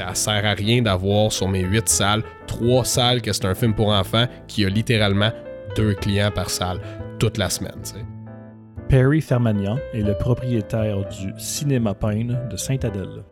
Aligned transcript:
Ça 0.00 0.14
sert 0.14 0.46
à 0.46 0.54
rien 0.54 0.80
d'avoir 0.80 1.30
sur 1.30 1.46
mes 1.46 1.60
8 1.60 1.86
salles, 1.86 2.22
3 2.46 2.86
salles 2.86 3.20
que 3.20 3.34
c'est 3.34 3.44
un 3.44 3.54
film 3.54 3.74
pour 3.74 3.88
enfants 3.88 4.24
qui 4.48 4.64
a 4.64 4.70
littéralement 4.70 5.30
deux 5.76 5.92
clients 5.92 6.30
par 6.34 6.48
salle 6.48 6.80
toute 7.18 7.36
la 7.36 7.50
semaine. 7.50 7.82
Perry 8.88 9.20
Fermagnan 9.20 9.76
est 9.92 10.00
le 10.00 10.16
propriétaire 10.16 11.06
du 11.10 11.34
Cinéma 11.36 11.92
Pine 11.92 12.38
de 12.50 12.56
Sainte-Adèle. 12.56 13.24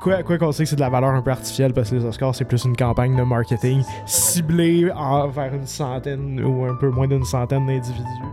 Quoi 0.00 0.22
quoi 0.22 0.38
qu'on 0.38 0.52
sait 0.52 0.62
que 0.62 0.70
c'est 0.70 0.76
de 0.76 0.80
la 0.80 0.90
valeur 0.90 1.10
un 1.10 1.22
peu 1.22 1.32
artificielle 1.32 1.72
parce 1.72 1.90
que 1.90 1.96
les 1.96 2.04
Oscars, 2.04 2.36
c'est 2.36 2.44
plus 2.44 2.64
une 2.64 2.76
campagne 2.76 3.16
de 3.16 3.22
marketing 3.24 3.82
ciblée 4.06 4.92
envers 4.92 5.54
une 5.54 5.66
centaine 5.66 6.40
ou 6.40 6.66
un 6.66 6.76
peu 6.76 6.90
moins 6.90 7.08
d'une 7.08 7.24
centaine 7.24 7.66
d'individus. 7.66 8.30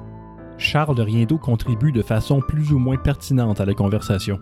Charles 0.60 1.02
Riendeau 1.02 1.40
contribue 1.40 1.92
de 1.92 2.04
façon 2.04 2.40
plus 2.40 2.72
ou 2.72 2.78
moins 2.78 2.98
pertinente 2.98 3.60
à 3.60 3.66
la 3.66 3.74
conversation. 3.74 4.40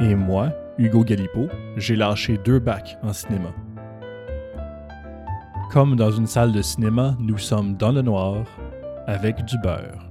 Et 0.00 0.14
moi, 0.14 0.50
Hugo 0.78 1.02
Galipo, 1.04 1.48
j'ai 1.76 1.96
lâché 1.96 2.38
deux 2.44 2.58
bacs 2.58 2.96
en 3.02 3.12
cinéma. 3.12 3.50
Comme 5.72 5.96
dans 5.96 6.10
une 6.10 6.26
salle 6.26 6.52
de 6.52 6.62
cinéma, 6.62 7.14
nous 7.18 7.38
sommes 7.38 7.76
dans 7.76 7.92
le 7.92 8.02
noir 8.02 8.44
avec 9.06 9.44
du 9.44 9.58
beurre. 9.58 10.04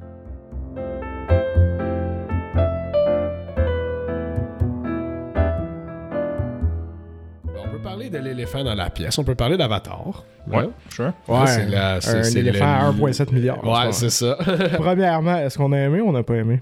On 7.57 7.69
peut 7.69 7.79
parler 7.79 8.09
de 8.09 8.17
l'éléphant 8.17 8.63
dans 8.63 8.75
la 8.75 8.89
pièce, 8.89 9.17
on 9.17 9.23
peut 9.23 9.35
parler 9.35 9.57
d'Avatar. 9.57 10.23
Ouais, 10.47 10.69
sure. 10.89 11.11
Ouais, 11.27 11.47
c'est 11.47 11.65
la- 11.67 11.99
c'est- 12.01 12.19
un 12.19 12.23
c'est 12.23 12.39
éléphant 12.39 12.65
à 12.65 12.91
le- 12.91 12.93
1,7 12.93 13.31
milliard. 13.31 13.63
Ouais, 13.65 13.91
c'est 13.91 14.09
ça. 14.09 14.37
Premièrement, 14.77 15.37
est-ce 15.37 15.57
qu'on 15.57 15.71
a 15.73 15.77
aimé 15.77 15.99
ou 16.01 16.09
on 16.09 16.13
n'a 16.13 16.23
pas 16.23 16.35
aimé? 16.35 16.61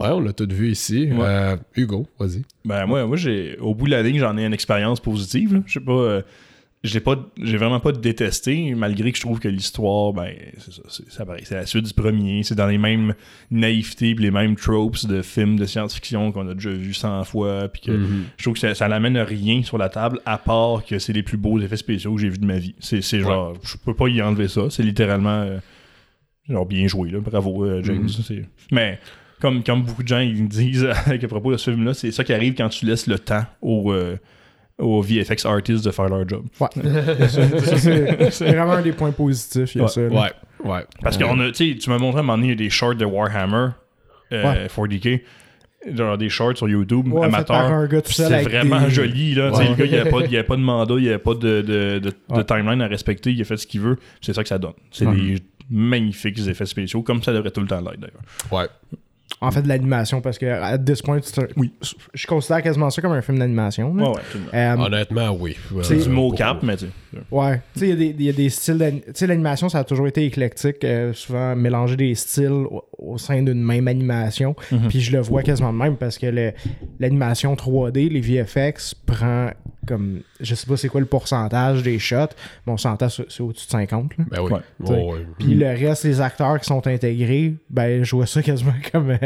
Ouais, 0.00 0.08
on 0.08 0.20
l'a 0.20 0.32
tout 0.32 0.48
vu 0.50 0.70
ici. 0.70 1.08
Ouais. 1.12 1.18
Euh, 1.20 1.56
Hugo, 1.76 2.06
vas-y. 2.18 2.42
Ben 2.64 2.86
moi, 2.86 3.06
moi 3.06 3.16
j'ai 3.16 3.56
au 3.58 3.74
bout 3.74 3.86
de 3.86 3.90
la 3.92 4.02
ligne, 4.02 4.18
j'en 4.18 4.36
ai 4.36 4.44
une 4.44 4.54
expérience 4.54 5.00
positive. 5.00 5.62
Je 5.66 5.72
sais 5.74 5.80
pas, 5.80 5.92
euh, 5.92 6.22
j'ai 6.82 7.00
pas, 7.00 7.16
j'ai 7.42 7.58
vraiment 7.58 7.78
pas 7.80 7.92
détesté, 7.92 8.74
malgré 8.74 9.10
que 9.12 9.16
je 9.18 9.22
trouve 9.22 9.38
que 9.38 9.48
l'histoire, 9.48 10.14
ben 10.14 10.32
c'est 10.56 10.72
ça, 10.72 10.82
c'est 10.88 11.10
ça 11.12 11.26
pareil, 11.26 11.42
c'est 11.44 11.54
la 11.54 11.66
suite 11.66 11.84
du 11.84 11.92
premier, 11.92 12.42
c'est 12.42 12.54
dans 12.54 12.66
les 12.68 12.78
mêmes 12.78 13.12
naïvetés, 13.50 14.14
les 14.14 14.30
mêmes 14.30 14.56
tropes 14.56 15.04
de 15.06 15.20
films 15.20 15.56
de 15.56 15.66
science-fiction 15.66 16.32
qu'on 16.32 16.48
a 16.48 16.54
déjà 16.54 16.70
vu 16.70 16.94
100 16.94 17.24
fois, 17.24 17.68
puis 17.68 17.82
que 17.82 17.90
Mhm. 17.92 18.24
je 18.38 18.42
trouve 18.44 18.54
que 18.54 18.60
ça, 18.60 18.74
ça 18.74 18.88
n'amène 18.88 19.18
rien 19.18 19.62
sur 19.62 19.76
la 19.76 19.90
table, 19.90 20.20
à 20.24 20.38
part 20.38 20.82
que 20.86 20.98
c'est 20.98 21.12
les 21.12 21.22
plus 21.22 21.36
beaux 21.36 21.60
effets 21.60 21.76
spéciaux 21.76 22.14
que 22.14 22.20
j'ai 22.22 22.30
vus 22.30 22.38
de 22.38 22.46
ma 22.46 22.56
vie. 22.58 22.74
C'est, 22.78 23.02
c'est 23.02 23.20
genre, 23.20 23.54
je 23.62 23.76
peux 23.76 23.92
pas 23.94 24.08
y 24.08 24.22
enlever 24.22 24.48
ça, 24.48 24.62
c'est 24.70 24.82
littéralement 24.82 25.42
euh, 25.42 25.58
genre 26.48 26.64
bien 26.64 26.86
joué 26.86 27.10
là, 27.10 27.20
bravo 27.20 27.66
euh, 27.66 27.82
James. 27.82 28.04
Mhm. 28.04 28.08
C'est- 28.08 28.48
Mais 28.72 28.98
comme, 29.40 29.62
comme 29.64 29.82
beaucoup 29.82 30.02
de 30.02 30.08
gens 30.08 30.20
ils 30.20 30.48
disent 30.48 30.84
à 31.06 31.18
propos 31.28 31.52
de 31.52 31.56
ce 31.56 31.70
film-là, 31.70 31.94
c'est 31.94 32.10
ça 32.12 32.22
qui 32.24 32.32
arrive 32.32 32.54
quand 32.54 32.68
tu 32.68 32.86
laisses 32.86 33.06
le 33.06 33.18
temps 33.18 33.44
aux, 33.62 33.92
euh, 33.92 34.16
aux 34.78 35.02
VFX 35.02 35.44
artists 35.46 35.84
de 35.84 35.90
faire 35.90 36.08
leur 36.08 36.28
job. 36.28 36.44
Ouais. 36.60 36.68
c'est 38.30 38.48
vraiment 38.48 38.72
un 38.72 38.82
des 38.82 38.92
points 38.92 39.12
positifs. 39.12 39.74
Il 39.74 39.78
y 39.78 39.80
a 39.80 39.84
Ouais. 39.84 39.90
ça, 39.90 40.00
là. 40.02 40.08
Ouais, 40.08 40.70
ouais. 40.70 40.84
Parce 41.02 41.16
que 41.16 41.50
tu 41.52 41.72
sais, 41.72 41.78
tu 41.78 41.90
m'as 41.90 41.98
montré 41.98 42.18
à 42.18 42.20
un 42.20 42.22
moment 42.24 42.36
donné, 42.38 42.48
il 42.48 42.50
y 42.50 42.54
a 42.54 42.56
des 42.56 42.70
shorts 42.70 42.94
de 42.94 43.04
Warhammer 43.04 43.68
euh, 44.32 44.68
40k, 44.68 45.20
genre 45.94 46.16
des 46.18 46.28
shorts 46.28 46.56
sur 46.56 46.68
YouTube, 46.68 47.06
amateurs. 47.22 47.56
un 47.56 47.86
gars 47.86 48.00
tout 48.00 48.06
Puis 48.06 48.14
seul 48.14 48.28
C'est 48.28 48.42
vraiment 48.42 48.82
des- 48.82 48.90
joli, 48.90 49.34
là. 49.34 49.50
Tu 49.50 49.56
sais, 49.56 49.62
Ouais. 49.62 49.68
Le 49.70 49.74
gars, 49.76 49.84
il 49.86 49.90
n'y 49.90 49.96
avait, 49.98 50.10
pas 50.10 50.20
de- 50.20 50.26
il 50.26 50.32
y 50.32 50.36
avait 50.36 50.46
pas 50.46 50.56
de 50.56 50.60
mandat, 50.62 50.94
il 50.96 51.02
n'y 51.02 51.08
avait 51.08 51.18
pas 51.18 51.34
de, 51.34 51.38
de, 51.40 51.62
de, 51.62 51.98
de 52.00 52.12
Ouais. 52.28 52.44
timeline 52.44 52.80
à 52.82 52.86
respecter, 52.86 53.32
il 53.32 53.40
a 53.40 53.44
fait 53.44 53.56
ce 53.56 53.66
qu'il 53.66 53.80
veut. 53.80 53.96
C'est 54.20 54.32
ça 54.32 54.42
que 54.42 54.48
ça 54.48 54.58
donne. 54.58 54.72
C'est 54.92 55.06
Ouais. 55.06 55.16
des 55.16 55.36
magnifiques 55.70 56.38
effets 56.48 56.66
spéciaux, 56.66 57.02
comme 57.02 57.22
ça 57.22 57.32
devrait 57.32 57.50
tout 57.50 57.60
le 57.60 57.66
temps 57.66 57.80
l'être, 57.80 58.00
d'ailleurs. 58.00 58.22
Ouais. 58.52 58.68
En 59.42 59.50
fait, 59.50 59.62
de 59.62 59.68
l'animation, 59.68 60.20
parce 60.20 60.36
que 60.36 60.44
à 60.44 60.76
this 60.76 61.00
point, 61.00 61.18
Oui. 61.56 61.72
je 62.12 62.26
considère 62.26 62.60
quasiment 62.62 62.90
ça 62.90 63.00
comme 63.00 63.12
un 63.12 63.22
film 63.22 63.38
d'animation. 63.38 63.90
Ouais. 63.92 64.12
Euh, 64.52 64.76
Honnêtement, 64.76 65.30
oui. 65.38 65.56
C'est 65.82 65.94
Euh, 65.94 66.02
du 66.02 66.08
mot 66.10 66.30
cap, 66.32 66.62
mais 66.62 66.76
tu 66.76 66.86
sais. 66.86 67.18
Ouais, 67.30 67.62
tu 67.72 67.80
sais, 67.80 67.86
il 67.86 67.88
y 67.88 67.92
a 67.92 67.96
des- 67.96 68.16
il 68.18 68.22
y, 68.24 68.28
a 68.28 68.32
des 68.32 68.48
styles. 68.50 69.00
Tu 69.06 69.12
sais, 69.14 69.26
l'animation, 69.26 69.70
ça 69.70 69.78
a 69.78 69.84
toujours 69.84 70.06
été 70.08 70.26
éclectique, 70.26 70.84
euh, 70.84 71.14
souvent 71.14 71.56
mélanger 71.56 71.96
des 71.96 72.14
styles 72.14 72.50
au, 72.50 72.84
au 72.98 73.16
sein 73.18 73.42
d'une 73.42 73.62
même 73.62 73.88
animation. 73.88 74.54
Mhm. 74.70 74.88
Puis 74.88 75.00
je 75.00 75.12
le 75.12 75.20
vois 75.22 75.42
quasiment 75.42 75.72
de 75.72 75.78
même 75.78 75.96
parce 75.96 76.18
que 76.18 76.26
le- 76.26 76.52
l'animation 76.98 77.54
3D, 77.56 78.10
les 78.10 78.20
VFX, 78.20 78.94
prend 78.94 79.50
comme. 79.86 80.20
Je 80.40 80.54
sais 80.54 80.66
pas 80.66 80.76
c'est 80.76 80.88
quoi 80.88 81.00
le 81.00 81.06
pourcentage 81.06 81.82
des 81.82 81.98
shots, 81.98 82.16
mais 82.66 82.72
on 82.72 82.76
s'entend, 82.76 83.08
c'est 83.08 83.40
au-dessus 83.40 83.66
de 83.66 83.70
50. 83.72 84.16
là. 84.18 84.24
Ben 84.30 84.40
oui. 84.42 84.52
Ouais. 84.52 84.60
Ouais, 84.90 85.12
ouais. 85.12 85.26
Puis 85.38 85.54
le 85.54 85.66
reste, 85.68 86.04
les 86.04 86.20
acteurs 86.20 86.58
qui 86.60 86.66
sont 86.66 86.86
intégrés, 86.86 87.54
ben 87.68 88.02
je 88.04 88.14
vois 88.16 88.26
ça 88.26 88.42
quasiment 88.42 88.74
comme 88.92 89.10
euh, 89.10 89.16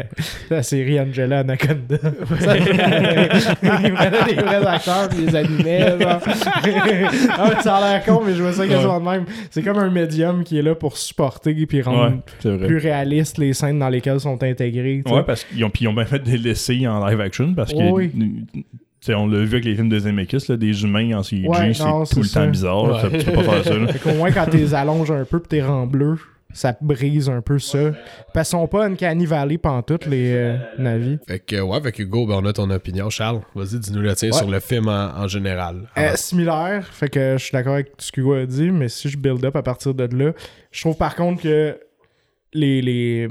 la 0.50 0.62
série 0.62 0.98
Angela 1.00 1.40
Anaconda. 1.40 1.96
Ils 2.02 3.92
prenaient 3.94 4.24
des 4.34 4.42
vrais 4.42 4.66
acteurs 4.66 5.08
puis 5.08 5.26
les 5.26 5.36
animaient. 5.36 5.96
Ah 7.36 7.60
ça 7.62 7.76
a 7.76 7.80
l'air 7.92 8.04
con, 8.04 8.22
mais 8.24 8.34
je 8.34 8.42
vois 8.42 8.52
ça 8.52 8.66
quasiment 8.66 9.00
de 9.00 9.04
même. 9.04 9.24
C'est 9.50 9.62
comme 9.62 9.78
un 9.78 9.90
médium 9.90 10.44
qui 10.44 10.58
est 10.58 10.62
là 10.62 10.74
pour 10.74 10.96
supporter 10.96 11.66
puis 11.66 11.82
rendre 11.82 11.94
Ouais, 12.44 12.58
plus 12.66 12.78
réaliste 12.78 13.38
les 13.38 13.52
scènes 13.52 13.78
dans 13.78 13.88
lesquelles 13.88 14.20
sont 14.20 14.42
intégrés. 14.42 15.02
tu 15.04 15.10
sais. 15.10 15.16
Ouais, 15.16 15.22
parce 15.24 15.44
qu'ils 15.44 15.64
ont, 15.64 15.70
puis 15.70 15.84
ils 15.84 15.88
ont 15.88 15.94
bien 15.94 16.04
fait 16.04 16.18
des 16.22 16.36
laissés 16.36 16.86
en 16.86 17.04
live 17.06 17.20
action 17.20 17.54
parce 17.54 17.72
que. 17.72 17.90
Oui. 17.90 18.10
Tu 19.04 19.12
sais, 19.12 19.14
on 19.14 19.26
l'a 19.26 19.38
vu 19.40 19.48
avec 19.56 19.64
les 19.66 19.74
films 19.74 19.88
de 19.90 19.98
Zemeckis, 19.98 20.46
là, 20.48 20.56
des 20.56 20.82
humains 20.82 21.18
en 21.18 21.22
CG, 21.22 21.46
Ouais, 21.46 21.74
c'est 21.74 21.84
tout 22.14 22.20
le 22.20 22.24
ça. 22.26 22.44
temps 22.44 22.50
bizarre. 22.50 22.86
là, 22.88 23.08
Ouais. 23.08 23.18
tu 23.18 23.24
peux 23.26 23.32
pas 23.32 23.42
faire 23.42 23.64
ça. 23.64 23.76
là. 23.76 23.86
Fait 23.92 23.98
qu'au 23.98 24.14
moins, 24.16 24.30
quand 24.32 24.46
t'es 24.50 24.72
allonges 24.74 25.10
un 25.10 25.24
peu 25.24 25.40
pis 25.40 25.48
t'es 25.48 25.62
rends 25.62 25.86
bleu, 25.86 26.16
ça 26.52 26.74
brise 26.80 27.28
un 27.28 27.40
peu 27.42 27.58
ça. 27.58 27.90
Parce 28.32 28.48
qu'ils 28.48 28.58
sont 28.58 28.66
pas 28.68 28.86
une 28.86 29.24
Valley 29.26 29.58
pantoute, 29.58 30.06
les 30.06 30.32
euh, 30.34 30.56
navis. 30.78 31.18
Fait 31.26 31.40
que, 31.40 31.60
ouais, 31.60 31.76
avec 31.76 31.98
Hugo, 31.98 32.26
ben, 32.26 32.36
on 32.42 32.46
a 32.46 32.52
ton 32.52 32.70
opinion. 32.70 33.10
Charles, 33.10 33.40
vas-y, 33.56 33.78
dis-nous 33.80 34.00
la 34.02 34.14
tienne 34.14 34.30
Ouais. 34.32 34.38
sur 34.38 34.48
le 34.48 34.60
film 34.60 34.88
en, 34.88 35.16
en 35.18 35.26
général. 35.28 35.88
Euh, 35.98 36.12
similaire, 36.14 36.86
fait 36.92 37.08
que 37.08 37.34
je 37.36 37.42
suis 37.42 37.52
d'accord 37.52 37.74
avec 37.74 37.92
ce 37.98 38.10
que 38.12 38.20
Hugo 38.20 38.34
a 38.34 38.46
dit, 38.46 38.70
mais 38.70 38.88
si 38.88 39.08
je 39.08 39.18
build 39.18 39.44
up 39.44 39.56
à 39.56 39.62
partir 39.62 39.92
de 39.94 40.04
là, 40.16 40.32
je 40.70 40.80
trouve 40.80 40.96
par 40.96 41.14
contre 41.16 41.42
que 41.42 41.76
les, 42.52 42.80
les 42.80 43.28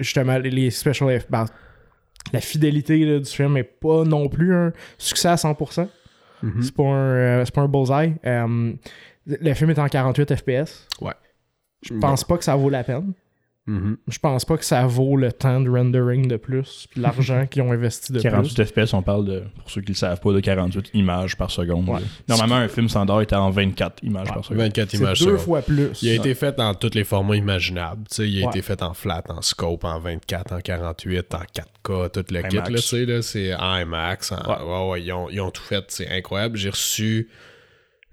justement 0.00 0.36
les- 0.38 0.50
les 0.50 0.70
special 0.70 1.10
effects, 1.12 1.30
ben, 1.30 1.46
la 2.32 2.40
fidélité 2.40 3.04
là, 3.04 3.18
du 3.18 3.30
film 3.30 3.56
est 3.56 3.62
pas 3.62 4.04
non 4.04 4.28
plus 4.28 4.54
un 4.54 4.72
succès 4.98 5.28
à 5.28 5.36
100%. 5.36 5.88
Mhm. 6.42 6.62
C'est 6.62 6.74
pas 6.74 6.84
un 6.84 7.40
euh, 7.40 7.44
pas 7.52 7.60
un 7.62 7.68
bullseye. 7.68 8.14
Euh, 8.24 8.72
le 9.26 9.54
film 9.54 9.70
est 9.70 9.78
en 9.78 9.88
48 9.88 10.36
FPS. 10.36 10.86
Ouais. 11.00 11.12
Je 11.82 11.94
pense 11.94 12.24
pas 12.24 12.36
que 12.38 12.44
ça 12.44 12.56
vaut 12.56 12.70
la 12.70 12.84
peine. 12.84 13.12
Mhm. 13.68 13.98
Je 14.08 14.18
pense 14.18 14.44
pas 14.46 14.56
que 14.56 14.64
ça 14.64 14.86
vaut 14.86 15.16
le 15.18 15.30
temps 15.30 15.60
de 15.60 15.68
rendering 15.68 16.26
de 16.26 16.36
plus, 16.38 16.86
puis 16.90 17.00
l'argent 17.02 17.46
qu'ils 17.50 17.60
ont 17.62 17.70
investi 17.70 18.12
de 18.14 18.20
48 18.20 18.54
plus. 18.54 18.64
FPS, 18.86 18.94
on 18.94 19.02
parle 19.02 19.26
de, 19.26 19.42
pour 19.58 19.70
ceux 19.70 19.82
qui 19.82 19.88
le 19.92 19.94
savent 19.94 20.18
pas, 20.20 20.32
de 20.32 20.40
48 20.40 20.90
images 20.94 21.36
par 21.36 21.50
seconde. 21.50 21.86
Ouais. 21.88 22.00
Normalement, 22.28 22.56
un 22.56 22.68
film 22.68 22.88
standard 22.88 23.20
était 23.20 23.36
en 23.36 23.50
24 23.50 24.02
images 24.04 24.28
Ouais, 24.28 24.34
par 24.34 24.44
seconde. 24.44 24.58
24 24.62 24.90
C'est 24.90 24.96
images 24.96 25.18
deux 25.20 25.26
secondes. 25.26 25.38
fois 25.40 25.60
plus. 25.62 26.02
Il 26.02 26.08
a 26.08 26.14
été 26.14 26.34
fait 26.34 26.56
dans 26.56 26.72
tous 26.74 26.94
les 26.94 27.04
formats 27.04 27.36
imaginables. 27.36 28.04
Tu 28.08 28.14
sais, 28.16 28.28
il 28.28 28.42
a 28.42 28.46
Ouais. 28.46 28.50
été 28.52 28.62
fait 28.62 28.82
en 28.82 28.94
flat, 28.94 29.22
en 29.28 29.42
scope, 29.42 29.84
en 29.84 30.00
24, 30.00 30.52
en 30.54 30.60
48, 30.60 31.34
en 31.34 31.38
4K, 31.40 32.08
tout 32.10 32.24
le 32.32 32.42
kit. 32.42 32.56
IMAX. 32.56 32.70
Là, 32.70 32.78
tu 32.78 32.82
sais, 32.86 33.04
là, 33.04 33.20
c'est 33.22 33.50
IMAX. 33.60 34.32
en- 34.32 34.36
ouais. 34.36 34.90
Ouais, 34.92 35.02
ils, 35.02 35.12
ont, 35.12 35.28
ils 35.28 35.40
ont 35.42 35.50
tout 35.50 35.62
fait. 35.62 35.84
C'est 35.88 36.08
incroyable. 36.08 36.56
J'ai 36.56 36.70
reçu 36.70 37.28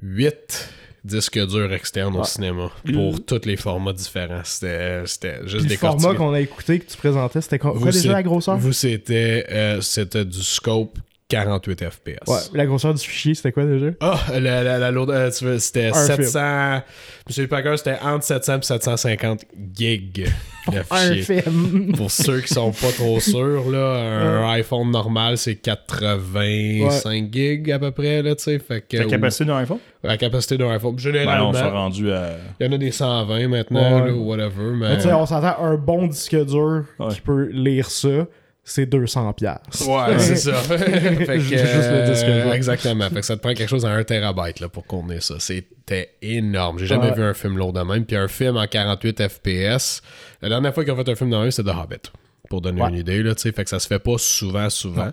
8 0.01 0.69
disques 1.05 1.39
durs 1.47 1.71
externes 1.71 2.15
au 2.17 2.23
cinéma 2.23 2.69
pour 2.93 3.23
tous 3.23 3.45
les 3.45 3.57
formats 3.57 3.93
différents. 3.93 4.41
C'était 4.43 5.03
c'était 5.05 5.39
juste 5.47 5.67
Puis 5.67 5.67
des 5.67 5.73
le 5.75 5.79
format 5.79 6.15
qu'on 6.15 6.33
a 6.33 6.39
écouté 6.39 6.79
que 6.79 6.85
tu 6.85 6.97
présentais, 6.97 7.41
c'était 7.41 7.59
quoi, 7.59 7.75
déjà 7.79 8.13
la 8.13 8.23
grosseur? 8.23 8.57
Vous, 8.57 8.73
c'était 8.73 9.45
euh, 9.49 9.81
c'était 9.81 10.25
du 10.25 10.41
scope 10.41 10.97
48 11.27 11.89
FPS. 11.89 12.27
Ouais, 12.27 12.37
la 12.53 12.65
grosseur 12.67 12.93
du 12.93 13.01
fichier, 13.03 13.33
c'était 13.33 13.51
quoi 13.51 13.65
déjà? 13.65 13.87
Ah, 13.99 14.19
la, 14.39 14.63
la, 14.63 14.77
la 14.77 14.91
lourde- 14.91 15.09
euh, 15.09 15.31
tu 15.31 15.45
veux, 15.45 15.57
c'était 15.57 15.87
Un 15.87 15.93
700. 15.93 16.81
Monsieur 17.27 17.47
Packer, 17.47 17.77
c'était 17.77 17.97
entre 18.03 18.23
700 18.23 18.59
et 18.59 18.61
750 18.61 19.45
gigs 19.73 20.27
de 20.71 20.77
Un 20.91 21.13
fichier. 21.13 21.41
film. 21.41 21.93
Pour 21.97 22.11
ceux 22.11 22.41
qui 22.41 22.53
sont 22.53 22.71
pas 22.71 22.91
trop 22.91 23.19
sûrs, 23.19 23.71
là, 23.71 23.95
un 23.95 24.51
iPhone 24.51 24.91
normal, 24.91 25.39
c'est 25.39 25.55
85 25.55 27.33
gigs 27.33 27.71
à 27.71 27.79
peu 27.79 27.89
près, 27.91 28.21
là, 28.21 28.35
tu 28.35 28.43
sais. 28.43 28.59
Fait 28.59 28.81
que. 28.81 28.97
La 28.97 29.05
capacité 29.05 29.45
d'un 29.45 29.57
iPhone? 29.57 29.79
la 30.03 30.17
capacité 30.17 30.57
d'un 30.57 30.69
iPhone. 30.71 30.93
Ben, 30.95 30.99
Généralement, 31.01 31.49
on 31.49 31.53
s'est 31.53 31.63
rendu 31.63 32.11
à. 32.11 32.37
il 32.59 32.67
y 32.67 32.69
en 32.69 32.71
a 32.71 32.77
des 32.77 32.91
120 32.91 33.47
maintenant, 33.47 34.01
Ouais. 34.01 34.07
là, 34.09 34.13
ou 34.13 34.25
whatever, 34.29 34.71
mais. 34.75 34.89
Mais 34.89 34.95
tu 34.97 35.01
sais, 35.03 35.13
on 35.13 35.25
s'entend, 35.25 35.55
un 35.59 35.75
bon 35.75 36.05
disque 36.07 36.35
dur 36.45 36.83
Ouais. 36.99 37.07
qui 37.09 37.21
peut 37.21 37.49
lire 37.51 37.89
ça, 37.89 38.27
c'est 38.67 38.87
200 38.87 39.31
piastres. 39.33 39.87
Ouais, 39.87 40.17
c'est 40.17 40.35
ça. 40.35 40.53
fait 40.63 40.77
que, 41.25 41.39
Juste 41.39 41.63
le 41.63 42.11
disque 42.11 42.25
euh, 42.25 42.43
dur. 42.45 42.53
exactement. 42.53 43.07
Fait 43.09 43.15
que 43.19 43.25
ça 43.25 43.35
te 43.37 43.41
prend 43.41 43.53
quelque 43.53 43.69
chose 43.69 43.85
à 43.85 43.89
1 43.91 44.03
terabyte 44.03 44.59
là, 44.59 44.67
pour 44.69 44.85
contenir 44.87 45.21
ça. 45.21 45.35
C'était 45.39 46.15
énorme. 46.21 46.79
J'ai 46.79 46.87
jamais 46.87 47.09
Ouais. 47.11 47.15
vu 47.15 47.21
un 47.23 47.33
film 47.35 47.57
lourd 47.57 47.73
de 47.73 47.81
même. 47.81 48.05
Puis 48.05 48.15
un 48.17 48.27
film 48.27 48.57
en 48.57 48.65
48 48.65 49.27
FPS. 49.29 50.01
La 50.41 50.49
dernière 50.49 50.73
fois 50.73 50.83
qu'ils 50.83 50.93
ont 50.93 50.97
fait 50.97 51.09
un 51.09 51.15
film 51.15 51.29
de 51.29 51.37
même, 51.37 51.51
c'était 51.51 51.69
The 51.71 51.75
Hobbit. 51.75 52.11
Pour 52.49 52.61
donner 52.61 52.81
Ouais. 52.81 52.89
une 52.89 52.95
idée, 52.97 53.21
là, 53.23 53.35
tu 53.35 53.41
sais. 53.43 53.51
Fait 53.51 53.63
que 53.63 53.69
ça 53.69 53.79
se 53.79 53.87
fait 53.87 53.99
pas 53.99 54.17
souvent, 54.17 54.69
souvent. 54.69 55.11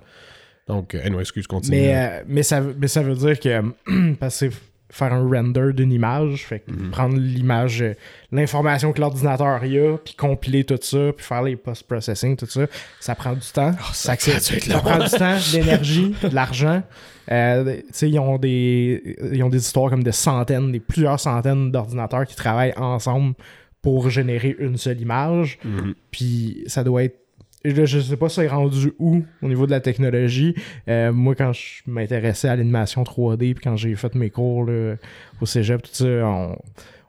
Donc, 0.66 0.94
euh, 0.94 1.00
anyway, 1.04 1.20
excuse, 1.22 1.46
continue. 1.46 1.76
Mais, 1.76 1.94
euh, 1.96 2.22
mais, 2.26 2.42
ça, 2.42 2.60
mais 2.60 2.88
ça 2.88 3.02
veut 3.02 3.14
dire 3.16 3.38
que. 3.38 4.14
parce 4.20 4.40
que 4.40 4.50
c'est- 4.50 4.56
faire 4.92 5.12
un 5.12 5.26
render 5.26 5.72
d'une 5.72 5.90
image. 5.90 6.44
Fait 6.46 6.60
que 6.60 6.70
prendre 6.90 7.16
l'image, 7.16 7.80
euh, 7.82 7.94
l'information 8.30 8.92
que 8.92 9.00
l'ordinateur 9.00 9.64
y 9.64 9.78
a, 9.78 9.96
puis 9.96 10.14
compiler 10.14 10.64
tout 10.64 10.78
ça, 10.80 11.12
puis 11.16 11.24
faire 11.24 11.42
les 11.42 11.56
post-processing, 11.56 12.36
tout 12.36 12.46
ça, 12.46 12.66
ça 13.00 13.14
prend 13.14 13.32
du 13.32 13.40
temps. 13.52 13.72
ça, 13.94 14.14
ça 14.16 14.38
ça 14.38 14.54
long. 14.72 14.80
prend 14.80 14.98
du 14.98 15.10
temps, 15.10 15.34
de 15.34 15.56
l'énergie, 15.56 16.14
de 16.22 16.34
l'argent. 16.34 16.82
Euh, 17.30 17.76
tu 17.76 17.84
sais, 17.92 18.10
ils 18.10 18.18
ont 18.18 18.36
des 18.36 19.16
ils 19.32 19.42
ont 19.42 19.48
des 19.48 19.58
histoires 19.58 19.88
comme 19.90 20.02
de 20.04 20.10
centaines, 20.10 20.70
des 20.70 20.80
plusieurs 20.80 21.18
centaines 21.18 21.70
d'ordinateurs 21.72 22.26
qui 22.26 22.36
travaillent 22.36 22.74
ensemble 22.76 23.34
pour 23.80 24.10
générer 24.10 24.54
une 24.58 24.76
seule 24.76 25.00
image. 25.00 25.58
Mhm. 25.64 25.94
Puis 26.10 26.64
ça 26.66 26.84
doit 26.84 27.04
être. 27.04 27.18
Là, 27.64 27.84
je 27.84 28.00
sais 28.00 28.16
pas 28.16 28.28
ça 28.28 28.42
est 28.44 28.48
rendu 28.48 28.92
où 28.98 29.22
au 29.40 29.48
niveau 29.48 29.66
de 29.66 29.70
la 29.70 29.80
technologie. 29.80 30.54
Euh, 30.88 31.12
moi, 31.12 31.34
quand 31.34 31.52
je 31.52 31.82
m'intéressais 31.86 32.48
à 32.48 32.56
l'animation 32.56 33.02
3D, 33.04 33.54
puis 33.54 33.62
quand 33.62 33.76
j'ai 33.76 33.94
fait 33.94 34.14
mes 34.14 34.30
cours 34.30 34.64
là, 34.64 34.96
au 35.40 35.46
cégep, 35.46 35.82
tout 35.82 35.90
ça, 35.92 36.04
on, 36.06 36.56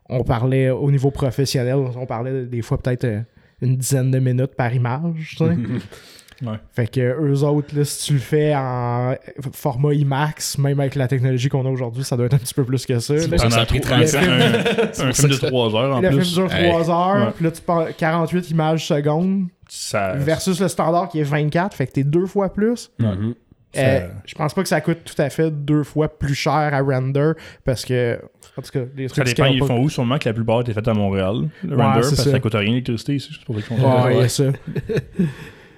on 0.09 0.23
parlait 0.23 0.69
au 0.69 0.91
niveau 0.91 1.11
professionnel, 1.11 1.75
on 1.75 2.05
parlait 2.05 2.45
des 2.45 2.61
fois 2.61 2.77
peut-être 2.77 3.05
euh, 3.05 3.21
une 3.61 3.77
dizaine 3.77 4.11
de 4.11 4.19
minutes 4.19 4.55
par 4.55 4.73
image. 4.73 5.37
Ouais. 6.43 6.57
Fait 6.73 6.87
que 6.87 6.99
eux 6.99 7.43
autres, 7.43 7.75
là, 7.77 7.85
si 7.85 8.05
tu 8.07 8.13
le 8.13 8.19
fais 8.19 8.53
en 8.55 9.15
format 9.53 9.93
IMAX, 9.93 10.57
même 10.57 10.79
avec 10.79 10.95
la 10.95 11.07
technologie 11.07 11.47
qu'on 11.49 11.65
a 11.65 11.69
aujourd'hui, 11.69 12.03
ça 12.03 12.17
doit 12.17 12.25
être 12.25 12.33
un 12.33 12.37
petit 12.39 12.53
peu 12.53 12.63
plus 12.65 12.85
que 12.85 12.99
ça. 12.99 13.13
là. 13.13 13.37
ça 13.37 13.49
ça 13.49 13.61
a 13.61 13.65
pris 13.65 13.79
30 13.79 14.13
un, 14.15 14.19
un, 14.19 15.07
un 15.09 15.13
film 15.13 15.29
de 15.29 15.35
3 15.35 15.75
heures 15.75 15.95
en 15.95 16.01
Le 16.01 16.07
film 16.09 16.19
plus. 16.21 16.33
dure 16.33 16.53
Hey. 16.53 16.69
3 16.69 16.89
heures, 16.89 17.27
Ouais. 17.27 17.31
puis 17.35 17.45
là 17.45 17.51
tu 17.51 17.61
parles 17.61 17.93
48 17.97 18.51
images 18.51 18.85
secondes 18.87 19.45
Ça, 19.69 20.13
versus 20.15 20.59
le 20.59 20.67
standard 20.67 21.07
qui 21.09 21.19
est 21.19 21.23
24, 21.23 21.75
fait 21.75 21.87
que 21.87 21.93
t'es 21.93 22.03
deux 22.03 22.25
fois 22.25 22.51
plus. 22.53 22.91
Ça- 22.99 23.81
Euh, 23.81 24.07
je 24.27 24.35
pense 24.35 24.53
pas 24.53 24.61
que 24.61 24.69
ça 24.69 24.81
coûte 24.81 24.99
tout 25.03 25.19
à 25.19 25.31
fait 25.31 25.49
deux 25.49 25.81
fois 25.83 26.07
plus 26.07 26.35
cher 26.35 26.51
à 26.53 26.79
render 26.81 27.31
parce 27.65 27.83
que, 27.85 28.19
en 28.55 28.61
tout 28.61 28.69
cas, 28.71 28.81
les 28.95 29.07
Ça 29.07 29.15
trucs 29.15 29.27
qui 29.29 29.33
dépend, 29.33 29.47
ils 29.49 29.59
pas- 29.61 29.65
font 29.65 29.79
où? 29.81 29.89
Sûrement 29.89 30.19
que 30.19 30.29
la 30.29 30.33
plupart 30.35 30.61
étaient 30.61 30.73
faites 30.73 30.87
à 30.87 30.93
Montréal, 30.93 31.47
le 31.63 31.75
Ouais, 31.75 31.81
render, 31.83 32.01
parce 32.01 32.09
que 32.11 32.15
ça. 32.17 32.29
ça 32.29 32.39
coûte 32.39 32.53
rien 32.53 32.69
l'électricité 32.69 33.15
ici. 33.15 33.29
C'est 33.33 33.43
pour 33.45 33.59
ça 33.59 33.75
ça. 33.75 34.05
Ouais. 34.15 34.27
ça. 34.29 34.43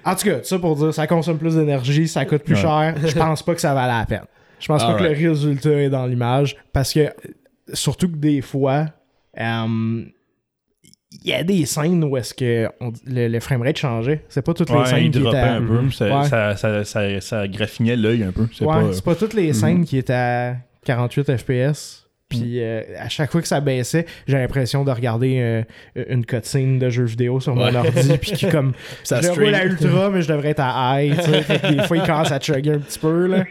En 0.06 0.14
tout 0.14 0.24
cas, 0.26 0.42
ça 0.42 0.58
pour 0.58 0.76
dire, 0.76 0.94
ça 0.94 1.06
consomme 1.06 1.38
plus 1.38 1.54
d'énergie, 1.56 2.06
ça 2.08 2.24
coûte 2.24 2.42
plus 2.42 2.54
Ouais. 2.54 2.60
cher. 2.60 2.94
Je 3.04 3.14
pense 3.18 3.42
pas 3.42 3.54
que 3.54 3.60
ça 3.60 3.74
valait 3.74 3.98
la 3.98 4.06
peine. 4.06 4.24
Je 4.60 4.66
pense 4.68 4.82
pas 4.84 4.94
que 4.94 5.02
le 5.02 5.10
résultat 5.10 5.70
est 5.82 5.90
dans 5.90 6.06
l'image 6.06 6.56
parce 6.72 6.92
que, 6.92 7.08
surtout 7.74 8.08
que 8.08 8.16
des 8.16 8.40
fois, 8.40 8.86
euh, 9.38 10.04
il 11.22 11.30
y 11.30 11.32
a 11.34 11.42
des 11.44 11.66
scènes 11.66 12.02
où 12.04 12.16
est-ce 12.16 12.32
que 12.34 12.68
on- 12.80 12.92
le, 13.06 13.28
le 13.28 13.40
framerate 13.40 13.76
changeait. 13.76 14.24
C'est 14.28 14.42
pas 14.42 14.54
toutes 14.54 14.70
les 14.70 14.76
Ouais, 14.76 14.86
scènes 14.86 15.04
il 15.04 15.10
qui 15.10 15.18
étaient 15.26 15.36
un 15.36 15.62
peu. 15.62 15.90
Ça, 15.90 16.24
ça, 16.24 16.56
ça, 16.56 16.84
ça, 16.84 17.20
ça 17.20 17.48
graffinait 17.48 17.96
l'œil 17.96 18.22
un 18.24 18.32
peu. 18.32 18.46
C'est 18.52 18.64
pas... 18.64 18.82
euh, 18.82 19.00
pas 19.04 19.14
toutes 19.14 19.34
les 19.34 19.48
Mhm. 19.48 19.52
scènes 19.54 19.84
qui 19.84 19.98
étaient 19.98 20.12
à 20.14 20.56
48 20.84 21.36
FPS. 21.36 22.05
Puis 22.28 22.60
euh, 22.60 22.82
à 22.98 23.08
chaque 23.08 23.30
fois 23.30 23.40
que 23.40 23.46
ça 23.48 23.60
baissait, 23.60 24.04
j'ai 24.26 24.36
l'impression 24.36 24.82
de 24.84 24.90
regarder 24.90 25.38
euh, 25.40 26.04
une 26.08 26.26
cutscene 26.26 26.78
de 26.80 26.90
jeu 26.90 27.04
vidéo 27.04 27.38
sur 27.40 27.54
mon 27.54 27.64
Ouais. 27.66 27.76
ordi. 27.76 28.18
Puis 28.20 28.32
qui 28.32 28.48
comme. 28.48 28.72
Ça 29.04 29.20
je 29.20 29.28
roule 29.28 29.54
à 29.54 29.64
ultra, 29.64 30.10
mais 30.10 30.22
je 30.22 30.28
devrais 30.28 30.48
être 30.50 30.60
à 30.62 31.00
high. 31.02 31.16
tu 31.16 31.22
sais. 31.30 31.42
Fait 31.42 31.58
que 31.60 31.72
des 31.74 31.82
fois, 31.84 31.96
il 31.96 32.02
commence 32.02 32.32
à 32.32 32.40
chugger 32.40 32.72
un 32.72 32.78
petit 32.78 32.98
peu. 32.98 33.26
Là. 33.26 33.44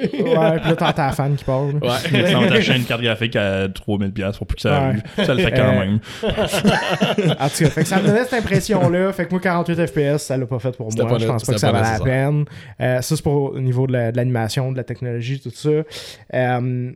Ouais, 0.00 0.10
puis 0.12 0.22
là, 0.32 0.58
t'entends 0.76 0.92
ta 0.92 1.10
fan 1.12 1.34
qui 1.36 1.44
parle. 1.44 1.74
Ouais. 1.82 2.22
Va 2.32 2.48
t'acheter 2.48 2.76
une 2.76 2.84
carte 2.84 3.02
graphique 3.02 3.34
à 3.36 3.66
3000$ 3.68 4.12
piastres 4.12 4.38
pour 4.38 4.46
plus 4.46 4.56
que 4.56 4.62
ça 4.62 4.70
Ouais. 4.70 4.76
arrive. 4.76 5.02
Ça 5.24 5.34
le 5.34 5.42
fait 5.42 5.50
quand 5.52 5.72
Euh, 5.74 5.78
même. 5.78 5.98
En 7.40 7.48
tout 7.48 7.64
cas, 7.64 7.70
fait 7.70 7.82
que 7.82 7.88
ça 7.88 8.00
me 8.00 8.06
donnait 8.06 8.24
cette 8.24 8.34
impression-là. 8.44 9.12
Fait 9.12 9.26
que 9.26 9.30
moi, 9.30 9.40
48 9.40 9.86
FPS, 9.86 10.18
ça 10.24 10.36
l'a 10.36 10.46
pas 10.46 10.58
fait 10.58 10.76
pour 10.76 10.88
moi. 10.92 11.06
pas 11.08 11.18
je 11.18 11.26
pense 11.26 11.44
pas 11.44 11.52
que 11.52 11.58
ça 11.58 11.72
valait 11.72 11.98
la 11.98 12.04
peine. 12.04 12.44
Euh, 12.80 13.00
ça, 13.00 13.16
c'est 13.16 13.22
pour 13.22 13.52
au 13.54 13.60
niveau 13.60 13.86
de 13.86 13.92
la- 13.92 14.12
de 14.12 14.16
l'animation, 14.16 14.70
de, 14.72 14.76
la 14.76 14.84
technologie, 14.84 15.40
tout 15.40 15.50
ça. 15.50 15.68
Euh, 16.34 16.92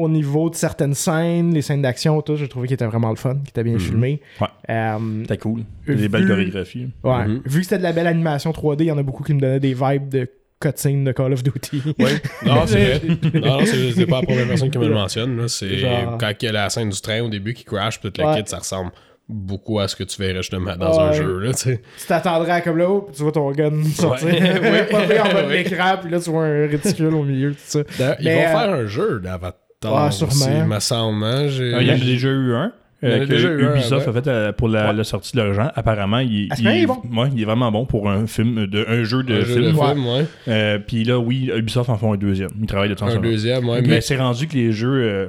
au 0.00 0.08
niveau 0.08 0.50
de 0.50 0.54
certaines 0.54 0.94
scènes, 0.94 1.52
les 1.54 1.62
scènes 1.62 1.82
d'action, 1.82 2.20
tout, 2.22 2.36
j'ai 2.36 2.48
trouvé 2.48 2.66
qu'il 2.68 2.74
était 2.74 2.86
vraiment 2.86 3.10
le 3.10 3.16
fun, 3.16 3.34
qu'il 3.36 3.48
était 3.50 3.64
bien 3.64 3.78
filmé. 3.78 4.20
Ouais. 4.40 4.46
Euh, 4.70 4.98
C'était 5.22 5.38
cool. 5.38 5.62
Des 5.86 6.08
belles 6.08 6.26
chorégraphies. 6.26 6.88
ouais. 7.04 7.26
Mhm. 7.26 7.42
Vu 7.44 7.58
que 7.60 7.64
c'était 7.64 7.78
de 7.78 7.82
la 7.82 7.92
belle 7.92 8.06
animation 8.06 8.50
3D, 8.52 8.80
il 8.80 8.86
y 8.86 8.92
en 8.92 8.98
a 8.98 9.02
beaucoup 9.02 9.22
qui 9.22 9.34
me 9.34 9.40
donnaient 9.40 9.60
des 9.60 9.74
vibes 9.74 10.08
de 10.08 10.28
cutscene 10.60 11.04
de 11.04 11.12
Call 11.12 11.32
of 11.32 11.42
Duty. 11.42 11.82
Oui. 11.98 12.10
Non, 12.46 12.66
c'est 12.66 12.98
vrai. 12.98 13.16
Non, 13.34 13.58
non, 13.60 13.64
c'est 13.64 14.06
pas 14.06 14.20
la 14.20 14.26
première 14.26 14.46
personne 14.48 14.70
qui 14.70 14.78
me 14.78 14.88
le 14.88 14.94
mentionne. 14.94 15.36
là. 15.36 15.48
C'est 15.48 15.78
Genre- 15.78 16.18
quand 16.18 16.32
il 16.40 16.44
y 16.44 16.48
a 16.48 16.52
la 16.52 16.68
scène 16.70 16.90
du 16.90 17.00
train 17.00 17.22
au 17.22 17.28
début 17.28 17.54
qui 17.54 17.64
crash, 17.64 17.98
puis 18.00 18.10
toute 18.10 18.18
Ouais. 18.24 18.30
la 18.36 18.42
kit, 18.42 18.48
ça 18.50 18.58
ressemble 18.58 18.90
beaucoup 19.32 19.78
à 19.78 19.86
ce 19.86 19.94
que 19.94 20.02
tu 20.02 20.20
verrais 20.20 20.38
justement 20.42 20.76
dans 20.76 20.98
un 20.98 21.12
jeu. 21.12 21.38
Là, 21.38 21.54
tu 21.54 21.78
t'attendrais 22.08 22.50
à 22.50 22.60
comme 22.62 22.76
là, 22.78 22.90
oh, 22.90 23.02
puis 23.02 23.14
tu 23.16 23.22
vois 23.22 23.30
ton 23.30 23.50
gun 23.52 23.84
sortir. 23.94 24.28
Ouais. 24.34 24.60
Ouais, 24.60 24.84
pas 24.86 24.98
en 24.98 25.06
bas 25.32 25.42
de 25.44 25.48
Ouais. 25.48 25.62
l'écran, 25.62 25.94
puis 26.02 26.10
là, 26.10 26.18
tu 26.20 26.30
vois 26.30 26.44
un 26.46 26.66
réticule 26.66 27.14
au 27.14 27.22
milieu, 27.22 27.52
tout 27.52 27.58
ça. 27.64 27.80
Ils 28.18 28.24
Mais, 28.24 28.34
vont 28.34 28.40
euh, 28.40 28.48
faire 28.50 28.70
un 28.74 28.86
jeu 28.86 29.20
d'Avatar. 29.20 29.59
Ouais, 29.84 30.10
sûrement. 30.10 30.58
il 30.62 30.64
me 30.66 30.78
semble. 30.80 31.24
hein. 31.24 31.46
Ah, 31.48 31.80
Il 31.82 31.86
y 31.86 31.90
en 31.90 31.94
a 31.94 31.98
déjà 31.98 32.28
eu 32.28 32.52
un. 32.54 32.72
Il 33.02 33.08
y 33.08 33.12
en 33.12 33.14
a 33.14 33.18
euh, 33.18 33.20
que 33.26 33.30
déjà 33.30 33.48
eu 33.48 33.64
un, 33.66 33.70
Ubisoft 33.76 34.08
a 34.08 34.12
fait 34.12 34.26
euh, 34.28 34.52
pour 34.52 34.68
la, 34.68 34.92
la 34.92 35.04
sortie 35.04 35.34
de 35.34 35.40
leur 35.40 35.54
genre. 35.54 35.70
Apparemment, 35.74 36.18
il, 36.18 36.48
Ah, 36.50 36.56
il- 36.58 36.66
est 36.66 36.86
bon. 36.86 37.00
ouais, 37.16 37.28
il 37.34 37.40
est 37.40 37.44
vraiment 37.46 37.72
bon 37.72 37.86
pour 37.86 38.10
un 38.10 38.26
film, 38.26 38.66
de, 38.66 38.84
un 38.86 39.04
jeu 39.04 39.22
de 39.22 39.36
un 39.36 39.40
jeu 39.40 39.62
de 39.62 39.72
film. 39.72 40.26
Euh, 40.48 40.78
Puis 40.86 41.04
là, 41.04 41.18
oui, 41.18 41.50
Ubisoft 41.56 41.88
en 41.88 41.96
font 41.96 42.12
un 42.12 42.18
deuxième. 42.18 42.50
Ils 42.60 42.66
travaillent 42.66 42.90
de 42.90 42.94
temps 42.94 43.06
en 43.06 43.10
Un 43.10 43.14
temps. 43.14 43.20
deuxième, 43.22 43.66
ouais. 43.70 43.80
Mais, 43.80 43.88
Mais 43.88 44.00
c'est 44.02 44.18
rendu 44.18 44.46
que 44.48 44.54
les 44.54 44.72
jeux. 44.72 45.02
euh, 45.02 45.28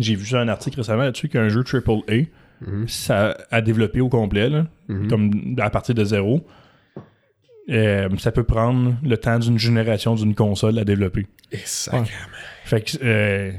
J'ai 0.00 0.16
vu 0.16 0.26
ça 0.26 0.40
un 0.40 0.48
article 0.48 0.76
récemment 0.78 1.02
là-dessus 1.04 1.28
qu'un 1.28 1.48
jeu 1.48 1.62
AAA, 1.64 2.26
Mhm. 2.60 2.88
ça 2.88 3.36
a 3.52 3.60
développé 3.60 4.00
au 4.00 4.08
complet, 4.08 4.48
là, 4.48 4.66
Mhm. 4.88 5.08
comme 5.08 5.30
à 5.60 5.70
partir 5.70 5.94
de 5.94 6.04
zéro. 6.04 6.44
Euh, 7.70 8.08
ça 8.18 8.32
peut 8.32 8.44
prendre 8.44 8.94
le 9.02 9.16
temps 9.18 9.38
d'une 9.38 9.58
génération 9.58 10.14
d'une 10.14 10.34
console 10.34 10.78
à 10.78 10.84
développer. 10.84 11.26
Et 11.52 11.58
sacrément. 11.64 12.06
Fait 12.64 12.80
que 12.82 12.96
euh, 13.02 13.52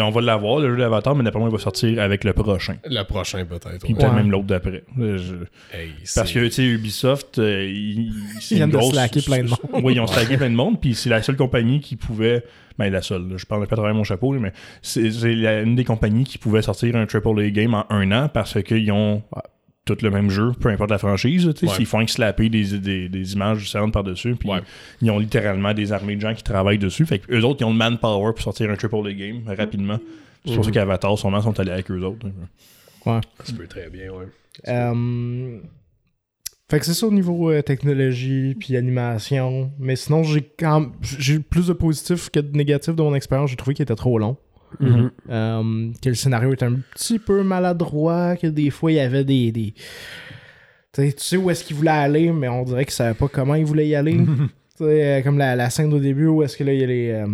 on 0.00 0.10
va 0.10 0.20
l'avoir, 0.20 0.60
le 0.60 0.70
jeu 0.70 0.76
d'Avatar, 0.78 1.14
mais 1.14 1.24
d'après 1.24 1.40
moi, 1.40 1.48
il 1.48 1.52
va 1.52 1.58
sortir 1.58 2.00
avec 2.00 2.22
le 2.24 2.32
prochain. 2.32 2.76
Le 2.84 3.02
prochain, 3.04 3.44
peut-être. 3.44 3.78
Puis 3.84 3.92
ouais. 3.92 3.98
peut-être 3.98 4.10
Ouais. 4.10 4.16
même 4.16 4.30
l'autre 4.30 4.46
d'après. 4.46 4.84
Euh, 4.98 5.16
je- 5.18 5.76
Hey, 5.76 5.90
Parce 6.14 6.32
que, 6.32 6.44
tu 6.46 6.50
sais, 6.50 6.64
Ubisoft, 6.64 7.38
euh, 7.38 7.64
ils, 7.64 8.12
viennent 8.50 8.70
de 8.70 8.76
grosse- 8.76 8.92
slacker 8.92 9.22
plein 9.22 9.42
de 9.44 9.48
monde. 9.48 9.58
Oui, 9.84 9.94
ils 9.94 10.00
ont 10.00 10.06
slacké 10.06 10.36
plein 10.36 10.50
de 10.50 10.54
monde, 10.54 10.80
puis 10.80 10.94
c'est 10.94 11.08
la 11.10 11.22
seule 11.22 11.36
compagnie 11.36 11.80
qui 11.80 11.96
pouvait. 11.96 12.44
Ben, 12.78 12.90
la 12.90 13.02
seule, 13.02 13.28
là, 13.28 13.36
je 13.36 13.44
parle 13.44 13.66
pas 13.66 13.74
à 13.74 13.76
travers 13.76 13.94
mon 13.94 14.04
chapeau, 14.04 14.32
mais 14.32 14.52
c'est 14.80 15.02
une 15.08 15.76
des 15.76 15.84
compagnies 15.84 16.24
qui 16.24 16.38
pouvait 16.38 16.62
sortir 16.62 16.96
un 16.96 17.06
AAA 17.06 17.50
game 17.50 17.74
en 17.74 17.84
un 17.90 18.10
an 18.12 18.28
parce 18.32 18.62
qu'ils 18.62 18.90
ont 18.92 19.22
tout 19.84 19.96
le 20.00 20.10
même 20.10 20.30
jeu, 20.30 20.52
peu 20.60 20.68
importe 20.68 20.90
la 20.90 20.98
franchise. 20.98 21.50
tu 21.54 21.60
sais, 21.60 21.66
Ouais. 21.70 21.76
S'ils 21.76 21.86
font 21.86 22.04
que 22.04 22.10
slapper 22.10 22.48
des, 22.48 22.78
des, 22.78 23.08
des 23.08 23.32
images 23.34 23.58
différentes 23.58 23.92
par-dessus, 23.92 24.36
puis 24.36 24.48
Ouais. 24.50 24.60
ils 25.00 25.10
ont 25.10 25.18
littéralement 25.18 25.74
des 25.74 25.92
armées 25.92 26.14
de 26.16 26.20
gens 26.20 26.34
qui 26.34 26.42
travaillent 26.44 26.78
dessus. 26.78 27.04
Fait 27.04 27.18
que 27.18 27.32
eux 27.34 27.44
autres, 27.44 27.60
ils 27.62 27.64
ont 27.64 27.72
le 27.72 27.76
manpower 27.78 28.32
pour 28.32 28.42
sortir 28.42 28.70
un 28.70 28.76
AAA 28.76 29.12
game 29.14 29.42
rapidement. 29.46 29.98
C'est 30.44 30.54
pour 30.54 30.64
ça 30.64 30.70
Mhm. 30.70 30.74
qu'Avatar, 30.74 31.18
sûrement, 31.18 31.40
sont 31.40 31.58
allés 31.58 31.70
avec 31.72 31.90
eux 31.90 32.00
autres. 32.02 32.26
Ouais. 33.06 33.20
Ça 33.40 33.44
se 33.46 33.52
peut 33.52 33.66
très 33.66 33.88
bien, 33.90 34.10
ouais. 34.12 34.26
Euh, 34.68 35.58
Fait 36.70 36.78
que 36.78 36.86
c'est 36.86 36.94
ça 36.94 37.06
au 37.06 37.12
niveau 37.12 37.50
euh, 37.50 37.60
technologie 37.60 38.54
puis 38.58 38.76
animation. 38.76 39.70
Mais 39.78 39.94
sinon, 39.96 40.22
j'ai 40.22 40.42
quand 40.58 40.86
j'ai 41.02 41.38
plus 41.38 41.66
de 41.66 41.72
positifs 41.74 42.30
que 42.30 42.40
de 42.40 42.56
négatifs 42.56 42.94
de 42.94 43.02
mon 43.02 43.14
expérience. 43.14 43.50
J'ai 43.50 43.56
trouvé 43.56 43.74
qu'il 43.74 43.82
était 43.82 43.94
trop 43.96 44.18
long. 44.18 44.36
Mhm. 44.80 45.10
Euh, 45.30 45.90
que 46.02 46.08
le 46.08 46.14
scénario 46.14 46.52
était 46.52 46.64
un 46.66 46.76
petit 46.94 47.18
peu 47.18 47.42
maladroit, 47.42 48.36
que 48.36 48.46
des 48.46 48.70
fois 48.70 48.92
il 48.92 48.96
y 48.96 49.00
avait 49.00 49.24
des. 49.24 49.52
des... 49.52 49.74
Tu 50.94 51.10
sais- 51.16 51.36
où 51.36 51.50
est-ce 51.50 51.64
qu'il 51.64 51.76
voulait 51.76 51.90
aller, 51.90 52.30
mais 52.32 52.48
on 52.48 52.64
dirait 52.64 52.84
qu'il 52.84 52.92
savait 52.92 53.14
pas 53.14 53.28
comment 53.28 53.54
il 53.54 53.64
voulait 53.64 53.88
y 53.88 53.94
aller. 53.94 54.18
Sais, 54.78 54.84
euh, 54.84 55.22
comme 55.22 55.38
la, 55.38 55.54
la 55.56 55.70
scène 55.70 55.92
au 55.94 55.98
début 55.98 56.26
où 56.26 56.42
est-ce 56.42 56.56
que 56.56 56.64
là 56.64 56.72
il 56.72 56.80
y 56.80 56.84
a 56.84 56.86
les. 56.86 57.10
euh, 57.10 57.26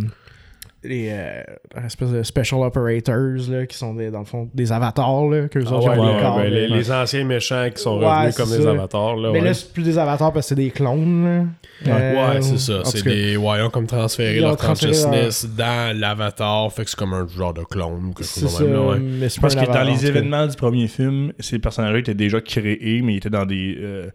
les 0.84 1.08
euh, 1.10 1.42
espèces 1.84 2.10
de 2.10 2.22
special 2.22 2.60
operators 2.62 3.50
là, 3.50 3.66
qui 3.66 3.76
sont 3.76 3.94
des, 3.94 4.10
dans 4.12 4.20
le 4.20 4.24
fond 4.24 4.48
des 4.54 4.70
avatars 4.70 5.26
là, 5.26 5.48
que 5.48 5.58
Ah 5.66 5.72
autres 5.74 5.88
ouais, 5.88 5.96
les, 5.96 6.14
des 6.14 6.20
corps, 6.22 6.36
ben, 6.38 6.52
les- 6.52 6.68
là. 6.68 6.76
les 6.76 6.92
anciens 6.92 7.24
méchants 7.24 7.68
qui 7.74 7.82
sont 7.82 7.98
Ouais, 7.98 8.06
revenus 8.06 8.36
comme 8.36 8.50
des 8.50 8.66
avatars. 8.66 9.16
Là, 9.16 9.30
mais 9.32 9.40
ouais. 9.40 9.44
là 9.46 9.54
c'est 9.54 9.72
plus 9.72 9.82
des 9.82 9.98
avatars 9.98 10.32
parce 10.32 10.46
que 10.46 10.48
c'est 10.50 10.54
des 10.54 10.70
clones 10.70 11.24
là. 11.24 11.44
Euh, 11.86 12.34
Ouais, 12.34 12.42
c'est 12.42 12.58
ça. 12.58 12.80
C'est 12.84 13.02
des 13.04 13.36
voyants 13.36 13.70
comme 13.70 13.86
transférer 13.86 14.36
Ils 14.36 14.44
ont 14.44 14.48
leur 14.48 14.56
consciousness 14.56 15.46
dans 15.56 15.96
l'avatar. 15.98 16.72
Fait 16.72 16.84
que 16.84 16.90
c'est 16.90 16.98
comme 16.98 17.12
un 17.14 17.26
genre 17.26 17.54
de 17.54 17.62
clone. 17.64 18.12
Quelque 18.16 18.24
c'est 18.24 18.40
chose 18.42 18.56
ça, 18.56 18.62
de 18.64 18.68
même, 18.68 18.74
là, 18.76 18.82
ouais. 18.92 18.98
mais 18.98 19.28
c'est 19.28 19.40
Parce 19.40 19.54
que 19.54 19.64
dans 19.66 19.82
les 19.84 20.06
événements 20.06 20.46
du 20.46 20.56
premier 20.56 20.86
film, 20.88 21.32
ces 21.38 21.58
personnages-là 21.58 21.98
étaient 22.00 22.14
déjà 22.14 22.40
créés, 22.40 23.00
mais 23.02 23.14
ils 23.14 23.16
étaient 23.18 23.30
dans 23.30 23.46
des. 23.46 23.76
euh, 23.80 24.10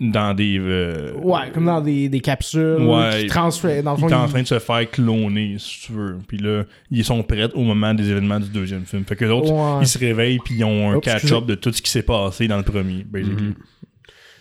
dans 0.00 0.32
des. 0.34 0.58
euh, 0.60 1.12
Ouais, 1.14 1.50
comme 1.52 1.64
dans 1.66 1.80
des, 1.80 2.08
des 2.08 2.20
capsules 2.20 2.76
Ouais. 2.82 3.22
qui 3.22 3.26
transfèrent. 3.26 3.82
Dans 3.82 3.92
le 3.92 3.98
fond, 3.98 4.06
étaient 4.06 4.14
en 4.16 4.28
train 4.28 4.42
de 4.42 4.46
se 4.46 4.58
faire 4.58 4.90
cloner, 4.90 5.56
si 5.58 5.86
tu 5.86 5.92
veux. 5.92 6.18
Puis 6.28 6.38
là, 6.38 6.62
ils 6.90 7.04
sont 7.04 7.22
prêts 7.22 7.52
au 7.54 7.62
moment 7.62 7.92
des 7.94 8.08
événements 8.10 8.38
du 8.40 8.48
deuxième 8.48 8.84
film. 8.86 9.04
Fait 9.04 9.16
que 9.16 9.24
les 9.24 9.30
autres, 9.30 9.50
Ouais. 9.52 9.82
ils 9.82 9.88
se 9.88 9.98
réveillent 9.98 10.38
puis 10.38 10.54
ils 10.56 10.64
ont 10.64 10.90
un 10.92 10.94
Oups, 10.96 11.04
catch-up 11.04 11.46
de 11.46 11.54
tout 11.56 11.72
ce 11.72 11.82
qui 11.82 11.90
s'est 11.90 12.02
passé 12.04 12.46
dans 12.48 12.58
le 12.58 12.62
premier, 12.62 13.04
basically. 13.04 13.42
Mhm. 13.48 13.54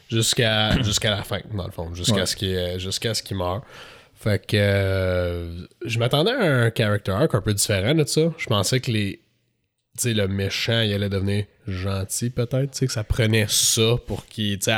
Jusqu'à 0.10 0.82
jusqu'à 0.84 1.10
la 1.12 1.24
fin, 1.24 1.40
dans 1.54 1.66
le 1.66 1.72
fond. 1.72 1.94
Jusqu'à 1.94 2.16
Ouais. 2.22 2.26
ce 2.26 2.36
qu'il 2.36 2.80
jusqu'à 2.80 3.14
ce 3.14 3.24
qu'il 3.24 3.38
meure. 3.38 3.62
Fait 4.14 4.46
que 4.46 4.56
euh, 4.56 5.66
je 5.86 5.98
m'attendais 5.98 6.32
à 6.32 6.66
un 6.66 6.72
character 6.76 7.12
arc 7.12 7.34
un 7.34 7.42
peu 7.42 7.54
différent 7.54 7.96
de 7.96 8.04
ça. 8.06 8.22
Je 8.38 8.46
pensais 8.46 8.80
que 8.80 8.92
les. 8.92 9.22
Tu 9.98 10.04
sais, 10.10 10.14
le 10.14 10.28
méchant, 10.28 10.82
il 10.82 10.94
allait 10.94 11.10
devenir 11.10 11.46
gentil, 11.72 12.30
peut-être. 12.30 12.72
Tu 12.72 12.78
sais, 12.80 12.88
que 12.88 12.94
ça 12.94 13.04
prenait 13.04 13.46
ça 13.50 13.96
pour 14.08 14.26
qu'il. 14.26 14.60
Tu 14.60 14.66
sais, 14.66 14.76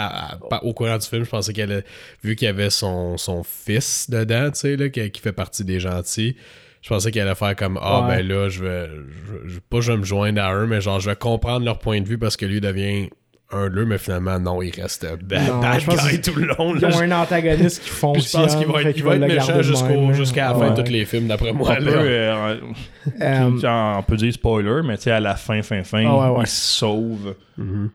au 0.62 0.74
courant 0.74 0.98
du 0.98 1.06
film, 1.08 1.24
je 1.26 1.30
pensais 1.30 1.54
qu'elle. 1.54 1.84
Vu 2.24 2.36
qu'il 2.36 2.46
y 2.46 2.50
avait 2.50 2.70
son, 2.70 3.18
son 3.18 3.44
fils 3.44 4.10
dedans, 4.10 4.50
tu 4.52 4.60
sais, 4.60 4.76
là, 4.76 4.90
qui, 4.90 5.10
qui 5.12 5.22
fait 5.22 5.34
partie 5.34 5.64
des 5.66 5.80
gentils. 5.80 6.36
Je 6.82 6.90
pensais 6.90 7.12
qu'il 7.12 7.22
allait 7.22 7.36
faire 7.36 7.56
comme 7.56 7.80
Ah, 7.82 8.02
Ouais. 8.08 8.18
ben 8.18 8.28
là, 8.28 8.50
je 8.50 8.64
vais. 8.64 8.88
Je, 9.46 9.50
je- 9.54 9.60
pas 9.60 9.80
je 9.82 9.92
vais 9.94 9.98
me 9.98 10.04
joindre 10.04 10.42
à 10.42 10.54
eux, 10.56 10.68
mais 10.68 10.82
genre, 10.82 11.00
je 11.00 11.10
vais 11.10 11.16
comprendre 11.16 11.66
leur 11.66 11.80
point 11.80 12.02
de 12.02 12.08
vue 12.08 12.18
parce 12.18 12.36
que 12.38 12.46
lui 12.46 12.60
devient 12.60 13.10
un 13.54 13.70
d'eux, 13.70 13.86
mais 13.86 13.98
finalement, 13.98 14.40
non, 14.40 14.62
il 14.62 14.72
reste 14.80 15.06
bad, 15.24 15.48
Non, 15.48 15.60
bad 15.60 15.80
je 15.80 15.90
guy 15.90 16.20
que- 16.22 16.32
tout 16.32 16.40
le 16.40 16.48
long. 16.48 16.76
Ils 16.76 16.82
là. 16.82 16.90
ont 16.90 17.00
un 17.02 17.12
antagoniste 17.22 17.82
qui 17.84 17.90
Je 17.90 17.94
fonctionne. 17.94 18.42
pense 18.44 18.56
qu'il 18.56 18.68
va 18.68 18.82
être, 18.82 19.00
va 19.02 19.16
être 19.16 19.22
méchant 19.28 19.62
jusqu'à 20.14 20.50
la 20.50 20.56
fin 20.56 20.72
de 20.72 20.82
tous 20.82 20.92
les 20.92 21.06
films, 21.06 21.28
d'après 21.28 21.54
moi. 21.54 21.70
On 21.70 21.74
là. 21.74 21.92
peut, 21.92 21.98
euh, 21.98 22.56
Euh, 23.22 23.98
on 23.98 24.04
peut 24.04 24.16
dire 24.18 24.34
spoiler, 24.34 24.82
mais 24.86 24.98
tu 24.98 25.04
sais, 25.04 25.12
à 25.12 25.20
la 25.20 25.36
fin, 25.36 25.62
fin, 25.62 25.84
fin, 25.84 26.04
ouais, 26.06 26.30
ouais. 26.38 26.44
il 26.44 26.48
se 26.48 26.78
sauve. 26.78 27.36
Mhm. 27.58 27.90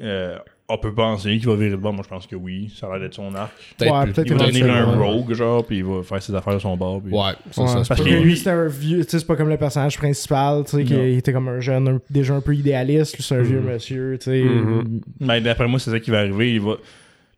Euh, 0.00 0.38
on 0.68 0.78
peut 0.78 0.94
penser 0.94 1.36
qu'il 1.38 1.46
va 1.48 1.54
virer 1.56 1.70
de 1.70 1.76
bord. 1.76 1.92
Moi, 1.92 2.02
je 2.04 2.08
pense 2.08 2.26
que 2.26 2.36
oui. 2.36 2.72
Ça 2.78 2.86
a 2.86 2.90
l'air 2.92 3.00
d'être 3.00 3.14
son 3.14 3.34
arc. 3.34 3.52
Peut-être 3.76 3.92
Ouais, 3.92 4.24
Il 4.24 4.34
va 4.34 4.46
devenir 4.46 4.70
un 4.74 4.96
rogue, 4.96 5.32
genre, 5.34 5.64
puis 5.66 5.78
il 5.78 5.84
va 5.84 6.02
faire 6.02 6.22
ses 6.22 6.34
affaires 6.34 6.54
de 6.54 6.58
son 6.60 6.76
bord. 6.76 7.02
puis- 7.02 7.12
Ouais, 7.12 7.32
ça, 7.50 7.62
Ouais, 7.62 7.68
ça, 7.68 7.82
parce 7.88 8.00
que 8.00 8.08
lui, 8.08 8.36
c'était 8.36 8.50
un 8.50 8.68
vieux, 8.68 9.04
tu 9.04 9.10
sais, 9.10 9.18
c'est 9.18 9.26
pas 9.26 9.36
comme 9.36 9.48
le 9.50 9.56
personnage 9.58 9.98
principal, 9.98 10.64
tu 10.64 10.76
sais, 10.78 10.84
qui 10.84 10.94
était 10.94 11.32
comme 11.32 11.48
un 11.48 11.60
jeune, 11.60 11.88
un- 11.88 12.00
déjà 12.08 12.34
un 12.34 12.40
peu 12.40 12.54
idéaliste, 12.54 13.16
lui, 13.16 13.22
c'est 13.22 13.36
un 13.36 13.42
vieux 13.42 13.60
Mhm. 13.60 13.66
monsieur, 13.72 14.16
tu 14.18 14.24
sais. 14.30 14.42
Mhm. 14.44 15.00
Mais 15.20 15.40
d'après 15.40 15.66
moi, 15.68 15.78
c'est 15.78 15.90
ça 15.90 16.00
qui 16.00 16.10
va 16.10 16.20
arriver. 16.20 16.54
Il 16.54 16.60
va... 16.60 16.76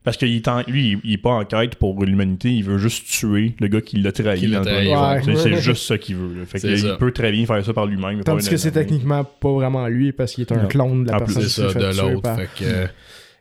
Parce 0.04 0.16
que 0.18 0.26
il 0.26 0.36
est 0.36 0.48
en- 0.48 0.62
lui, 0.66 0.92
il- 0.92 1.00
il 1.02 1.12
est 1.14 1.18
pas 1.18 1.30
en 1.30 1.44
quête 1.44 1.76
pour 1.76 2.04
l'humanité. 2.04 2.50
Il 2.50 2.62
veut 2.62 2.76
juste 2.78 3.06
tuer 3.06 3.54
le 3.58 3.68
gars 3.68 3.80
qui 3.80 3.96
l'a 3.96 4.12
trahi. 4.12 4.38
Qui 4.38 4.46
l'a 4.48 4.58
dans 4.58 4.64
le 4.64 4.70
trahi, 4.70 4.88
premier 4.90 5.36
ouais. 5.36 5.36
Ouais. 5.44 5.56
C'est 5.56 5.62
juste 5.62 5.86
ça 5.86 5.96
qu'il 5.96 6.16
veut. 6.16 6.40
là. 6.40 6.44
Fait 6.46 6.58
C'est 6.58 6.68
que 6.68 6.92
il 6.92 6.96
peut 6.98 7.10
très 7.10 7.32
bien 7.32 7.46
faire 7.46 7.64
ça 7.64 7.72
par 7.72 7.86
lui-même. 7.86 8.22
Tandis 8.22 8.48
que 8.48 8.56
c'est 8.58 8.70
techniquement 8.72 9.24
pas 9.24 9.50
vraiment 9.52 9.86
lui, 9.88 10.12
parce 10.12 10.34
qu'il 10.34 10.42
est 10.42 10.52
un 10.52 10.62
Non. 10.62 10.68
clone 10.68 11.04
de 11.04 11.10
la 11.10 11.16
En 11.16 11.20
plus, 11.20 11.34
personne 11.34 11.42
C'est 11.48 11.62
qui 11.62 11.72
ça, 11.72 11.78
fait 11.80 11.92
de 11.96 12.00
l'autre. 12.12 12.22
par- 12.22 12.36
Fait 12.36 12.48
que. 12.58 12.86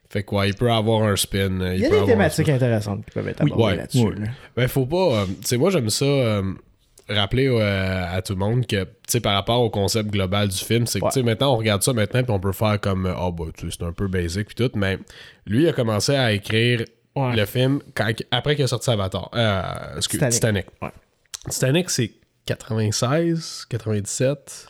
Fait 0.09 0.23
que, 0.23 0.35
ouais, 0.35 0.49
il 0.49 0.53
peut 0.55 0.71
avoir 0.71 1.03
un 1.03 1.15
spin. 1.15 1.49
Il 1.49 1.49
y 1.49 1.51
a 1.51 1.59
peut 1.59 1.77
des 1.79 1.85
avoir 1.87 2.05
thématiques 2.05 2.49
intéressantes 2.49 3.03
qui 3.03 3.11
peuvent 3.11 3.27
être 3.27 3.43
Oui, 3.43 3.51
abordées 3.51 3.71
ouais, 3.71 3.77
là-dessus. 3.77 3.97
ouais. 4.05 4.15
là. 4.19 4.25
Ben, 4.55 4.67
faut 4.67 4.85
pas. 4.85 4.95
euh, 5.21 5.25
tu 5.25 5.33
sais, 5.41 5.57
moi, 5.57 5.69
j'aime 5.71 5.89
ça. 5.89 6.05
euh, 6.05 6.43
rappeler 7.09 7.47
euh, 7.47 8.05
à 8.17 8.21
tout 8.21 8.33
le 8.33 8.39
monde 8.39 8.65
que, 8.65 8.83
tu 8.83 8.89
sais, 9.07 9.19
par 9.19 9.33
rapport 9.33 9.61
au 9.61 9.69
concept 9.69 10.09
global 10.09 10.47
du 10.47 10.57
film, 10.57 10.87
c'est 10.87 10.99
que, 10.99 11.05
Ouais. 11.05 11.11
tu 11.11 11.19
sais, 11.19 11.23
maintenant, 11.23 11.53
on 11.53 11.57
regarde 11.57 11.81
ça 11.83 11.93
maintenant, 11.93 12.23
puis 12.23 12.31
on 12.31 12.39
peut 12.39 12.51
faire 12.53 12.79
comme, 12.79 13.05
ah, 13.05 13.29
bah, 13.31 13.45
tu 13.57 13.69
sais, 13.69 13.75
c'est 13.79 13.85
un 13.85 13.91
peu 13.91 14.07
basic, 14.07 14.47
puis 14.47 14.55
tout, 14.55 14.71
mais 14.75 14.97
lui, 15.45 15.63
il 15.63 15.67
a 15.69 15.73
commencé 15.73 16.15
à 16.15 16.31
écrire 16.31 16.83
Ouais. 17.15 17.35
le 17.35 17.45
film 17.45 17.79
quand, 17.93 18.11
après 18.31 18.55
qu'il 18.55 18.63
a 18.63 18.67
sorti 18.67 18.89
Avatar. 18.89 19.29
Euh, 19.35 19.97
excuse, 19.97 20.17
Titanic. 20.19 20.33
Titanic. 20.33 20.65
Ouais. 20.81 20.89
Titanic, 21.49 21.89
c'est 21.91 22.11
96, 22.45 23.65
97, 23.69 24.67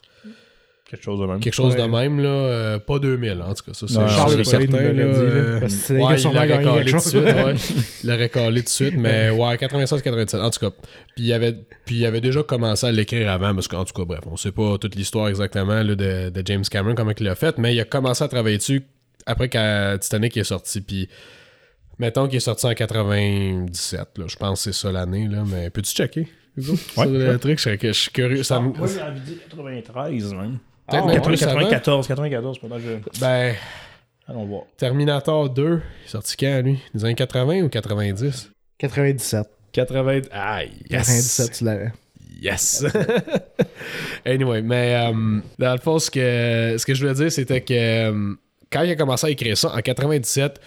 Quelque 0.93 1.03
chose 1.05 1.19
de 1.19 1.25
même. 1.25 1.39
quelque 1.39 1.53
chose 1.55 1.73
Ouais. 1.73 1.81
de 1.81 1.87
même, 1.87 2.19
là. 2.19 2.29
euh, 2.29 2.77
pas 2.79 2.99
2000, 2.99 3.41
en 3.41 3.53
tout 3.55 3.63
cas. 3.63 3.73
Ça, 3.73 3.87
c'est 3.87 3.95
Non, 3.95 4.07
Charles 4.07 4.45
certain, 4.45 4.77
là, 4.77 4.79
euh, 5.01 5.59
parce 5.59 5.73
que 5.75 5.93
ouais, 5.93 6.13
il 6.13 6.19
sûrement 6.19 6.33
l'aurait 6.35 6.47
gagné 6.49 6.63
calé 6.65 6.85
quelque 6.85 6.89
tout 6.91 6.95
de 6.97 7.09
suite, 7.09 7.23
ouais. 7.23 7.55
Il 8.03 8.09
l'aurait 8.11 8.29
calé 8.29 8.59
tout 8.59 8.65
de 8.65 8.69
suite, 8.69 8.93
mais 8.97 9.29
ouais, 9.31 9.55
96-97, 9.57 10.39
en 10.39 10.49
tout 10.51 10.59
cas. 10.59 10.69
Puis 11.15 11.25
il, 11.25 11.33
avait, 11.33 11.55
puis 11.85 11.95
il 11.95 12.05
avait 12.05 12.21
déjà 12.21 12.43
commencé 12.43 12.85
à 12.85 12.91
l'écrire 12.91 13.31
avant, 13.31 13.55
parce 13.55 13.67
qu'en 13.67 13.85
tout 13.85 13.93
cas, 13.93 14.05
bref, 14.05 14.19
on 14.31 14.37
sait 14.37 14.51
pas 14.51 14.77
toute 14.77 14.93
l'histoire 14.95 15.29
exactement 15.29 15.81
là, 15.81 15.95
de, 15.95 16.29
de 16.29 16.41
James 16.45 16.63
Cameron, 16.69 16.93
comment 16.93 17.11
il 17.19 17.25
l'a 17.25 17.33
fait, 17.33 17.57
mais 17.57 17.73
il 17.73 17.79
a 17.79 17.85
commencé 17.85 18.23
à 18.23 18.27
travailler 18.27 18.57
dessus 18.57 18.83
après 19.25 19.49
que 19.49 19.97
Titanic 19.97 20.37
est 20.37 20.43
sorti, 20.43 20.79
puis 20.81 21.09
mettons 21.97 22.27
qu'il 22.27 22.37
est 22.37 22.39
sorti 22.39 22.67
en 22.67 22.73
97, 22.75 23.99
là, 24.17 24.25
je 24.27 24.35
pense 24.35 24.63
que 24.63 24.71
c'est 24.71 24.79
ça 24.79 24.91
l'année, 24.91 25.27
là, 25.27 25.43
mais 25.45 25.69
peux-tu 25.69 25.91
checker? 25.93 26.27
Ça, 26.95 27.05
le 27.07 27.37
truc, 27.39 27.59
je 27.59 27.91
suis 27.93 28.11
curieux. 28.11 28.43
Ça 28.43 28.59
me- 28.59 28.73
Moi, 28.73 28.87
j'ai 28.87 29.01
envie 29.01 29.19
de 29.21 29.25
dire 29.25 29.37
93, 29.49 30.33
même. 30.35 30.59
Peut-être 30.87 31.03
Ah, 31.03 31.07
même 31.07 31.15
ouais. 31.15 31.21
plus 31.21 31.43
avant. 31.43 31.59
94, 31.59 32.07
94, 32.07 32.59
pendant 32.59 32.75
que 32.77 32.81
je... 32.81 33.19
Ben, 33.19 33.55
Allons 34.27 34.45
voir. 34.45 34.63
Terminator 34.77 35.49
2, 35.49 35.63
il 35.63 36.05
est 36.05 36.09
sorti 36.09 36.37
quand, 36.37 36.61
lui? 36.63 36.79
Les 36.93 37.03
années 37.05 37.15
80 37.15 37.61
ou 37.63 37.69
90? 37.69 38.51
97. 38.77 39.47
80... 39.73 40.21
Ah, 40.31 40.63
yes! 40.63 40.71
97, 40.89 41.51
tu 41.51 41.63
l'avais. 41.65 41.91
Yes! 42.41 42.85
anyway, 44.25 44.61
mais 44.61 44.95
euh, 44.95 45.39
dans 45.59 45.73
le 45.73 45.79
fond, 45.79 45.99
ce 45.99 46.09
que, 46.11 46.75
ce 46.77 46.85
que 46.85 46.93
je 46.93 47.01
voulais 47.01 47.15
dire, 47.15 47.31
c'était 47.31 47.61
que 47.61 47.73
euh, 47.73 48.33
quand 48.71 48.81
il 48.83 48.91
a 48.91 48.95
commencé 48.95 49.27
à 49.27 49.29
écrire 49.29 49.57
ça, 49.57 49.73
en 49.73 49.79
97, 49.79 50.59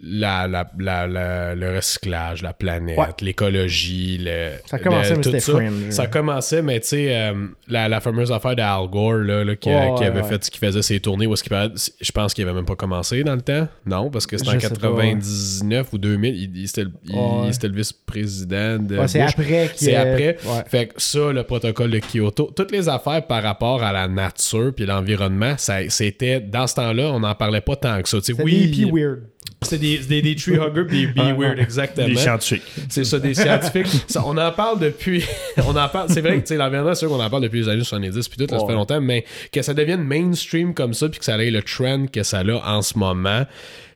la, 0.00 0.46
la, 0.46 0.70
la- 1.08 1.54
le 1.56 1.74
recyclage, 1.76 2.42
la 2.42 2.52
planète, 2.52 2.96
Ouais. 2.98 3.06
l'écologie, 3.20 4.18
le, 4.20 4.50
Ça 4.66 4.78
commençait, 4.78 5.10
le- 5.10 5.16
mais 5.16 5.22
tout 5.22 5.30
ça, 5.40 5.52
fringe. 5.52 5.72
Ça 5.90 6.06
commençait, 6.06 6.62
mais 6.62 6.78
tu 6.80 6.88
sais, 6.88 7.16
euh, 7.16 7.46
la, 7.66 7.88
la 7.88 8.00
fameuse 8.00 8.30
affaire 8.30 8.54
d'Al 8.54 8.88
Gore, 8.88 9.14
là, 9.14 9.42
là, 9.44 9.56
qui, 9.56 9.68
Ouais, 9.68 9.90
qui 9.98 10.04
avait 10.04 10.20
ouais. 10.22 10.28
fait, 10.28 10.48
qui 10.48 10.58
faisait 10.58 10.82
ses 10.82 11.00
tournées, 11.00 11.26
où 11.26 11.34
est-ce 11.34 11.42
qu'il 11.42 11.50
parlait- 11.50 11.72
je 12.00 12.12
pense 12.12 12.32
qu'il 12.32 12.44
avait 12.44 12.52
même 12.54 12.64
pas 12.64 12.76
commencé 12.76 13.24
dans 13.24 13.34
le 13.34 13.40
temps. 13.42 13.66
Non, 13.86 14.08
parce 14.10 14.26
que 14.26 14.38
c'était 14.38 14.50
en 14.50 14.54
Je 14.54 14.60
sais 14.60 14.68
pas, 14.68 14.76
99 14.88 15.92
ou 15.92 15.98
2000, 15.98 16.34
il, 16.36 16.56
il- 16.56 16.68
c'était 16.68 16.84
le- 16.84 17.74
vice-président 17.74 18.78
de 18.78 18.98
c'est 19.06 19.20
après 19.20 19.70
C'est 19.74 19.94
après. 19.96 20.36
Fait 20.68 20.86
que 20.88 20.94
ça, 21.02 21.32
le 21.32 21.42
protocole 21.42 21.90
de 21.90 21.98
Kyoto, 22.00 22.52
toutes 22.54 22.70
les 22.72 22.88
affaires 22.88 23.26
par 23.26 23.42
rapport 23.42 23.82
à 23.82 23.92
la 23.92 24.06
nature 24.08 24.72
puis 24.74 24.86
l'environnement, 24.86 25.54
c'était 25.88 26.40
dans 26.40 26.66
ce 26.66 26.74
temps-là, 26.76 27.10
on 27.12 27.20
n'en 27.20 27.34
parlait 27.34 27.60
pas 27.60 27.76
tant 27.76 28.00
que 28.02 28.08
ça. 28.08 28.18
Oui, 28.42 28.52
des 28.52 28.64
hippies 28.66 28.90
weird. 28.92 29.22
c'était 29.62 29.78
des, 29.78 29.87
des, 29.96 30.22
des 30.22 30.36
tree 30.36 30.56
huggers 30.56 30.84
puis 30.86 31.06
des 31.08 31.32
weird, 31.32 31.58
exactement. 31.58 32.06
Les 32.06 32.16
scientifiques. 32.16 32.62
C'est 32.88 33.04
ça, 33.04 33.18
des 33.18 33.34
scientifiques. 33.34 33.86
Ça, 34.08 34.22
on 34.24 34.36
en 34.36 34.52
parle 34.52 34.80
depuis. 34.80 35.24
on 35.58 35.76
en 35.76 35.88
parle. 35.88 36.10
C'est 36.10 36.20
vrai 36.20 36.42
que 36.42 36.54
l'environnement, 36.54 36.94
c'est 36.94 37.00
sûr 37.00 37.08
qu'on 37.08 37.22
en 37.22 37.30
parle 37.30 37.42
depuis 37.42 37.60
les 37.60 37.68
années 37.68 37.84
70 37.84 38.28
puis 38.28 38.46
tout, 38.46 38.52
là, 38.52 38.58
ça 38.58 38.66
fait 38.66 38.72
longtemps, 38.72 39.00
mais 39.00 39.24
que 39.52 39.62
ça 39.62 39.74
devienne 39.74 40.02
mainstream 40.02 40.74
comme 40.74 40.94
ça 40.94 41.08
puis 41.08 41.18
que 41.18 41.24
ça 41.24 41.36
ait 41.38 41.50
le 41.50 41.62
trend 41.62 42.06
que 42.06 42.22
ça 42.22 42.40
a 42.40 42.76
en 42.76 42.82
ce 42.82 42.98
moment. 42.98 43.44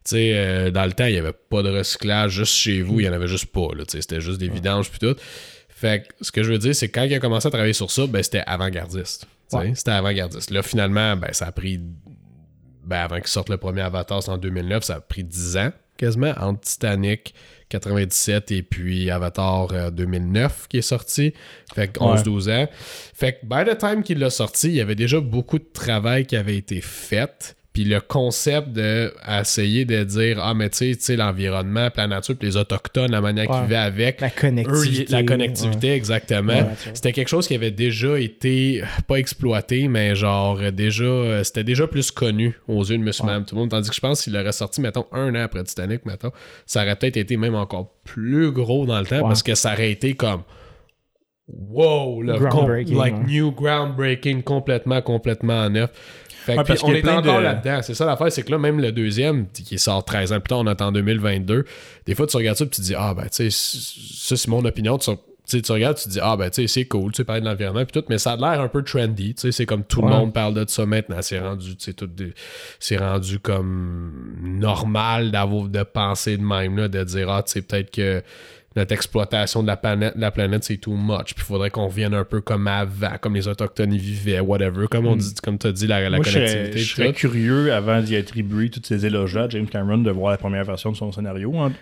Tu 0.04 0.16
sais, 0.16 0.32
euh, 0.34 0.70
dans 0.70 0.84
le 0.84 0.92
temps, 0.92 1.06
il 1.06 1.12
n'y 1.12 1.18
avait 1.18 1.32
pas 1.32 1.62
de 1.62 1.70
recyclage 1.70 2.32
juste 2.32 2.54
chez 2.54 2.82
vous, 2.82 3.00
il 3.00 3.04
n'y 3.04 3.08
en 3.08 3.12
avait 3.12 3.28
juste 3.28 3.46
pas. 3.46 3.68
C'était 3.88 4.20
juste 4.20 4.38
des 4.38 4.48
vidanges 4.48 4.90
puis 4.90 4.98
tout. 4.98 5.16
Fait 5.68 6.06
que 6.06 6.14
ce 6.20 6.30
que 6.30 6.42
je 6.42 6.52
veux 6.52 6.58
dire, 6.58 6.74
c'est 6.74 6.88
que 6.88 7.00
quand 7.00 7.04
il 7.04 7.14
a 7.14 7.18
commencé 7.18 7.48
à 7.48 7.50
travailler 7.50 7.72
sur 7.72 7.90
ça, 7.90 8.06
ben, 8.06 8.22
c'était 8.22 8.42
avant-gardiste. 8.46 9.26
Ouais. 9.52 9.72
C'était 9.74 9.90
avant-gardiste. 9.90 10.50
Là, 10.50 10.62
finalement, 10.62 11.16
ben, 11.16 11.32
ça 11.32 11.46
a 11.46 11.52
pris. 11.52 11.80
Ben, 12.84 12.98
avant 12.98 13.16
qu'il 13.16 13.28
sorte 13.28 13.48
le 13.48 13.56
premier 13.56 13.82
Avatar, 13.82 14.22
c'est 14.22 14.30
en 14.30 14.38
2009, 14.38 14.84
ça 14.84 14.96
a 14.96 15.00
pris 15.00 15.24
10 15.24 15.56
ans 15.56 15.72
quasiment 15.96 16.32
entre 16.40 16.62
Titanic 16.62 17.34
97 17.68 18.50
et 18.50 18.62
puis 18.62 19.10
Avatar 19.10 19.68
euh, 19.72 19.90
2009 19.90 20.66
qui 20.68 20.78
est 20.78 20.82
sorti. 20.82 21.32
Fait 21.74 21.88
que 21.88 22.00
11-12 22.00 22.50
ans. 22.50 22.68
Fait 23.14 23.34
que 23.34 23.46
by 23.46 23.70
the 23.70 23.78
time 23.78 24.02
qu'il 24.02 24.18
l'a 24.18 24.30
sorti, 24.30 24.68
il 24.68 24.74
y 24.74 24.80
avait 24.80 24.94
déjà 24.94 25.20
beaucoup 25.20 25.58
de 25.58 25.68
travail 25.72 26.26
qui 26.26 26.36
avait 26.36 26.56
été 26.56 26.80
fait. 26.80 27.56
Puis 27.72 27.84
le 27.84 28.00
concept 28.02 28.68
de 28.68 29.14
essayer 29.40 29.86
de 29.86 30.04
dire 30.04 30.38
Ah, 30.42 30.52
mais 30.52 30.68
tu 30.68 30.92
sais, 30.98 31.16
l'environnement, 31.16 31.88
la 31.96 32.06
nature, 32.06 32.36
puis 32.36 32.48
les 32.48 32.56
autochtones, 32.58 33.10
la 33.10 33.22
manière 33.22 33.46
qu'ils 33.46 33.54
Ouais. 33.54 33.62
vivaient 33.62 33.76
avec. 33.76 34.20
La 34.20 34.28
connectivité. 34.28 35.10
la 35.12 35.22
connectivité, 35.22 35.92
exactement. 35.94 36.52
Ouais. 36.52 36.66
C'était 36.92 37.12
quelque 37.12 37.28
chose 37.28 37.48
qui 37.48 37.54
avait 37.54 37.70
déjà 37.70 38.18
été, 38.20 38.82
pas 39.08 39.16
exploité, 39.16 39.88
mais 39.88 40.14
genre, 40.14 40.58
déjà, 40.70 41.42
c'était 41.44 41.64
déjà 41.64 41.86
plus 41.86 42.10
connu 42.10 42.54
aux 42.68 42.84
yeux 42.84 42.98
de 42.98 43.02
Monsieur 43.02 43.24
Madame 43.24 43.46
Tout 43.46 43.54
le 43.54 43.62
monde. 43.62 43.70
Tandis 43.70 43.88
que 43.88 43.94
je 43.96 44.00
pense 44.00 44.22
qu'il 44.22 44.36
aurait 44.36 44.52
sorti, 44.52 44.82
mettons, 44.82 45.06
un 45.10 45.34
an 45.34 45.42
après 45.42 45.64
Titanic, 45.64 46.04
mettons, 46.04 46.30
ça 46.66 46.82
aurait 46.82 46.96
peut-être 46.96 47.16
été 47.16 47.38
même 47.38 47.54
encore 47.54 47.94
plus 48.04 48.50
gros 48.52 48.84
dans 48.84 49.00
le 49.00 49.06
temps 49.06 49.22
parce 49.22 49.42
que 49.42 49.54
ça 49.54 49.72
aurait 49.72 49.90
été 49.92 50.12
comme. 50.12 50.42
Wow, 51.48 52.22
Groundbreaking, 52.24 52.96
like 52.96 53.14
ouais. 53.14 53.24
new 53.26 53.50
groundbreaking, 53.50 54.42
complètement, 54.42 55.02
complètement 55.02 55.68
neuf. 55.68 55.90
Fait 56.44 56.56
Ouais, 56.56 56.64
puis 56.64 56.74
on 56.82 56.92
est 56.94 57.02
plein 57.02 57.18
encore 57.18 57.38
de- 57.38 57.44
là-dedans. 57.44 57.80
C'est 57.82 57.94
ça 57.94 58.04
l'affaire, 58.06 58.30
c'est 58.32 58.42
que 58.42 58.50
là, 58.50 58.58
même 58.58 58.80
le 58.80 58.92
deuxième, 58.92 59.46
qui 59.48 59.78
sort 59.78 60.04
13 60.04 60.32
ans 60.32 60.40
plus 60.40 60.48
tard, 60.48 60.58
on 60.58 60.66
est 60.66 60.82
en 60.82 60.92
2022. 60.92 61.64
Des 62.06 62.14
fois, 62.14 62.26
tu 62.26 62.36
regardes 62.36 62.58
ça 62.58 62.64
et 62.64 62.68
tu 62.68 62.80
te 62.80 62.84
dis, 62.86 62.94
ah, 62.96 63.14
ben, 63.14 63.24
tu 63.24 63.50
sais, 63.50 63.50
ça, 63.50 64.36
c'est 64.36 64.48
mon 64.48 64.64
opinion. 64.64 64.98
Tu, 64.98 65.60
tu 65.60 65.72
regardes, 65.72 65.96
tu 65.98 66.04
te 66.04 66.08
dis, 66.10 66.20
ah, 66.22 66.36
ben, 66.36 66.48
tu 66.50 66.62
sais, 66.62 66.66
c'est 66.68 66.84
cool, 66.86 67.12
tu 67.12 67.18
sais, 67.18 67.24
parler 67.24 67.40
de 67.42 67.46
l'environnement 67.46 67.84
puis 67.84 68.00
tout, 68.00 68.06
mais 68.08 68.18
ça 68.18 68.32
a 68.32 68.36
l'air 68.36 68.60
un 68.60 68.68
peu 68.68 68.82
trendy. 68.82 69.34
Tu 69.34 69.40
sais, 69.42 69.52
c'est 69.52 69.66
comme 69.66 69.84
tout 69.84 70.00
le 70.02 70.08
monde 70.08 70.32
parle 70.32 70.54
de 70.54 70.64
ça 70.68 70.86
maintenant. 70.86 71.20
C'est 71.20 71.38
rendu, 71.40 71.76
tu 71.76 71.84
sais, 71.84 71.92
tout 71.92 72.06
des- 72.06 72.32
c'est 72.78 72.96
rendu 72.96 73.38
comme 73.38 74.12
normal 74.42 75.30
d'avoir, 75.30 75.64
de 75.68 75.82
penser 75.82 76.36
de 76.36 76.42
même, 76.42 76.76
là, 76.76 76.88
de 76.88 77.02
dire, 77.04 77.28
ah, 77.30 77.42
tu 77.42 77.52
sais, 77.52 77.62
peut-être 77.62 77.90
que 77.90 78.22
notre 78.76 78.92
exploitation 78.92 79.62
de 79.62 79.66
la 79.68 79.76
planète, 79.76 80.14
la 80.16 80.30
planète 80.30 80.64
c'est 80.64 80.76
too 80.76 80.94
much. 80.96 81.34
Puis 81.34 81.36
il 81.38 81.42
faudrait 81.42 81.70
qu'on 81.70 81.86
revienne 81.86 82.14
un 82.14 82.24
peu 82.24 82.40
comme 82.40 82.66
avant, 82.68 83.16
comme 83.20 83.34
les 83.34 83.48
autochtones 83.48 83.92
y 83.92 83.98
vivaient, 83.98 84.40
whatever. 84.40 84.86
Comme 84.90 85.06
on 85.06 85.16
dit, 85.16 85.34
comme 85.42 85.58
tu 85.58 85.66
as 85.66 85.72
dit, 85.72 85.86
la, 85.86 86.08
la 86.08 86.16
Moi, 86.18 86.24
je 86.26 86.30
serais, 86.30 86.44
connectivité. 86.46 86.78
je 86.78 86.94
serais 86.94 87.12
curieux, 87.12 87.72
avant 87.72 88.00
d'y 88.00 88.16
attribuer 88.16 88.70
toutes 88.70 88.86
ces 88.86 89.04
éloges 89.06 89.36
à 89.36 89.48
James 89.48 89.66
Cameron, 89.66 89.98
de 89.98 90.10
voir 90.10 90.30
la 90.32 90.38
première 90.38 90.64
version 90.64 90.92
de 90.92 90.96
son 90.96 91.12
scénario. 91.12 91.56
hein. 91.58 91.72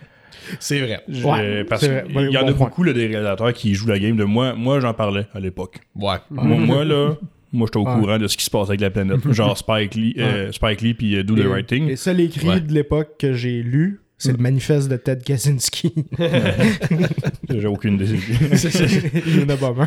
C'est 0.59 0.81
vrai. 0.81 1.01
Je- 1.09 1.25
Ouais, 1.25 1.65
parce 1.65 1.83
qu'il. 1.87 2.05
Bon- 2.15 2.21
y 2.29 2.37
en 2.37 2.43
bon 2.43 2.49
a 2.49 2.53
point. 2.53 2.67
beaucoup 2.67 2.83
là, 2.85 2.93
des 2.93 3.07
réalisateurs 3.07 3.53
qui 3.53 3.75
jouent 3.75 3.89
la 3.89 3.99
game 3.99 4.17
de 4.17 4.25
moi. 4.25 4.55
Moi, 4.55 4.81
j'en 4.81 4.95
parlais 4.95 5.27
à 5.35 5.41
l'époque. 5.41 5.79
Ouais. 5.95 6.17
Moi, 6.31 6.57
moi, 6.57 6.85
là, 6.85 7.15
moi, 7.53 7.67
j'étais 7.67 7.79
au 7.79 7.85
Ouais. 7.87 8.01
courant 8.01 8.19
de 8.19 8.27
ce 8.27 8.37
qui 8.37 8.45
se 8.45 8.51
passe 8.51 8.69
avec 8.69 8.81
la 8.81 8.91
planète. 8.91 9.21
Genre 9.33 9.57
Spike 9.59 9.95
Lee, 9.97 10.15
euh, 10.19 10.51
Spike 10.53 10.81
Lee 10.81 10.95
puis 10.95 11.17
euh, 11.17 11.25
Do 11.25 11.35
the 11.37 11.67
Thing. 11.67 11.89
Les 11.89 11.97
seuls 11.97 12.21
écrits 12.21 12.49
Ouais. 12.49 12.61
de 12.61 12.73
l'époque 12.73 13.11
que 13.19 13.33
j'ai 13.33 13.63
lus, 13.63 14.01
c'est 14.21 14.33
le 14.33 14.39
manifeste 14.39 14.89
de 14.89 14.97
Ted 14.97 15.23
Kaczynski. 15.25 15.93
J'ai 17.51 17.67
aucune 17.67 17.95
idée. 17.95 18.07
Yuna 19.27 19.57
Bomber. 19.57 19.87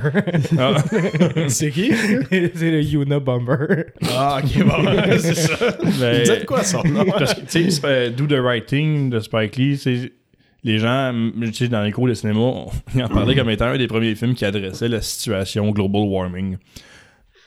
Ah. 0.57 0.75
c'est 1.47 1.71
qui? 1.71 1.91
c'est 2.55 2.71
le 2.71 2.81
Yuna 2.81 3.19
Bomber. 3.19 3.85
Ah, 4.09 4.39
ok, 4.43 4.65
bon, 4.65 5.17
c'est 5.19 5.35
ça. 5.35 5.77
Ben, 5.99 6.23
Dites 6.23 6.45
quoi 6.45 6.63
son 6.63 6.83
nom? 6.83 7.05
parce 7.05 7.35
que, 7.35 7.41
tu 7.41 7.47
sais, 7.47 7.69
c'est, 7.69 8.09
Do 8.11 8.25
the 8.27 8.39
Right 8.43 8.65
Thing 8.65 9.09
de 9.09 9.19
Spike 9.19 9.55
Lee, 9.55 9.77
c'est. 9.77 10.11
les 10.63 10.79
gens, 10.79 11.09
m- 11.09 11.31
tu 11.45 11.53
sais, 11.53 11.67
dans 11.67 11.83
les 11.83 11.91
cours 11.91 12.07
de 12.07 12.13
cinéma, 12.13 12.39
on- 12.39 12.67
ils 12.95 13.03
en 13.03 13.09
parlaient 13.09 13.35
comme 13.35 13.49
étant 13.49 13.65
un 13.67 13.77
des 13.77 13.87
premiers 13.87 14.15
films 14.15 14.33
qui 14.33 14.45
adressait 14.45 14.87
la 14.89 15.01
situation 15.01 15.69
global 15.71 16.01
warming. 16.03 16.57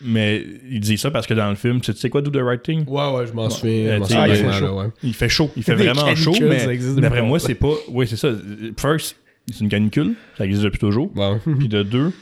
Mais 0.03 0.45
il 0.71 0.81
dit 0.81 0.99
ça 0.99 1.11
parce 1.11 1.27
que 1.27 1.35
dans 1.35 1.49
le 1.49 1.57
film, 1.57 1.81
tu 1.81 1.93
sais 1.93 2.11
quoi, 2.11 2.21
Do 2.21 2.31
the 2.31 2.43
Right 2.43 2.63
Thing? 2.63 2.85
Ouais, 2.87 3.11
ouais, 3.13 3.27
je 3.27 3.33
m'en 3.33 3.49
souviens. 3.49 4.03
Souviens 4.05 4.27
il 4.27 4.35
fait 4.37 4.53
chaud. 4.53 4.79
ouais. 4.79 4.87
Il 5.03 5.15
fait 5.15 5.29
chaud. 5.29 5.51
Il 5.57 5.63
fait 5.63 5.77
Des 5.77 5.85
vraiment 5.89 6.15
chaud, 6.15 6.35
mais 6.41 6.79
d'après 6.99 7.23
moi, 7.23 7.39
c'est 7.39 7.55
pas. 7.55 7.73
Oui, 7.89 8.07
c'est 8.07 8.17
ça. 8.17 8.31
First, 8.79 9.17
c'est 9.51 9.61
une 9.61 9.69
canicule. 9.69 10.15
Ça 10.37 10.45
existe 10.45 10.65
depuis 10.65 10.79
toujours. 10.79 11.11
Puis 11.59 11.69
de 11.69 11.83
deux, 11.83 12.13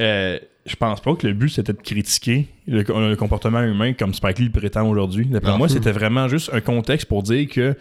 euh, 0.00 0.38
je 0.66 0.76
pense 0.76 1.00
pas 1.00 1.14
que 1.14 1.26
le 1.26 1.34
but 1.34 1.50
c'était 1.50 1.72
de 1.74 1.80
critiquer 1.82 2.48
le, 2.66 2.82
le 2.82 3.16
comportement 3.16 3.62
humain 3.62 3.92
comme 3.92 4.14
Spike 4.14 4.38
Lee 4.38 4.44
le 4.46 4.50
prétend 4.58 4.88
aujourd'hui. 4.88 5.26
D'après 5.26 5.56
moi, 5.58 5.68
c'était 5.68 5.92
vraiment 5.92 6.28
juste 6.28 6.50
un 6.54 6.60
contexte 6.60 7.06
pour 7.06 7.22
dire 7.22 7.48
que 7.48 7.76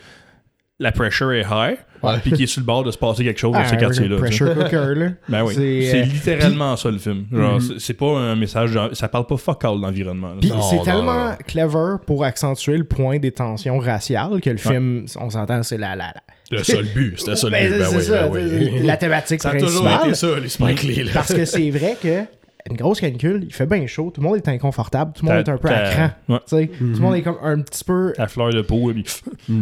la 0.79 0.91
pressure 0.91 1.31
est 1.31 1.45
high, 1.49 1.77
Ouais. 2.01 2.17
puis 2.21 2.31
qu'il 2.33 2.43
est 2.43 2.47
sur 2.47 2.59
le 2.61 2.65
bord 2.65 2.83
de 2.83 2.91
se 2.91 2.97
passer 2.97 3.23
quelque 3.23 3.39
chose 3.39 3.53
dans 3.53 3.59
Ah, 3.59 3.65
ces 3.67 3.75
un 3.75 3.77
quartiers-là. 3.77 4.17
Pressure 4.17 4.53
cooker, 4.55 4.93
là. 4.95 5.07
Ben 5.29 5.43
oui. 5.43 5.53
C'est, 5.55 6.01
euh, 6.01 6.03
littéralement 6.03 6.75
ça 6.75 6.91
le 6.91 6.97
film. 6.97 7.25
Genre, 7.31 7.53
Mhm. 7.53 7.61
c'est- 7.61 7.79
c'est 7.79 7.93
pas 7.93 8.17
un 8.17 8.35
message. 8.35 8.71
genre- 8.71 8.89
ça 8.93 9.07
parle 9.07 9.25
pas 9.25 9.37
fuck 9.37 9.63
all 9.63 9.79
l'environnement. 9.79 10.33
Puis 10.41 10.51
c'est 10.69 10.83
tellement 10.83 11.29
non. 11.29 11.35
clever 11.47 11.95
pour 12.05 12.25
accentuer 12.25 12.77
le 12.77 12.83
point 12.83 13.19
des 13.19 13.31
tensions 13.31 13.77
raciales 13.79 14.41
que 14.41 14.49
le 14.49 14.57
film, 14.57 15.05
on 15.19 15.29
s'entend, 15.29 15.63
c'est 15.63 15.77
la, 15.77 15.95
la, 15.95 16.07
la... 16.51 16.57
Le 16.57 16.93
but. 16.93 17.19
C'était 17.19 17.35
ça 17.37 17.47
le 17.47 17.51
Ben, 17.53 17.71
but. 17.71 17.79
Ben 17.79 17.87
oui, 17.95 18.03
ça, 18.03 18.27
ben 18.27 18.31
oui. 18.33 18.79
la 18.83 18.97
thématique 18.97 19.41
Ça 19.41 19.49
a 19.49 19.53
toujours 19.57 19.83
principale. 19.83 20.07
été 20.09 20.15
ça, 20.15 20.27
les 20.39 20.49
Spike 20.49 20.83
Lee. 20.83 21.03
là. 21.03 21.11
Parce 21.13 21.33
que 21.33 21.45
c'est 21.45 21.69
vrai 21.71 21.95
que 22.01 22.23
une 22.69 22.77
grosse 22.77 23.01
canicule, 23.01 23.43
il 23.43 23.53
fait 23.53 23.65
bien 23.65 23.85
chaud, 23.87 24.11
tout 24.13 24.21
le 24.21 24.27
monde 24.27 24.37
est 24.37 24.47
inconfortable, 24.47 25.11
tout 25.13 25.25
le 25.25 25.31
monde 25.31 25.45
est 25.45 25.49
un 25.51 25.57
peu 25.57 25.67
à 25.69 25.89
cran. 25.89 26.09
Ouais. 26.29 26.39
tu 26.47 26.55
sais. 26.57 26.67
Tout 26.67 26.83
le 26.85 26.99
monde 26.99 27.15
est 27.15 27.21
comme 27.21 27.37
un 27.41 27.59
petit 27.61 27.83
peu. 27.83 28.13
La 28.17 28.27
fleur 28.27 28.51
de 28.51 28.61
peau, 28.61 28.91
puis 28.93 29.05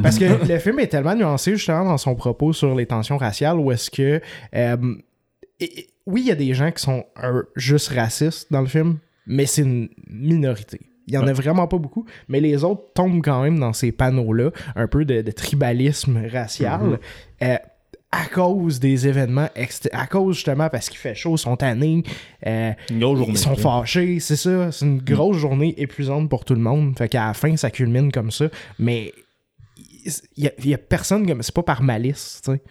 Parce 0.03 0.17
que 0.19 0.25
le 0.51 0.59
film 0.59 0.79
est 0.79 0.87
tellement 0.87 1.15
nuancé 1.15 1.51
justement 1.55 1.85
dans 1.85 1.97
son 1.97 2.15
propos 2.15 2.53
sur 2.53 2.75
les 2.75 2.85
tensions 2.85 3.17
raciales 3.17 3.57
où 3.57 3.71
est-ce 3.71 3.89
que. 3.89 4.21
euh, 4.55 4.77
et- 5.59 5.79
et- 5.79 5.87
oui, 6.07 6.21
il 6.21 6.27
y 6.27 6.31
a 6.31 6.35
des 6.35 6.53
gens 6.53 6.71
qui 6.71 6.81
sont 6.81 7.05
euh, 7.23 7.43
juste 7.55 7.89
racistes 7.89 8.51
dans 8.51 8.61
le 8.61 8.67
film, 8.67 8.97
mais 9.27 9.45
c'est 9.45 9.61
une 9.61 9.89
minorité. 10.09 10.79
Il 11.07 11.13
y 11.13 11.17
en 11.17 11.27
a 11.27 11.33
vraiment 11.33 11.67
pas 11.67 11.77
beaucoup, 11.77 12.05
mais 12.27 12.39
les 12.39 12.63
autres 12.63 12.83
tombent 12.93 13.21
quand 13.23 13.41
même 13.43 13.59
dans 13.59 13.73
ces 13.73 13.91
panneaux-là, 13.91 14.51
un 14.75 14.87
peu 14.87 15.03
de, 15.05 15.21
de 15.21 15.31
tribalisme 15.31 16.21
racial, 16.31 16.99
euh, 17.43 17.55
à 18.11 18.25
cause 18.25 18.79
des 18.79 19.07
événements, 19.07 19.47
à 19.93 20.07
cause 20.07 20.35
justement 20.35 20.69
parce 20.69 20.89
qu'il 20.89 20.97
fait 20.97 21.15
chaud, 21.15 21.35
ils 21.35 21.39
sont 21.39 21.55
tannés, 21.55 22.03
euh, 22.45 22.71
une 22.89 22.99
grosse 22.99 23.17
journée. 23.19 23.33
ils 23.33 23.37
sont 23.37 23.55
fâchés, 23.55 24.19
c'est 24.19 24.35
ça. 24.35 24.71
C'est 24.71 24.85
une 24.85 24.99
grosse 25.01 25.37
journée 25.37 25.73
épuisante 25.77 26.29
pour 26.29 26.43
tout 26.43 26.53
le 26.55 26.59
monde. 26.61 26.97
Fait 26.97 27.07
qu'à 27.07 27.27
la 27.27 27.33
fin, 27.33 27.55
ça 27.55 27.71
culmine 27.71 28.11
comme 28.11 28.29
ça. 28.31 28.45
Mais 28.79 29.13
il 30.05 30.43
y, 30.43 30.47
a- 30.47 30.51
il 30.59 30.67
y 30.69 30.73
a 30.73 30.77
personne 30.77 31.25
comme. 31.27 31.41
C'est 31.43 31.53
pas 31.55 31.63
par 31.63 31.83
malice, 31.83 32.41
tu 32.43 32.51
sais. 32.51 32.61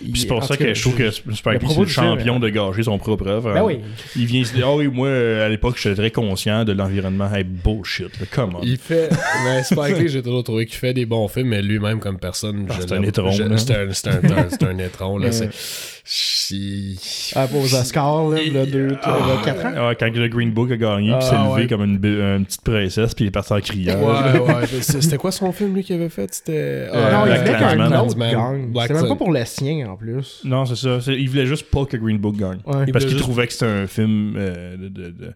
Puis 0.00 0.20
c'est 0.20 0.26
pour 0.26 0.44
ça 0.44 0.56
que 0.56 0.74
je 0.74 0.80
trouve 0.80 0.94
que 0.94 1.10
Spike 1.10 1.62
le 1.62 1.68
Lee, 1.68 1.74
c'est 1.74 1.80
le 1.80 1.86
champion 1.86 2.38
de 2.38 2.48
gâcher 2.48 2.82
son 2.82 2.98
propre 2.98 3.26
œuvre. 3.26 3.52
Ben 3.54 3.62
oui. 3.62 3.80
Il 4.16 4.26
vient 4.26 4.44
se 4.44 4.54
dire, 4.54 4.66
ah 4.68 4.76
oui, 4.76 4.88
moi, 4.88 5.08
euh, 5.08 5.46
à 5.46 5.48
l'époque, 5.48 5.78
j'étais 5.78 5.96
très 5.96 6.10
conscient 6.10 6.64
de 6.64 6.72
l'environnement. 6.72 7.32
Hey, 7.32 7.44
bullshit, 7.44 8.10
on. 8.54 8.60
Il 8.62 8.78
fait. 8.78 9.08
Mais 9.44 9.62
Spike 9.62 9.98
Lee, 9.98 10.08
j'ai 10.08 10.22
toujours 10.22 10.44
trouvé 10.44 10.66
qu'il 10.66 10.76
fait 10.76 10.94
des 10.94 11.06
bons 11.06 11.28
films, 11.28 11.48
mais 11.48 11.62
lui-même, 11.62 12.00
comme 12.00 12.18
personne. 12.18 12.66
Ah, 12.68 12.74
je 12.76 12.86
c'est 12.86 12.92
un 12.92 13.02
étron. 13.02 13.32
C'est 13.32 13.42
un, 13.42 14.68
un, 14.68 14.78
étron, 14.78 15.18
là. 15.18 15.30
Ah, 17.34 17.48
pour 17.48 17.64
Oscars, 17.64 18.28
là, 18.30 18.38
Il- 18.40 18.48
il 18.48 18.54
y 18.54 18.58
a 18.58 18.66
deux, 18.66 18.96
Ah. 19.02 19.16
trois, 19.18 19.42
quatre 19.44 19.66
ans. 19.66 19.72
Ah, 19.76 19.94
quand 19.98 20.14
le 20.14 20.28
Green 20.28 20.52
Book 20.52 20.70
a 20.70 20.76
gagné, 20.76 21.08
puis 21.08 21.18
Ah, 21.20 21.20
s'est 21.20 21.34
levé 21.36 21.62
ouais. 21.62 21.66
comme 21.66 21.82
une, 21.84 21.98
petite 22.44 22.62
princesse, 22.62 23.14
puis 23.14 23.24
il 23.24 23.28
est 23.28 23.32
parti 23.32 23.52
en 23.52 23.60
criant. 23.60 23.98
Ouais, 23.98 24.38
ouais. 24.54 24.66
C'était 24.82 25.16
quoi 25.16 25.32
son 25.32 25.50
film, 25.52 25.74
lui, 25.74 25.82
qu'il 25.82 25.96
avait 25.96 26.08
fait? 26.08 26.32
C'était. 26.32 26.88
Euh, 26.92 27.12
non, 27.12 27.26
il 27.26 27.32
Black 27.32 27.40
voulait 27.40 27.58
qu'un 27.58 28.00
autre. 28.00 28.16
Black 28.68 28.86
C'est 28.86 28.94
même 28.94 29.08
pas 29.08 29.16
pour 29.16 29.32
le 29.32 29.44
en 29.86 29.96
plus. 29.96 30.42
Non, 30.44 30.64
c'est 30.66 30.76
ça. 30.76 31.00
C'est- 31.00 31.14
il 31.20 31.28
voulait 31.28 31.46
juste 31.46 31.70
pas 31.70 31.84
que 31.86 31.96
Green 31.96 32.18
Book 32.18 32.36
gagne. 32.36 32.58
Ouais. 32.66 32.86
Parce 32.92 33.04
qu'il 33.04 33.12
juste- 33.14 33.18
trouvait 33.24 33.46
que 33.46 33.52
c'était 33.52 33.66
un 33.66 33.86
film 33.86 34.34
euh, 34.36 34.76
de, 34.76 34.88
de- 34.88 35.10
de- 35.10 35.34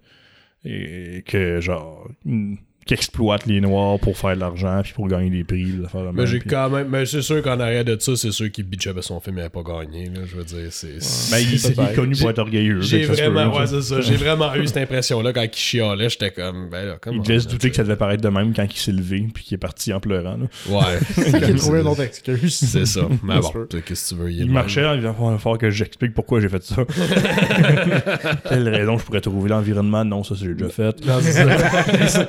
et 0.65 1.23
que 1.27 1.61
genre 1.61 2.07
mm, 2.25 2.55
qui 2.91 2.95
exploite 2.95 3.47
les 3.47 3.61
noirs 3.61 4.01
pour 4.01 4.19
faire 4.19 4.35
de 4.35 4.41
l'argent 4.41 4.81
puis 4.83 4.93
pour 4.93 5.07
gagner 5.07 5.31
des 5.31 5.45
prix, 5.45 5.75
Mais 5.95 6.13
même, 6.13 6.27
j'ai 6.27 6.41
puis- 6.41 6.51
quand 6.51 6.69
même. 6.71 6.89
Mais 6.89 7.07
c'est 7.07 7.23
sûr 7.23 7.41
qu'en 7.41 7.61
arrière 7.61 7.85
de 7.85 7.97
ça, 8.01 8.17
c'est 8.17 8.33
sûr 8.33 8.51
qu'il 8.51 8.65
bitchait 8.65 8.91
son 9.01 9.21
film 9.21 9.37
n'avait 9.37 9.49
pas 9.49 9.63
gagné. 9.63 10.07
Là, 10.07 10.23
je 10.27 10.37
veux 10.37 10.43
dire, 10.43 10.67
c'est. 10.71 10.99
Ben, 11.31 11.39
il, 11.39 11.57
c'est- 11.61 11.73
il 11.77 11.81
est 11.85 11.95
connu 11.95 12.17
pour 12.17 12.31
être 12.31 12.41
orgueilleux. 12.41 12.81
J'ai 12.81 13.05
vraiment, 13.05 13.57
ouais, 13.57 13.67
c'est 13.69 13.83
ça. 13.83 14.01
J'ai 14.01 14.17
vraiment 14.17 14.53
eu 14.57 14.67
cette 14.67 14.79
impression-là 14.79 15.33
quand 15.33 15.43
il 15.43 15.55
chialait. 15.55 16.09
J'étais 16.09 16.33
comme, 16.33 16.69
ben 16.69 16.85
là, 16.85 16.97
comment. 17.01 17.17
Il 17.17 17.23
devait 17.23 17.39
se 17.39 17.47
douter 17.47 17.71
que 17.71 17.77
ça 17.77 17.85
devait 17.85 17.95
paraître 17.95 18.23
de 18.25 18.29
même 18.29 18.53
quand 18.55 18.67
il 18.69 18.77
s'est 18.77 18.91
levé 18.91 19.25
puis 19.33 19.45
qu'il 19.45 19.55
est 19.55 19.59
parti 19.59 19.93
en 19.93 20.01
pleurant. 20.01 20.37
là. 20.37 20.47
Ouais. 20.69 20.99
Il 21.29 21.45
a 21.45 21.55
trouvé 21.55 21.81
une 21.83 21.87
autre 21.87 22.03
excuse. 22.03 22.57
C'est 22.57 22.87
ça. 22.87 23.03
Mais 23.23 23.39
bon, 23.39 23.67
qu'est-ce 23.87 24.11
que 24.15 24.17
tu 24.17 24.21
veux. 24.21 24.33
Il 24.33 24.47
de 24.49 24.53
marchait 24.53 24.85
en 24.85 24.97
disant 24.97 25.15
il 25.21 25.31
va 25.33 25.39
falloir 25.39 25.59
que 25.59 25.71
j'explique 25.71 26.13
pourquoi 26.13 26.41
j'ai 26.41 26.49
fait 26.49 26.63
ça. 26.65 26.83
Quelle 28.49 28.69
raison 28.69 28.99
je 28.99 29.05
pourrais 29.05 29.21
trouver 29.21 29.49
l'environnement? 29.51 30.05
Non, 30.05 30.25
ça, 30.25 30.35
c'est 30.37 30.47
j'ai 30.47 30.55
déjà 30.55 30.71
fait. 30.71 31.07
Non, 31.07 31.19
c'est 31.21 32.09
ça. 32.09 32.27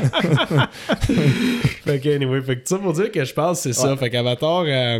fait 1.84 2.00
que, 2.00 2.14
anyway, 2.14 2.40
fait 2.42 2.56
que 2.56 2.68
ça 2.68 2.78
pour 2.78 2.92
dire 2.92 3.10
que 3.10 3.24
je 3.24 3.32
pense, 3.34 3.60
c'est 3.60 3.72
ça. 3.72 3.96
Fait 3.96 4.10
qu'Avatar, 4.10 4.64
euh, 4.66 4.98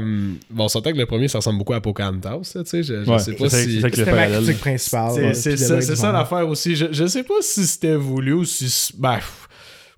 bon, 0.51 0.65
on 0.65 0.69
s'entend 0.69 0.93
que 0.93 0.99
le 0.99 1.07
premier, 1.07 1.29
ça 1.29 1.39
ressemble 1.39 1.59
beaucoup 1.59 1.75
à 1.75 1.81
Pocahontas, 1.81 2.41
tu 2.55 2.61
sais. 2.65 2.83
Je, 2.83 3.05
je 3.05 3.11
Ouais, 3.11 3.19
sais 3.19 3.33
pas 3.33 3.49
c'est 3.49 3.65
ça- 3.65 3.65
si. 3.65 3.81
C'était 3.81 4.13
ma 4.13 4.27
critique 4.27 4.59
principale. 4.61 5.35
C'est 5.35 5.57
ça, 5.97 6.13
l'affaire 6.13 6.49
aussi. 6.49 6.77
Je, 6.77 6.87
je 6.93 7.07
sais 7.07 7.23
pas 7.23 7.35
si 7.41 7.67
c'était 7.67 7.97
voulu 7.97 8.33
ou 8.35 8.45
si. 8.45 8.93
Ben. 8.99 9.17
pff, 9.17 9.48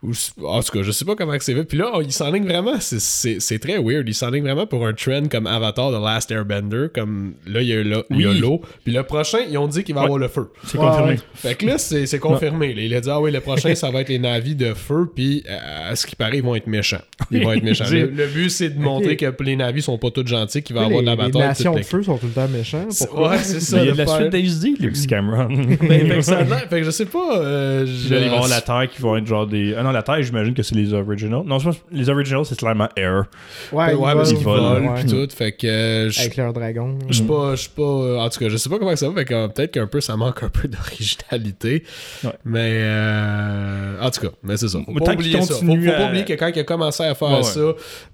ou 0.03 0.13
en 0.47 0.63
tout 0.63 0.73
cas, 0.73 0.83
je 0.83 0.91
sais 0.93 1.05
pas 1.05 1.15
comment 1.15 1.37
que 1.37 1.45
c'est 1.45 1.55
fait. 1.55 1.65
Puis 1.65 1.77
là, 1.77 1.91
oh, 1.95 2.01
il 2.03 2.11
s'enligne 2.13 2.45
vraiment. 2.45 2.75
c'est- 2.81 3.59
très 3.59 3.79
weird. 3.79 4.09
Il 4.09 4.15
s'enligne 4.15 4.43
vraiment 4.43 4.67
pour 4.67 4.87
un 4.87 4.93
trend 4.95 5.29
comme 5.31 5.47
Avatar 5.47 5.91
The 5.91 6.03
Last 6.03 6.31
Airbender. 6.31 6.87
Comme 6.95 7.35
là, 7.47 7.61
il 7.61 7.69
y 7.69 7.73
a 7.75 7.83
le- 7.83 8.05
il 8.11 8.21
y 8.23 8.25
a 8.25 8.31
Oui. 8.31 8.39
l'eau. 8.39 8.63
Puis 8.85 8.93
le 8.95 9.03
prochain, 9.03 9.39
ils 9.51 9.59
ont 9.59 9.67
dit 9.67 9.85
qu'il 9.85 9.95
va 9.95 10.01
Ouais. 10.01 10.05
avoir 10.07 10.19
le 10.19 10.29
feu. 10.29 10.49
C'est 10.65 10.79
Ouais, 10.79 10.87
confirmé. 10.87 11.11
ouais. 11.13 11.19
Fait 11.35 11.55
que 11.55 11.67
là, 11.67 11.77
c'est 11.79 12.07
c'est 12.07 12.19
confirmé. 12.19 12.73
là. 12.75 12.83
Il 12.83 12.95
a 12.95 13.01
dit, 13.01 13.11
ah 13.11 13.21
oui, 13.21 13.31
le 13.31 13.41
prochain, 13.41 13.75
ça 13.75 13.91
va 13.91 14.01
être 14.01 14.09
les 14.09 14.19
navis 14.19 14.55
de 14.55 14.73
feu, 14.73 15.09
puis 15.15 15.45
euh, 15.51 15.91
à 15.91 15.97
ce 15.97 16.07
qui 16.07 16.17
paraît, 16.17 16.39
ils 16.39 16.43
vont 16.43 16.55
être 16.55 16.67
méchants. 16.67 17.03
Ils 17.31 17.45
vont 17.45 17.53
être 17.53 17.63
méchants. 17.63 17.85
Le, 17.91 18.07
le 18.07 18.27
but, 18.29 18.49
c'est 18.51 18.71
de 18.71 18.81
montrer 18.81 19.17
que 19.17 19.27
les 19.43 19.57
navis 19.57 19.83
sont 19.83 19.99
pas 19.99 20.11
tous 20.11 20.27
gentils, 20.27 20.63
qu'il 20.63 20.75
va 20.77 20.83
y 20.83 20.85
avoir 20.87 21.01
les, 21.03 21.07
de 21.11 21.11
la 21.17 21.27
les 21.27 21.33
bataille. 21.33 21.49
nations 21.49 21.73
toute 21.75 21.83
de 21.83 21.87
feu 21.87 22.03
sont 22.03 22.17
tout 22.19 22.27
le 22.27 22.33
temps 22.33 22.49
méchants. 22.49 22.87
Ouais, 23.15 23.39
c'est 23.43 23.61
ça. 23.61 23.77
Mais 23.77 23.83
il 23.83 23.87
y 23.87 23.91
a 23.91 23.93
de 23.93 23.99
la 23.99 24.07
faire- 24.07 24.17
suite 24.17 24.31
d'HD, 24.31 24.77
les 24.81 24.89
petits 24.89 25.07
Cameron. 25.07 25.49
Fait, 25.81 26.09
que 26.09 26.21
ça 26.23 26.39
a 26.39 26.43
l'air- 26.45 26.69
fait 26.71 26.79
que 26.81 26.85
je 26.85 26.91
sais 26.91 27.05
pas. 27.07 27.39
euh, 27.39 27.85
je- 27.87 28.07
Puis 28.07 28.11
là, 28.15 28.21
ils 28.21 28.29
vont 28.29 28.35
avoir 28.37 28.49
la 28.49 28.61
Terre 28.61 28.89
qui 28.91 29.03
vont 29.03 29.17
être 29.17 29.27
genre 29.27 29.47
des. 29.47 29.75
La 29.93 30.03
Terre, 30.03 30.23
j'imagine 30.23 30.55
que 30.55 30.63
c'est 30.63 30.75
les 30.75 30.93
originals. 30.93 31.43
Non, 31.45 31.59
je 31.59 31.65
pense 31.67 31.77
que 31.79 31.83
les 31.93 32.09
originals, 32.09 32.45
c'est 32.45 32.59
clairement 32.59 32.89
Air. 32.97 33.25
Ouais, 33.73 33.93
Ouais, 33.95 33.95
ils 33.95 33.99
parce 33.99 34.33
volent, 34.33 34.37
qu'ils 34.37 34.45
volent, 34.45 34.95
puis 34.95 35.05
tout. 35.07 35.29
Fait 35.37 35.53
que 35.53 35.67
euh, 35.67 36.11
je 36.11 36.21
Avec 36.21 36.37
leur 36.37 36.53
dragon. 36.53 36.99
je 37.09 37.15
suis 37.15 37.25
pas, 37.25 37.55
je 37.57 37.69
pas, 37.69 37.83
euh, 37.83 38.19
en 38.19 38.29
tout 38.29 38.39
cas, 38.41 38.49
je 38.49 38.57
sais 38.57 38.69
pas 38.69 38.79
comment 38.79 38.95
ça 38.97 39.09
va, 39.09 39.21
euh, 39.21 39.49
peut-être 39.49 39.73
qu'un 39.73 39.87
peu 39.87 40.01
ça 40.01 40.17
manque 40.17 40.43
un 40.43 40.49
peu 40.49 40.69
d'originalité, 40.69 41.85
Ouais. 42.25 42.31
mais 42.45 42.71
euh, 42.83 44.01
en 44.01 44.11
tout 44.11 44.21
cas, 44.21 44.29
mais 44.43 44.57
c'est 44.57 44.69
ça. 44.69 44.79
Faut 44.85 44.93
Mais 44.93 45.01
pas 45.05 45.13
oublier 45.13 45.41
ça. 45.43 45.55
Faut, 45.55 45.61
faut 45.61 45.67
pas 45.67 46.09
oublier 46.09 46.25
que 46.25 46.33
quand 46.35 46.51
il 46.55 46.59
a 46.59 46.65
commencé 46.65 47.03
à 47.05 47.15
faire 47.15 47.29
Ouais, 47.29 47.37
ouais. 47.37 47.43
ça, 47.43 47.61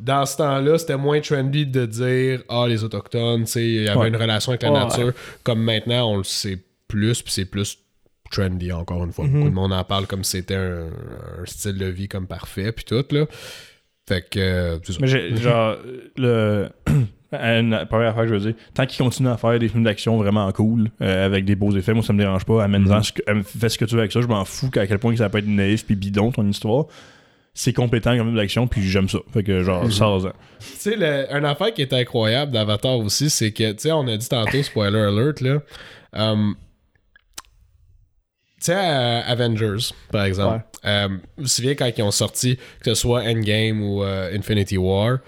dans 0.00 0.26
ce 0.26 0.36
temps-là, 0.38 0.78
c'était 0.78 0.96
moins 0.96 1.20
trendy 1.20 1.66
de 1.66 1.86
dire 1.86 2.42
ah 2.48 2.66
les 2.68 2.84
autochtones, 2.84 3.44
tu 3.44 3.52
sais, 3.52 3.64
il 3.64 3.82
y 3.84 3.88
avait 3.88 3.98
Ouais. 3.98 4.08
une 4.08 4.16
relation 4.16 4.50
avec 4.52 4.62
la 4.62 4.72
Ouais, 4.72 4.78
nature, 4.80 5.12
comme 5.42 5.62
maintenant 5.62 6.12
on 6.12 6.16
le 6.18 6.24
sait 6.24 6.58
plus, 6.88 7.22
puis 7.22 7.32
c'est 7.32 7.44
plus 7.46 7.78
trendy 8.30 8.72
encore 8.72 9.04
une 9.04 9.12
fois. 9.12 9.24
Mhm. 9.26 9.32
Beaucoup 9.32 9.48
de 9.50 9.54
monde 9.54 9.72
en 9.72 9.84
parle 9.84 10.06
comme 10.06 10.24
si 10.24 10.32
c'était 10.38 10.54
un, 10.56 10.86
un 10.86 11.44
style 11.46 11.78
de 11.78 11.86
vie 11.86 12.08
comme 12.08 12.26
parfait, 12.26 12.72
puis 12.72 12.84
tout 12.84 13.04
là. 13.10 13.26
Fait 14.08 14.28
que 14.28 14.38
euh, 14.38 14.78
ça. 14.84 14.92
Mais 15.00 15.36
genre, 15.36 15.76
le. 16.16 16.68
Une 17.32 17.84
première 17.90 18.10
affaire 18.10 18.22
que 18.22 18.28
je 18.28 18.34
veux 18.34 18.40
dire, 18.52 18.54
tant 18.72 18.86
qu'il 18.86 19.04
continue 19.04 19.28
à 19.28 19.36
faire 19.36 19.58
des 19.58 19.68
films 19.68 19.82
d'action 19.82 20.16
vraiment 20.16 20.50
cool, 20.52 20.90
euh, 21.02 21.26
avec 21.26 21.44
des 21.44 21.56
beaux 21.56 21.72
effets, 21.76 21.92
moi 21.92 22.04
ça 22.04 22.12
me 22.12 22.18
dérange 22.20 22.44
pas. 22.44 22.62
Amène-en 22.62 23.02
ce 23.02 23.12
que- 23.12 23.20
am- 23.28 23.42
fais 23.42 23.68
ce 23.68 23.76
que 23.76 23.84
tu 23.84 23.94
veux 23.94 24.00
avec 24.00 24.12
ça, 24.12 24.20
je 24.20 24.28
m'en 24.28 24.44
fous 24.44 24.70
à 24.76 24.86
quel 24.86 25.00
point 25.00 25.10
que 25.10 25.18
ça 25.18 25.28
peut 25.28 25.38
être 25.38 25.46
naïf 25.48 25.84
puis 25.84 25.96
bidon 25.96 26.30
ton 26.30 26.46
histoire. 26.46 26.86
C'est 27.52 27.72
compétent 27.72 28.16
comme 28.16 28.26
film 28.28 28.36
d'action, 28.36 28.68
puis 28.68 28.82
j'aime 28.82 29.08
ça. 29.08 29.18
Fait 29.34 29.42
que 29.42 29.62
genre, 29.64 29.90
sors-en. 29.90 30.30
Tu 30.60 30.66
sais, 30.78 30.94
une 31.30 31.44
affaire 31.44 31.74
qui 31.74 31.82
est 31.82 31.92
incroyable 31.92 32.52
d'Avatar 32.52 32.96
aussi, 32.98 33.28
c'est 33.28 33.50
que, 33.50 33.72
tu 33.72 33.80
sais, 33.80 33.92
on 33.92 34.06
a 34.06 34.16
dit 34.16 34.28
tantôt, 34.28 34.62
spoiler 34.62 35.00
alert, 35.00 35.40
là. 35.40 35.60
um, 36.12 36.54
tu 38.58 38.66
sais, 38.66 38.74
à 38.74 39.18
Avengers, 39.26 39.92
par 40.10 40.24
exemple, 40.24 40.64
euh, 40.84 41.08
je 41.36 41.42
me 41.42 41.46
souviens 41.46 41.74
quand 41.74 41.90
ils 41.96 42.02
ont 42.02 42.10
sorti, 42.10 42.56
que 42.82 42.94
ce 42.94 43.00
soit 43.00 43.22
Endgame 43.22 43.82
ou 43.82 44.02
euh, 44.02 44.34
Infinity 44.36 44.78
War, 44.78 45.18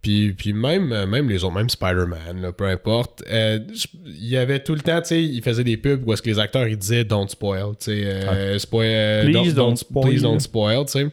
puis, 0.00 0.32
puis 0.32 0.52
même, 0.52 0.92
euh, 0.92 1.06
même 1.06 1.28
les 1.28 1.42
autres, 1.42 1.54
même 1.54 1.68
Spider-Man, 1.68 2.52
peu 2.56 2.66
importe, 2.68 3.24
euh, 3.28 3.58
il 4.06 4.28
y 4.28 4.36
avait 4.36 4.60
tout 4.62 4.74
le 4.74 4.80
temps, 4.80 5.00
tu 5.02 5.08
sais, 5.08 5.22
ils 5.24 5.42
faisaient 5.42 5.64
des 5.64 5.76
pubs 5.76 6.06
où 6.06 6.12
est-ce 6.12 6.22
que 6.22 6.30
les 6.30 6.38
acteurs, 6.38 6.68
ils 6.68 6.78
disaient 6.78 7.02
«don't 7.04 7.28
spoil», 7.28 7.72
tu 7.80 7.86
sais, 7.86 8.04
euh, 8.04 8.58
spoil, 8.60 8.86
euh, 8.86 9.24
Please 9.24 9.54
don't 9.54 9.76
spoil. 9.76 10.08
Please 10.08 10.22
don't 10.22 10.38
spoil, 10.40 10.84
tu 10.86 10.92
sais. 10.92 11.06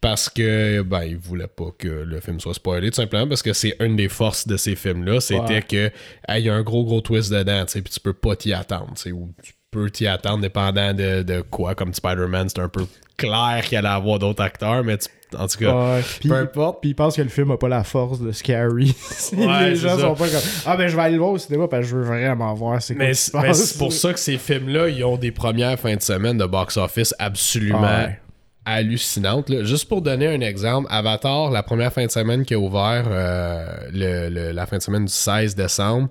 Parce 0.00 0.28
que 0.28 0.82
ben 0.82 1.02
ils 1.04 1.16
voulaient 1.16 1.46
pas 1.46 1.70
que 1.78 1.88
le 1.88 2.20
film 2.20 2.38
soit 2.38 2.52
spoilé 2.52 2.90
tout 2.90 2.96
simplement 2.96 3.26
parce 3.26 3.42
que 3.42 3.54
c'est 3.54 3.74
une 3.80 3.96
des 3.96 4.10
forces 4.10 4.46
de 4.46 4.58
ces 4.58 4.76
films 4.76 5.02
là 5.06 5.18
c'était 5.18 5.38
Ouais. 5.54 5.62
que 5.62 5.86
hey, 6.28 6.42
il 6.42 6.44
y 6.44 6.50
a 6.50 6.54
un 6.54 6.60
gros 6.62 6.84
gros 6.84 7.00
twist 7.00 7.32
dedans 7.32 7.64
tu 7.64 7.72
sais 7.72 7.80
puis 7.80 7.90
tu 7.90 8.00
peux 8.00 8.12
pas 8.12 8.36
t'y 8.36 8.52
attendre 8.52 8.92
tu 8.96 9.00
sais 9.04 9.12
ou 9.12 9.32
tu 9.42 9.54
peux 9.74 9.90
t'y 9.90 10.06
attendre 10.06 10.40
dépendant 10.40 10.92
de, 10.94 11.22
de 11.22 11.40
quoi. 11.42 11.74
Comme 11.74 11.92
Spider-Man, 11.92 12.48
c'est 12.48 12.60
un 12.60 12.68
peu 12.68 12.86
clair 13.16 13.62
qu'il 13.64 13.78
allait 13.78 13.88
avoir 13.88 14.18
d'autres 14.18 14.42
acteurs, 14.42 14.82
mais 14.84 14.98
tu- 14.98 15.08
en 15.38 15.46
tout 15.48 15.58
cas, 15.58 15.72
Ouais, 15.96 16.00
peu 16.28 16.34
importe. 16.34 16.80
Puis 16.80 16.90
ils 16.90 16.94
pensent 16.94 17.16
que 17.16 17.22
le 17.22 17.28
film 17.28 17.50
a 17.50 17.56
pas 17.56 17.68
la 17.68 17.82
force 17.84 18.20
de 18.20 18.30
Scary. 18.32 18.94
Ouais, 19.36 19.70
les 19.70 19.76
gens 19.76 19.96
ça. 19.96 20.02
sont 20.02 20.14
pas 20.14 20.28
comme 20.28 20.40
Ah 20.66 20.76
ben 20.76 20.86
je 20.88 20.94
vais 20.94 21.02
aller 21.02 21.14
le 21.14 21.18
voir 21.20 21.32
au 21.32 21.38
cinéma 21.38 21.66
parce 21.66 21.82
que 21.82 21.88
je 21.90 21.96
veux 21.96 22.04
vraiment 22.04 22.54
voir 22.54 22.80
c'est 22.80 22.94
quoi 22.94 23.04
Mais 23.04 23.14
c'est 23.14 23.78
pour 23.78 23.92
ça 23.92 24.12
que 24.12 24.20
ces 24.20 24.38
films-là, 24.38 24.88
ils 24.88 25.02
ont 25.04 25.16
des 25.16 25.32
premières 25.32 25.78
fins 25.78 25.96
de 25.96 26.02
semaine 26.02 26.38
de 26.38 26.44
box-office 26.46 27.14
absolument 27.18 27.80
Ouais. 27.82 28.18
Hallucinantes. 28.64 29.48
là. 29.50 29.64
Juste 29.64 29.88
pour 29.88 30.02
donner 30.02 30.26
un 30.28 30.40
exemple, 30.40 30.88
Avatar, 30.90 31.50
la 31.50 31.62
première 31.62 31.92
fin 31.92 32.06
de 32.06 32.10
semaine 32.10 32.44
qui 32.44 32.54
a 32.54 32.58
ouvert, 32.58 33.04
euh, 33.08 33.66
le- 33.92 34.28
le- 34.28 34.52
la 34.52 34.66
fin 34.66 34.78
de 34.78 34.82
semaine 34.82 35.04
du 35.04 35.12
16 35.12 35.54
décembre, 35.54 36.08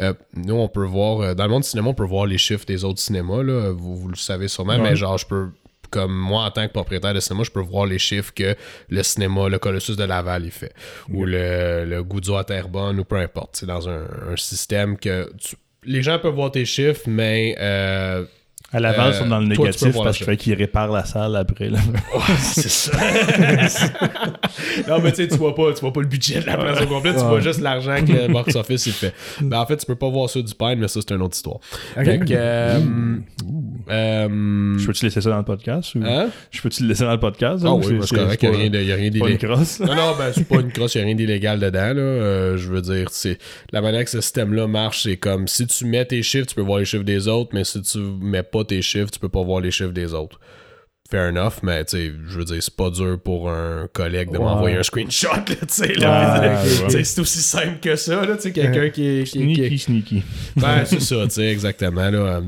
euh, 0.00 0.12
nous, 0.34 0.54
on 0.54 0.68
peut 0.68 0.84
voir, 0.84 1.20
euh, 1.20 1.34
dans 1.34 1.44
le 1.44 1.50
monde 1.50 1.62
du 1.62 1.68
cinéma, 1.68 1.88
on 1.88 1.94
peut 1.94 2.04
voir 2.04 2.26
les 2.26 2.38
chiffres 2.38 2.66
des 2.66 2.84
autres 2.84 3.00
cinémas, 3.00 3.42
là, 3.42 3.72
vous, 3.72 3.96
vous 3.96 4.08
le 4.08 4.16
savez 4.16 4.48
sûrement, 4.48 4.74
Ouais. 4.74 4.90
mais 4.90 4.96
genre, 4.96 5.18
je 5.18 5.26
peux, 5.26 5.48
comme 5.90 6.14
moi, 6.16 6.44
en 6.44 6.50
tant 6.50 6.66
que 6.66 6.72
propriétaire 6.72 7.14
de 7.14 7.20
cinéma, 7.20 7.44
je 7.44 7.50
peux 7.50 7.60
voir 7.60 7.86
les 7.86 7.98
chiffres 7.98 8.32
que 8.34 8.54
le 8.88 9.02
cinéma, 9.02 9.48
le 9.48 9.58
Colossus 9.58 9.96
de 9.96 10.04
Laval, 10.04 10.44
il 10.44 10.50
fait, 10.50 10.72
ou 11.12 11.24
le, 11.24 11.84
le 11.86 12.02
Goudzo 12.04 12.36
à 12.36 12.44
Terrebonne, 12.44 12.98
ou 13.00 13.04
peu 13.04 13.16
importe. 13.16 13.56
C'est 13.56 13.66
dans 13.66 13.88
un, 13.88 14.02
un 14.32 14.36
système 14.36 14.96
que 14.98 15.30
tu- 15.38 15.56
les 15.84 16.02
gens 16.02 16.18
peuvent 16.18 16.34
voir 16.34 16.50
tes 16.50 16.64
chiffres, 16.64 17.02
mais 17.06 17.56
euh, 17.60 18.24
À 18.76 18.80
Laval, 18.80 19.06
Euh, 19.06 19.10
ils 19.10 19.14
sont 19.18 19.26
dans 19.28 19.38
le 19.40 19.46
toi, 19.54 19.56
peux 19.56 19.62
négatif 19.62 19.94
parce 20.04 20.16
qu'il 20.18 20.26
fait 20.26 20.36
qu'ils 20.36 20.54
réparent 20.54 20.92
la 20.92 21.04
salle 21.06 21.34
après. 21.36 21.70
Là. 21.70 21.78
c'est 22.38 22.68
ça. 22.68 22.92
non, 24.88 24.98
mais 25.02 25.10
tu 25.12 25.16
sais, 25.22 25.28
tu 25.28 25.36
vois 25.36 25.54
pas, 25.54 25.72
tu 25.72 25.80
vois 25.80 25.92
pas 25.92 26.00
le 26.02 26.06
budget 26.06 26.40
de 26.40 26.46
la 26.46 26.58
place 26.58 26.82
au 26.82 26.86
complet, 26.86 27.12
tu 27.14 27.20
vois 27.20 27.40
juste 27.40 27.60
l'argent 27.60 27.96
que 28.06 28.12
le 28.12 28.32
box 28.32 28.54
office 28.54 28.86
il 28.86 28.92
fait. 28.92 29.14
Ben, 29.40 29.60
en 29.60 29.66
fait, 29.66 29.78
tu 29.78 29.86
peux 29.86 29.94
pas 29.94 30.08
voir 30.10 30.28
ça 30.28 30.40
du 30.42 30.54
Pine, 30.54 30.76
mais 30.78 30.88
ça, 30.88 31.00
c'est 31.00 31.14
une 31.14 31.22
autre 31.22 31.36
histoire. 31.36 31.58
Euh, 31.96 32.78
euh, 33.90 34.78
Je 34.78 34.86
peux-tu 34.86 35.04
laisser 35.04 35.20
ça 35.20 35.30
dans 35.30 35.38
le 35.38 35.44
podcast? 35.44 35.94
Ou... 35.94 36.02
hein? 36.04 36.28
Je 36.50 36.60
peux-tu 36.60 36.82
le 36.82 36.88
laisser 36.90 37.04
dans 37.04 37.12
le 37.12 37.20
podcast? 37.20 37.62
Ah 37.66 37.72
ou 37.72 37.80
oui, 37.82 37.98
c'est 38.02 38.14
correct, 38.14 38.42
il 38.42 38.50
n'y 38.50 38.54
a 38.54 38.58
rien 38.58 38.70
de- 38.70 38.82
y 38.82 38.92
a 38.92 38.96
rien 38.96 39.10
c'est 39.12 39.18
pas 39.18 39.28
une 39.28 39.36
d'illégal. 39.36 39.50
crosse. 39.56 39.80
Non, 39.80 39.94
non, 39.94 40.12
ben, 40.18 40.32
c'est 40.34 40.48
pas 40.48 40.60
une 40.60 40.72
crosse, 40.72 40.94
il 40.94 40.98
n'y 40.98 41.02
a 41.02 41.06
rien 41.06 41.14
d'illégal 41.14 41.60
dedans, 41.60 41.94
là. 41.94 42.00
Euh, 42.02 42.56
je 42.56 42.68
veux 42.68 42.82
dire, 42.82 43.06
c'est 43.10 43.38
la 43.72 43.80
manière 43.80 44.04
que 44.04 44.10
ce 44.10 44.20
système-là 44.20 44.66
marche, 44.66 45.02
c'est 45.04 45.16
comme 45.16 45.46
si 45.48 45.66
tu 45.66 45.84
mets 45.86 46.04
tes 46.04 46.22
chiffres, 46.22 46.46
tu 46.46 46.54
peux 46.54 46.62
voir 46.62 46.78
les 46.78 46.84
chiffres 46.84 47.04
des 47.04 47.28
autres, 47.28 47.50
mais 47.52 47.64
si 47.64 47.80
tu 47.82 47.98
mets 47.98 48.42
pas 48.42 48.64
tes 48.66 48.82
chiffres, 48.82 49.10
tu 49.10 49.18
peux 49.18 49.28
pas 49.28 49.42
voir 49.42 49.60
les 49.60 49.70
chiffres 49.70 49.92
des 49.92 50.12
autres. 50.14 50.38
Fair 51.08 51.28
enough, 51.30 51.62
mais 51.62 51.84
tu 51.84 51.96
sais, 51.96 52.12
je 52.28 52.36
veux 52.38 52.44
dire, 52.44 52.60
c'est 52.60 52.74
pas 52.74 52.90
dur 52.90 53.16
pour 53.22 53.48
un 53.48 53.86
collègue 53.92 54.32
de 54.32 54.38
m'envoyer 54.38 54.76
un 54.76 54.82
screenshot, 54.82 55.28
là, 55.36 55.42
tu 55.44 55.56
sais, 55.68 55.94
là. 55.94 56.40
Ouais. 56.88 57.04
C'est 57.04 57.20
aussi 57.20 57.38
simple 57.42 57.78
que 57.80 57.94
ça, 57.94 58.26
là, 58.26 58.34
tu 58.34 58.42
sais, 58.42 58.52
quelqu'un 58.52 58.90
qui 58.90 59.06
est. 59.06 59.22
qui- 59.24 59.38
qui- 59.54 59.54
Sneaky, 59.54 59.78
sneaky. 59.78 60.22
Ben, 60.56 60.84
c'est 60.84 61.00
ça, 61.00 61.22
tu 61.24 61.30
sais, 61.30 61.44
exactement, 61.46 62.10
là. 62.10 62.42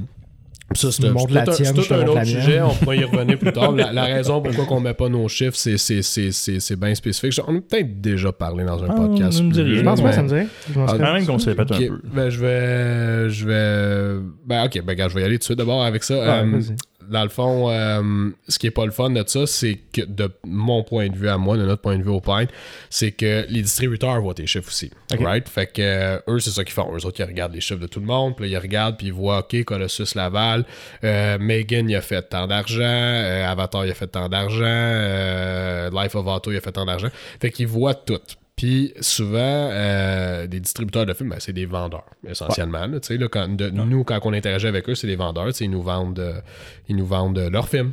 Ça, 0.74 0.92
c'est 0.92 1.02
tout, 1.02 1.08
un, 1.08 2.06
autre 2.06 2.24
sujet, 2.24 2.60
on 2.60 2.74
pourra 2.74 2.94
y 2.94 3.02
revenir 3.02 3.38
plus 3.38 3.52
tard. 3.52 3.72
La, 3.72 3.90
la 3.90 4.04
raison 4.04 4.42
pourquoi 4.42 4.76
on 4.76 4.80
met 4.80 4.92
pas 4.92 5.08
nos 5.08 5.26
chiffres, 5.26 5.56
c'est, 5.56 5.78
c'est, 5.78 6.02
c'est, 6.02 6.30
c'est, 6.30 6.60
c'est 6.60 6.76
bien 6.78 6.94
spécifique. 6.94 7.40
On 7.46 7.56
a 7.56 7.60
peut-être 7.60 8.00
déjà 8.02 8.32
parlé 8.32 8.64
dans 8.64 8.82
un 8.84 8.88
Ah, 8.90 8.94
podcast. 8.94 9.40
plus. 9.48 9.76
Je 9.76 9.82
pense 9.82 10.02
pas, 10.02 10.12
ça 10.12 10.22
me 10.22 10.28
dirait. 10.28 10.46
Je 10.72 10.78
Ah. 10.78 10.86
Quand 10.98 11.12
même 11.14 11.26
qu'on 11.26 11.38
se 11.38 11.48
répète 11.50 11.72
un 11.72 11.78
peu. 11.78 12.00
ben, 12.14 12.28
je 12.28 12.40
vais. 12.40 13.30
Je 13.30 13.46
vais. 13.46 14.22
Ben, 14.46 14.64
ok, 14.66 14.74
ben, 14.84 14.88
regarde, 14.88 15.10
je 15.10 15.16
vais 15.16 15.22
y 15.22 15.24
aller 15.24 15.36
tout 15.36 15.40
de 15.40 15.44
suite 15.44 15.58
d'abord 15.58 15.82
avec 15.82 16.04
ça. 16.04 16.14
Ouais, 16.18 16.28
Euh, 16.28 16.50
vas-y. 16.58 16.76
Dans 17.08 17.22
le 17.22 17.28
fond, 17.28 17.70
euh, 17.70 18.30
ce 18.48 18.58
qui 18.58 18.66
est 18.66 18.72
pas 18.72 18.84
le 18.84 18.90
fun 18.90 19.10
de 19.10 19.22
ça, 19.26 19.46
c'est 19.46 19.78
que 19.92 20.02
de 20.02 20.30
mon 20.44 20.82
point 20.82 21.08
de 21.08 21.16
vue 21.16 21.28
à 21.28 21.38
moi, 21.38 21.56
de 21.56 21.64
notre 21.64 21.82
point 21.82 21.98
de 21.98 22.02
vue 22.02 22.10
au 22.10 22.20
Pine, 22.20 22.48
c'est 22.90 23.12
que 23.12 23.46
les 23.48 23.62
distributeurs 23.62 24.20
voient 24.20 24.34
tes 24.34 24.46
chiffres 24.46 24.68
aussi. 24.68 24.90
Right? 25.18 25.48
Fait 25.48 25.66
que 25.66 25.82
euh, 25.82 26.18
eux, 26.28 26.38
c'est 26.38 26.50
ça 26.50 26.64
qu'ils 26.64 26.74
font. 26.74 26.94
Eux 26.94 27.06
autres, 27.06 27.20
ils 27.20 27.24
regardent 27.24 27.54
les 27.54 27.60
chiffres 27.60 27.80
de 27.80 27.86
tout 27.86 28.00
le 28.00 28.06
monde, 28.06 28.36
puis 28.36 28.50
ils 28.50 28.58
regardent, 28.58 28.96
puis 28.96 29.08
ils 29.08 29.12
voient, 29.12 29.38
OK, 29.40 29.64
Colossus 29.64 30.14
Laval, 30.14 30.64
euh, 31.04 31.38
Megan, 31.38 31.88
il 31.88 31.96
a 31.96 32.00
fait 32.00 32.22
tant 32.22 32.46
d'argent, 32.46 33.44
Avatar, 33.46 33.86
il 33.86 33.90
a 33.90 33.94
fait 33.94 34.06
tant 34.06 34.28
d'argent, 34.28 34.64
euh, 34.64 35.90
Life 35.90 36.14
of 36.14 36.26
Auto, 36.26 36.52
il 36.52 36.56
a 36.56 36.60
fait 36.60 36.72
tant 36.72 36.84
d'argent. 36.84 37.08
Fait 37.40 37.50
qu'ils 37.50 37.66
voient 37.66 37.94
tout. 37.94 38.20
Puis 38.58 38.92
souvent, 39.00 39.38
euh, 39.38 40.46
des 40.48 40.58
distributeurs 40.60 41.06
de 41.06 41.14
films, 41.14 41.30
ben, 41.30 41.38
c'est 41.40 41.52
des 41.54 41.64
vendeurs, 41.64 42.04
essentiellement. 42.28 42.86
là, 42.88 42.98
tu 43.00 43.06
sais, 43.06 43.16
là, 43.16 43.28
quand, 43.28 43.48
de- 43.48 43.70
Nous, 43.70 44.02
quand 44.04 44.18
on 44.24 44.32
interagit 44.34 44.66
avec 44.66 44.88
eux, 44.88 44.94
c'est 44.96 45.06
des 45.06 45.16
vendeurs. 45.16 45.48
Ils 45.60 45.70
nous 45.70 45.80
vendent, 45.82 46.18
euh, 46.18 46.40
ils 46.88 46.96
nous 46.96 47.06
vendent 47.06 47.38
euh, 47.38 47.48
leurs 47.50 47.68
films. 47.68 47.92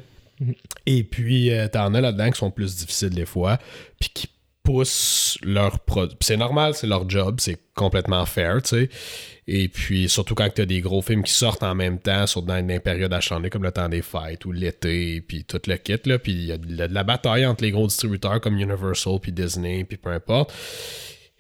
Et 0.88 1.04
puis, 1.04 1.52
euh, 1.52 1.68
t'en 1.70 1.94
as 1.94 2.02
là-dedans 2.02 2.30
qui 2.32 2.40
sont 2.40 2.52
plus 2.52 2.76
difficiles 2.76 3.12
des 3.12 3.26
fois, 3.26 3.58
puis 4.00 4.10
qui 4.14 4.28
poussent 4.64 5.38
leurs 5.44 5.80
produits. 5.80 6.18
C'est 6.22 6.36
normal, 6.38 6.74
c'est 6.74 6.88
leur 6.88 7.08
job, 7.08 7.36
c'est 7.40 7.60
complètement 7.76 8.26
fair, 8.26 8.62
tu 8.64 8.70
sais. 8.70 8.90
Et 9.48 9.68
puis, 9.68 10.10
surtout 10.10 10.34
quand 10.34 10.50
t'as 10.54 10.66
des 10.66 10.82
gros 10.82 11.04
films 11.04 11.24
qui 11.24 11.34
sortent 11.34 11.62
en 11.62 11.76
même 11.76 12.00
temps, 12.00 12.26
sur 12.26 12.42
dans 12.42 12.66
des 12.66 12.80
périodes 12.80 13.14
acharnées 13.14 13.52
comme 13.52 13.64
le 13.64 13.72
temps 13.72 13.90
des 13.90 14.02
fêtes 14.02 14.44
ou 14.46 14.52
l'été, 14.52 15.22
puis 15.22 15.44
tout 15.44 15.62
le 15.68 15.76
kit, 15.78 16.00
là. 16.06 16.18
Puis 16.18 16.32
il 16.32 16.46
y 16.46 16.52
a 16.52 16.58
de 16.58 16.94
la, 16.94 17.04
bataille 17.04 17.46
entre 17.46 17.64
les 17.64 17.72
gros 17.72 17.86
distributeurs 17.86 18.42
comme 18.42 18.58
Universal, 18.58 19.20
puis 19.22 19.32
Disney, 19.32 19.84
puis 19.84 19.98
peu 19.98 20.10
importe. 20.10 20.52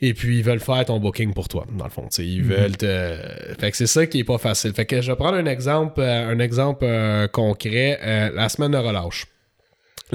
Et 0.01 0.13
puis, 0.13 0.39
ils 0.39 0.43
veulent 0.43 0.59
faire 0.59 0.83
ton 0.85 0.99
booking 0.99 1.33
pour 1.33 1.47
toi, 1.47 1.65
dans 1.71 1.85
le 1.85 1.89
fond. 1.89 2.07
tu. 2.11 2.21
Ils 2.21 2.43
veulent 2.43 2.77
te. 2.77 3.17
Fait 3.59 3.71
que 3.71 3.77
c'est 3.77 3.87
ça 3.87 4.05
qui 4.05 4.19
est 4.19 4.23
pas 4.25 4.37
facile. 4.37 4.73
Fait 4.73 4.85
que 4.85 5.01
je 5.01 5.11
vais 5.11 5.15
prendre 5.15 5.37
un 5.37 5.45
exemple, 5.45 6.01
euh, 6.01 6.29
un 6.29 6.39
exemple 6.39 6.83
euh, 6.83 7.27
concret. 7.27 7.97
Euh, 8.03 8.29
la 8.33 8.49
semaine 8.49 8.71
de 8.71 8.77
relâche. 8.77 9.25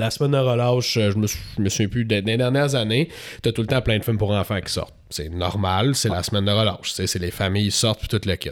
La 0.01 0.11
semaine 0.11 0.33
de 0.33 0.39
relâche, 0.39 0.97
euh, 0.97 1.11
je 1.13 1.17
me, 1.19 1.27
sou- 1.27 1.39
je 1.57 1.63
me 1.63 1.69
souviens 1.69 1.89
plus, 1.89 2.05
des 2.05 2.23
dernières 2.23 2.75
années, 2.75 3.09
t'as 3.43 3.53
tout 3.53 3.61
le 3.61 3.67
temps 3.67 3.83
plein 3.83 3.99
de 3.99 4.05
films 4.05 4.19
pour 4.19 4.31
enfants 4.33 4.61
qui 4.61 4.73
sortent. 4.73 4.95
C'est 5.11 5.29
normal, 5.29 5.95
c'est 5.97 6.09
la 6.09 6.23
semaine 6.23 6.45
de 6.45 6.53
relâche. 6.53 6.93
C'est 6.93 7.13
les 7.19 7.31
familles 7.33 7.67
qui 7.67 7.71
sortent 7.77 7.99
puis 7.99 8.09
tout 8.09 8.21
le 8.29 8.37
kit. 8.37 8.51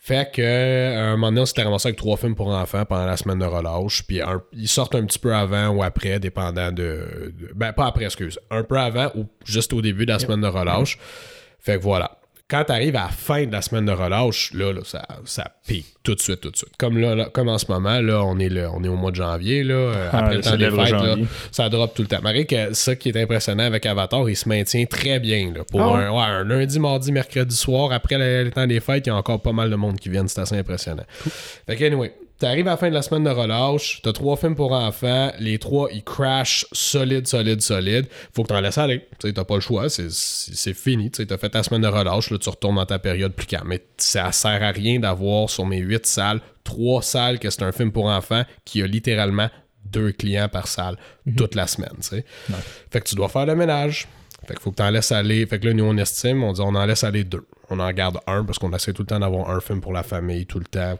Fait 0.00 0.30
que 0.32 0.40
euh, 0.40 1.12
un 1.12 1.16
moment 1.16 1.28
donné, 1.28 1.40
on 1.40 1.46
s'était 1.46 1.62
ramassé 1.64 1.88
avec 1.88 1.98
trois 1.98 2.16
films 2.16 2.34
pour 2.36 2.48
enfants 2.48 2.84
pendant 2.84 3.06
la 3.06 3.16
semaine 3.16 3.40
de 3.40 3.44
relâche. 3.44 4.04
Puis 4.06 4.20
un- 4.22 4.40
ils 4.52 4.68
sortent 4.68 4.94
un 4.94 5.04
petit 5.04 5.18
peu 5.18 5.34
avant 5.34 5.68
ou 5.70 5.82
après, 5.82 6.18
dépendant 6.20 6.70
de, 6.70 7.32
de- 7.36 7.52
Ben, 7.54 7.72
pas 7.72 7.86
après, 7.86 8.04
excuse. 8.04 8.38
Un 8.50 8.62
peu 8.62 8.78
avant 8.78 9.10
ou 9.16 9.26
juste 9.44 9.72
au 9.72 9.82
début 9.82 10.06
de 10.06 10.12
la 10.12 10.18
semaine 10.20 10.40
de 10.40 10.46
relâche. 10.46 10.96
Fait 11.58 11.76
que 11.76 11.82
voilà. 11.82 12.18
Quand 12.48 12.62
t'arrives 12.62 12.94
à 12.94 13.02
la 13.04 13.08
fin 13.08 13.44
de 13.44 13.50
la 13.50 13.60
semaine 13.60 13.86
de 13.86 13.90
relâche, 13.90 14.52
là, 14.54 14.72
là, 14.72 14.80
ça, 14.84 15.04
ça 15.24 15.50
pique 15.66 15.86
tout 16.04 16.14
de 16.14 16.20
suite, 16.20 16.40
tout 16.40 16.50
de 16.52 16.56
suite. 16.56 16.70
Comme, 16.78 16.96
là, 16.96 17.16
là, 17.16 17.28
comme 17.32 17.48
en 17.48 17.58
ce 17.58 17.66
moment, 17.68 18.00
là, 18.00 18.22
on 18.22 18.38
est, 18.38 18.48
là, 18.48 18.70
on 18.72 18.84
est 18.84 18.88
au 18.88 18.94
mois 18.94 19.10
de 19.10 19.16
janvier, 19.16 19.64
là, 19.64 19.74
euh, 19.74 20.08
Ah, 20.12 20.18
après 20.18 20.36
le 20.36 20.42
temps 20.42 20.56
des 20.56 20.70
fêtes, 20.70 20.92
là, 20.92 21.16
ça 21.50 21.68
drop 21.68 21.92
tout 21.94 22.02
le 22.02 22.08
temps. 22.08 22.20
Marie, 22.22 22.46
que 22.46 22.72
ça 22.72 22.94
qui 22.94 23.08
est 23.08 23.20
impressionnant 23.20 23.64
avec 23.64 23.84
Avatar, 23.84 24.30
il 24.30 24.36
se 24.36 24.48
maintient 24.48 24.84
très 24.86 25.18
bien. 25.18 25.52
Là, 25.52 25.64
pour 25.68 25.82
Ah 25.82 25.92
ouais? 25.94 26.04
un, 26.04 26.10
ouais, 26.12 26.22
un 26.22 26.44
lundi, 26.44 26.78
mardi, 26.78 27.10
mercredi 27.10 27.56
soir, 27.56 27.90
après 27.90 28.16
le, 28.16 28.44
le 28.44 28.50
temps 28.52 28.66
des 28.68 28.78
fêtes, 28.78 29.06
il 29.06 29.10
y 29.10 29.12
a 29.12 29.16
encore 29.16 29.42
pas 29.42 29.52
mal 29.52 29.68
de 29.68 29.74
monde 29.74 29.98
qui 29.98 30.08
viennent. 30.08 30.28
C'est 30.28 30.40
assez 30.40 30.56
impressionnant. 30.56 31.04
Fait 31.66 31.74
que, 31.74 31.84
anyway, 31.84 32.12
t'arrives 32.38 32.66
à 32.68 32.72
la 32.72 32.76
fin 32.76 32.88
de 32.88 32.94
la 32.94 33.02
semaine 33.02 33.24
de 33.24 33.30
relâche, 33.30 34.00
t'as 34.02 34.12
trois 34.12 34.36
films 34.36 34.54
pour 34.54 34.72
enfants, 34.72 35.32
les 35.38 35.58
trois, 35.58 35.88
ils 35.92 36.02
crash 36.04 36.66
solide, 36.72 37.26
solide, 37.26 37.60
solide. 37.60 38.06
Faut 38.34 38.42
que 38.42 38.48
t'en 38.48 38.60
laisses 38.60 38.78
aller. 38.78 39.06
Tu 39.18 39.28
sais, 39.28 39.32
t'as 39.34 39.44
pas 39.44 39.54
le 39.54 39.60
choix, 39.60 39.88
c'est- 39.88 40.10
c'est 40.10 40.74
fini. 40.74 41.10
Tu 41.10 41.18
sais, 41.18 41.26
t'as 41.26 41.38
fait 41.38 41.50
ta 41.50 41.62
semaine 41.62 41.82
de 41.82 41.88
relâche, 41.88 42.30
là, 42.30 42.38
tu 42.38 42.48
retournes 42.48 42.76
dans 42.76 42.86
ta 42.86 42.98
période 42.98 43.32
plus 43.32 43.46
calme. 43.46 43.68
Mais 43.68 43.82
ça 43.96 44.30
sert 44.32 44.62
à 44.62 44.70
rien 44.70 44.98
d'avoir 45.00 45.48
sur 45.50 45.66
mes 45.66 45.78
huit 45.78 46.04
salles, 46.06 46.40
trois 46.64 47.02
salles 47.02 47.38
que 47.38 47.48
c'est 47.50 47.62
un 47.62 47.72
film 47.72 47.92
pour 47.92 48.06
enfants 48.06 48.44
qui 48.64 48.82
a 48.82 48.86
littéralement 48.86 49.48
deux 49.84 50.12
clients 50.12 50.48
par 50.48 50.66
salle 50.66 50.96
toute 51.36 51.54
la 51.54 51.66
semaine. 51.66 51.92
Fait 52.90 53.00
que 53.00 53.08
tu 53.08 53.14
dois 53.14 53.28
faire 53.28 53.46
le 53.46 53.54
ménage. 53.54 54.08
Fait 54.46 54.54
qu'il 54.54 54.62
faut 54.62 54.70
que 54.70 54.76
tu 54.76 54.82
en 54.82 54.90
laisses 54.90 55.12
aller. 55.12 55.44
Fait 55.46 55.58
que 55.58 55.66
là, 55.66 55.72
nous, 55.74 55.84
on 55.84 55.96
estime, 55.96 56.42
on 56.44 56.52
dit 56.52 56.60
on 56.60 56.74
en 56.74 56.84
laisse 56.86 57.02
aller 57.04 57.24
deux. 57.24 57.46
On 57.70 57.78
en 57.80 57.90
garde 57.92 58.18
un 58.26 58.44
parce 58.44 58.58
qu'on 58.58 58.72
essaie 58.72 58.92
tout 58.92 59.02
le 59.02 59.06
temps 59.06 59.18
d'avoir 59.20 59.50
un 59.50 59.60
film 59.60 59.80
pour 59.80 59.92
la 59.92 60.02
famille, 60.02 60.44
tout 60.46 60.58
le 60.58 60.64
temps. 60.66 60.98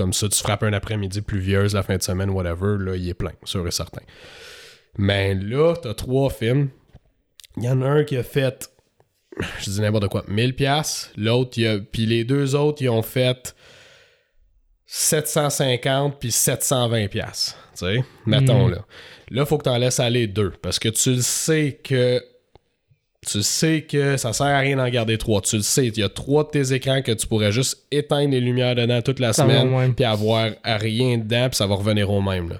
Comme 0.00 0.14
ça, 0.14 0.30
tu 0.30 0.38
frappes 0.38 0.62
un 0.62 0.72
après-midi 0.72 1.20
pluvieuse 1.20 1.74
la 1.74 1.82
fin 1.82 1.98
de 1.98 2.02
semaine, 2.02 2.30
whatever, 2.30 2.78
là, 2.78 2.96
il 2.96 3.06
est 3.06 3.12
plein, 3.12 3.32
sûr 3.44 3.68
et 3.68 3.70
certain. 3.70 4.00
Mais 4.96 5.34
là, 5.34 5.74
t'as 5.74 5.92
trois 5.92 6.30
films. 6.30 6.70
Il 7.58 7.64
y 7.64 7.68
en 7.68 7.82
a 7.82 7.86
un 7.86 8.04
qui 8.04 8.16
a 8.16 8.22
fait, 8.22 8.72
je 9.60 9.68
dis 9.68 9.78
n'importe 9.78 10.08
quoi, 10.08 10.24
1000 10.26 10.56
pièces. 10.56 11.12
L'autre, 11.18 11.58
il 11.58 11.66
a... 11.66 11.78
puis 11.80 12.06
les 12.06 12.24
deux 12.24 12.54
autres, 12.54 12.80
ils 12.80 12.88
ont 12.88 13.02
fait 13.02 13.54
750 14.86 16.18
puis 16.18 16.32
720 16.32 17.08
pièces. 17.08 17.54
Tu 17.74 17.84
sais, 17.84 18.04
mettons 18.24 18.68
là. 18.68 18.86
Là, 19.28 19.44
faut 19.44 19.58
que 19.58 19.64
t'en 19.64 19.76
laisses 19.76 20.00
aller 20.00 20.26
deux 20.26 20.52
parce 20.62 20.78
que 20.78 20.88
tu 20.88 21.16
le 21.16 21.20
sais 21.20 21.78
que 21.84 22.24
tu 23.26 23.42
sais 23.42 23.82
que 23.82 24.16
ça 24.16 24.32
sert 24.32 24.46
à 24.46 24.58
rien 24.58 24.76
d'en 24.76 24.88
garder 24.88 25.18
trois. 25.18 25.40
Tu 25.42 25.56
le 25.56 25.62
sais, 25.62 25.88
il 25.88 25.98
y 25.98 26.02
a 26.02 26.08
trois 26.08 26.44
de 26.44 26.50
tes 26.50 26.72
écrans 26.72 27.02
que 27.02 27.12
tu 27.12 27.26
pourrais 27.26 27.52
juste 27.52 27.86
éteindre 27.90 28.30
les 28.30 28.40
lumières 28.40 28.74
dedans 28.74 29.02
toute 29.02 29.20
la 29.20 29.32
Ça 29.32 29.42
semaine 29.42 29.94
puis 29.94 30.04
avoir 30.04 30.50
rien 30.64 31.18
dedans 31.18 31.48
puis 31.48 31.56
ça 31.56 31.66
va 31.66 31.74
revenir 31.74 32.10
au 32.10 32.22
même 32.22 32.48
là. 32.48 32.56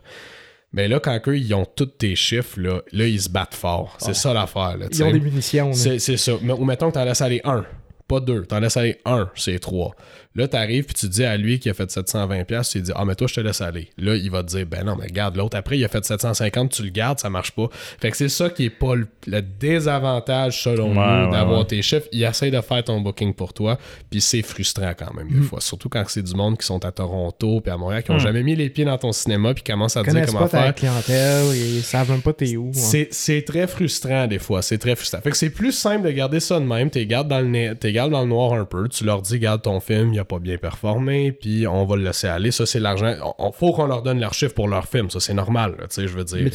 Mais 0.72 0.86
là, 0.86 1.00
quand 1.00 1.18
eux, 1.26 1.36
ils 1.36 1.52
ont 1.52 1.64
tous 1.64 1.86
tes 1.86 2.14
chiffres, 2.14 2.60
là, 2.60 2.82
là 2.92 3.06
ils 3.06 3.20
se 3.20 3.28
battent 3.28 3.54
fort. 3.54 3.96
C'est 3.98 4.14
ça 4.14 4.32
l'affaire. 4.32 4.76
Là, 4.76 4.86
Ils 4.90 5.02
ont 5.02 5.10
des 5.10 5.20
munitions. 5.20 5.72
c'est 5.72 5.98
ça. 5.98 6.32
Mais, 6.42 6.52
ou 6.52 6.64
mettons 6.64 6.90
que 6.90 6.94
t'en 6.94 7.04
laisses 7.04 7.22
aller 7.22 7.40
un, 7.44 7.64
pas 8.06 8.20
deux. 8.20 8.44
T'en 8.44 8.60
laisses 8.60 8.76
aller 8.76 8.98
un, 9.04 9.30
c'est 9.34 9.58
trois. 9.58 9.94
Là, 10.36 10.46
t'arrives 10.46 10.84
puis 10.84 10.94
tu 10.94 11.08
dis 11.08 11.24
à 11.24 11.36
lui 11.36 11.58
qui 11.58 11.68
a 11.68 11.74
fait 11.74 11.90
720$, 11.90 12.44
pièces 12.44 12.68
tu 12.70 12.78
lui 12.78 12.84
dis 12.84 12.92
Ah, 12.94 13.04
mais 13.04 13.16
toi, 13.16 13.26
je 13.26 13.34
te 13.34 13.40
laisse 13.40 13.60
aller. 13.60 13.88
Là, 13.98 14.14
il 14.14 14.30
va 14.30 14.44
te 14.44 14.48
dire 14.48 14.64
Ben 14.64 14.84
non, 14.84 14.94
mais 14.96 15.08
garde 15.08 15.36
l'autre. 15.36 15.56
Après, 15.56 15.76
il 15.76 15.84
a 15.84 15.88
fait 15.88 16.04
750, 16.04 16.70
tu 16.70 16.82
le 16.84 16.90
gardes, 16.90 17.18
ça 17.18 17.28
marche 17.30 17.50
pas. 17.50 17.68
Fait 18.00 18.12
que 18.12 18.16
c'est 18.16 18.28
ça 18.28 18.48
qui 18.48 18.66
est 18.66 18.70
pas 18.70 18.94
le, 18.94 19.08
le 19.26 19.42
désavantage, 19.84 20.62
selon 20.62 20.90
Ouais, 20.96 21.24
nous, 21.26 21.30
d'avoir 21.32 21.60
ouais. 21.60 21.64
tes 21.66 21.82
chiffres. 21.82 22.06
Il 22.12 22.22
essaie 22.22 22.50
de 22.50 22.60
faire 22.60 22.84
ton 22.84 23.00
booking 23.00 23.34
pour 23.34 23.52
toi, 23.52 23.78
puis 24.10 24.20
c'est 24.20 24.42
frustrant 24.42 24.92
quand 24.96 25.12
même, 25.14 25.26
Mm. 25.26 25.40
des 25.40 25.46
fois. 25.46 25.60
Surtout 25.60 25.88
quand 25.88 26.04
c'est 26.08 26.22
du 26.22 26.34
monde 26.34 26.56
qui 26.58 26.66
sont 26.66 26.84
à 26.84 26.92
Toronto 26.92 27.60
puis 27.60 27.72
à 27.72 27.76
Montréal, 27.76 28.00
Mm. 28.00 28.04
qui 28.04 28.10
ont 28.12 28.18
jamais 28.18 28.42
mis 28.42 28.54
les 28.56 28.70
pieds 28.70 28.84
dans 28.84 28.98
ton 28.98 29.12
cinéma 29.12 29.52
puis 29.54 29.62
qui 29.62 29.72
commencent 29.72 29.96
à 29.96 30.02
te 30.04 30.10
dire 30.10 30.26
comment 30.26 30.40
pas 30.40 30.48
ta 30.48 30.62
faire. 30.62 30.74
clientèle, 30.74 31.46
ils 31.56 31.82
savent 31.82 32.10
même 32.10 32.22
pas 32.22 32.32
t'es 32.32 32.56
où. 32.56 32.68
hein. 32.68 32.72
C'est, 32.72 33.08
c'est 33.10 33.42
très 33.42 33.66
frustrant 33.66 34.26
des 34.26 34.38
fois, 34.38 34.62
c'est 34.62 34.78
très 34.78 34.94
frustrant. 34.94 35.20
Fait 35.20 35.30
que 35.30 35.36
c'est 35.36 35.50
plus 35.50 35.72
simple 35.72 36.06
de 36.06 36.12
garder 36.12 36.40
ça 36.40 36.60
de 36.60 36.64
même, 36.64 36.88
t'es 36.90 37.04
gardes 37.06 37.28
dans 37.28 37.40
le 37.40 37.74
gardes 37.90 38.12
dans 38.12 38.22
le 38.22 38.28
noir 38.28 38.52
un 38.52 38.64
peu, 38.64 38.88
tu 38.88 39.04
leur 39.04 39.22
dis 39.22 39.38
garde 39.38 39.62
ton 39.62 39.80
film, 39.80 40.12
il 40.14 40.19
a 40.20 40.24
pas 40.24 40.38
bien 40.38 40.56
performé, 40.59 41.33
puis 41.33 41.66
on 41.66 41.85
va 41.85 41.96
le 41.96 42.04
laisser 42.04 42.26
aller, 42.28 42.50
ça 42.50 42.66
c'est 42.66 42.80
l'argent. 42.80 43.14
On, 43.38 43.50
faut 43.52 43.72
qu'on 43.72 43.87
leur 43.87 44.02
donne 44.02 44.20
leur 44.20 44.35
chiffre 44.35 44.54
pour 44.54 44.68
leur 44.68 44.87
film, 44.87 45.11
ça 45.11 45.20
c'est 45.20 45.35
normal, 45.35 45.74
tu 45.80 45.87
sais, 45.90 46.09
je 46.09 46.12
veux 46.16 46.24
dire. 46.24 46.38
Les 46.38 46.50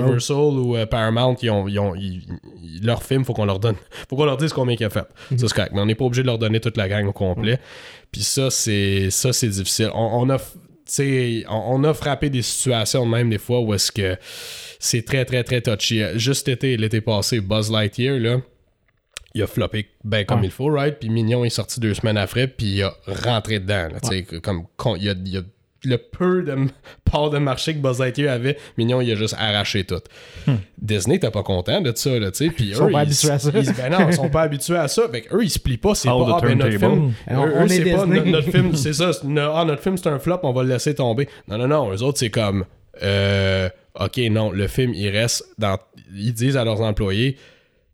Universal 0.00 0.36
ou 0.36 0.76
euh, 0.76 0.86
Paramount, 0.86 1.36
ils 1.42 1.50
ont, 1.50 1.66
ils 1.68 1.78
ont- 1.78 1.94
ils- 1.94 2.22
ils- 2.62 2.84
leur 2.86 3.02
film, 3.02 3.24
faut 3.24 3.32
qu'on 3.32 3.44
leur 3.46 3.58
donne, 3.60 3.76
faut 4.10 4.16
qu'on 4.16 4.24
leur 4.26 4.36
dise 4.36 4.52
combien 4.52 4.76
qu'il 4.76 4.86
a 4.86 4.90
fait. 4.90 5.06
Ça 5.30 5.36
c'est 5.48 5.52
correct, 5.52 5.72
mais 5.74 5.80
on 5.80 5.86
n'est 5.86 5.94
pas 5.94 6.04
obligé 6.04 6.22
de 6.22 6.26
leur 6.26 6.38
donner 6.38 6.60
toute 6.60 6.76
la 6.76 6.88
gang 6.88 7.06
au 7.06 7.12
complet. 7.12 7.58
Puis 8.12 8.22
ça 8.22 8.50
c'est, 8.50 9.10
ça 9.10 9.32
c'est 9.32 9.48
difficile. 9.48 9.90
On, 9.94 10.22
on 10.28 10.30
a, 10.30 10.36
on, 10.98 11.42
on 11.48 11.84
a 11.84 11.94
frappé 11.94 12.30
des 12.30 12.42
situations 12.42 13.04
même 13.06 13.30
des 13.30 13.38
fois 13.38 13.60
où 13.60 13.74
est-ce 13.74 13.90
que 13.90 14.16
c'est 14.78 15.04
très, 15.04 15.24
très, 15.24 15.42
très 15.42 15.60
touchy. 15.62 16.02
Euh, 16.02 16.18
Juste 16.18 16.48
été, 16.48 16.76
l'été 16.76 17.00
passé, 17.00 17.40
Buzz 17.40 17.70
Lightyear, 17.72 18.18
là, 18.18 18.38
il 19.36 19.42
a 19.42 19.46
floppé 19.46 19.88
ben 20.04 20.24
comme 20.24 20.40
Ouais. 20.40 20.46
il 20.46 20.50
faut, 20.52 20.66
right? 20.70 20.98
Puis 20.98 21.10
Mignon 21.10 21.44
est 21.44 21.50
sorti 21.50 21.78
deux 21.80 21.94
semaines 21.94 22.16
après, 22.18 22.46
puis 22.48 22.66
il 22.66 22.82
a 22.82 22.94
rentré 23.06 23.58
dedans. 23.60 23.88
là, 23.92 24.40
comme, 24.42 24.64
il, 24.96 25.04
y 25.04 25.08
a, 25.10 25.12
il 25.12 25.28
y 25.32 25.36
a 25.38 25.42
le 25.84 25.98
peu 25.98 26.42
de 26.42 26.56
part 27.10 27.30
de 27.30 27.38
marché 27.38 27.74
que 27.74 27.78
Buzz 27.78 27.98
Lightyear 28.00 28.32
avait, 28.34 28.56
Mignon, 28.76 29.00
il 29.00 29.12
a 29.12 29.14
juste 29.14 29.34
arraché 29.38 29.84
tout. 29.84 30.00
Disney, 30.78 31.18
t'es 31.18 31.30
pas 31.30 31.42
content 31.42 31.80
de 31.80 31.92
ça, 31.94 32.18
là, 32.18 32.30
tu 32.30 32.46
sais. 32.46 32.50
Puis 32.50 32.70
Hmm. 32.72 32.74
sont 32.74 32.88
eux, 32.88 32.92
pas 32.92 33.02
ils- 33.02 33.06
habitués 33.06 33.30
à 33.30 33.38
ça. 33.38 33.50
ils- 33.54 33.72
ben 33.72 33.90
non, 33.92 34.08
ils 34.08 34.14
sont 34.14 34.28
pas 34.30 34.42
habitués 34.48 34.76
à 34.76 34.88
ça. 34.88 35.02
Fait 35.10 35.22
que 35.22 35.36
eux, 35.36 35.44
ils 35.44 35.50
se 35.50 35.58
plient 35.58 35.76
pas. 35.76 35.94
C'est 35.94 36.08
pas, 36.08 36.14
ah, 36.14 36.40
ben 36.42 36.58
notre 36.58 36.78
film, 36.78 37.08
eux, 37.30 37.34
on 37.36 37.46
eux, 37.46 37.64
est 37.64 37.68
c'est 37.68 37.84
pas 37.92 38.06
notre 38.06 38.50
film, 38.50 38.74
c'est 38.74 38.92
ça. 38.94 39.10
no- 39.24 39.52
ah, 39.54 39.64
notre 39.64 39.82
film, 39.82 39.96
c'est 39.96 40.08
un 40.08 40.18
flop, 40.18 40.40
on 40.42 40.52
va 40.52 40.62
le 40.62 40.70
laisser 40.70 40.94
tomber. 40.94 41.28
Non, 41.48 41.58
non, 41.58 41.68
non. 41.68 41.92
Eux 41.92 42.02
autres, 42.02 42.18
c'est 42.18 42.30
comme, 42.30 42.64
euh, 43.02 43.68
OK, 44.00 44.18
non, 44.30 44.50
le 44.50 44.66
film, 44.66 44.92
il 44.94 45.08
reste 45.10 45.44
dans. 45.58 45.78
Ils 46.14 46.32
disent 46.32 46.56
à 46.56 46.64
leurs 46.64 46.80
employés, 46.80 47.36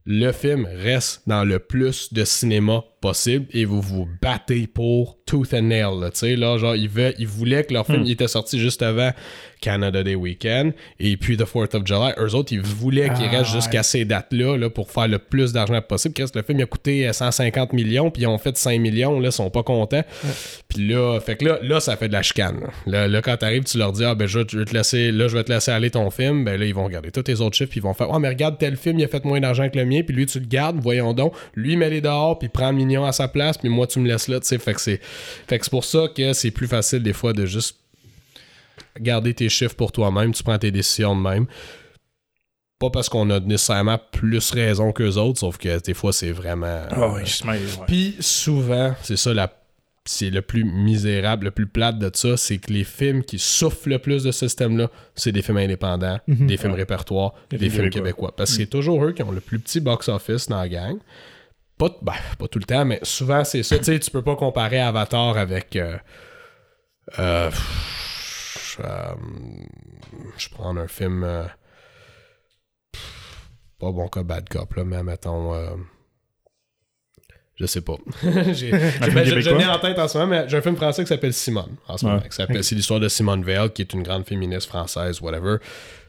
le 0.05 0.33
film 0.33 0.67
reste 0.67 1.23
dans 1.27 1.45
le 1.45 1.59
plus 1.59 2.13
de 2.13 2.25
cinéma 2.25 2.85
possible 3.03 3.45
et 3.53 3.67
vous 3.67 3.83
vous 3.83 4.09
battez 4.23 4.67
pour 4.67 5.19
tooth 5.27 5.53
and 5.53 5.63
nail. 5.63 6.01
Là, 6.01 6.11
tu 6.11 6.21
sais, 6.21 6.37
là, 6.37 6.57
genre, 6.57 6.75
ils, 6.77 6.89
veulent- 6.89 7.15
ils 7.19 7.27
voulaient 7.27 7.65
que 7.65 7.75
leur 7.75 7.85
film 7.85 8.03
il 8.05 8.13
était 8.13 8.29
sorti 8.29 8.59
juste 8.59 8.81
avant 8.83 9.11
Canada 9.61 10.03
Day 10.03 10.15
Weekend 10.15 10.73
et 10.99 11.17
puis 11.17 11.37
The 11.37 11.43
4th 11.45 11.77
of 11.77 11.87
July. 11.87 12.13
Eux 12.19 12.35
autres, 12.35 12.53
ils 12.53 12.61
voulaient 12.63 13.11
qu'il 13.15 13.27
Ah, 13.27 13.39
reste 13.39 13.53
jusqu'à 13.53 13.83
ces 13.83 14.05
dates-là 14.05 14.57
là, 14.57 14.71
pour 14.71 14.91
faire 14.91 15.09
le 15.09 15.19
plus 15.19 15.53
d'argent 15.53 15.81
possible. 15.83 16.15
Qu'est-ce 16.15 16.33
que 16.33 16.39
le 16.39 16.45
film 16.45 16.59
il 16.61 16.63
a 16.63 16.67
coûté 16.67 17.07
euh, 17.09 17.13
150 17.13 17.73
millions 17.73 18.11
puis 18.11 18.23
ils 18.23 18.27
ont 18.27 18.39
fait 18.39 18.57
5 18.57 18.81
millions. 18.81 19.21
Là, 19.21 19.29
ils 19.29 19.33
sont 19.33 19.51
pas 19.51 19.63
contents. 19.63 20.05
Puis 20.69 20.89
là, 20.89 21.19
fait 21.21 21.37
que 21.37 21.45
là, 21.45 21.59
là, 21.63 21.81
ça 21.81 21.97
fait 21.97 22.09
de 22.09 22.13
la 22.13 22.23
chicane. 22.23 22.61
Là, 22.87 23.09
là, 23.09 23.21
quand 23.23 23.37
t'arrives, 23.37 23.65
tu 23.65 23.79
leur 23.79 23.93
dis 23.93 24.05
Ah 24.05 24.15
ben 24.15 24.27
je, 24.27 24.39
vais 24.39 24.45
te 24.45 24.75
laisser, 24.75 25.13
là, 25.13 25.29
je 25.29 25.37
vais 25.37 25.45
te 25.45 25.53
laisser 25.53 25.71
aller 25.71 25.91
ton 25.91 26.11
film, 26.11 26.45
ben 26.45 26.59
là, 26.59 26.67
ils 26.67 26.75
vont 26.75 26.85
regarder 26.85 27.11
tous 27.11 27.23
tes 27.25 27.41
autres 27.41 27.57
chiffres, 27.57 27.71
puis 27.71 27.81
ils 27.81 27.83
vont 27.83 27.95
faire 27.95 28.09
Oh 28.11 28.19
mais 28.19 28.29
regarde 28.29 28.59
tel 28.59 28.77
film, 28.77 28.99
il 28.99 29.05
a 29.05 29.09
fait 29.09 29.25
moins 29.25 29.41
d'argent 29.41 29.69
que 29.69 29.79
le 29.79 29.85
mien, 29.85 30.03
puis 30.03 30.15
lui 30.15 30.27
tu 30.27 30.39
le 30.39 30.47
gardes, 30.47 30.79
voyons 30.81 31.13
donc. 31.15 31.35
Lui 31.55 31.77
met 31.77 31.91
les 31.91 32.01
dehors, 32.01 32.39
puis 32.39 32.49
prend 32.49 32.73
À 32.97 33.13
sa 33.13 33.29
place, 33.29 33.59
puis 33.59 33.69
moi 33.69 33.87
tu 33.87 33.99
me 33.99 34.09
laisses 34.09 34.29
là, 34.29 34.41
tu 34.41 34.47
sais. 34.47 34.59
Fait 34.59 34.75
que 34.75 34.81
c'est. 34.81 35.01
Pour 35.71 35.85
ça 35.85 36.09
que 36.15 36.33
c'est 36.33 36.51
plus 36.51 36.67
facile 36.67 37.03
des 37.03 37.13
fois 37.13 37.33
de 37.33 37.47
juste 37.47 37.77
garder 39.01 39.35
tes 39.35 39.49
chiffres 39.49 39.75
pour 39.75 39.93
toi-même, 39.93 40.33
tu 40.33 40.43
prends 40.43 40.59
tes 40.59 40.71
décisions 40.71 41.17
de 41.17 41.21
même. 41.21 41.47
Pas 42.79 42.91
parce 42.91 43.09
qu'on 43.09 43.31
a 43.31 43.41
nécessairement 43.41 43.99
plus 44.13 44.51
raison 44.51 44.93
qu'eux 44.93 45.17
autres, 45.17 45.41
sauf 45.41 45.57
que 45.57 45.81
des 45.81 45.95
fois 45.95 46.13
c'est 46.13 46.33
vraiment. 46.33 46.83
Ah 46.91 47.13
oui, 47.15 47.23
mais, 47.45 47.53
ouais. 47.53 47.87
Puis 47.87 48.17
souvent, 48.21 48.95
c'est 49.03 49.17
ça 49.17 49.33
la 49.33 49.51
c'est 50.05 50.31
le 50.31 50.43
plus 50.43 50.65
misérable, 50.65 51.45
le 51.45 51.51
plus 51.53 51.67
plate 51.67 51.99
de 51.99 52.11
ça, 52.13 52.37
c'est 52.37 52.59
que 52.59 52.73
les 52.73 52.85
films 52.85 53.23
qui 53.23 53.39
souffrent 53.39 53.89
le 53.89 53.99
plus 53.99 54.25
de 54.25 54.33
ce 54.33 54.49
système-là, 54.49 54.91
c'est 55.15 55.33
des 55.33 55.43
films 55.43 55.59
indépendants, 55.59 56.19
des 56.27 56.57
films 56.57 56.73
répertoires, 56.73 57.35
des, 57.51 57.59
films 57.59 57.71
films 57.71 57.85
québécois. 57.85 58.01
québécois. 58.01 58.37
Parce 58.37 58.51
que 58.51 58.57
c'est 58.57 58.67
toujours 58.67 59.05
eux 59.05 59.13
qui 59.13 59.23
ont 59.23 59.31
le 59.31 59.41
plus 59.41 59.61
petit 59.61 59.81
box-office 59.81 60.49
dans 60.49 60.59
la 60.59 60.69
gang. 60.69 60.99
Pas, 61.89 61.97
ben, 62.03 62.13
pas 62.39 62.47
tout 62.49 62.59
le 62.61 62.65
temps, 62.65 62.85
mais 62.85 63.01
souvent 63.03 63.43
c'est 63.45 63.63
ça. 63.63 63.77
tu 63.79 63.85
sais, 63.85 63.99
tu 63.99 64.11
peux 64.11 64.23
pas 64.23 64.37
comparer 64.37 64.81
Avatar 64.81 65.37
avec. 65.37 65.75
euh, 65.77 65.97
euh, 67.19 67.51
pff, 67.51 68.81
euh, 68.85 69.15
je 70.39 70.49
prends 70.51 70.77
un 70.77 70.87
film. 70.87 71.25
euh, 71.25 71.45
pas 73.81 73.91
bon 73.91 74.07
cas 74.09 74.23
Bad 74.23 74.49
Cop, 74.49 74.75
là, 74.75 74.85
mais 74.85 75.03
mettons. 75.03 75.55
euh, 75.55 75.71
je 77.57 77.67
sais 77.67 77.81
pas. 77.81 77.97
j'ai, 78.23 78.71
ben, 78.71 78.91
je, 79.01 79.11
je 79.11 79.31
québécois? 79.31 79.59
l'ai 79.59 79.67
en 79.67 79.79
tête 79.79 79.99
en 79.99 80.07
ce 80.09 80.19
moment, 80.19 80.31
mais 80.31 80.49
j'ai 80.49 80.57
un 80.57 80.63
film 80.63 80.77
français 80.77 81.03
qui 81.03 81.09
s'appelle 81.09 81.33
Simone. 81.35 81.77
En 81.89 81.97
ce 81.99 82.05
Ouais. 82.07 82.13
moment, 82.13 82.23
qui 82.23 82.33
s'appelle- 82.37 82.63
C'est 82.65 82.75
l'histoire 82.75 83.01
de 83.01 83.09
Simone 83.09 83.43
Veil, 83.45 83.71
qui 83.73 83.83
est 83.83 83.93
une 83.93 84.03
grande 84.03 84.25
féministe 84.27 84.69
française, 84.69 85.21
whatever. 85.21 85.57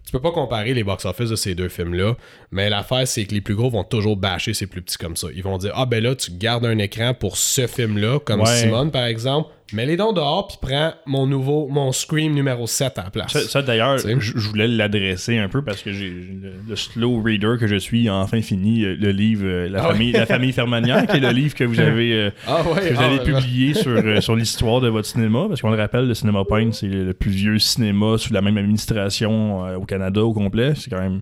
Tu 0.06 0.12
peux 0.12 0.20
pas 0.22 0.32
comparer 0.32 0.74
les 0.74 0.84
box-office 0.84 1.30
de 1.30 1.36
ces 1.36 1.56
deux 1.56 1.70
films-là, 1.70 2.16
mais 2.52 2.70
l'affaire, 2.70 3.08
c'est 3.08 3.26
que 3.26 3.34
les 3.34 3.42
plus 3.42 3.56
gros 3.56 3.70
vont 3.70 3.84
toujours 3.84 4.18
bâcher 4.18 4.54
ces 4.54 4.68
plus 4.68 4.82
petits 4.82 4.98
comme 4.98 5.16
ça. 5.16 5.28
Ils 5.34 5.42
vont 5.44 5.58
dire 5.58 5.72
Ah, 5.76 5.86
ben 5.86 6.04
là, 6.04 6.14
tu 6.16 6.32
gardes 6.32 6.66
un 6.66 6.78
écran 6.78 7.14
pour 7.14 7.38
ce 7.38 7.66
film-là, 7.68 8.20
comme 8.20 8.42
Ouais. 8.42 8.58
Simone, 8.58 8.92
par 8.92 9.06
exemple, 9.06 9.50
mets 9.76 9.86
les 9.86 9.98
dons 9.98 10.14
dehors, 10.14 10.48
puis 10.48 10.58
prends 10.62 10.94
mon 11.06 11.28
nouveau, 11.28 11.68
mon 11.68 11.92
Scream 11.92 12.34
numéro 12.34 12.68
7 12.68 12.98
à 12.98 13.04
la 13.04 13.10
place. 13.10 13.32
Ça, 13.32 13.42
ça, 13.42 13.62
d'ailleurs, 13.62 13.98
je 13.98 14.48
voulais 14.48 14.68
l'adresser 14.68 15.38
un 15.38 15.50
peu 15.50 15.64
parce 15.64 15.82
que 15.82 15.92
j'ai 15.92 16.10
le, 16.10 16.54
le 16.68 16.76
slow 16.76 17.22
reader 17.22 17.58
que 17.60 17.68
je 17.68 17.76
suis 17.76 18.08
a 18.10 18.16
enfin 18.16 18.42
fini 18.42 18.84
euh, 18.84 18.96
le 19.00 19.12
livre 19.12 19.46
euh, 19.46 19.70
La, 19.70 19.86
Ah 19.86 19.92
famille, 19.92 20.12
La 20.12 20.26
famille 20.26 20.52
Fermagnac, 20.52 21.10
qui 21.10 21.18
est 21.18 21.20
le 21.20 21.30
livre 21.30 21.56
que 21.56 21.64
vous 21.64 21.80
avez, 21.80 22.14
euh, 22.14 22.30
ah 22.48 22.62
ouais, 22.64 22.90
que 22.90 22.94
vous 22.94 23.02
ah, 23.02 23.06
avez 23.06 23.20
ouais, 23.20 23.24
publié 23.24 23.74
sur, 23.74 24.24
sur 24.24 24.36
l'histoire 24.36 24.82
de 24.82 24.90
votre 24.90 25.08
cinéma. 25.08 25.46
Parce 25.48 25.62
qu'on 25.62 25.72
le 25.72 25.78
rappelle, 25.78 26.08
le 26.08 26.14
Cinéma 26.14 26.44
Point, 26.46 26.72
c'est 26.72 26.88
le 26.88 27.14
plus 27.14 27.32
vieux 27.32 27.60
cinéma 27.60 28.18
sous 28.18 28.34
la 28.34 28.42
même 28.42 28.58
administration 28.58 29.66
euh, 29.66 29.76
au 29.78 29.86
Canada 29.86 30.22
au 30.24 30.34
complet. 30.34 30.74
C'est 30.76 30.90
quand 30.90 31.02
même 31.02 31.22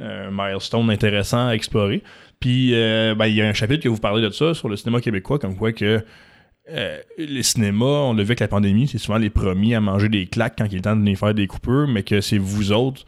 un 0.00 0.30
milestone 0.30 0.90
intéressant 0.90 1.48
à 1.48 1.52
explorer. 1.52 2.02
Puis, 2.40 2.74
euh, 2.74 3.14
ben, 3.14 3.26
il 3.26 3.34
y 3.34 3.42
a 3.42 3.48
un 3.48 3.52
chapitre 3.52 3.82
que 3.82 3.88
vous 3.88 3.98
parlez 3.98 4.22
de 4.22 4.30
ça 4.30 4.54
sur 4.54 4.68
le 4.68 4.76
cinéma 4.76 5.00
québécois, 5.00 5.38
comme 5.38 5.56
quoi 5.56 5.72
que 5.72 6.04
euh, 6.70 6.98
les 7.18 7.42
cinémas, 7.42 7.84
on 7.84 8.14
l'a 8.14 8.22
vu 8.22 8.28
avec 8.28 8.40
la 8.40 8.48
pandémie, 8.48 8.88
c'est 8.88 8.98
souvent 8.98 9.18
les 9.18 9.30
premiers 9.30 9.74
à 9.74 9.80
manger 9.80 10.08
des 10.08 10.26
claques 10.26 10.54
quand 10.56 10.66
il 10.70 10.78
est 10.78 10.80
temps 10.80 10.96
de 10.96 11.00
venir 11.00 11.18
faire 11.18 11.34
des 11.34 11.46
coupures, 11.46 11.86
mais 11.88 12.02
que 12.02 12.20
c'est 12.20 12.38
vous 12.38 12.72
autres, 12.72 13.04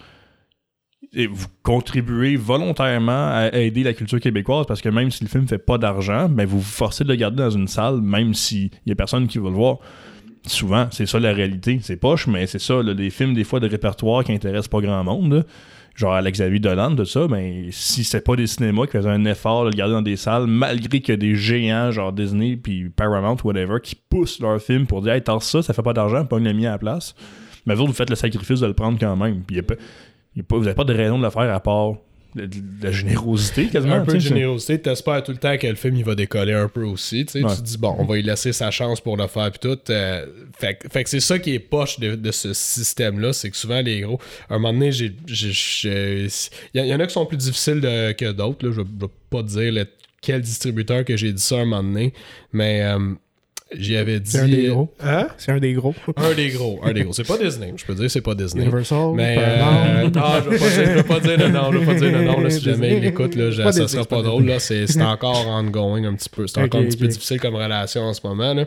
vous 1.15 1.47
contribuez 1.63 2.37
volontairement 2.37 3.29
à 3.33 3.51
aider 3.53 3.83
la 3.83 3.95
culture 3.95 4.21
québécoise 4.21 4.67
parce 4.67 4.83
que 4.83 4.89
même 4.89 5.11
si 5.11 5.25
le 5.25 5.31
film 5.31 5.49
fait 5.49 5.59
pas 5.59 5.79
d'argent, 5.79 6.29
ben 6.29 6.47
vous 6.47 6.59
vous 6.59 6.65
forcez 6.65 7.05
de 7.05 7.09
le 7.09 7.15
garder 7.17 7.39
dans 7.39 7.51
une 7.51 7.69
salle, 7.69 8.01
même 8.01 8.35
s'il 8.35 8.71
y 8.85 8.93
a 8.93 8.95
personne 8.95 9.27
qui 9.27 9.39
va 9.39 9.49
le 9.49 9.55
voir. 9.55 9.79
Souvent, 10.47 10.89
c'est 10.93 11.07
ça 11.07 11.19
la 11.19 11.33
réalité. 11.33 11.81
C'est 11.83 11.97
poche, 11.97 12.27
mais 12.27 12.47
c'est 12.47 12.61
ça, 12.61 12.83
là, 12.83 12.95
des 12.95 13.11
films 13.11 13.35
des 13.35 13.45
fois 13.45 13.59
de 13.59 13.69
répertoire 13.69 14.23
qui 14.25 14.33
intéressent 14.33 14.69
pas 14.69 14.81
grand 14.81 15.03
monde. 15.03 15.45
Genre 15.97 16.13
Alex-Xavier 16.13 16.61
Dolan, 16.61 16.95
tout 16.95 17.07
ça, 17.07 17.27
ben 17.27 17.69
si 17.71 18.05
c'est 18.05 18.21
pas 18.21 18.37
des 18.37 18.47
cinémas 18.47 18.85
qui 18.85 18.93
faisaient 18.93 19.09
un 19.09 19.25
effort 19.25 19.65
de 19.65 19.71
le 19.71 19.77
garder 19.77 19.95
dans 19.95 20.03
des 20.03 20.17
salles, 20.17 20.47
malgré 20.47 21.01
qu'il 21.01 21.09
y 21.09 21.13
a 21.13 21.17
des 21.17 21.35
géants 21.35 21.91
genre 21.91 22.13
Disney 22.13 22.57
puis 22.57 22.91
Paramount, 22.91 23.39
whatever, 23.43 23.79
qui 23.83 23.95
poussent 23.95 24.39
leur 24.41 24.61
film 24.61 24.87
pour 24.87 25.01
dire 25.01 25.15
Hey, 25.15 25.23
t'as 25.23 25.41
ça, 25.41 25.63
ça 25.63 25.73
fait 25.73 25.83
pas 25.83 25.95
d'argent, 25.95 26.27
pas 26.27 26.37
une 26.37 26.53
mis 26.53 26.67
à 26.67 26.73
la 26.73 26.79
place. 26.79 27.15
Mais 27.65 27.75
vous, 27.75 27.87
vous 27.87 27.95
faites 27.95 28.11
le 28.11 28.17
sacrifice 28.17 28.61
de 28.61 28.67
le 28.67 28.75
prendre 28.75 28.99
quand 28.99 29.17
même. 29.17 29.43
Puis 29.43 29.57
y 29.57 29.63
vous 30.49 30.61
n'avez 30.61 30.75
pas 30.75 30.85
de 30.85 30.93
raison 30.93 31.19
de 31.19 31.25
le 31.25 31.31
faire 31.31 31.53
à 31.53 31.61
part 31.61 31.95
de, 32.37 32.49
la 32.83 32.93
générosité 32.93 33.67
quasiment. 33.67 33.95
un 33.95 34.01
peu 34.05 34.13
de 34.15 34.19
générosité, 34.19 34.81
t'espères 34.81 35.23
tout 35.23 35.33
le 35.33 35.39
temps 35.39 35.57
que 35.57 35.67
le 35.67 35.75
film 35.75 35.97
il 35.97 36.05
va 36.05 36.15
décoller 36.15 36.53
un 36.53 36.69
peu 36.69 36.85
aussi. 36.85 37.25
Tu 37.27 37.33
sais, 37.33 37.43
Ouais. 37.45 37.51
tu 37.55 37.63
te 37.63 37.67
dis 37.67 37.79
bon, 37.79 37.97
on 37.99 38.05
va 38.05 38.17
lui 38.17 38.23
laisser 38.23 38.53
sa 38.53 38.71
chance 38.71 39.01
pour 39.01 39.17
le 39.17 39.27
faire 39.27 39.51
puis 39.51 39.61
tout. 39.61 39.79
euh, 39.91 40.27
fait, 40.59 40.75
que- 40.77 40.89
fait 40.89 41.05
que 41.05 41.11
c'est 41.11 41.21
ça 41.21 41.39
qui 41.39 41.55
est 41.55 41.59
poche 41.59 41.99
de, 41.99 42.15
de 42.15 42.31
ce 42.31 42.53
système-là, 42.53 43.33
c'est 43.33 43.51
que 43.51 43.57
souvent 43.57 43.81
les 43.81 44.01
gros. 44.03 44.21
À 44.51 44.55
un 44.55 44.59
moment 44.59 44.73
donné, 44.73 44.93
j'ai, 44.93 45.07
il 45.27 46.31
y, 46.75 46.81
en- 46.81 46.85
il 46.85 46.89
y 46.89 46.95
en 46.95 47.01
a 47.01 47.07
qui 47.07 47.13
sont 47.13 47.27
plus 47.27 47.37
difficiles 47.39 47.81
de- 47.81 48.13
que 48.13 48.33
d'autres. 48.33 48.67
Je, 48.69 48.73
je 48.73 48.81
vais 48.83 48.87
pas 49.31 49.43
te 49.43 49.49
dire 49.49 49.73
le- 49.73 49.87
quel 50.23 50.41
distributeur 50.41 51.05
que 51.05 51.17
j'ai 51.17 51.33
dit 51.33 51.43
ça 51.43 51.57
à 51.57 51.61
un 51.61 51.65
moment 51.65 51.83
donné, 51.83 52.13
mais 52.53 52.83
euh, 52.83 52.99
j'y 53.73 53.97
avais 53.97 54.21
dit. 54.21 54.31
C'est 54.31 54.39
un 54.41 54.49
des 54.49 54.67
gros. 54.69 54.95
Hein? 55.01 55.29
C'est 55.39 55.53
un 55.53 55.59
des 55.59 55.73
gros. 55.73 55.95
Un 56.17 56.35
des 56.35 56.51
gros, 56.51 56.81
un 56.83 56.93
des 56.93 57.03
gros. 57.05 57.13
C'est 57.13 57.27
pas 57.27 57.37
Disney, 57.39 57.73
je 57.77 57.85
peux 57.85 57.95
dire 57.95 58.11
c'est 58.11 58.21
pas 58.21 58.35
Disney. 58.35 58.63
Universal. 58.65 59.13
Mais 59.15 59.37
euh, 59.39 60.09
non, 60.11 60.23
je 60.45 60.51
vais 60.51 60.59
pas 60.59 60.69
dire, 60.69 60.87
je 60.87 60.93
vais 60.93 61.03
pas 61.03 61.21
dire 61.21 61.39
le 61.39 61.49
nom, 61.49 61.73
je 61.73 61.79
vais 61.79 61.87
pas 61.87 61.95
dire 61.95 62.13
le 62.13 62.25
nom 62.25 62.41
là, 62.41 62.51
si 62.51 62.61
jamais 62.61 62.97
il 62.97 63.03
l'écoute 63.03 63.35
là, 63.35 63.51
je- 63.51 63.63
Pas 63.63 63.73
ça 63.73 63.81
Disney, 63.81 63.89
sera 63.89 64.05
pas 64.05 64.17
pas 64.17 64.23
drôle 64.23 64.45
là, 64.47 64.59
c'est 64.61 64.87
c'est 64.87 65.03
encore 65.03 65.47
ongoing 65.49 66.05
un 66.05 66.15
petit 66.15 66.29
peu, 66.29 66.47
c'est 66.47 66.61
encore 66.61 66.81
un 66.81 66.85
petit 66.85 66.97
peu 66.97 67.09
difficile 67.09 67.41
comme 67.41 67.57
relation 67.57 68.03
en 68.03 68.15
ce 68.15 68.21
moment 68.25 68.55
là. 68.55 68.67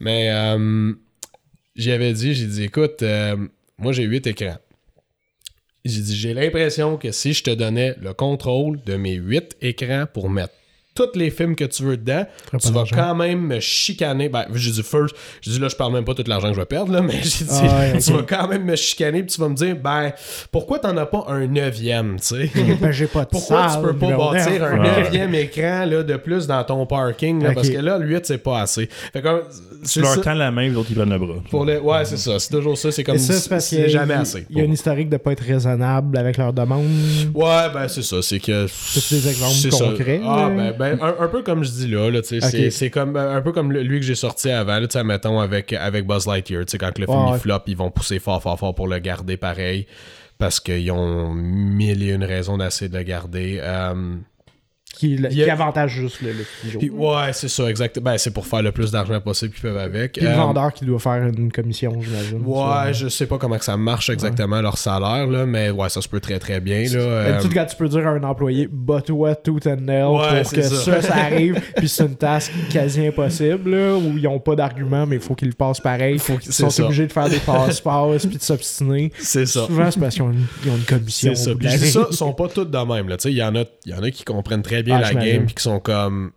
Mais 0.00 0.30
euh, 0.30 0.92
j'y 1.76 1.92
avais 1.92 2.12
dit, 2.12 2.34
j'ai 2.34 2.46
dit 2.46 2.64
écoute, 2.64 3.02
euh, 3.02 3.36
moi 3.78 3.92
j'ai 3.92 4.04
huit 4.04 4.26
écrans. 4.26 4.56
J'ai 5.84 6.00
dit 6.02 6.14
j'ai 6.16 6.34
l'impression 6.34 6.96
que 6.98 7.10
si 7.10 7.32
je 7.32 7.42
te 7.42 7.50
donnais 7.50 7.94
le 8.02 8.12
contrôle 8.12 8.80
de 8.84 8.96
mes 8.96 9.14
huit 9.14 9.56
écrans 9.62 10.04
pour 10.12 10.28
mettre 10.28 10.52
tous 10.94 11.08
les 11.14 11.30
films 11.30 11.54
que 11.56 11.64
tu 11.64 11.82
veux 11.84 11.96
dedans, 11.96 12.24
tu 12.60 12.72
vas 12.72 12.84
quand 12.92 13.14
même 13.14 13.40
me 13.40 13.60
chicaner. 13.60 14.28
Ben, 14.28 14.44
j'ai 14.54 14.70
dit 14.72 14.82
first, 14.82 15.14
j'ai 15.40 15.52
dit 15.52 15.58
là, 15.58 15.68
je 15.68 15.76
parle 15.76 15.92
même 15.92 16.04
pas 16.04 16.14
tout 16.14 16.24
l'argent 16.26 16.48
que 16.48 16.54
je 16.54 16.60
vais 16.60 16.66
perdre, 16.66 16.92
là, 16.92 17.00
mais 17.02 17.14
j'ai 17.22 17.44
dit, 17.44 17.50
Ah 17.62 17.78
ouais, 17.92 17.98
tu 17.98 18.12
vas 18.12 18.22
quand 18.22 18.48
même 18.48 18.64
me 18.64 18.76
chicaner, 18.76 19.22
puis 19.22 19.32
tu 19.34 19.40
vas 19.40 19.48
me 19.48 19.54
dire, 19.54 19.76
ben, 19.76 20.12
pourquoi 20.50 20.78
t'en 20.78 20.96
as 20.96 21.06
pas 21.06 21.24
un 21.28 21.46
neuvième, 21.46 22.16
tu 22.20 22.26
sais? 22.26 22.50
Ben, 22.80 22.90
j'ai 22.92 23.06
pas 23.06 23.24
de 23.24 23.30
Pourquoi 23.30 23.68
salle, 23.68 23.80
tu 23.82 23.86
peux 23.88 23.96
pas 23.98 24.16
bâtir 24.16 24.64
un 24.64 24.78
Ouais. 24.80 25.02
neuvième 25.02 25.34
écran 25.34 25.84
là, 25.86 26.02
de 26.02 26.16
plus 26.16 26.46
dans 26.46 26.62
ton 26.64 26.84
parking? 26.86 27.42
Là. 27.42 27.52
Parce 27.54 27.68
que 27.68 27.78
là, 27.78 27.98
le 27.98 28.06
8, 28.06 28.26
c'est 28.26 28.38
pas 28.38 28.60
assez. 28.62 28.88
Fait 29.12 29.20
que, 29.22 29.42
Tu 29.82 29.88
c'est 29.88 30.00
leur 30.00 30.20
tends 30.20 30.34
la 30.34 30.50
main, 30.50 30.68
les 30.68 30.74
autres, 30.76 30.88
ils 30.90 30.96
prennent 30.96 31.10
le 31.10 31.18
bras. 31.18 31.34
Pour 31.50 31.64
les... 31.64 31.78
Ouais, 31.78 32.04
c'est 32.04 32.16
ça. 32.16 32.38
C'est 32.38 32.50
toujours 32.50 32.76
ça. 32.76 32.90
C'est 32.92 33.04
comme 33.04 33.18
c'est 33.18 33.60
c'est 33.60 33.88
jamais 33.88 34.14
assez. 34.14 34.46
Il 34.50 34.58
y 34.58 34.60
a 34.60 34.64
une 34.64 34.72
historique 34.72 35.08
de 35.08 35.16
pas 35.16 35.32
être 35.32 35.42
raisonnable 35.44 36.16
avec 36.18 36.36
leurs 36.36 36.52
demandes. 36.52 36.86
Ouais, 37.34 37.66
ben 37.72 37.88
c'est 37.88 38.02
ça. 38.02 38.22
C'est 38.22 38.38
que. 38.40 38.66
T'as-tu 38.66 39.14
des 39.14 39.28
exemples 39.28 39.52
c'est 39.52 39.70
concrets, 39.70 40.20
Ah, 40.24 40.48
là? 40.54 40.72
ben, 40.72 40.89
ben, 40.96 41.04
un, 41.18 41.24
un 41.24 41.28
peu 41.28 41.42
comme 41.42 41.64
je 41.64 41.70
dis 41.70 41.88
là. 41.88 42.10
c'est- 42.70 42.90
comme 42.90 43.16
euh, 43.16 43.36
un 43.36 43.40
peu 43.42 43.52
comme 43.52 43.72
lui 43.72 44.00
que 44.00 44.06
j'ai 44.06 44.14
sorti 44.14 44.50
avant. 44.50 44.78
Là, 44.78 45.04
mettons 45.04 45.40
avec, 45.40 45.72
avec 45.72 46.06
Buzz 46.06 46.26
Lightyear. 46.26 46.64
tu 46.64 46.72
sais, 46.72 46.78
Quand 46.78 46.98
le 46.98 47.06
film 47.06 47.18
il 47.28 47.32
ouais. 47.32 47.38
flop, 47.38 47.60
ils 47.66 47.76
vont 47.76 47.90
pousser 47.90 48.18
fort, 48.18 48.42
fort, 48.42 48.58
fort 48.58 48.74
pour 48.74 48.88
le 48.88 48.98
garder 48.98 49.36
pareil. 49.36 49.86
Parce 50.38 50.58
qu'ils 50.58 50.90
ont 50.90 51.34
mille 51.34 52.02
et 52.02 52.12
une 52.12 52.24
raisons 52.24 52.56
d'essayer 52.56 52.88
de 52.88 52.96
le 52.96 53.02
garder. 53.02 53.58
Euh, 53.60 54.14
Qui, 54.96 55.18
a- 55.48 55.52
avantage 55.52 55.92
juste 55.92 56.20
le, 56.20 56.32
le 56.32 56.44
studio. 56.44 56.78
puis- 56.78 56.90
ouais, 56.90 57.32
c'est 57.32 57.48
ça, 57.48 57.70
exact. 57.70 58.00
Ben, 58.00 58.18
c'est 58.18 58.32
pour 58.32 58.46
faire 58.46 58.60
le 58.60 58.70
plus 58.70 58.90
d'argent 58.90 59.18
possible 59.20 59.52
qu'ils 59.54 59.62
peuvent 59.62 59.78
avec. 59.78 60.12
Puis 60.14 60.22
le 60.22 60.28
Euh, 60.30 60.34
vendeur 60.34 60.74
qui 60.74 60.84
doit 60.84 60.98
faire 60.98 61.26
une 61.26 61.50
commission, 61.50 61.92
j'imagine. 62.02 62.42
Ouais, 62.44 62.92
je 62.92 63.08
sais 63.08 63.26
pas 63.26 63.38
comment 63.38 63.56
que 63.56 63.64
ça 63.64 63.78
marche 63.78 64.10
exactement 64.10 64.60
leur 64.60 64.76
salaire, 64.76 65.26
là, 65.26 65.46
mais 65.46 65.70
ouais, 65.70 65.88
ça 65.88 66.02
se 66.02 66.08
peut 66.08 66.20
très 66.20 66.38
très 66.38 66.60
bien. 66.60 66.82
Là, 66.82 66.98
euh, 66.98 67.40
quand 67.54 67.64
tu 67.66 67.76
peux 67.76 67.88
dire 67.88 68.06
à 68.06 68.10
un 68.10 68.22
employé, 68.24 68.68
bat-toi 68.70 69.36
tooth 69.36 69.66
and 69.68 69.76
nail 69.80 70.04
Ouais, 70.04 70.42
pour 70.42 70.52
que 70.52 70.62
ça. 70.62 70.74
ça, 70.76 71.00
ça 71.02 71.14
arrive, 71.24 71.60
puis 71.76 71.88
c'est 71.88 72.04
une 72.04 72.16
task 72.16 72.52
quasi 72.70 73.06
impossible, 73.06 73.70
là, 73.70 73.96
où 73.96 74.18
ils 74.18 74.26
ont 74.28 74.40
pas 74.40 74.54
d'argument, 74.56 75.06
mais 75.06 75.16
il 75.16 75.22
faut 75.22 75.34
qu'ils 75.34 75.48
le 75.48 75.54
passent 75.54 75.80
pareil. 75.80 76.18
Faut 76.18 76.36
Ils 76.44 76.52
sont 76.52 76.68
ça. 76.68 76.84
obligés 76.84 77.06
de 77.06 77.12
faire 77.12 77.28
des 77.30 77.38
passe-passe, 77.46 78.26
puis 78.26 78.36
de 78.36 78.42
s'obstiner. 78.42 79.12
c'est 79.18 79.46
ça. 79.46 79.64
Souvent, 79.66 79.90
c'est 79.90 80.00
parce 80.00 80.14
qu'ils 80.14 80.24
ont 80.24 80.30
une, 80.32 80.44
ils 80.64 80.70
ont 80.70 80.76
une 80.76 80.82
commission. 80.84 81.32
C'est 81.34 81.44
ça. 81.44 81.54
Puis 81.58 81.68
ça, 81.90 82.08
sont 82.10 82.32
pas 82.34 82.48
tous 82.48 82.64
de 82.66 82.78
même. 82.78 83.08
là. 83.08 83.16
Tu 83.16 83.22
sais, 83.22 83.30
Il 83.32 83.38
y, 83.38 83.42
en 83.42 83.54
a- 83.56 83.64
il 83.86 83.92
y 83.92 83.94
en 83.94 84.02
a 84.02 84.10
qui 84.10 84.24
comprennent 84.24 84.62
très 84.62 84.79
bien 84.82 84.96
Ah, 85.02 85.12
la 85.12 85.14
game 85.14 85.46
puis 85.46 85.54
qui 85.54 85.62
sont 85.62 85.80
comme. 85.80 86.32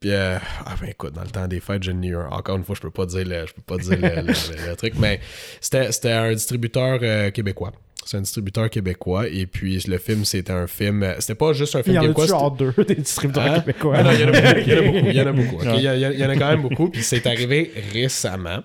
Puis, 0.00 0.10
euh, 0.12 0.36
ah 0.66 0.74
ben 0.80 0.90
écoute, 0.90 1.14
dans 1.14 1.22
le 1.22 1.28
temps 1.30 1.48
des 1.48 1.60
fêtes, 1.60 1.82
j'ai 1.82 1.92
eu 1.92 2.16
un. 2.16 2.26
Encore 2.30 2.56
une 2.56 2.64
fois, 2.64 2.74
je 2.74 2.80
peux 2.82 2.90
pas 2.90 3.06
dire 3.06 3.24
le, 3.26 3.46
je 3.46 3.54
peux 3.54 3.62
pas 3.62 3.78
dire 3.78 3.98
le, 3.98 4.22
le- 4.26 4.68
le- 4.70 4.76
truc, 4.76 4.94
mais 4.98 5.18
c'était 5.60 6.12
un 6.12 6.32
distributeur 6.34 6.98
euh, 7.02 7.30
québécois. 7.30 7.72
C'est 8.06 8.18
un 8.18 8.20
distributeur 8.20 8.68
québécois. 8.68 9.28
Et 9.28 9.46
puis 9.46 9.78
le 9.88 9.96
film, 9.96 10.26
c'était 10.26 10.52
un 10.52 10.66
film. 10.66 11.02
euh, 11.02 11.14
C'était 11.20 11.34
pas 11.36 11.54
juste 11.54 11.74
un 11.74 11.78
Il 11.78 11.84
film 11.84 11.94
y 11.94 11.98
en 12.00 12.02
québécois. 12.02 12.24
a-tu 12.24 12.32
c'était- 12.32 12.38
genre 12.42 12.50
deux 12.50 12.84
des 12.84 12.94
distributeurs 12.96 13.44
Hein? 13.44 13.60
québécois? 13.60 13.94
Ah 13.96 14.02
non, 14.02 14.10
il 14.12 14.20
y 14.20 14.24
en 14.24 14.28
a 14.28 14.32
beaucoup. 14.42 15.08
Il 15.08 15.14
y 15.16 15.20
en 15.22 15.26
a 15.26 15.32
beaucoup. 15.32 15.58
Il 15.62 15.64
y 15.64 15.68
en 15.68 15.72
a? 15.72 15.76
Il 15.78 15.82
y, 15.82 15.88
a- 15.88 15.94
il 15.96 16.00
y 16.00 16.04
a- 16.04 16.12
il 16.12 16.18
y 16.20 16.24
en 16.26 16.28
a 16.28 16.36
quand 16.36 16.50
même 16.50 16.60
beaucoup. 16.60 16.90
Puis 16.90 17.02
c'est 17.02 17.26
arrivé 17.26 17.72
récemment. 17.94 18.58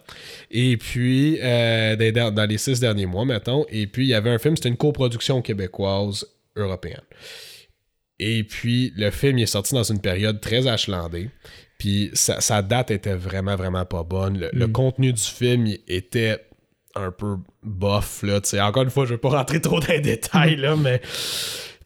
Et 0.52 0.76
puis, 0.76 1.40
euh, 1.42 1.96
dans- 2.12 2.32
dans 2.34 2.46
les 2.50 2.58
six 2.58 2.82
derniers 2.82 3.06
mois, 3.06 3.24
mettons. 3.24 3.66
Et 3.70 3.88
puis, 3.88 4.04
il 4.08 4.10
y 4.10 4.14
avait 4.14 4.30
un 4.32 4.40
film, 4.40 4.58
c'était 4.58 4.68
une 4.68 4.76
coproduction 4.76 5.42
québécoise 5.42 6.26
européenne. 6.58 7.00
Et 8.20 8.44
puis, 8.44 8.94
le 8.96 9.12
film 9.12 9.38
il 9.38 9.44
est 9.44 9.48
sorti 9.48 9.74
dans 9.74 9.84
une 9.84 10.02
période 10.02 10.42
très 10.42 10.68
achalandée. 10.68 11.30
Puis, 11.78 12.12
sa, 12.14 12.42
sa 12.42 12.62
date 12.62 12.92
était 12.92 13.16
vraiment, 13.16 13.56
vraiment 13.56 13.86
pas 13.86 14.04
bonne. 14.04 14.38
Le, 14.38 14.50
le 14.52 14.68
contenu 14.68 15.14
du 15.14 15.22
film 15.22 15.68
il 15.68 15.80
était 15.88 16.40
un 16.96 17.12
peu 17.12 17.38
bof, 17.64 18.24
là. 18.24 18.42
Encore 18.68 18.84
une 18.84 18.90
fois, 18.90 19.06
je 19.06 19.12
veux 19.12 19.20
pas 19.20 19.30
rentrer 19.30 19.62
trop 19.62 19.80
dans 19.80 19.88
les 19.88 20.02
détails, 20.02 20.56
là, 20.56 20.76
mais... 20.76 21.02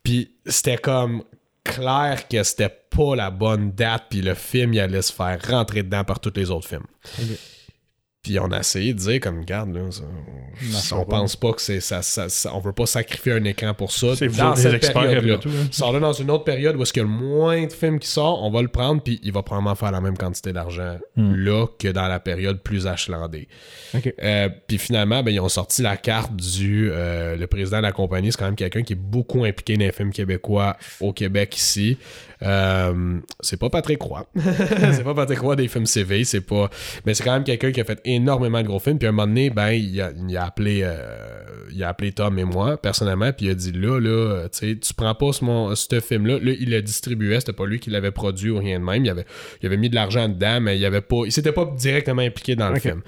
Puis, 0.01 0.35
c'était 0.45 0.77
comme 0.77 1.23
clair 1.63 2.27
que 2.27 2.43
c'était 2.43 2.75
pas 2.89 3.15
la 3.15 3.31
bonne 3.31 3.71
date, 3.71 4.05
puis 4.09 4.21
le 4.21 4.33
film, 4.33 4.73
il 4.73 4.79
allait 4.79 5.01
se 5.01 5.13
faire 5.13 5.39
rentrer 5.47 5.83
dedans 5.83 6.03
par 6.03 6.19
tous 6.19 6.33
les 6.35 6.51
autres 6.51 6.67
films. 6.67 6.85
Puis 8.23 8.39
on 8.39 8.49
a 8.53 8.59
essayé 8.59 8.93
de 8.93 8.99
dire 8.99 9.19
comme 9.19 9.43
garde 9.43 9.75
là, 9.75 9.81
ça- 9.91 10.03
ça 10.79 10.95
on 10.97 11.03
pense 11.03 11.35
pas 11.35 11.51
que 11.51 11.61
c'est 11.61 11.81
ça, 11.81 12.01
ça, 12.01 12.29
ça- 12.29 12.55
on 12.55 12.59
veut 12.59 12.71
pas 12.71 12.85
sacrifier 12.85 13.33
un 13.33 13.43
écran 13.43 13.73
pour 13.73 13.91
ça. 13.91 14.15
C'est 14.15 14.27
vous 14.27 14.37
Dans 14.37 14.55
cette 14.55 14.75
après 14.85 15.37
tout, 15.39 15.49
hein. 15.49 15.67
Sors-le 15.71 15.99
dans 15.99 16.13
une 16.13 16.31
autre 16.31 16.45
période 16.45 16.77
où 16.77 16.83
est-ce 16.83 16.93
qu'il 16.93 17.03
y 17.03 17.05
a 17.05 17.09
le 17.09 17.13
moins 17.13 17.65
de 17.65 17.73
films 17.73 17.99
qui 17.99 18.07
sortent, 18.07 18.39
on 18.41 18.49
va 18.49 18.61
le 18.61 18.69
prendre 18.69 19.01
puis 19.03 19.19
il 19.23 19.33
va 19.33 19.43
probablement 19.43 19.75
faire 19.75 19.91
la 19.91 19.99
même 19.99 20.17
quantité 20.17 20.53
d'argent 20.53 20.97
Hmm. 21.17 21.35
là 21.35 21.67
que 21.77 21.89
dans 21.89 22.07
la 22.07 22.21
période 22.21 22.61
plus 22.61 22.87
achalandée. 22.87 23.49
Ok. 23.93 24.13
Euh, 24.23 24.47
puis 24.67 24.77
finalement, 24.77 25.21
ben, 25.21 25.31
ils 25.31 25.39
ont 25.41 25.49
sorti 25.49 25.81
la 25.81 25.97
carte 25.97 26.33
du 26.33 26.89
euh, 26.91 27.35
le 27.35 27.47
président 27.47 27.77
de 27.77 27.83
la 27.83 27.91
compagnie. 27.91 28.31
C'est 28.31 28.37
quand 28.39 28.45
même 28.45 28.55
quelqu'un 28.55 28.83
qui 28.83 28.93
est 28.93 28.95
beaucoup 28.95 29.43
impliqué 29.43 29.75
dans 29.75 29.83
les 29.83 29.91
films 29.91 30.11
québécois 30.13 30.77
au 31.01 31.11
Québec 31.11 31.57
ici. 31.57 31.97
Euh, 32.43 33.19
c'est 33.39 33.57
pas 33.57 33.69
Patrick 33.69 34.01
Roy. 34.01 34.27
c'est 34.35 35.03
pas 35.03 35.13
Patrick 35.13 35.39
Roy 35.39 35.55
des 35.55 35.67
films 35.67 35.85
CV. 35.85 36.23
C'est 36.23 36.41
pas. 36.41 36.69
Mais 37.05 37.13
c'est 37.13 37.23
quand 37.23 37.33
même 37.33 37.43
quelqu'un 37.43 37.71
qui 37.71 37.81
a 37.81 37.85
fait 37.85 38.01
énormément 38.05 38.61
de 38.61 38.67
gros 38.67 38.79
films. 38.79 38.97
Puis 38.97 39.07
à 39.07 39.09
un 39.09 39.13
moment 39.13 39.27
donné, 39.27 39.49
ben, 39.49 39.71
il 39.71 40.01
a, 40.01 40.11
il 40.11 40.37
a 40.37 40.45
appelé 40.45 40.81
euh, 40.83 41.43
il 41.71 41.83
a 41.83 41.89
appelé 41.89 42.11
Tom 42.11 42.37
et 42.37 42.43
moi 42.43 42.77
personnellement. 42.77 43.31
Puis 43.31 43.47
il 43.47 43.51
a 43.51 43.55
dit 43.55 43.71
là, 43.71 43.99
là, 43.99 44.49
tu 44.49 44.69
sais, 44.71 44.77
tu 44.77 44.93
prends 44.93 45.15
pas 45.15 45.31
ce, 45.31 45.43
mon, 45.45 45.73
ce 45.75 45.99
film-là. 45.99 46.39
Là, 46.41 46.51
il 46.59 46.69
le 46.69 46.81
distribuait. 46.81 47.39
C'était 47.39 47.53
pas 47.53 47.65
lui 47.65 47.79
qui 47.79 47.89
l'avait 47.89 48.11
produit 48.11 48.49
ou 48.49 48.57
rien 48.57 48.79
de 48.79 48.83
même. 48.83 49.05
Il 49.05 49.09
avait, 49.09 49.25
il 49.61 49.65
avait 49.65 49.77
mis 49.77 49.89
de 49.89 49.95
l'argent 49.95 50.27
dedans, 50.27 50.59
mais 50.61 50.77
il 50.77 50.85
avait 50.85 51.01
pas. 51.01 51.21
Il 51.25 51.31
s'était 51.31 51.51
pas 51.51 51.65
directement 51.77 52.21
impliqué 52.21 52.55
dans 52.55 52.69
le 52.69 52.79
film. 52.79 53.01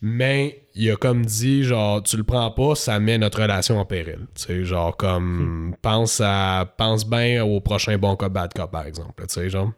Mais 0.00 0.61
il 0.74 0.90
a 0.90 0.96
comme 0.96 1.24
dit, 1.24 1.64
genre, 1.64 2.02
tu 2.02 2.16
le 2.16 2.24
prends 2.24 2.50
pas, 2.50 2.74
ça 2.74 2.98
met 2.98 3.18
notre 3.18 3.42
relation 3.42 3.78
en 3.78 3.84
péril. 3.84 4.20
Tu 4.34 4.44
sais, 4.44 4.64
genre, 4.64 4.96
comme, 4.96 5.74
pense 5.82 6.20
à, 6.24 6.72
pense 6.76 7.08
bien 7.08 7.44
au 7.44 7.60
prochain 7.60 7.98
Bon 7.98 8.16
Cop, 8.16 8.32
Bad 8.32 8.52
Cop, 8.54 8.70
par 8.70 8.86
exemple. 8.86 9.24
Tu 9.26 9.34
sais, 9.34 9.50
genre, 9.50 9.72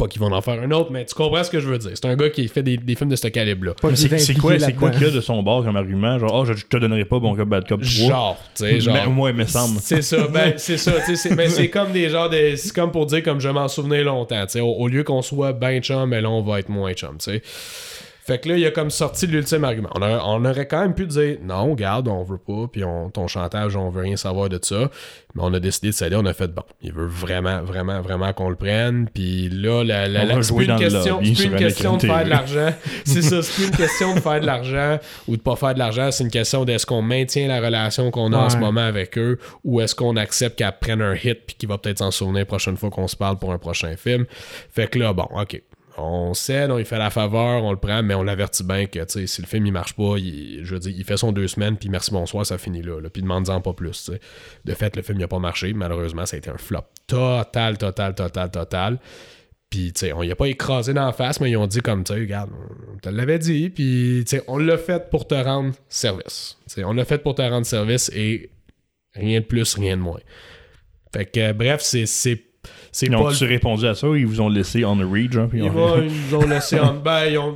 pas 0.00 0.08
qu'ils 0.08 0.20
vont 0.20 0.32
en 0.32 0.42
faire 0.42 0.60
un 0.60 0.70
autre, 0.72 0.90
mais 0.90 1.04
tu 1.04 1.14
comprends 1.14 1.44
ce 1.44 1.50
que 1.50 1.60
je 1.60 1.68
veux 1.68 1.78
dire. 1.78 1.92
C'est 1.94 2.04
un 2.06 2.16
gars 2.16 2.28
qui 2.28 2.48
fait 2.48 2.64
des, 2.64 2.76
des 2.76 2.96
films 2.96 3.10
de 3.10 3.14
ce 3.14 3.28
calibre-là. 3.28 3.74
C'est 3.94 4.12
est 4.12 4.18
c'est 4.18 4.34
quoi, 4.34 4.56
quoi 4.76 4.90
qu'il 4.90 5.02
y 5.02 5.04
a 5.04 5.10
de 5.10 5.20
son 5.20 5.44
bord 5.44 5.64
comme 5.64 5.76
argument? 5.76 6.18
Genre, 6.18 6.34
oh, 6.34 6.44
je, 6.44 6.54
je 6.54 6.66
te 6.66 6.76
donnerai 6.76 7.04
pas 7.04 7.20
bon 7.20 7.36
cop, 7.36 7.48
bad 7.48 7.68
cop 7.68 7.80
3. 7.80 8.08
Genre, 8.08 8.36
tu 8.56 8.64
sais, 8.64 8.80
genre. 8.80 8.94
Mais 8.94 9.06
moi, 9.06 9.30
il 9.30 9.36
me 9.36 9.46
semble. 9.46 9.78
C'est 9.80 10.02
ça, 10.02 10.26
ben, 10.26 10.54
c'est 10.56 10.76
ça, 10.76 10.92
tu 11.06 11.14
sais, 11.14 11.16
c'est 11.16 11.36
ben, 11.36 11.48
c'est 11.48 11.70
comme 11.70 11.92
des 11.92 12.08
genres 12.08 12.28
de. 12.28 12.54
C'est 12.56 12.74
comme 12.74 12.90
pour 12.90 13.06
dire, 13.06 13.22
comme 13.22 13.40
je 13.40 13.48
m'en 13.48 13.68
souvenais 13.68 14.02
longtemps, 14.02 14.44
tu 14.46 14.54
sais, 14.54 14.60
au, 14.60 14.72
au 14.72 14.88
lieu 14.88 15.04
qu'on 15.04 15.22
soit 15.22 15.52
ben 15.52 15.80
chum, 15.80 16.10
mais 16.10 16.20
là, 16.20 16.30
on 16.30 16.42
va 16.42 16.58
être 16.58 16.68
moins 16.68 16.92
chum, 16.92 17.18
tu 17.18 17.30
sais. 17.30 17.42
Fait 18.30 18.38
que 18.38 18.48
là, 18.48 18.56
il 18.56 18.64
a 18.66 18.70
comme 18.70 18.90
sorti 18.90 19.26
l'ultime 19.26 19.64
argument. 19.64 19.88
On, 19.96 20.02
aurait- 20.02 20.20
on 20.24 20.44
aurait 20.44 20.66
quand 20.68 20.80
même 20.82 20.94
pu 20.94 21.06
dire 21.06 21.38
non, 21.42 21.74
garde, 21.74 22.06
on 22.06 22.22
veut 22.22 22.38
pas, 22.38 22.68
puis 22.70 22.84
on, 22.84 23.10
ton 23.10 23.26
chantage, 23.26 23.74
on 23.74 23.90
veut 23.90 24.02
rien 24.02 24.16
savoir 24.16 24.48
de 24.48 24.58
ça. 24.62 24.88
Mais 25.34 25.42
on 25.44 25.52
a 25.54 25.58
décidé 25.60 25.88
de 25.88 25.92
céder, 25.94 26.16
on 26.16 26.26
a 26.26 26.32
fait 26.32 26.48
bon. 26.52 26.62
Il 26.82 26.92
veut 26.92 27.06
vraiment, 27.06 27.62
vraiment, 27.62 28.00
vraiment 28.00 28.32
qu'on 28.32 28.50
le 28.50 28.56
prenne. 28.56 29.08
Puis 29.12 29.48
là, 29.48 29.82
la, 29.84 30.06
la, 30.08 30.24
la- 30.24 30.42
c'est 30.42 30.54
plus 30.54 30.64
une 30.64 30.70
question, 30.78 31.14
lobby 31.16 31.44
une 31.44 31.54
un 31.54 31.56
question 31.58 31.96
de 31.96 32.00
faire 32.06 32.24
de 32.24 32.30
l'argent. 32.30 32.70
C'est 33.04 33.22
ça, 33.22 33.42
c'est 33.42 33.52
plus 33.54 33.64
une 33.66 33.76
question 33.76 34.14
de 34.14 34.20
faire 34.20 34.40
de 34.40 34.46
l'argent 34.46 34.98
ou 35.26 35.36
de 35.36 35.42
pas 35.42 35.56
faire 35.56 35.74
de 35.74 35.78
l'argent. 35.78 36.10
C'est 36.12 36.24
une 36.24 36.30
question 36.30 36.64
d'est-ce 36.64 36.86
qu'on 36.86 37.02
maintient 37.02 37.48
la 37.48 37.60
relation 37.60 38.10
qu'on 38.10 38.32
a 38.32 38.36
en 38.36 38.50
ce 38.50 38.56
moment 38.56 38.80
avec 38.84 39.16
eux 39.18 39.38
ou 39.64 39.80
est-ce 39.80 39.94
qu'on 39.94 40.16
accepte 40.16 40.58
qu'elle 40.58 40.72
prenne 40.80 41.02
un 41.02 41.14
hit 41.14 41.40
puis 41.46 41.56
qu'il 41.58 41.68
va 41.68 41.78
peut-être 41.78 41.98
s'en 41.98 42.10
souvenir 42.10 42.40
la 42.40 42.46
prochaine 42.46 42.76
fois 42.76 42.90
qu'on 42.90 43.08
se 43.08 43.16
parle 43.16 43.38
pour 43.38 43.52
un 43.52 43.58
prochain 43.58 43.96
film. 43.96 44.26
Fait 44.72 44.86
que 44.88 44.98
là, 44.98 45.12
bon, 45.12 45.26
ok. 45.34 45.62
On 46.00 46.34
cède, 46.34 46.70
on 46.70 46.78
lui 46.78 46.84
fait 46.84 46.98
la 46.98 47.10
faveur, 47.10 47.62
on 47.64 47.70
le 47.70 47.78
prend, 47.78 48.02
mais 48.02 48.14
on 48.14 48.22
l'avertit 48.22 48.64
bien 48.64 48.86
que 48.86 49.00
si 49.08 49.40
le 49.40 49.46
film 49.46 49.66
il 49.66 49.72
marche 49.72 49.94
pas, 49.94 50.16
il, 50.16 50.64
je 50.64 50.74
veux 50.74 50.80
dire, 50.80 50.94
il 50.96 51.04
fait 51.04 51.16
son 51.16 51.32
deux 51.32 51.48
semaines, 51.48 51.76
puis 51.76 51.88
merci, 51.88 52.10
bonsoir, 52.10 52.46
ça 52.46 52.58
finit 52.58 52.82
là. 52.82 53.00
là 53.00 53.10
puis 53.10 53.22
demande-en 53.22 53.60
pas 53.60 53.72
plus. 53.72 54.10
De 54.64 54.74
fait, 54.74 54.96
le 54.96 55.02
film 55.02 55.18
il 55.20 55.24
a 55.24 55.28
pas 55.28 55.38
marché, 55.38 55.72
malheureusement, 55.72 56.26
ça 56.26 56.36
a 56.36 56.38
été 56.38 56.50
un 56.50 56.58
flop 56.58 56.84
total, 57.06 57.78
total, 57.78 58.14
total, 58.14 58.50
total. 58.50 58.98
Puis, 59.70 59.92
on 60.16 60.24
y 60.24 60.32
a 60.32 60.36
pas 60.36 60.46
écrasé 60.46 60.92
dans 60.92 61.06
la 61.06 61.12
face, 61.12 61.40
mais 61.40 61.48
ils 61.48 61.56
ont 61.56 61.68
dit 61.68 61.80
comme, 61.80 62.02
tu 62.02 62.12
sais, 62.12 62.18
regarde, 62.18 62.50
on 62.92 62.98
te 62.98 63.08
l'avait 63.08 63.38
dit, 63.38 63.70
puis, 63.70 64.24
tu 64.26 64.36
sais, 64.36 64.42
on 64.48 64.58
l'a 64.58 64.76
fait 64.76 65.08
pour 65.10 65.28
te 65.28 65.34
rendre 65.36 65.74
service. 65.88 66.58
On 66.78 66.92
l'a 66.92 67.04
fait 67.04 67.18
pour 67.18 67.36
te 67.36 67.42
rendre 67.42 67.64
service 67.64 68.10
et 68.12 68.50
rien 69.14 69.38
de 69.38 69.44
plus, 69.44 69.74
rien 69.74 69.96
de 69.96 70.02
moins. 70.02 70.18
Fait 71.12 71.24
que, 71.24 71.52
bref, 71.52 71.82
c'est 71.82 72.49
c'est 72.92 73.06
Ils 73.06 73.14
ont-tu 73.16 73.44
répondu 73.44 73.86
à 73.86 73.94
ça 73.94 74.08
ou 74.08 74.16
ils 74.16 74.26
vous 74.26 74.40
ont 74.40 74.48
laissé 74.48 74.84
on 74.84 74.96
the 74.96 75.04
read, 75.10 75.32
genre? 75.32 75.48
puis 75.48 75.58
ils, 75.60 75.64
ont- 75.64 75.70
vont- 75.70 76.02
ils 76.02 76.10
nous 76.30 76.36
ont 76.36 76.46
laissé 76.46 76.78
en 76.80 76.94
ben, 77.04 77.26
ils 77.26 77.38
ont 77.38 77.54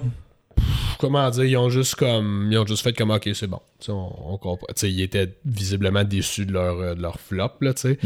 pff, 0.57 0.67
comment 0.99 1.29
dire 1.31 1.45
ils 1.45 1.57
ont 1.57 1.69
juste 1.71 1.97
comme 1.97 2.49
ils 2.51 2.59
ont 2.59 2.67
juste 2.67 2.83
fait 2.83 2.93
comme 2.93 3.11
ok 3.11 3.29
c'est 3.35 3.47
bon. 3.47 3.61
Tu 3.81 3.87
sais, 3.87 3.93
on, 3.93 4.33
on 4.35 4.39
comprend. 4.39 4.67
Tu 4.69 4.75
sais, 4.81 4.91
ils 4.91 5.03
étaient 5.03 5.29
visiblement 5.45 6.05
déçus 6.05 6.47
de 6.47 6.53
leur 6.53 6.79
euh, 6.79 6.95
de 6.95 7.03
leur 7.03 7.19
flop 7.19 7.51
là 7.61 7.75
tu 7.75 7.81
sais. 7.83 7.99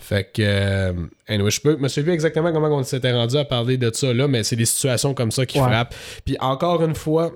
Fait 0.00 0.24
que 0.32 0.42
euh, 0.42 0.92
anyway 1.28 1.50
je 1.50 1.60
peux 1.60 1.76
me 1.76 1.88
souviens 1.88 2.12
exactement 2.14 2.52
comment 2.52 2.68
on 2.76 2.82
s'était 2.82 3.12
rendu 3.12 3.36
à 3.36 3.44
parler 3.44 3.76
de 3.76 3.90
ça 3.94 4.12
là 4.12 4.26
mais 4.28 4.42
c'est 4.42 4.56
des 4.56 4.64
situations 4.66 5.14
comme 5.14 5.30
ça 5.30 5.46
qui 5.46 5.58
Ouais. 5.60 5.66
frappent. 5.68 5.94
Puis 6.24 6.36
encore 6.40 6.82
une 6.84 6.94
fois 6.94 7.32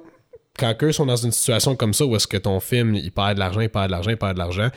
quand 0.59 0.75
eux 0.83 0.91
sont 0.93 1.07
dans 1.07 1.17
une 1.17 1.33
situation 1.33 1.77
comme 1.77 1.93
ça 1.95 2.05
où 2.07 2.17
est-ce 2.17 2.27
que 2.27 2.39
ton 2.39 2.61
film 2.61 2.95
il 2.95 3.13
perd 3.13 3.35
de 3.35 3.39
l'argent 3.41 3.61
il 3.61 3.69
perd 3.69 3.87
de 3.87 3.91
l'argent 3.93 4.11
il 4.11 4.17
perd 4.17 4.35
de 4.35 4.39
l'argent 4.39 4.69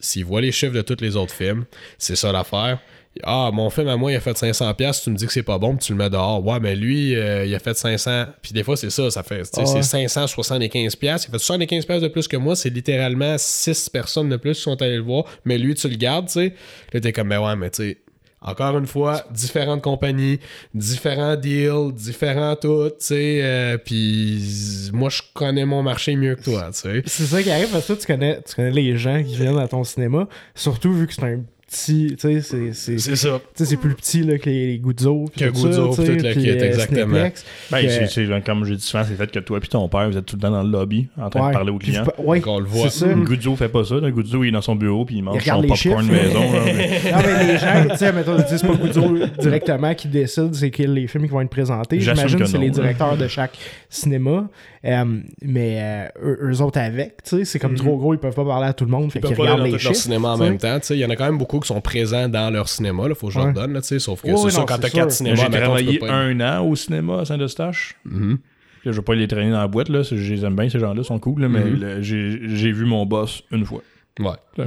s'ils 0.00 0.24
voient 0.24 0.40
les 0.40 0.50
chiffres 0.52 0.74
de 0.74 0.80
tous 0.82 1.00
les 1.00 1.14
autres 1.16 1.34
films 1.34 1.64
c'est 1.98 2.16
ça 2.16 2.32
l'affaire 2.32 2.78
ah, 3.22 3.50
mon 3.52 3.70
film 3.70 3.88
à 3.88 3.96
moi, 3.96 4.12
il 4.12 4.16
a 4.16 4.20
fait 4.20 4.32
500$, 4.36 4.74
piastres, 4.74 5.04
tu 5.04 5.10
me 5.10 5.16
dis 5.16 5.26
que 5.26 5.32
c'est 5.32 5.42
pas 5.42 5.58
bon, 5.58 5.76
puis 5.76 5.86
tu 5.86 5.92
le 5.92 5.98
mets 5.98 6.10
dehors. 6.10 6.44
Ouais, 6.44 6.60
mais 6.60 6.76
lui, 6.76 7.14
euh, 7.16 7.44
il 7.44 7.54
a 7.54 7.58
fait 7.58 7.72
500$. 7.72 8.26
Puis 8.42 8.52
des 8.52 8.62
fois, 8.62 8.76
c'est 8.76 8.90
ça, 8.90 9.10
ça 9.10 9.22
fait. 9.22 9.42
Ah 9.56 9.60
ouais. 9.60 9.82
C'est 9.82 10.06
575$. 10.06 10.96
piastres. 10.96 11.28
Il 11.30 11.34
a 11.34 11.38
fait 11.38 11.44
75$ 11.66 11.66
piastres 11.86 12.02
de 12.02 12.08
plus 12.08 12.28
que 12.28 12.36
moi. 12.36 12.56
C'est 12.56 12.70
littéralement 12.70 13.36
6 13.38 13.88
personnes 13.90 14.28
de 14.28 14.36
plus 14.36 14.54
qui 14.56 14.62
sont 14.62 14.80
allées 14.82 14.96
le 14.96 15.02
voir. 15.02 15.24
Mais 15.44 15.58
lui, 15.58 15.74
tu 15.74 15.88
le 15.88 15.96
gardes, 15.96 16.26
tu 16.26 16.32
sais. 16.32 16.54
Là, 16.92 17.00
t'es 17.00 17.12
comme, 17.12 17.28
ben 17.28 17.40
ouais, 17.40 17.56
mais 17.56 17.70
tu 17.70 17.82
sais. 17.82 17.98
Encore 18.42 18.78
une 18.78 18.86
fois, 18.86 19.24
différentes 19.32 19.82
compagnies, 19.82 20.38
différents 20.72 21.34
deals, 21.36 21.92
différents 21.92 22.54
tout, 22.54 22.90
tu 22.90 22.94
sais. 22.98 23.40
euh, 23.42 23.76
Puis 23.78 24.90
moi, 24.92 25.08
je 25.08 25.22
connais 25.34 25.64
mon 25.64 25.82
marché 25.82 26.14
mieux 26.14 26.36
que 26.36 26.42
toi, 26.44 26.70
tu 26.72 26.78
sais. 26.80 27.02
C'est 27.06 27.24
ça 27.24 27.42
qui 27.42 27.50
arrive 27.50 27.70
parce 27.70 27.82
que 27.86 27.94
toi, 27.94 27.96
tu 27.96 28.06
connais, 28.06 28.40
tu 28.42 28.54
connais 28.54 28.70
les 28.70 28.96
gens 28.98 29.20
qui 29.24 29.34
viennent 29.36 29.58
à 29.58 29.66
ton 29.66 29.82
cinéma, 29.82 30.28
surtout 30.54 30.92
vu 30.92 31.06
que 31.08 31.14
c'est 31.14 31.24
un 31.24 31.40
petit. 31.76 32.16
Tu 32.16 32.16
sais, 32.18 32.40
c'est- 32.40 32.72
c'est. 32.72 32.98
C'est 32.98 33.16
ça. 33.16 33.40
Tu 33.54 33.64
sais, 33.64 33.70
c'est 33.70 33.76
plus 33.76 33.94
petit 33.94 34.22
là, 34.22 34.38
que 34.38 34.48
les, 34.48 34.66
les 34.72 34.78
Guzzo. 34.78 35.26
Que 35.36 35.44
Guzzo, 35.50 35.94
tout 35.94 36.02
le 36.02 36.16
kit, 36.34 36.50
euh, 36.50 36.64
exactement. 36.64 37.14
Cineplex. 37.14 37.44
Ben, 37.70 37.82
Que- 37.86 38.06
c'est- 38.06 38.44
comme 38.44 38.64
j'ai 38.64 38.76
dit 38.76 38.82
souvent, 38.82 39.04
c'est 39.04 39.10
le 39.10 39.16
fait 39.16 39.30
que 39.30 39.38
toi 39.40 39.58
et 39.62 39.66
ton 39.66 39.88
père, 39.88 40.08
vous 40.10 40.16
êtes 40.16 40.26
tout 40.26 40.36
le 40.36 40.42
temps 40.42 40.50
dans 40.50 40.62
le 40.62 40.70
lobby 40.70 41.08
en 41.20 41.28
train 41.30 41.40
Ouais. 41.42 41.48
de 41.48 41.52
parler 41.54 41.70
aux 41.72 41.78
clients. 41.78 42.04
Ouais, 42.18 42.42
on 42.46 42.58
le 42.58 42.64
voit. 42.66 42.90
Ça. 42.90 43.06
Guzzo 43.12 43.56
fait 43.56 43.68
pas 43.68 43.84
ça. 43.84 43.96
Là. 43.96 44.10
Guzzo, 44.10 44.42
il 44.44 44.48
est 44.48 44.52
dans 44.52 44.60
son 44.62 44.76
bureau 44.76 45.04
puis 45.04 45.16
il 45.16 45.22
mange 45.22 45.42
son 45.42 45.60
popcorn 45.62 45.76
chiffres. 45.76 46.02
maison. 46.02 46.40
là, 46.52 46.60
mais- 46.64 47.12
Non, 47.12 47.18
mais 47.24 47.46
les 47.52 47.58
gens, 47.58 47.88
tu 47.90 47.96
sais, 47.96 48.12
mettons, 48.12 48.36
c'est 48.46 48.66
pas 48.66 48.74
Guzzo 48.74 49.18
directement 49.40 49.94
qui 49.94 50.08
décide 50.08 50.54
c'est 50.54 50.70
quels 50.70 50.92
les 50.94 51.06
films 51.06 51.24
qui 51.24 51.30
vont 51.30 51.40
être 51.40 51.50
présentés. 51.50 52.00
J'imagine 52.00 52.38
que 52.38 52.44
c'est 52.46 52.58
les 52.58 52.70
directeurs 52.70 53.16
de 53.16 53.28
chaque 53.28 53.56
cinéma. 53.90 54.48
Euh, 54.84 55.04
mais 55.42 55.78
euh, 55.80 56.06
eux, 56.22 56.38
eux 56.52 56.62
autres 56.62 56.78
avec, 56.78 57.22
tu 57.24 57.38
sais, 57.38 57.44
c'est 57.44 57.58
comme 57.58 57.74
trop 57.74 57.96
gros, 57.96 58.14
ils 58.14 58.18
peuvent 58.20 58.34
pas 58.34 58.44
parler 58.44 58.68
à 58.68 58.72
tout 58.72 58.84
le 58.84 58.90
monde. 58.90 59.10
Fait 59.10 59.20
qu'ils 59.20 59.34
regardent 59.34 59.62
les 59.64 59.78
chiffres. 59.78 59.94
cinéma 59.94 60.28
en 60.34 60.36
même 60.36 60.58
temps. 60.58 60.78
tu 60.78 60.86
sais. 60.86 60.94
Il 60.94 61.00
y 61.00 61.04
en 61.04 61.10
a 61.10 61.16
quand 61.16 61.24
même 61.24 61.38
beaucoup 61.38 61.58
qui 61.66 61.74
sont 61.74 61.80
présents 61.80 62.28
dans 62.28 62.50
leur 62.52 62.68
cinéma. 62.68 63.04
Il 63.08 63.14
faut 63.14 63.28
que 63.28 63.32
je 63.32 63.38
leur 63.38 63.52
donne. 63.52 63.72
Là, 63.72 63.80
tu 63.80 63.88
sais, 63.88 63.98
sauf 63.98 64.22
que 64.22 64.28
Ouais, 64.28 64.50
c'est 64.50 64.58
non, 64.58 64.66
quand 64.66 64.78
t'as 64.78 64.90
quatre 64.90 65.10
cinémas, 65.10 65.36
J'ai 65.36 65.50
travaillé 65.60 65.98
pas- 65.98 66.12
un 66.12 66.40
an 66.40 66.64
au 66.66 66.76
cinéma 66.76 67.20
à 67.20 67.24
Saint-Eustache. 67.24 67.96
Mhm. 68.04 68.38
Je 68.84 68.90
vais 68.92 69.02
pas 69.02 69.14
les 69.16 69.26
traîner 69.26 69.50
dans 69.50 69.58
la 69.58 69.66
boîte, 69.66 69.88
là. 69.88 70.02
Je 70.02 70.14
les 70.14 70.44
aime 70.44 70.54
bien, 70.54 70.68
ces 70.68 70.78
gens-là, 70.78 71.00
ils 71.02 71.04
sont 71.04 71.18
cool, 71.18 71.42
là, 71.42 71.48
mais 71.48 71.64
Mhm. 71.64 71.80
le- 71.80 72.02
j'ai 72.02 72.40
j'ai 72.56 72.70
vu 72.72 72.84
mon 72.84 73.04
boss 73.04 73.42
une 73.50 73.64
fois. 73.64 73.82
Ouais. 74.18 74.30
Mais 74.56 74.64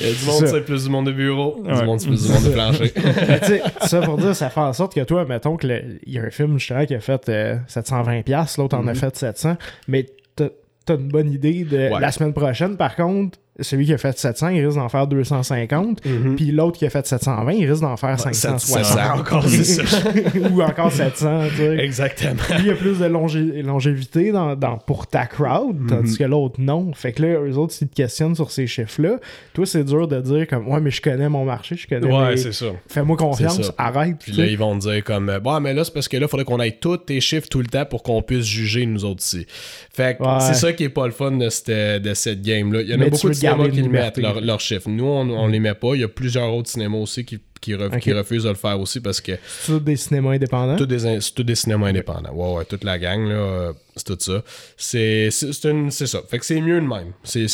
Il 0.00 0.06
y 0.06 0.10
a 0.10 0.14
du 0.14 0.24
monde, 0.26 0.40
ça. 0.40 0.46
c'est 0.48 0.64
plus 0.64 0.84
du 0.84 0.90
monde 0.90 1.06
de 1.06 1.12
bureau. 1.12 1.62
Ouais. 1.64 1.78
Du 1.78 1.84
monde, 1.84 2.00
c'est 2.00 2.08
plus 2.08 2.26
du 2.26 2.32
monde 2.32 2.44
de 2.44 2.50
plancher. 2.50 2.92
Mais 3.28 3.40
tu 3.40 3.46
sais, 3.46 3.62
ça 3.82 4.00
pour 4.00 4.16
dire, 4.18 4.34
ça 4.34 4.50
fait 4.50 4.60
en 4.60 4.72
sorte 4.72 4.94
que 4.94 5.00
toi, 5.04 5.24
mettons 5.24 5.56
que 5.56 5.66
le- 5.66 5.98
il 6.06 6.12
y 6.12 6.18
a 6.18 6.22
un 6.22 6.30
film 6.30 6.58
justement 6.58 6.84
qui 6.86 6.94
a 6.94 7.00
fait 7.00 7.28
euh, 7.28 7.56
720$, 7.68 8.58
l'autre 8.58 8.76
en 8.76 8.86
a 8.86 8.94
fait 8.94 9.16
700$, 9.16 9.56
mais 9.88 10.06
t'as 10.36 10.48
t'as 10.86 10.96
une 10.96 11.08
bonne 11.08 11.32
idée 11.32 11.64
de 11.64 11.76
Ouais. 11.76 12.00
la 12.00 12.10
semaine 12.12 12.32
prochaine, 12.34 12.76
par 12.76 12.94
contre, 12.96 13.38
celui 13.60 13.86
qui 13.86 13.92
a 13.94 13.98
fait 13.98 14.18
700, 14.18 14.48
il 14.48 14.64
risque 14.66 14.76
d'en 14.78 14.88
faire 14.88 15.06
250, 15.06 16.00
puis 16.36 16.50
l'autre 16.50 16.78
qui 16.78 16.86
a 16.86 16.90
fait 16.90 17.06
720, 17.06 17.52
il 17.52 17.70
risque 17.70 17.82
d'en 17.82 17.96
faire 17.96 18.18
560. 18.18 18.84
700 18.84 19.00
encore, 19.18 19.48
c'est 19.48 19.64
ça. 19.86 19.98
Ou 20.50 20.60
encore 20.62 20.90
700, 20.90 21.40
tu 21.50 21.56
sais. 21.56 21.76
Exactement. 21.78 22.32
Lui, 22.50 22.56
il 22.60 22.66
y 22.66 22.70
a 22.70 22.74
plus 22.74 22.98
de 22.98 23.04
longé- 23.06 23.62
longévité 23.62 24.32
dans, 24.32 24.56
dans- 24.56 24.78
pour 24.78 25.06
ta 25.06 25.26
crowd, 25.26 25.76
Mhm. 25.78 25.86
tandis 25.88 26.18
que 26.18 26.24
l'autre, 26.24 26.56
non. 26.58 26.92
Fait 26.94 27.12
que 27.12 27.22
là, 27.22 27.40
eux 27.40 27.56
autres, 27.56 27.72
s'ils 27.72 27.88
te 27.88 27.94
questionnent 27.94 28.34
sur 28.34 28.50
ces 28.50 28.66
chiffres-là, 28.66 29.18
toi, 29.52 29.66
c'est 29.66 29.84
dur 29.84 30.08
de 30.08 30.20
dire 30.20 30.46
comme, 30.48 30.66
ouais, 30.68 30.80
mais 30.80 30.90
je 30.90 31.00
connais 31.00 31.28
mon 31.28 31.44
marché, 31.44 31.76
je 31.76 31.86
connais 31.86 32.12
Ouais, 32.12 32.30
mes- 32.30 32.36
c'est 32.36 32.52
ça. 32.52 32.66
Fais-moi 32.88 33.16
confiance, 33.16 33.72
arrête. 33.78 34.16
Puis 34.20 34.32
là, 34.32 34.46
ils 34.46 34.58
vont 34.58 34.76
te 34.78 34.90
dire 34.90 35.04
comme 35.04 35.28
euh, 35.28 35.38
Bon, 35.38 35.60
mais 35.60 35.74
là, 35.74 35.84
c'est 35.84 35.94
parce 35.94 36.08
que 36.08 36.16
là, 36.16 36.26
il 36.26 36.28
faudrait 36.28 36.44
qu'on 36.44 36.58
aille 36.60 36.78
tous 36.80 36.96
tes 36.96 37.20
chiffres 37.20 37.48
tout 37.48 37.60
le 37.60 37.66
temps 37.66 37.84
pour 37.84 38.02
qu'on 38.02 38.20
puisse 38.22 38.44
juger 38.46 38.86
nous 38.86 39.04
autres 39.04 39.22
ici. 39.22 39.46
Fait 39.92 40.16
que 40.18 40.22
Ouais. 40.24 40.40
c'est 40.40 40.54
ça 40.54 40.72
qui 40.72 40.84
est 40.84 40.88
pas 40.88 41.06
le 41.06 41.12
fun 41.12 41.32
de 41.32 41.48
cette, 41.50 41.70
de 42.02 42.14
cette 42.14 42.42
game-là. 42.42 42.80
Il 42.82 42.88
y 42.88 42.94
en 42.94 43.00
a 43.00 43.08
beaucoup 43.08 43.28
de 43.28 43.43
cinémas 43.52 43.68
qui 43.70 43.76
le 43.82 43.88
mettent, 43.88 44.16
liberté. 44.16 44.20
leurs 44.22 44.40
leurs 44.40 44.60
chiffres. 44.60 44.88
Nous, 44.88 45.04
on, 45.04 45.28
on 45.30 45.46
les 45.46 45.60
met 45.60 45.74
pas. 45.74 45.94
Il 45.94 46.00
y 46.00 46.04
a 46.04 46.08
plusieurs 46.08 46.52
autres 46.52 46.70
cinémas 46.70 46.98
aussi 46.98 47.24
qui, 47.24 47.38
qui, 47.60 47.72
re- 47.74 47.86
Ok. 47.94 47.98
qui 48.00 48.12
refusent 48.12 48.44
de 48.44 48.48
le 48.50 48.54
faire 48.54 48.78
aussi 48.78 49.00
parce 49.00 49.20
que 49.20 49.32
C'est 49.60 49.72
tout 49.72 49.80
des 49.80 49.96
cinémas 49.96 50.32
indépendants? 50.32 50.76
tous 50.76 50.88
c'est 50.98 51.34
tous 51.34 51.42
des 51.44 51.54
cinémas 51.54 51.86
indépendants. 51.88 52.32
Ouais, 52.32 52.58
ouais, 52.58 52.64
toute 52.66 52.84
la 52.84 52.98
gang, 52.98 53.26
là, 53.26 53.34
euh, 53.34 53.72
c'est 53.96 54.04
tout 54.04 54.16
ça. 54.20 54.42
C'est 54.76 55.30
ça. 55.30 56.20
Fait 56.28 56.38
que 56.38 56.44
c'est 56.44 56.60
mieux 56.60 56.80
de 56.80 56.86
même. 56.86 57.12
C'est 57.22 57.46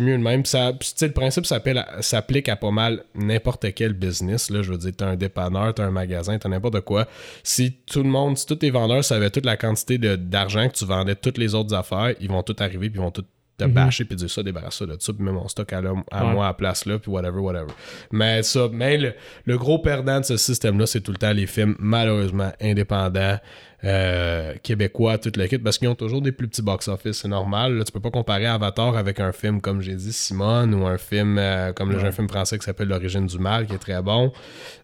mieux 0.00 0.16
de 0.18 0.22
même. 0.22 0.44
Ça, 0.44 0.72
le 1.00 1.12
principe 1.12 1.46
s'applique 1.46 2.48
à 2.48 2.56
pas 2.56 2.70
mal 2.70 3.04
n'importe 3.14 3.66
quel 3.74 3.92
business. 3.94 4.50
Là, 4.50 4.62
je 4.62 4.70
veux 4.70 4.78
dire, 4.78 4.92
t'as 4.96 5.06
un 5.08 5.16
dépanneur, 5.16 5.74
t'as 5.74 5.84
un 5.86 5.90
magasin, 5.90 6.38
t'as 6.38 6.48
n'importe 6.48 6.80
quoi. 6.82 7.06
Si 7.42 7.72
tout 7.86 8.02
le 8.02 8.08
monde, 8.08 8.38
si 8.38 8.46
tous 8.46 8.56
tes 8.56 8.70
vendeurs 8.70 9.04
savaient 9.04 9.30
toute 9.30 9.46
la 9.46 9.56
quantité 9.56 9.98
d'argent 9.98 10.68
que 10.68 10.74
tu 10.74 10.84
vendais 10.84 11.14
toutes 11.16 11.38
les 11.38 11.54
autres 11.54 11.74
affaires, 11.74 12.14
ils 12.20 12.28
vont 12.28 12.42
tout 12.42 12.56
arriver 12.60 12.90
puis 12.90 12.98
ils 13.00 13.02
vont 13.02 13.10
tout 13.10 13.24
te 13.68 13.70
bâcher 13.70 14.04
puis 14.04 14.16
dire 14.16 14.30
ça, 14.30 14.42
débarrasse 14.42 14.76
ça 14.78 14.86
de 14.86 14.96
ça, 14.98 15.12
puis 15.12 15.22
mets 15.22 15.32
mon 15.32 15.48
stock 15.48 15.72
à, 15.72 15.78
à 15.78 15.82
Ouais. 15.82 16.32
moi 16.32 16.44
à 16.46 16.48
la 16.48 16.54
place 16.54 16.86
là, 16.86 16.98
puis 16.98 17.10
whatever, 17.10 17.38
whatever. 17.38 17.72
Mais 18.12 18.42
ça, 18.42 18.68
mais 18.72 18.96
le, 18.98 19.14
le 19.44 19.58
gros 19.58 19.78
perdant 19.78 20.20
de 20.20 20.24
ce 20.24 20.36
système-là, 20.36 20.86
c'est 20.86 21.00
tout 21.00 21.12
le 21.12 21.18
temps 21.18 21.32
les 21.32 21.46
films, 21.46 21.76
malheureusement, 21.78 22.52
indépendants, 22.60 23.38
euh, 23.82 24.54
québécois, 24.62 25.16
toute 25.16 25.36
le 25.38 25.46
kit, 25.46 25.56
parce 25.58 25.78
qu'ils 25.78 25.88
ont 25.88 25.94
toujours 25.94 26.20
des 26.20 26.32
plus 26.32 26.46
petits 26.48 26.60
box-office, 26.60 27.18
c'est 27.22 27.28
normal. 27.28 27.78
Là, 27.78 27.84
tu 27.84 27.92
peux 27.92 28.00
pas 28.00 28.10
comparer 28.10 28.46
Avatar 28.46 28.96
avec 28.96 29.20
un 29.20 29.32
film, 29.32 29.60
comme 29.62 29.80
j'ai 29.80 29.94
dit, 29.94 30.12
Simone, 30.12 30.74
ou 30.74 30.86
un 30.86 30.98
film 30.98 31.38
euh, 31.38 31.72
comme 31.72 31.90
le 31.90 31.98
jeune 31.98 32.12
film 32.12 32.28
français 32.28 32.58
qui 32.58 32.64
s'appelle 32.66 32.88
L'origine 32.88 33.26
du 33.26 33.38
mal, 33.38 33.66
qui 33.66 33.72
est 33.74 33.78
très 33.78 34.02
bon. 34.02 34.32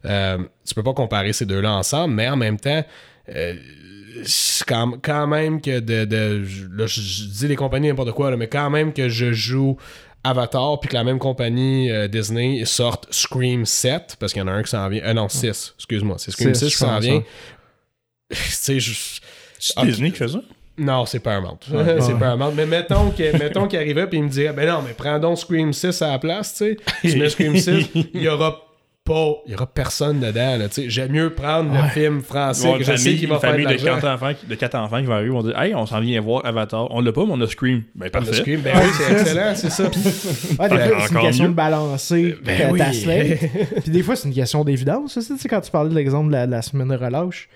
Euh, 0.05 0.39
tu 0.65 0.73
peux 0.73 0.83
pas 0.83 0.93
comparer 0.93 1.31
ces 1.33 1.45
deux-là 1.45 1.73
ensemble, 1.73 2.15
mais 2.15 2.27
en 2.27 2.37
même 2.37 2.59
temps, 2.59 2.83
quand, 4.67 4.93
quand 5.01 5.27
même 5.27 5.61
que 5.61 5.79
de. 5.79 6.43
là, 6.75 6.87
je, 6.87 7.01
je 7.01 7.23
dis 7.25 7.47
les 7.47 7.55
compagnies 7.55 7.87
n'importe 7.89 8.11
quoi, 8.11 8.31
là, 8.31 8.37
mais 8.37 8.47
quand 8.47 8.69
même 8.69 8.93
que 8.93 9.09
je 9.09 9.31
joue 9.31 9.77
Avatar, 10.23 10.79
puis 10.79 10.89
que 10.89 10.93
la 10.95 11.03
même 11.03 11.19
compagnie 11.19 11.91
euh, 11.91 12.07
Disney 12.07 12.65
sorte 12.65 13.07
Scream 13.11 13.65
7, 13.65 14.17
parce 14.19 14.33
qu'il 14.33 14.41
y 14.41 14.43
en 14.43 14.47
a 14.47 14.51
un 14.51 14.63
qui 14.63 14.69
s'en 14.71 14.87
vient. 14.89 15.01
Euh, 15.03 15.13
non, 15.13 15.29
6, 15.29 15.73
excuse-moi. 15.77 16.15
C'est 16.19 16.31
Scream 16.31 16.53
Six, 16.53 16.65
6 16.65 16.71
qui 16.71 16.77
s'en 16.77 16.99
vient. 16.99 17.23
tu 18.29 18.35
sais, 18.37 18.79
je. 18.79 19.19
C'est 19.59 19.77
Ok. 19.79 19.85
Disney 19.85 20.11
qui 20.11 20.17
fait 20.17 20.27
ça? 20.27 20.41
Non, 20.77 21.05
c'est 21.07 21.19
Paramount. 21.19 21.57
Ouais. 21.71 21.97
c'est 22.01 22.13
Ouais. 22.13 22.19
Paramount. 22.19 22.51
Mais 22.51 22.65
mettons 22.65 23.09
que- 23.11 23.35
mettons 23.37 23.67
qu'il 23.67 23.79
arrivait 23.79 24.05
puis 24.05 24.19
il 24.19 24.23
me 24.25 24.29
dirait 24.29 24.53
Ben 24.53 24.67
non, 24.69 24.83
mais 24.85 24.93
prends 24.93 25.17
donc 25.17 25.39
Scream 25.39 25.73
6 25.73 26.01
à 26.03 26.09
la 26.11 26.19
place, 26.19 26.53
tu 26.53 26.57
sais. 26.65 26.77
Tu 27.01 27.17
mets 27.17 27.29
Scream 27.29 27.57
6, 27.57 27.89
il 28.13 28.21
y 28.21 28.27
aura 28.27 28.63
pas. 29.07 29.33
Il 29.45 29.53
y 29.53 29.55
aura 29.55 29.65
personne 29.65 30.19
dedans, 30.19 30.57
là, 30.57 30.67
tu 30.67 30.73
sais. 30.83 30.89
J'aime 30.89 31.11
mieux 31.11 31.29
prendre 31.31 31.71
le 31.73 31.87
film 31.89 32.21
français 32.21 32.67
Ouais, 32.69 32.77
que 32.79 32.83
je 32.83 32.95
sais 32.95 33.15
qu'il 33.15 33.27
va 33.27 33.35
une 33.35 33.41
faire 33.41 33.49
de 33.51 33.55
famille 33.63 33.65
de 33.77 33.85
l'argent. 33.85 34.01
quatre 34.01 34.13
enfants, 34.13 34.33
qui- 34.39 34.45
de 34.45 34.55
quatre 34.55 34.75
enfants 34.75 34.99
qui 34.99 35.05
vont 35.05 35.13
arriver 35.13 35.29
vont 35.29 35.43
dire 35.43 35.59
Hey, 35.59 35.73
on 35.75 35.85
s'en 35.85 35.99
vient 35.99 36.19
voir 36.21 36.45
Avatar. 36.45 36.87
On 36.91 37.01
l'a 37.01 37.11
pas, 37.11 37.25
mais 37.25 37.31
on 37.33 37.41
a 37.41 37.47
Scream. 37.47 37.83
Ben 37.95 38.09
parfait. 38.09 38.33
Scream, 38.33 38.61
ben 38.61 38.73
oui, 38.75 38.89
c'est 38.93 39.11
excellent, 39.13 39.53
c'est 39.55 39.69
ça. 39.69 39.83
Des 39.87 39.89
Ben, 40.57 40.69
fois, 40.89 40.99
c'est 41.07 41.13
une 41.13 41.21
question 41.21 41.43
mieux. 41.45 41.49
de 41.51 41.55
balancer 41.55 42.35
Ben 42.43 42.57
ta- 42.59 42.71
oui. 42.71 42.79
ta 42.79 42.93
slate. 42.93 43.39
Puis 43.83 43.91
des 43.91 44.03
fois, 44.03 44.15
c'est 44.15 44.27
une 44.27 44.33
question 44.35 44.63
d'évidence. 44.63 45.17
aussi. 45.17 45.33
Tu 45.33 45.37
sais, 45.39 45.47
quand 45.49 45.61
tu 45.61 45.71
parlais 45.71 45.89
de 45.89 45.95
l'exemple 45.95 46.27
de 46.27 46.33
la, 46.33 46.45
de 46.45 46.51
la 46.51 46.61
semaine 46.61 46.89
de 46.89 46.95
relâche, 46.95 47.49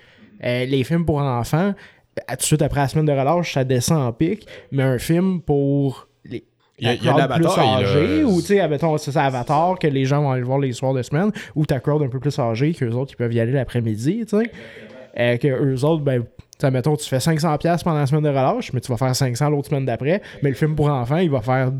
euh, 0.44 0.64
les 0.64 0.82
films 0.84 1.04
pour 1.04 1.18
enfants, 1.18 1.74
euh, 2.18 2.22
tout 2.30 2.36
de 2.36 2.42
suite 2.42 2.62
après 2.62 2.80
la 2.80 2.88
semaine 2.88 3.06
de 3.06 3.12
relâche, 3.12 3.54
ça 3.54 3.64
descend 3.64 3.98
en 4.06 4.12
pic. 4.12 4.46
Mais 4.70 4.82
un 4.82 4.98
film 4.98 5.40
pour 5.40 6.08
les 6.24 6.44
ta 6.80 6.94
il 6.94 7.04
y 7.04 7.08
a 7.08 7.12
crowd 7.26 7.34
plus 7.34 7.58
âgée, 7.58 8.24
ou 8.24 8.40
tu 8.40 8.46
sais, 8.48 8.60
admettons, 8.60 8.96
c'est 8.98 9.16
Avatar, 9.16 9.78
que 9.78 9.86
les 9.86 10.04
gens 10.04 10.22
vont 10.22 10.30
aller 10.32 10.42
voir 10.42 10.58
les 10.58 10.72
soirs 10.72 10.94
de 10.94 11.02
semaine, 11.02 11.30
ou 11.54 11.66
ta 11.66 11.80
crowd 11.80 12.02
un 12.02 12.08
peu 12.08 12.18
plus 12.20 12.38
âgée, 12.38 12.72
qu'eux 12.74 12.90
autres, 12.92 13.12
ils 13.12 13.16
peuvent 13.16 13.32
y 13.32 13.40
aller 13.40 13.52
l'après-midi, 13.52 14.24
tu 14.28 14.38
sais. 14.38 14.50
Euh, 15.18 15.36
que 15.36 15.48
eux 15.48 15.84
autres, 15.84 16.02
ben, 16.02 16.24
mettons, 16.72 16.96
tu 16.96 17.06
fais 17.08 17.18
500$ 17.18 17.82
pendant 17.84 17.98
la 17.98 18.06
semaine 18.06 18.22
de 18.24 18.28
relâche, 18.30 18.72
mais 18.72 18.80
tu 18.80 18.90
vas 18.90 18.96
faire 18.96 19.14
500 19.14 19.50
l'autre 19.50 19.68
semaine 19.68 19.84
d'après, 19.84 20.22
mais 20.42 20.48
le 20.50 20.54
film 20.56 20.74
pour 20.74 20.88
enfants, 20.88 21.18
il 21.18 21.28
va 21.30 21.42
faire 21.42 21.70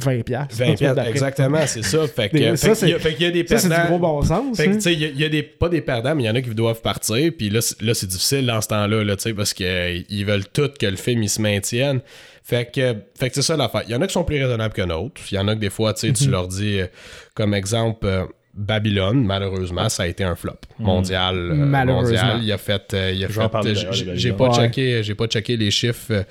20$. 0.00 0.24
la 0.28 0.40
20 0.40 0.48
semaine 0.50 0.74
piastres, 0.74 0.94
d'après. 0.96 1.10
exactement, 1.12 1.58
c'est 1.66 1.84
ça. 1.84 2.04
Fait 2.08 2.28
que, 2.28 2.56
ça, 2.56 2.72
a- 2.72 2.74
fait 2.74 3.20
y 3.20 3.24
a 3.26 3.30
des 3.30 3.46
Ça, 3.46 3.58
c'est 3.58 3.68
du 3.68 3.74
perdants. 3.74 3.90
gros 3.90 3.98
bon 4.00 4.22
sens. 4.22 4.56
Fait 4.56 4.64
que, 4.64 4.70
hein. 4.70 4.74
tu 4.74 4.80
sais, 4.80 4.92
il 4.92 5.00
y 5.00 5.04
a- 5.04 5.08
il 5.08 5.20
y, 5.20 5.24
a 5.24 5.28
des, 5.28 5.44
pas 5.44 5.68
des 5.68 5.80
perdants, 5.82 6.16
mais 6.16 6.24
il 6.24 6.26
y 6.26 6.30
en 6.30 6.34
a 6.34 6.40
qui 6.42 6.50
doivent 6.52 6.80
partir. 6.80 7.30
Puis 7.38 7.48
là, 7.48 7.60
c'est- 7.60 7.80
là 7.80 7.94
c'est 7.94 8.08
difficile 8.08 8.44
dans 8.46 8.60
ce 8.60 8.66
temps-là, 8.66 9.04
là, 9.04 9.14
tu 9.14 9.22
sais, 9.22 9.34
parce 9.34 9.54
qu'ils 9.54 10.24
veulent 10.26 10.48
tout 10.52 10.68
que 10.80 10.86
le 10.86 10.96
film 10.96 11.22
il 11.22 11.28
se 11.28 11.40
maintienne. 11.40 12.00
Fait 12.46 12.70
que, 12.70 12.94
fait 13.18 13.30
que 13.30 13.34
c'est 13.36 13.42
ça 13.42 13.56
l'affaire. 13.56 13.82
Il 13.86 13.92
y 13.92 13.94
en 13.94 14.02
a 14.02 14.06
qui 14.06 14.12
sont 14.12 14.22
plus 14.24 14.42
raisonnables 14.42 14.74
que 14.74 14.82
d'autres. 14.82 15.20
Il 15.32 15.34
y 15.34 15.38
en 15.38 15.48
a 15.48 15.54
que 15.54 15.60
des 15.60 15.70
fois, 15.70 15.94
tu 15.94 16.06
sais, 16.08 16.12
tu 16.12 16.28
leur 16.30 16.46
dis, 16.46 16.78
euh, 16.80 16.86
comme 17.34 17.54
exemple, 17.54 18.04
euh, 18.06 18.24
Babylone, 18.52 19.24
malheureusement, 19.24 19.88
ça 19.88 20.04
a 20.04 20.06
été 20.06 20.22
un 20.24 20.36
flop 20.36 20.52
mondial. 20.78 21.36
euh, 21.36 21.54
Malheureusement. 21.54 22.18
mondial. 22.26 22.40
Il 22.44 22.52
a 22.52 22.58
fait. 22.58 22.94
il 23.14 23.24
a 23.24 23.28
fait 23.28 23.74
j'ai- 24.14 24.32
pas 24.32 24.48
Ouais. 24.50 24.54
checké, 24.54 25.02
j'ai 25.02 25.14
pas 25.14 25.26
checké 25.26 25.56
les 25.56 25.70
chiffres. 25.70 26.24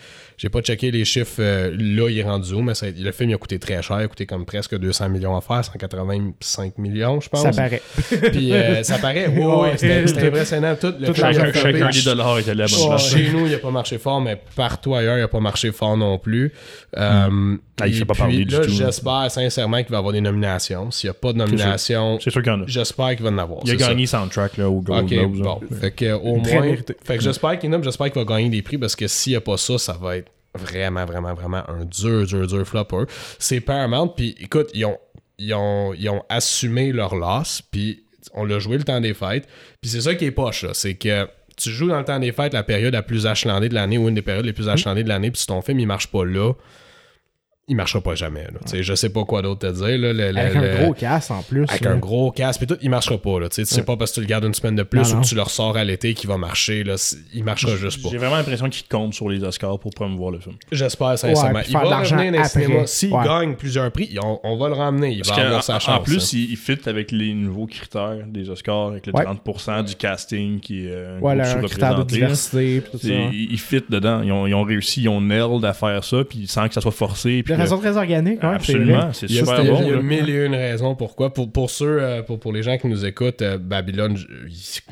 J'ai 0.44 0.50
pas 0.50 0.60
checké 0.62 0.92
les 0.92 1.06
chiffres. 1.06 1.38
euh, 1.40 1.72
là, 1.80 2.10
il 2.10 2.20
est 2.20 2.24
rendu 2.24 2.54
où, 2.54 2.62
mais 2.62 2.76
ça- 2.76 2.88
le 2.96 3.12
film 3.14 3.30
il 3.30 3.34
a 3.34 3.38
coûté 3.38 3.60
très 3.60 3.82
cher. 3.82 4.02
Il 4.02 4.04
a 4.04 4.08
coûté 4.10 4.26
comme 4.26 4.46
presque 4.46 4.78
200 4.78 5.08
millions 5.08 5.38
à 5.38 5.40
faire, 5.42 5.64
185 5.64 6.78
millions, 6.78 7.22
je 7.22 7.30
pense. 7.30 7.44
Ça 7.44 7.52
paraît. 7.52 7.82
Puis 8.32 8.52
euh, 8.52 8.84
ça 8.84 8.98
paraît. 8.98 9.28
Oui, 9.28 9.42
oui, 9.42 9.46
Ouais. 9.46 9.78
c'était 9.78 10.28
impressionnant. 10.28 10.76
Tout 10.76 10.94
le 11.00 11.14
film 11.14 11.26
a 11.28 11.34
Chacun, 11.34 11.54
chacun 11.54 11.90
des 11.90 12.02
dollars 12.02 12.40
était 12.40 12.56
là. 12.56 12.68
Chez 12.68 13.30
nous, 13.32 13.46
il 13.46 13.52
n'a 13.54 13.58
pas 13.60 13.72
marché 13.72 13.98
fort, 13.98 14.20
mais 14.20 14.38
partout 14.56 14.96
ailleurs, 14.96 15.18
il 15.18 15.22
n'a 15.22 15.28
pas 15.30 15.40
marché 15.40 15.72
fort 15.72 15.96
non 15.96 16.18
plus. 16.20 16.52
Euh, 16.98 17.56
Ah, 17.82 17.88
il 17.88 17.94
fait 17.96 18.06
pas 18.06 18.14
parler 18.14 18.46
du 18.46 18.54
tout, 18.54 18.62
là. 18.62 18.68
J'espère 18.68 19.32
sincèrement 19.32 19.78
qu'il 19.78 19.90
va 19.92 19.96
y 19.96 20.00
avoir 20.00 20.14
des 20.14 20.22
nominations. 20.22 20.92
S'il 20.92 21.08
n'y 21.10 21.12
a 21.12 21.14
pas 21.16 21.34
de 21.34 21.38
nomination, 21.40 22.20
C'est 22.22 22.30
sûr 22.30 22.42
qu'il 22.44 22.52
y 22.52 22.56
en 22.56 22.62
a. 22.62 22.66
j'espère 22.68 23.16
qu'il 23.16 23.24
va 23.24 23.32
en 23.32 23.38
avoir. 23.40 23.62
Il 23.66 23.72
a 23.72 23.80
ça. 23.80 23.88
gagné 23.90 24.06
soundtrack 24.06 24.58
là, 24.58 24.70
au 24.70 24.82
Gold 24.82 25.06
Ok, 25.06 25.10
Globes. 25.10 25.36
là. 25.38 25.44
bon. 25.44 25.62
Fait 25.80 25.92
que, 25.92 26.14
au 26.14 26.36
moins. 26.36 26.76
Fait 27.04 27.18
que 27.18 27.24
j'espère 27.24 27.58
qu'il 27.58 27.70
nomme, 27.70 27.84
j'espère 27.84 28.12
qu'il 28.12 28.22
va 28.24 28.26
gagner 28.36 28.50
des 28.50 28.62
prix 28.62 28.78
parce 28.78 28.96
que 28.96 29.08
s'il 29.08 29.32
n'y 29.34 29.38
a 29.38 29.42
pas 29.42 29.58
ça, 29.58 29.78
ça 29.78 29.98
va 30.00 30.18
être 30.18 30.32
vraiment, 30.56 31.06
vraiment, 31.06 31.34
vraiment 31.34 31.64
un 31.70 31.86
dur, 31.86 32.26
dur, 32.26 32.48
dur 32.48 32.68
flopper. 32.68 33.04
C'est 33.40 33.62
Paramount, 33.62 34.10
puis 34.10 34.36
écoute, 34.40 34.70
ils 34.74 34.86
ont, 34.86 34.98
ils 35.38 35.54
ont, 35.54 35.94
ils 35.94 36.10
ont 36.10 36.24
assumé 36.30 36.92
leur 36.92 37.16
loss, 37.16 37.62
puis 37.62 38.04
on 38.34 38.46
l'a 38.46 38.60
joué 38.60 38.78
le 38.78 38.84
temps 38.84 39.02
des 39.02 39.14
fêtes. 39.14 39.48
Puis 39.82 39.92
c'est 39.92 40.02
ça 40.02 40.16
qui 40.16 40.26
est 40.26 40.32
poche, 40.32 40.64
là, 40.64 40.74
c'est 40.74 40.96
que 40.96 41.28
tu 41.56 41.70
joues 41.70 41.88
dans 41.88 42.00
le 42.00 42.06
temps 42.06 42.20
des 42.20 42.32
fêtes 42.32 42.54
la 42.54 42.64
période 42.64 42.94
la 42.94 43.04
plus 43.04 43.28
achalandée 43.28 43.70
de 43.70 43.76
l'année 43.76 43.98
ou 43.98 44.08
une 44.10 44.16
des 44.16 44.22
périodes 44.22 44.46
les 44.46 44.54
plus 44.54 44.70
achalandées 44.70 45.04
de 45.04 45.10
l'année, 45.10 45.32
puis 45.32 45.42
si 45.42 45.48
ton 45.48 45.62
film 45.62 45.80
il 45.80 45.88
marche 45.88 46.08
pas 46.08 46.26
là, 46.26 46.54
il 47.70 47.76
marchera 47.78 48.02
pas 48.02 48.14
jamais. 48.16 48.44
Là. 48.44 48.60
Tu 48.66 48.72
sais, 48.72 48.84
Je 48.84 48.94
sais 48.94 49.10
pas 49.10 49.24
quoi 49.24 49.42
d'autre 49.42 49.62
te 49.68 49.74
dire. 49.74 49.98
Là, 49.98 50.12
le- 50.12 50.32
le- 50.32 50.38
Avec 50.38 50.54
le- 50.56 50.70
un 50.70 50.84
gros 50.84 50.94
casse 50.94 51.32
en 51.32 51.42
plus. 51.44 51.64
avec 51.70 51.86
un 51.86 51.96
gros 51.98 52.32
casque 52.32 52.62
et 52.64 52.68
tout, 52.68 52.76
il 52.82 52.90
marchera 52.90 53.18
pas. 53.18 53.40
Là. 53.40 53.48
Tu 53.50 53.64
sais 53.66 53.84
pas 53.84 53.96
parce 53.96 54.12
que 54.12 54.16
tu 54.16 54.22
le 54.22 54.28
gardes 54.28 54.44
une 54.44 54.54
semaine 54.54 54.76
de 54.76 54.84
plus 54.84 55.00
Non, 55.00 55.08
ou 55.10 55.14
non. 55.16 55.22
que 55.22 55.28
tu 55.28 55.36
le 55.36 55.42
ressors 55.44 55.78
à 55.78 55.84
l'été 55.86 56.14
qu'il 56.14 56.30
va 56.30 56.38
marcher. 56.38 56.84
Là. 56.84 56.96
Il 57.34 57.44
marchera 57.46 57.76
juste 57.78 58.04
pas. 58.04 58.10
J'ai 58.12 58.18
vraiment 58.18 58.36
l'impression 58.36 58.70
qu'il 58.70 58.86
compte 58.88 59.14
sur 59.14 59.30
les 59.30 59.42
Oscars 59.44 59.80
pour 59.80 59.92
promouvoir 59.92 60.32
le 60.32 60.40
film. 60.40 60.56
J'espère 60.72 61.18
sincèrement. 61.18 61.60
puis 61.62 61.70
il 61.72 61.74
va 61.78 61.84
l'argent 61.86 62.18
revenir 62.18 62.42
dans. 62.42 62.86
S'il 62.86 63.14
Ouais. 63.14 63.24
gagne 63.26 63.56
plusieurs 63.56 63.92
prix, 63.92 64.18
on, 64.22 64.40
on 64.44 64.58
va 64.58 64.68
le 64.68 64.74
ramener. 64.76 65.12
Il 65.14 65.18
Parce 65.20 65.30
va 65.30 65.36
qu'en- 65.36 65.42
avoir 65.48 65.64
sa 65.64 65.76
en- 65.76 65.80
chance. 65.80 66.00
En 66.00 66.04
plus, 66.04 66.22
hein. 66.34 66.38
il, 66.38 66.52
il 66.52 66.58
fit 66.58 66.78
avec 66.86 67.12
les 67.12 67.34
nouveaux 67.34 67.68
critères 67.68 68.26
des 68.28 68.50
Oscars, 68.50 68.88
avec 68.90 69.08
le 69.08 69.14
Ouais. 69.16 69.24
30% 69.24 69.84
du 69.84 69.96
casting 69.96 70.60
qui 70.60 70.86
est 70.88 70.92
euh, 70.92 71.18
un 71.18 71.22
Ouais, 71.22 71.38
critère 71.68 71.96
de 71.96 72.04
diversité. 72.04 72.82
puis 72.82 72.92
tout 72.92 72.98
ça. 73.08 73.14
Ils 73.32 73.60
fit 73.60 73.84
dedans. 73.90 74.22
Ils 74.22 74.32
ont, 74.34 74.48
ils 74.48 74.54
ont 74.54 74.64
réussi, 74.64 75.04
ils 75.04 75.10
ont 75.10 75.22
nailed 75.22 75.64
à 75.64 75.74
faire 75.74 76.04
ça, 76.04 76.24
puis 76.26 76.46
sans 76.48 76.68
que 76.68 76.74
ça 76.74 76.82
soit 76.82 76.92
forcé. 76.92 77.42
De 77.56 77.62
façon 77.62 77.78
très 77.78 77.98
organique, 77.98 78.42
ouais. 78.44 78.50
Absolument, 78.50 79.12
c'est 79.14 79.28
Il 79.30 79.36
y 79.36 79.40
a, 79.40 79.46
super 79.46 79.60
il 79.62 79.66
y 79.66 79.70
a- 79.70 79.72
bon. 79.74 79.82
il 79.84 79.88
y 79.90 79.94
a 79.94 80.02
mille 80.02 80.30
et 80.30 80.46
une 80.46 80.56
raisons 80.56 80.96
pourquoi. 80.96 81.34
Pour, 81.34 81.52
pour 81.52 81.70
ceux, 81.70 82.02
euh, 82.02 82.22
pour, 82.22 82.40
pour 82.40 82.54
les 82.54 82.64
gens 82.64 82.78
qui 82.78 82.88
nous 82.88 83.06
écoutent, 83.06 83.42
euh, 83.42 83.58
Babylone, 83.58 84.18
je- 84.18 84.26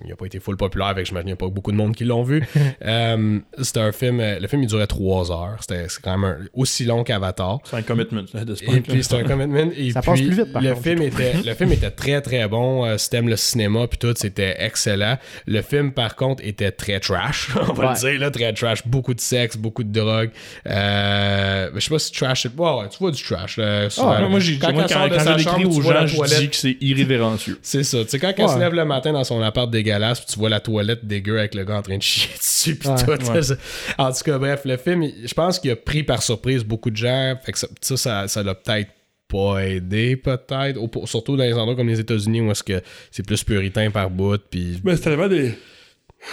il 0.04 0.10
n'a 0.10 0.16
pas 0.16 0.26
été 0.26 0.40
full 0.40 0.58
populaire, 0.58 0.88
avec 0.88 1.12
n'y 1.12 1.32
a 1.32 1.36
pas 1.36 1.50
beaucoup 1.50 1.72
de 1.72 1.78
monde 1.78 1.96
qui 1.96 2.04
l'ont 2.06 2.24
vu. 2.24 2.44
Euh, 2.84 3.40
c'était 3.62 3.80
un 3.80 3.92
film, 3.92 4.20
euh, 4.20 4.40
le 4.40 4.48
film 4.48 4.64
il 4.64 4.68
durait 4.68 4.88
trois 4.88 5.32
heures. 5.32 5.58
C'était 5.60 5.86
c'est 5.88 6.02
quand 6.02 6.18
même 6.18 6.24
un- 6.32 6.46
aussi 6.54 6.84
long 6.86 7.04
qu'Avatar. 7.04 7.60
C'est 7.66 7.76
un 7.76 7.82
commitment 7.82 8.24
là, 8.34 8.44
de 8.44 8.56
ce 8.56 8.64
Et 8.64 8.82
puis 8.82 9.04
c'est 9.04 9.16
un 9.16 9.24
commitment. 9.24 9.72
Et 9.78 9.92
Ça 9.92 10.02
puis, 10.02 10.12
passe 10.12 10.22
plus 10.22 10.32
vite, 10.44 10.52
par 10.54 10.62
le 10.62 10.70
contre, 10.70 10.82
film 10.84 11.02
était 11.04 11.34
Le 11.46 11.54
film 11.54 11.72
était 11.72 11.92
très 11.92 12.22
très 12.22 12.48
bon. 12.48 12.86
Euh, 12.86 12.98
si 12.98 13.10
t'aimes 13.10 13.30
le 13.30 13.36
cinéma 13.36 13.88
puis 13.88 13.98
tout, 14.00 14.14
c'était 14.16 14.56
excellent. 14.60 15.18
Le 15.46 15.62
film 15.62 15.92
par 15.92 16.16
contre 16.16 16.44
était 16.46 16.72
très 16.72 17.00
trash. 17.00 17.50
On 17.70 17.74
va 17.74 17.88
Ouais. 17.88 17.94
le 17.94 18.12
dire 18.12 18.20
là, 18.20 18.32
très 18.32 18.54
trash. 18.54 18.86
Beaucoup 18.88 19.14
de 19.14 19.20
sexe, 19.22 19.58
beaucoup 19.58 19.84
de 19.84 19.92
drogue. 19.92 20.32
Euh, 20.68 21.70
je 21.76 21.80
sais 21.80 21.90
pas 21.90 22.00
si 22.00 22.12
trash. 22.12 22.48
Ouais, 22.58 22.82
ouais, 22.82 22.90
tu 22.90 22.98
vois 23.00 23.12
du 23.12 23.22
trash. 23.24 23.58
là. 23.58 23.88
Ah, 23.98 24.28
moi, 24.30 24.40
j'ai, 24.40 24.58
quand, 24.60 24.72
moi, 24.74 24.86
quand, 24.88 25.08
quand 25.10 25.20
je 25.34 25.38
l'écris 25.38 25.66
aux 25.66 25.82
gens, 25.82 26.06
je 26.08 26.40
dis 26.40 26.50
que 26.50 26.56
c'est 26.56 26.78
irrévérencieux. 26.82 27.60
C'est 27.62 27.84
ça. 27.84 28.04
Tu 28.04 28.10
sais, 28.10 28.20
quand 28.20 28.34
elle 28.38 28.50
se 28.50 28.60
lève 28.60 28.74
le 28.74 28.86
matin 28.86 29.14
dans 29.14 29.24
son 29.24 29.42
appart 29.42 29.70
dégueulasse, 29.70 30.20
puis 30.22 30.34
tu 30.34 30.40
vois 30.40 30.50
la 30.50 30.60
toilette 30.60 31.06
dégueu 31.06 31.40
avec 31.40 31.56
le 31.56 31.64
gars 31.64 31.78
en 31.78 31.82
train 31.82 31.98
de 31.98 32.04
chier 32.04 32.30
dessus, 32.38 32.76
puis 32.76 32.90
Ouais. 32.90 32.96
tout. 33.18 33.54
En 33.98 34.12
tout 34.12 34.24
cas, 34.24 34.38
bref, 34.38 34.62
le 34.66 34.78
film, 34.78 35.04
il- 35.04 35.28
je 35.28 35.34
pense 35.34 35.60
qu'il 35.60 35.72
a 35.72 35.76
pris 35.76 36.04
par 36.04 36.22
surprise 36.24 36.64
beaucoup 36.64 36.90
de 36.92 36.98
gens. 36.98 37.36
Fait 37.44 37.52
que 37.52 37.58
ça, 37.60 37.68
ça, 37.82 38.28
ça, 38.28 38.44
l'a 38.44 38.56
peut-être 38.56 38.90
pas 39.28 39.60
aidé, 39.66 40.16
peut-être. 40.18 40.80
Surtout 41.06 41.38
dans 41.38 41.44
les 41.44 41.54
endroits 41.54 41.76
comme 41.76 41.88
les 41.88 42.00
États-Unis 42.00 42.42
où 42.42 42.52
est-ce 42.52 42.64
que 42.64 42.82
c'est 43.12 43.26
plus 43.26 43.44
puritain 43.44 43.90
par 43.92 44.10
bout, 44.10 44.42
puis... 44.50 44.80
Mais 44.84 44.96
c'est 44.96 45.04
tellement 45.04 45.28
des. 45.28 45.54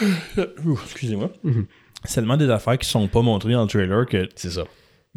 Excusez-moi. 0.85 1.31
C'est 2.05 2.15
tellement 2.17 2.37
des 2.37 2.51
affaires 2.51 2.79
qui 2.79 2.89
sont 2.89 3.07
pas 3.09 3.23
montrées 3.23 3.53
dans 3.53 3.63
le 3.63 3.69
trailer 3.69 4.07
que 4.07 4.29
C'est 4.37 4.51
ça. 4.51 4.65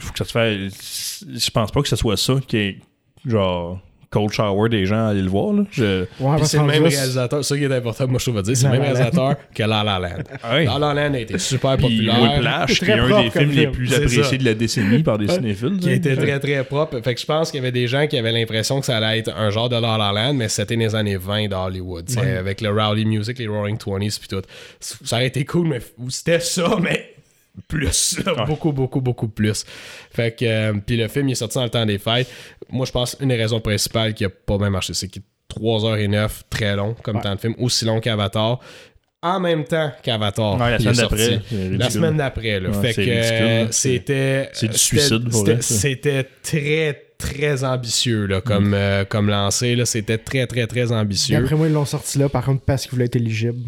Faut 0.01 0.11
que 0.11 0.17
ça 0.19 0.25
se 0.25 0.31
fasse. 0.31 1.25
Je 1.33 1.49
pense 1.51 1.71
pas 1.71 1.81
que 1.81 1.87
ce 1.87 1.95
soit 1.95 2.17
ça 2.17 2.33
qui 2.47 2.57
est 2.57 2.77
genre 3.25 3.79
cold 4.09 4.29
shower 4.33 4.67
des 4.67 4.85
gens 4.85 5.05
à 5.05 5.09
aller 5.11 5.21
le 5.21 5.29
voir. 5.29 5.53
Là. 5.53 5.63
Je... 5.71 6.01
Ouais, 6.19 6.37
c'est 6.43 6.57
le 6.57 6.65
même 6.65 6.83
réalisateur, 6.83 7.45
ça 7.45 7.57
qui 7.57 7.63
est 7.63 7.73
important, 7.73 8.07
moi 8.09 8.19
je 8.19 8.25
trouve 8.25 8.39
à 8.39 8.41
dire, 8.41 8.57
c'est 8.57 8.65
le 8.65 8.73
même 8.73 8.81
réalisateur 8.81 9.35
que 9.55 9.63
La 9.63 9.85
La 9.85 9.99
Land. 9.99 10.23
Ouais. 10.51 10.65
La 10.65 10.77
La 10.79 10.93
Land 10.93 11.13
a 11.13 11.19
été 11.19 11.37
super 11.37 11.77
Puis 11.77 11.85
populaire. 11.85 12.21
Whiplash, 12.21 12.79
C'est 12.79 12.85
qui 12.87 12.91
est 12.91 12.99
un 12.99 13.21
des 13.21 13.29
films 13.29 13.51
les 13.51 13.67
plus 13.67 13.93
appréciés 13.93 14.23
ça. 14.23 14.35
de 14.35 14.43
la 14.43 14.53
décennie 14.53 15.01
par 15.01 15.17
des 15.17 15.29
cinéphiles. 15.29 15.77
qui 15.79 15.87
là. 15.87 15.93
était 15.95 16.17
très 16.17 16.39
très 16.41 16.63
propre. 16.65 16.99
Fait 17.01 17.15
que 17.15 17.21
je 17.21 17.25
pense 17.25 17.51
qu'il 17.51 17.59
y 17.59 17.63
avait 17.63 17.71
des 17.71 17.87
gens 17.87 18.05
qui 18.05 18.17
avaient 18.17 18.33
l'impression 18.33 18.81
que 18.81 18.85
ça 18.85 18.97
allait 18.97 19.19
être 19.19 19.33
un 19.33 19.49
genre 19.49 19.69
de 19.69 19.77
La 19.77 19.97
La 19.97 20.11
Land, 20.11 20.33
mais 20.33 20.49
c'était 20.49 20.75
les 20.75 20.93
années 20.93 21.15
20 21.15 21.47
d'Hollywood. 21.47 22.05
tu 22.07 22.15
sais, 22.15 22.35
Avec 22.35 22.59
le 22.59 22.69
Rowdy 22.69 23.05
Music, 23.05 23.39
les 23.39 23.47
Roaring 23.47 23.77
Twenties 23.77 24.19
puis 24.19 24.27
tout. 24.27 24.41
Ça 24.81 25.15
aurait 25.15 25.27
été 25.27 25.45
cool, 25.45 25.69
mais 25.69 25.79
c'était 26.09 26.41
ça, 26.41 26.75
mais 26.81 27.10
plus. 27.67 28.19
Beaucoup, 28.47 28.71
beaucoup, 28.71 29.01
beaucoup 29.01 29.27
plus. 29.27 29.65
Fait 30.11 30.35
que, 30.37 30.45
euh, 30.45 30.73
puis 30.85 30.97
le 30.97 31.07
film 31.07 31.29
il 31.29 31.33
est 31.33 31.35
sorti 31.35 31.55
dans 31.57 31.63
le 31.63 31.69
temps 31.69 31.85
des 31.85 31.97
fêtes. 31.99 32.27
Moi, 32.69 32.85
je 32.85 32.91
pense 32.91 33.17
une 33.19 33.29
des 33.29 33.35
raisons 33.35 33.59
principales 33.59 34.13
qui 34.13 34.25
a 34.25 34.29
pas 34.29 34.57
bien 34.57 34.69
marché, 34.69 34.93
c'est 34.93 35.07
qu'il 35.07 35.21
est 35.21 35.25
3h09, 35.59 36.41
très 36.49 36.75
long 36.75 36.93
comme 37.03 37.19
temps 37.21 37.35
de 37.35 37.39
film, 37.39 37.55
aussi 37.59 37.83
long 37.85 37.99
qu'Avatar. 37.99 38.59
En 39.23 39.39
même 39.39 39.65
temps 39.65 39.91
qu'Avatar. 40.01 40.59
Ouais, 40.59 40.71
la 40.71 40.79
semaine 40.79 40.95
d'après. 40.95 41.41
La 41.77 41.89
semaine 41.89 42.17
d'après, 42.17 42.59
là. 42.59 42.69
Ouais, 42.69 42.93
fait 42.93 43.05
que 43.05 43.71
c'était. 43.71 44.49
C'est 44.53 44.67
du 44.69 44.77
suicide, 44.77 45.29
pour 45.29 45.39
c'était- 45.39 45.53
vrai, 45.53 45.61
ça. 45.61 45.75
C'était 45.75 46.27
très, 46.41 47.03
très 47.19 47.63
ambitieux, 47.63 48.25
là, 48.25 48.39
Mm. 48.39 48.41
comme, 48.41 48.73
euh, 48.73 49.05
comme 49.05 49.29
lancé, 49.29 49.75
là. 49.75 49.85
C'était 49.85 50.17
très, 50.17 50.47
très, 50.47 50.65
très 50.65 50.91
ambitieux. 50.91 51.37
après 51.37 51.55
moi, 51.55 51.67
ils 51.67 51.73
l'ont 51.73 51.85
sorti 51.85 52.17
là, 52.17 52.29
par 52.29 52.45
contre, 52.45 52.63
parce 52.63 52.83
qu'il 52.83 52.91
voulait 52.93 53.05
être 53.05 53.15
éligible. 53.17 53.59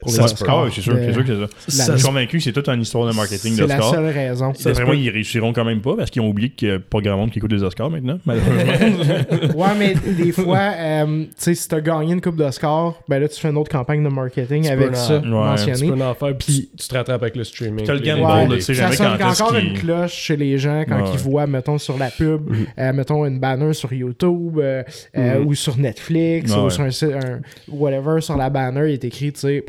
Pour 0.00 0.12
les 0.12 0.16
Ça 0.18 0.28
se. 0.28 0.44
Ah 0.46 0.64
c'est 0.72 0.80
sûr, 0.80 0.94
De- 0.94 1.00
c'est 1.00 1.12
sûr 1.12 1.24
que 1.24 1.48
c'est 1.66 1.72
ça. 1.72 1.86
La- 1.88 1.92
Je 1.94 1.98
suis 1.98 2.06
convaincu 2.08 2.36
que 2.38 2.42
c'est 2.44 2.52
toute 2.52 2.68
une 2.68 2.82
histoire 2.82 3.08
de 3.10 3.16
marketing 3.16 3.54
C'est 3.56 3.66
la 3.66 3.78
d'Oscar. 3.78 3.94
seule 3.94 4.06
raison. 4.06 4.52
D'après 4.64 4.84
moi, 4.84 4.94
ils 4.94 5.10
réussiront 5.10 5.52
quand 5.52 5.64
même 5.64 5.80
pas 5.80 5.96
parce 5.96 6.10
qu'ils 6.10 6.22
ont 6.22 6.28
oublié 6.28 6.50
qu'il 6.50 6.68
n'y 6.68 6.74
a 6.74 6.78
pas 6.78 7.00
grand 7.00 7.16
monde 7.16 7.32
qui 7.32 7.38
écoute 7.40 7.50
des 7.50 7.64
Oscars 7.64 7.90
maintenant, 7.90 8.18
malheureusement. 8.24 9.54
Ouais, 9.56 9.68
mais 9.76 9.94
des 10.14 10.30
fois, 10.30 10.72
euh, 10.76 11.24
tu 11.24 11.28
sais, 11.36 11.54
si 11.56 11.66
t'as 11.66 11.80
gagné 11.80 12.12
une 12.12 12.20
coupe 12.20 12.36
d'Oscar, 12.36 12.94
ben 13.08 13.18
là, 13.18 13.28
tu 13.28 13.40
fais 13.40 13.48
une 13.48 13.56
autre 13.56 13.72
campagne 13.72 14.04
de 14.04 14.08
marketing 14.08 14.62
Tu 14.64 14.70
avec 14.70 14.90
peux 14.90 14.94
ça 14.94 15.18
ouais, 15.18 15.26
mentionné. 15.28 15.78
Tu 15.88 15.92
peux 15.92 16.02
en 16.04 16.14
faire, 16.14 16.36
puis 16.38 16.70
tu 16.78 16.86
te 16.88 16.94
rattrapes 16.94 17.20
avec 17.22 17.34
le 17.34 17.42
streaming. 17.42 17.84
T'as 17.84 17.94
le 17.94 17.98
les 18.00 18.06
gamble, 18.06 18.54
tu 18.54 18.60
sais 18.62 18.74
ça 18.74 18.82
jamais 18.84 18.96
sonne 18.96 19.18
quand 19.18 19.30
est-ce 19.32 19.42
encore 19.42 19.56
une 19.56 19.74
cloche 19.74 20.12
chez 20.14 20.36
les 20.36 20.58
gens 20.58 20.84
quand 20.88 20.96
Ouais. 21.02 21.10
ils 21.12 21.18
voient, 21.18 21.48
mettons, 21.48 21.78
sur 21.78 21.98
la 21.98 22.10
pub, 22.10 22.42
euh, 22.78 22.92
mettons, 22.92 23.26
une 23.26 23.40
banner 23.40 23.72
sur 23.72 23.92
YouTube 23.92 24.58
euh, 24.60 24.84
euh, 25.16 25.42
ou 25.44 25.54
sur 25.54 25.76
Netflix 25.76 26.52
Ouais. 26.54 26.60
ou 26.62 26.70
sur 26.70 26.82
un, 26.84 26.90
site- 26.92 27.10
un- 27.14 27.40
whatever, 27.68 28.20
sur 28.20 28.36
la 28.36 28.48
banner, 28.48 28.90
il 28.90 28.92
est 28.92 29.04
écrit, 29.04 29.32
tu 29.32 29.40
sais, 29.40 29.64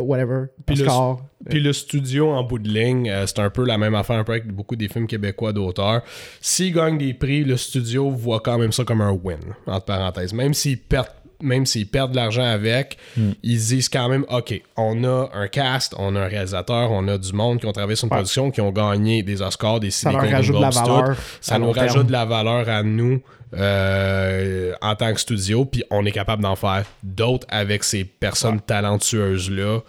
whatever, 0.00 0.46
Puis 0.66 0.76
le- 0.76 0.82
Oscar. 0.86 1.18
Puis 1.48 1.60
le 1.60 1.72
studio, 1.72 2.30
en 2.30 2.44
bout 2.44 2.58
de 2.58 2.68
ligne, 2.68 3.10
euh, 3.10 3.26
c'est 3.26 3.40
un 3.40 3.50
peu 3.50 3.64
la 3.64 3.76
même 3.78 3.94
affaire 3.94 4.16
un 4.16 4.24
peu 4.24 4.32
avec 4.32 4.46
beaucoup 4.46 4.76
des 4.76 4.88
films 4.88 5.06
québécois 5.08 5.52
d'auteurs. 5.52 6.02
S'ils 6.40 6.72
gagnent 6.72 6.98
des 6.98 7.14
prix, 7.14 7.42
le 7.44 7.56
studio 7.56 8.10
voit 8.10 8.40
quand 8.40 8.58
même 8.58 8.70
ça 8.72 8.84
comme 8.84 9.00
un 9.00 9.10
win, 9.10 9.38
entre 9.66 9.86
parenthèses. 9.86 10.32
Même 10.32 10.54
s'ils 10.54 10.78
perdent 10.78 11.08
même 11.44 11.66
s'ils 11.66 11.88
perdent 11.88 12.12
de 12.12 12.16
l'argent 12.16 12.44
avec, 12.44 12.96
Hmm. 13.16 13.32
ils 13.42 13.58
se 13.60 13.74
disent 13.74 13.88
quand 13.88 14.08
même, 14.08 14.24
OK, 14.30 14.62
on 14.76 15.02
a 15.02 15.28
un 15.34 15.48
cast, 15.48 15.92
on 15.98 16.14
a 16.14 16.20
un 16.20 16.28
réalisateur, 16.28 16.92
on 16.92 17.08
a 17.08 17.18
du 17.18 17.32
monde 17.32 17.58
qui 17.58 17.66
ont 17.66 17.72
travaillé 17.72 17.96
sur 17.96 18.04
une 18.06 18.12
Ouais. 18.12 18.18
production, 18.18 18.52
qui 18.52 18.60
ont 18.60 18.70
gagné 18.70 19.24
des 19.24 19.42
Oscars, 19.42 19.80
des 19.80 19.90
Ça 19.90 20.10
des 20.10 20.18
leur 20.18 20.30
rajoute 20.30 20.54
de 20.54 20.60
la 20.60 20.70
tout. 20.70 20.78
valeur 20.78 21.16
Ça 21.40 21.58
nous 21.58 21.72
rajoute 21.72 22.06
de 22.06 22.12
la 22.12 22.24
valeur 22.24 22.68
à 22.68 22.84
nous 22.84 23.20
euh, 23.54 24.74
en 24.80 24.94
tant 24.94 25.12
que 25.12 25.20
studio, 25.20 25.64
puis 25.64 25.84
on 25.90 26.04
est 26.06 26.12
capable 26.12 26.42
d'en 26.42 26.56
faire 26.56 26.84
d'autres 27.02 27.46
avec 27.50 27.84
ces 27.84 28.04
personnes 28.04 28.60
talentueuses-là, 28.60 29.80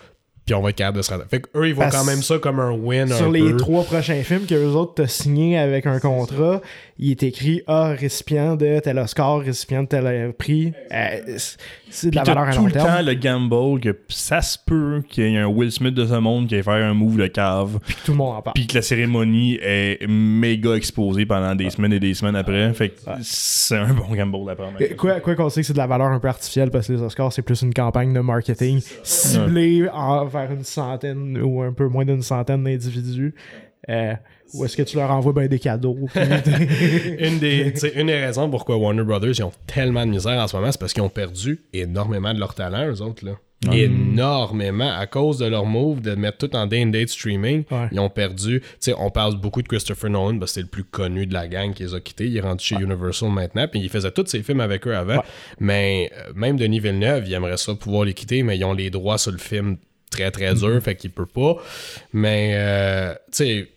puis 0.46 0.54
on 0.56 0.62
va 0.62 0.70
être 0.72 0.76
capable 0.76 0.98
de 0.98 1.02
se 1.04 1.12
rendre. 1.12 1.24
Fait 1.30 1.41
qu'eux, 1.41 1.68
ils 1.68 1.74
voient 1.74 1.86
Parce- 1.86 1.98
quand 1.98 2.06
même 2.06 2.22
ça 2.22 2.38
comme 2.38 2.60
un 2.60 2.72
win. 2.72 3.08
Sur 3.08 3.28
un 3.28 3.32
les 3.32 3.52
peu. 3.52 3.58
trois 3.58 3.84
prochains 3.84 4.22
films 4.24 4.46
que 4.46 4.56
eux 4.56 4.76
autres 4.76 4.96
t'ont 4.96 5.08
signé 5.08 5.58
avec 5.58 5.86
un 5.86 6.00
contrat, 6.00 6.62
il 7.00 7.12
est 7.12 7.24
écrit 7.24 7.62
Ah, 7.68 7.94
récipient 7.98 8.56
de 8.56 8.80
tel 8.80 9.00
Oscar, 9.00 9.39
récipient 9.39 9.84
de 9.84 9.88
tel 9.88 10.06
euh, 10.08 10.32
prix. 10.32 10.74
Euh, 10.91 11.38
c'est- 11.89 12.08
de 12.08 12.10
Puis 12.10 12.18
la 12.18 12.24
t'as 12.24 12.34
valeur 12.34 12.50
à 12.50 12.52
tout 12.54 12.60
long 12.60 12.66
le 12.66 12.72
terme. 12.72 12.88
temps 12.88 13.02
le 13.04 13.14
gamble 13.14 13.80
que 13.80 13.98
ça 14.10 14.41
se 14.41 14.58
peut 14.66 15.02
qu'il 15.08 15.30
y 15.30 15.36
ait 15.36 15.39
un 15.39 15.46
Will 15.48 15.72
Smith 15.72 15.94
de 15.94 16.06
ce 16.06 16.14
monde 16.16 16.48
qui 16.48 16.56
aille 16.56 16.64
faire 16.64 16.74
un 16.74 16.94
move 16.94 17.18
de 17.18 17.28
cave, 17.28 17.80
Puis 17.86 17.96
que 17.96 18.06
tout 18.06 18.12
le 18.12 18.18
monde 18.18 18.36
en 18.38 18.41
parle. 18.41 18.54
puis 18.56 18.66
que 18.68 18.76
la 18.76 18.82
cérémonie 18.82 19.60
est 19.62 20.06
méga 20.08 20.74
exposée 20.74 21.26
pendant 21.26 21.54
des 21.56 21.70
semaines 21.70 21.94
et 21.94 22.00
des 22.00 22.14
semaines 22.16 22.36
après. 22.36 22.74
Fait 22.74 22.89
que 22.89 22.96
c'est 23.22 23.78
un 23.78 23.94
bon 23.94 24.14
gamble 24.14 24.50
à 24.50 24.56
prendre. 24.56 24.74
Quoi 24.98 25.20
quoi 25.20 25.36
qu'on 25.36 25.50
sait 25.50 25.62
que 25.62 25.68
c'est 25.68 25.74
de 25.74 25.78
la 25.78 25.88
valeur 25.88 26.08
un 26.08 26.20
peu 26.20 26.28
artificielle 26.28 26.72
parce 26.72 26.88
que 26.88 26.94
les 26.94 27.02
Oscars, 27.02 27.32
c'est 27.32 27.41
plus 27.44 27.62
une 27.62 27.74
campagne 27.74 28.12
de 28.14 28.20
marketing 28.20 28.82
ciblée 29.04 29.88
envers 30.36 30.52
une 30.52 30.64
centaine 30.64 31.38
ou 31.42 31.62
un 31.62 31.74
peu 31.74 31.88
moins 31.88 32.06
d'une 32.06 32.22
centaine 32.22 32.64
d'individus. 32.64 33.34
Euh, 33.90 34.14
où 34.54 34.64
est-ce 34.64 34.78
que 34.78 34.84
tu 34.84 34.96
leur 34.98 35.12
envoies 35.12 35.34
ben 35.34 35.48
des 35.48 35.60
cadeaux? 35.60 35.98
une, 36.16 37.40
des, 37.40 37.74
une 37.96 38.08
des 38.08 38.20
raisons 38.26 38.50
pourquoi 38.50 38.78
Warner 38.78 39.04
Brothers 39.04 39.32
ils 39.40 39.44
ont 39.44 39.52
tellement 39.68 40.06
de 40.06 40.12
misère 40.12 40.42
en 40.42 40.48
ce 40.48 40.56
moment, 40.56 40.72
c'est 40.72 40.80
parce 40.80 40.94
qu'ils 40.94 41.04
ont 41.04 41.10
perdu 41.10 41.60
énormément 41.74 42.34
de 42.34 42.40
leur 42.40 42.54
talent, 42.56 42.88
eux 42.88 43.02
autres. 43.02 43.26
Là. 43.26 43.34
Énormément. 43.74 44.90
À 44.92 45.08
cause 45.08 45.38
de 45.38 45.46
leur 45.46 45.66
move 45.66 46.02
de 46.02 46.16
mettre 46.16 46.38
tout 46.38 46.56
en 46.56 46.68
day-and-date 46.68 47.10
streaming, 47.10 47.64
Ouais. 47.72 47.88
ils 47.92 48.00
ont 48.00 48.10
perdu. 48.10 48.60
Tu 48.62 48.68
sais, 48.80 48.94
on 48.98 49.10
parle 49.10 49.40
beaucoup 49.40 49.62
de 49.62 49.68
Christopher 49.68 50.10
Nolan 50.10 50.38
parce 50.40 50.52
que 50.52 50.56
c'est 50.56 50.62
le 50.62 50.68
plus 50.68 50.84
connu 50.84 51.26
de 51.26 51.34
la 51.34 51.48
gang 51.48 51.74
qui 51.74 51.84
les 51.84 51.94
a 51.94 52.00
quittés. 52.00 52.28
Il 52.28 52.36
est 52.38 52.42
rendu 52.42 52.64
chez 52.64 52.76
Universal 52.76 53.30
maintenant, 53.30 53.68
puis 53.68 53.80
il 53.80 53.90
faisait 53.90 54.12
tous 54.12 54.26
ses 54.28 54.44
films 54.44 54.60
avec 54.60 54.86
eux 54.88 54.96
avant. 54.96 55.24
Mais 55.60 56.12
euh, 56.18 56.32
même 56.36 56.58
Denis 56.58 56.80
Villeneuve, 56.80 57.24
il 57.28 57.34
aimerait 57.34 57.58
ça 57.58 57.74
pouvoir 57.76 58.06
les 58.06 58.14
quitter, 58.14 58.44
mais 58.44 58.58
ils 58.58 58.66
ont 58.66 58.74
les 58.74 58.90
droits 58.90 59.18
sur 59.18 59.32
le 59.32 59.38
film 59.38 59.78
très 60.14 60.32
très 60.32 60.53
dur, 60.53 60.82
fait 60.82 60.95
qu'il 60.95 61.11
peut 61.11 61.26
pas. 61.26 61.55
Mais, 62.14 62.53
euh, 62.55 63.14
tu 63.32 63.38
sais, 63.38 63.68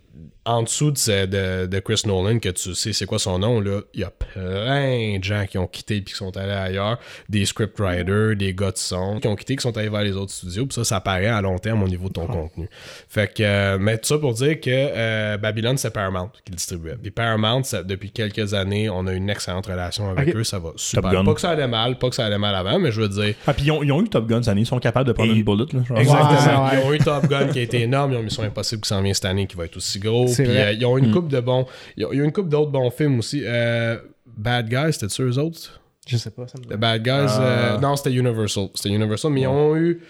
en 0.45 0.63
dessous 0.63 0.93
de, 0.93 1.27
de, 1.27 1.67
de 1.67 1.79
Chris 1.81 2.03
Nolan, 2.07 2.39
que 2.39 2.49
tu 2.51 2.75
sais 2.75 2.93
c'est 2.93 3.05
quoi 3.07 3.19
son 3.19 3.39
nom, 3.41 3.61
là, 3.61 3.81
il 3.95 4.01
y 4.01 4.05
a 4.05 4.11
plein 4.11 5.19
de 5.19 5.25
gens 5.25 5.45
qui 5.47 5.59
ont 5.59 5.67
quitté 5.67 6.01
puis 6.01 6.13
qui 6.13 6.19
sont 6.19 6.37
allés 6.37 6.53
ailleurs, 6.53 6.99
des 7.29 7.45
scriptwriters, 7.45 8.37
des 8.37 8.55
gars 8.55 8.71
de 8.71 8.77
son, 8.79 9.19
qui 9.21 9.27
ont 9.27 9.35
quitté, 9.37 9.57
qui 9.57 9.63
sont 9.63 9.77
allés 9.77 9.89
vers 9.89 10.03
les 10.03 10.13
autres 10.13 10.33
studios, 10.33 10.67
puis 10.67 10.75
ça, 10.75 10.85
ça 10.85 11.01
paraît 11.01 11.27
à 11.27 11.41
long 11.41 11.59
terme 11.59 11.83
au 11.83 11.89
niveau 11.89 12.09
de 12.09 12.13
ton 12.15 12.27
contenu. 12.27 12.69
Fait 13.09 13.33
que, 13.33 13.43
euh, 13.43 13.79
mais 13.81 13.99
tout 13.99 14.07
ça 14.07 14.19
pour 14.19 14.35
dire 14.35 14.61
que 14.61 14.71
euh, 14.71 15.37
Babylon, 15.37 15.77
c'est 15.77 15.91
Paramount 15.93 16.31
qui 16.45 16.53
le 16.53 16.57
distribuait. 16.57 16.97
Puis 17.01 17.11
Paramount, 17.11 17.65
ça- 17.65 17.83
depuis 17.83 18.11
quelques 18.13 18.55
années, 18.55 18.89
on 18.89 19.07
a 19.09 19.13
une 19.13 19.29
excellente 19.29 19.67
relation 19.67 20.11
avec 20.11 20.35
eux, 20.35 20.45
ça 20.45 20.59
va 20.61 20.71
super. 20.77 21.11
Gun. 21.11 21.25
Pas 21.25 21.35
que 21.35 21.41
ça 21.41 21.51
allait 21.51 21.67
mal, 21.69 21.99
pas 21.99 22.09
que 22.09 22.15
ça 22.15 22.25
allait 22.27 22.39
mal 22.39 22.55
avant, 22.55 22.79
mais 22.79 22.93
je 22.93 23.01
veux 23.01 23.09
dire, 23.09 23.35
Ah, 23.49 23.53
puis 23.55 23.65
ils 23.67 23.71
ont, 23.73 23.83
ils 23.83 23.91
ont 23.93 24.01
eu 24.03 24.09
Top 24.09 24.27
Gun 24.29 24.43
cette 24.43 24.49
année, 24.53 24.61
ils 24.63 24.67
sont 24.67 24.79
capables 24.79 25.09
de 25.09 25.13
prendre 25.13 25.33
Et- 25.33 25.37
une 25.37 25.43
bullet. 25.45 25.65
Là. 25.73 26.01
Exactement. 26.01 26.65
Ouais, 26.67 26.71
ouais. 26.71 26.81
Ils 26.83 26.87
ont 26.87 26.93
eu 26.95 26.99
Top 26.99 27.27
Gun 27.27 27.49
qui 27.49 27.59
a 27.59 27.63
été 27.63 27.81
énorme. 27.83 28.13
Ils 28.13 28.17
ont 28.19 28.23
Mission 28.23 28.43
Impossible 28.45 28.83
qui 28.83 28.89
s'en 28.89 29.03
vient 29.03 29.13
cette 29.15 29.25
année 29.25 29.47
qui 29.47 29.57
va 29.57 29.65
être 29.65 29.77
aussi 29.77 29.99
gros. 30.07 30.27
Puis 30.27 30.47
euh, 30.47 30.73
ils 30.73 30.85
ont 30.87 30.97
une 30.99 31.11
Mm. 31.11 31.13
coupe 31.13 31.29
de 31.29 31.41
bons. 31.41 31.67
Il 31.97 32.03
y 32.03 32.21
a, 32.21 32.25
une 32.25 32.33
coupe 32.33 32.49
d'autres 32.49 32.71
bons 32.71 32.91
films 32.91 33.19
aussi. 33.19 33.43
Euh, 33.45 33.97
Bad 34.27 34.69
Guys, 34.69 34.93
c'était-tu 34.95 35.23
eux 35.23 35.39
autres? 35.39 35.81
Je 36.07 36.17
sais 36.17 36.31
pas, 36.31 36.47
ça 36.47 36.59
me 36.59 36.65
The 36.65 36.79
Bad 36.79 37.03
Guys, 37.03 37.27
Ah. 37.39 37.41
euh, 37.75 37.79
non, 37.79 37.97
c'était 37.97 38.13
Universal. 38.13 38.69
C'était 38.75 38.91
Universal, 38.91 39.33
mais 39.33 39.43
ils 39.43 39.47
ont 39.49 39.77
eu. 39.77 40.01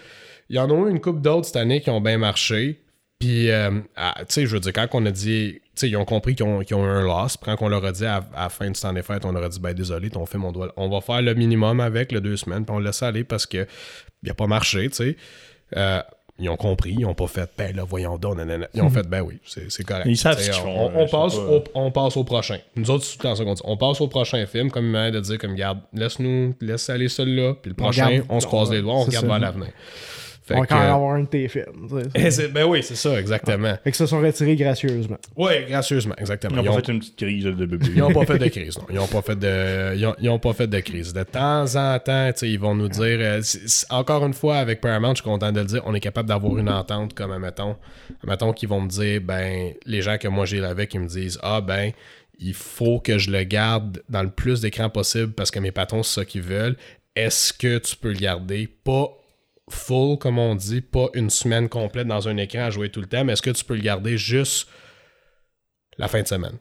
Ils 0.49 0.59
en 0.59 0.69
ont 0.71 0.87
eu 0.87 0.91
une 0.91 1.01
coupe 1.01 1.21
d'autres 1.21 1.47
cette 1.47 1.55
année 1.57 1.81
qui 1.81 1.89
ont 1.89 1.99
bien 2.01 2.17
marché. 2.17 2.81
Puis, 3.19 3.49
euh, 3.49 3.71
ah, 3.95 4.13
tu 4.19 4.25
sais, 4.29 4.45
je 4.45 4.53
veux 4.53 4.59
dire, 4.59 4.73
quand 4.73 4.87
on 4.93 5.05
a 5.05 5.11
dit. 5.11 5.59
Tu 5.75 5.81
sais, 5.81 5.89
ils 5.89 5.97
ont 5.97 6.05
compris 6.05 6.33
qu'ils 6.35 6.45
ont, 6.45 6.59
qu'ils 6.61 6.75
ont 6.75 6.85
eu 6.85 6.89
un 6.89 7.01
loss. 7.03 7.35
Puis 7.37 7.51
quand 7.55 7.65
on 7.65 7.69
leur 7.69 7.83
a 7.85 7.91
dit 7.91 8.05
à, 8.05 8.17
à 8.35 8.43
la 8.43 8.49
fin 8.49 8.65
du 8.69 8.79
temps 8.79 8.93
des 8.93 9.01
fêtes, 9.03 9.25
on 9.25 9.31
leur 9.31 9.43
a 9.43 9.49
dit, 9.49 9.59
ben 9.59 9.73
désolé, 9.73 10.09
ton 10.09 10.25
film, 10.25 10.45
on, 10.45 10.51
doit, 10.51 10.71
on 10.77 10.89
va 10.89 11.01
faire 11.01 11.21
le 11.21 11.33
minimum 11.35 11.79
avec 11.79 12.11
le 12.11 12.19
deux 12.21 12.35
semaines. 12.37 12.65
Puis 12.65 12.73
on 12.75 12.79
le 12.79 12.85
laisse 12.85 13.01
aller 13.03 13.23
parce 13.23 13.45
que 13.45 13.65
il 14.23 14.29
a 14.31 14.33
pas 14.33 14.47
marché, 14.47 14.89
tu 14.89 14.95
sais. 14.95 15.17
Euh, 15.75 16.01
ils 16.39 16.49
ont 16.49 16.55
compris, 16.55 16.95
ils 16.99 17.05
ont 17.05 17.13
pas 17.13 17.27
fait, 17.27 17.49
ben 17.57 17.75
là, 17.75 17.83
voyons 17.83 18.17
donc, 18.17 18.37
nanana. 18.37 18.67
Ils 18.73 18.81
ont 18.81 18.89
fait, 18.89 19.07
ben 19.07 19.21
oui, 19.21 19.39
c'est 19.45 19.83
correct. 19.83 20.05
Ils 20.07 20.17
savent 20.17 20.39
ce 20.39 20.51
qu'ils 20.51 20.59
on, 20.59 20.89
font, 20.89 20.91
on 20.95 21.07
passe 21.07 21.35
pas- 21.35 21.41
au, 21.41 21.63
on 21.73 21.91
passe 21.91 22.17
au 22.17 22.23
prochain. 22.23 22.57
Nous 22.75 22.89
autres, 22.91 23.05
c'est 23.05 23.17
tout 23.17 23.27
le 23.27 23.35
temps. 23.35 23.55
On 23.63 23.77
passe 23.77 24.01
au 24.01 24.07
prochain 24.07 24.45
film, 24.45 24.69
comme 24.69 24.85
il 24.85 24.91
m'a 24.91 25.09
de 25.11 25.19
dire, 25.19 25.37
comme, 25.37 25.55
garde, 25.55 25.79
laisse-nous, 25.93 26.53
laisse 26.61 26.89
aller 26.89 27.07
celui-là, 27.09 27.55
puis 27.61 27.71
le 27.71 27.75
On 27.79 27.83
prochain, 27.83 28.05
regarde- 28.07 28.25
on 28.29 28.39
se 28.39 28.45
croise 28.47 28.71
les 28.71 28.81
doigts, 28.81 28.95
on 28.95 29.03
regarde 29.03 29.25
vers 29.25 29.39
l'avenir. 29.39 29.67
Fait 30.47 30.55
On 30.55 30.61
va 30.61 30.65
quand 30.65 30.79
même 30.79 30.91
avoir 30.93 31.13
un 31.15 31.21
de 31.23 31.25
tes 31.27 31.47
films. 31.49 31.65
ben 32.53 32.63
oui, 32.65 32.81
c'est 32.81 32.95
ça, 32.95 33.19
exactement. 33.19 33.75
Fait 33.83 33.91
que 33.91 33.97
se 33.97 34.05
sont 34.05 34.21
retirés 34.21 34.55
gracieusement. 34.55 35.17
Oui, 35.35 35.51
gracieusement, 35.67 36.15
exactement. 36.17 36.55
Ils 36.55 36.59
ont 36.59 36.63
Ils 36.63 36.67
pas 36.67 36.71
ont- 36.73 36.85
fait 36.85 36.91
une 36.93 36.99
petite 36.99 37.15
crise 37.17 37.43
de 37.43 37.51
bébé. 37.65 37.85
ils 37.95 38.01
ont 38.01 38.11
pas 38.13 38.25
fait 38.25 38.39
de 38.39 38.47
crise, 38.47 38.77
non. 38.77 38.85
Ils 38.89 38.99
ont 38.99 39.07
pas 39.07 39.21
fait 39.21 39.35
de, 39.37 39.95
ils 39.95 40.05
ont, 40.05 40.15
ils 40.21 40.29
ont 40.29 40.39
pas 40.39 40.53
fait 40.53 40.67
de 40.67 40.79
crise. 40.79 41.11
De 41.13 41.23
temps 41.23 41.75
en 41.75 41.99
temps, 41.99 42.31
ils 42.41 42.59
vont 42.59 42.75
nous 42.75 42.87
dire. 42.87 43.17
euh, 43.19 43.41
c'est- 43.43 43.67
c'est- 43.67 43.91
encore 43.91 44.25
une 44.25 44.33
fois, 44.33 44.57
avec 44.57 44.79
Paramount, 44.79 45.09
je 45.15 45.21
suis 45.21 45.23
content 45.29 45.51
de 45.51 45.59
le 45.59 45.65
dire, 45.65 45.81
on 45.85 45.93
est 45.93 45.99
capable 45.99 46.29
d'avoir 46.29 46.57
une 46.57 46.69
entente 46.69 47.13
comme, 47.13 47.31
admettons, 47.33 47.75
admettons 48.23 48.53
qu'ils 48.53 48.69
vont 48.69 48.79
me 48.81 48.87
dire, 48.89 49.19
ben, 49.21 49.73
les 49.85 50.01
gens 50.01 50.17
que 50.17 50.29
moi 50.29 50.45
j'ai 50.45 50.63
avec, 50.63 50.93
ils 50.93 51.01
me 51.01 51.07
disent, 51.07 51.37
ah, 51.43 51.59
ben, 51.59 51.91
il 52.39 52.53
faut 52.53 52.99
que 52.99 53.17
je 53.17 53.31
le 53.31 53.43
garde 53.43 54.01
dans 54.07 54.23
le 54.23 54.29
plus 54.29 54.61
d'écran 54.61 54.89
possible 54.89 55.33
parce 55.33 55.51
que 55.51 55.59
mes 55.59 55.71
patrons, 55.71 56.03
c'est 56.03 56.21
ça 56.21 56.25
qu'ils 56.25 56.41
veulent. 56.43 56.77
Est-ce 57.15 57.51
que 57.51 57.79
tu 57.79 57.95
peux 57.95 58.09
le 58.13 58.19
garder? 58.19 58.69
Pas 58.83 59.09
full, 59.69 60.17
comme 60.17 60.39
on 60.39 60.55
dit, 60.55 60.81
pas 60.81 61.07
une 61.13 61.29
semaine 61.29 61.69
complète 61.69 62.07
dans 62.07 62.27
un 62.27 62.37
écran 62.37 62.61
à 62.65 62.69
jouer 62.69 62.89
tout 62.89 63.01
le 63.01 63.07
temps, 63.07 63.23
mais 63.25 63.33
est-ce 63.33 63.41
que 63.41 63.49
tu 63.49 63.63
peux 63.65 63.75
le 63.75 63.81
garder 63.81 64.17
juste 64.17 64.67
la 65.97 66.07
fin 66.07 66.21
de 66.21 66.27
semaine? 66.27 66.57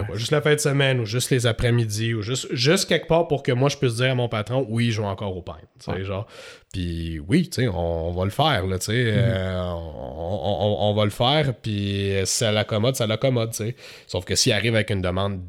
Ouais. 0.00 0.06
quoi. 0.06 0.16
Juste 0.16 0.32
la 0.32 0.42
fin 0.42 0.52
de 0.54 0.58
semaine 0.60 0.98
ou 1.00 1.04
juste 1.06 1.30
les 1.30 1.46
après-midi 1.46 2.12
ou 2.12 2.22
juste, 2.22 2.48
juste 2.52 2.88
quelque 2.88 3.06
part 3.06 3.28
pour 3.28 3.42
que 3.44 3.52
moi 3.52 3.68
je 3.68 3.76
puisse 3.76 3.94
dire 3.96 4.10
à 4.10 4.14
mon 4.16 4.28
patron 4.28 4.66
oui, 4.68 4.86
je 4.86 4.96
joue 4.96 5.04
encore 5.04 5.36
au 5.36 5.42
pain. 5.42 5.58
genre. 6.04 6.26
Puis 6.72 7.20
oui, 7.20 7.48
tu 7.48 7.62
sais, 7.62 7.68
on, 7.68 8.08
on 8.08 8.12
va 8.12 8.24
le 8.24 8.30
faire, 8.30 8.66
là, 8.66 8.78
tu 8.78 8.86
sais. 8.86 8.92
euh, 9.06 9.62
on, 9.62 10.40
on- 10.42 10.90
on 10.90 10.94
va 10.94 11.04
le 11.04 11.10
faire, 11.10 11.54
puis 11.54 12.14
si 12.24 12.36
ça 12.38 12.50
l'accommode, 12.52 12.96
ça 12.96 13.06
l'accommode, 13.06 13.50
tu 13.52 13.58
sais. 13.58 13.76
Sauf 14.08 14.24
que 14.24 14.34
s'il 14.34 14.52
arrive 14.52 14.74
avec 14.74 14.90
une 14.90 15.02
demande 15.02 15.40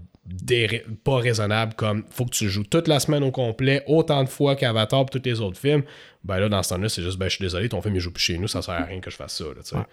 pas 1.03 1.17
raisonnable 1.17 1.73
comme 1.73 2.03
faut 2.09 2.25
que 2.25 2.31
tu 2.31 2.47
joues 2.49 2.63
toute 2.63 2.87
la 2.87 2.99
semaine 2.99 3.23
au 3.23 3.31
complet, 3.31 3.83
autant 3.87 4.23
de 4.23 4.29
fois 4.29 4.55
qu'Avatar 4.55 5.01
et 5.01 5.05
tous 5.05 5.21
les 5.25 5.41
autres 5.41 5.57
films, 5.59 5.83
ben 6.23 6.37
là, 6.39 6.49
dans 6.49 6.61
ce 6.63 6.69
temps-là, 6.69 6.89
c'est 6.89 7.01
juste, 7.01 7.17
ben 7.17 7.25
je 7.27 7.35
suis 7.35 7.43
désolé, 7.43 7.69
ton 7.69 7.81
film 7.81 7.95
il 7.95 7.99
joue 8.01 8.11
plus 8.11 8.21
chez 8.23 8.37
nous, 8.37 8.47
ça 8.47 8.61
sert 8.61 8.75
à 8.75 8.83
rien 8.83 8.99
que 8.99 9.09
je 9.09 9.15
fasse 9.15 9.37
ça, 9.37 9.45
là. 9.45 9.79
Ouais. 9.79 9.85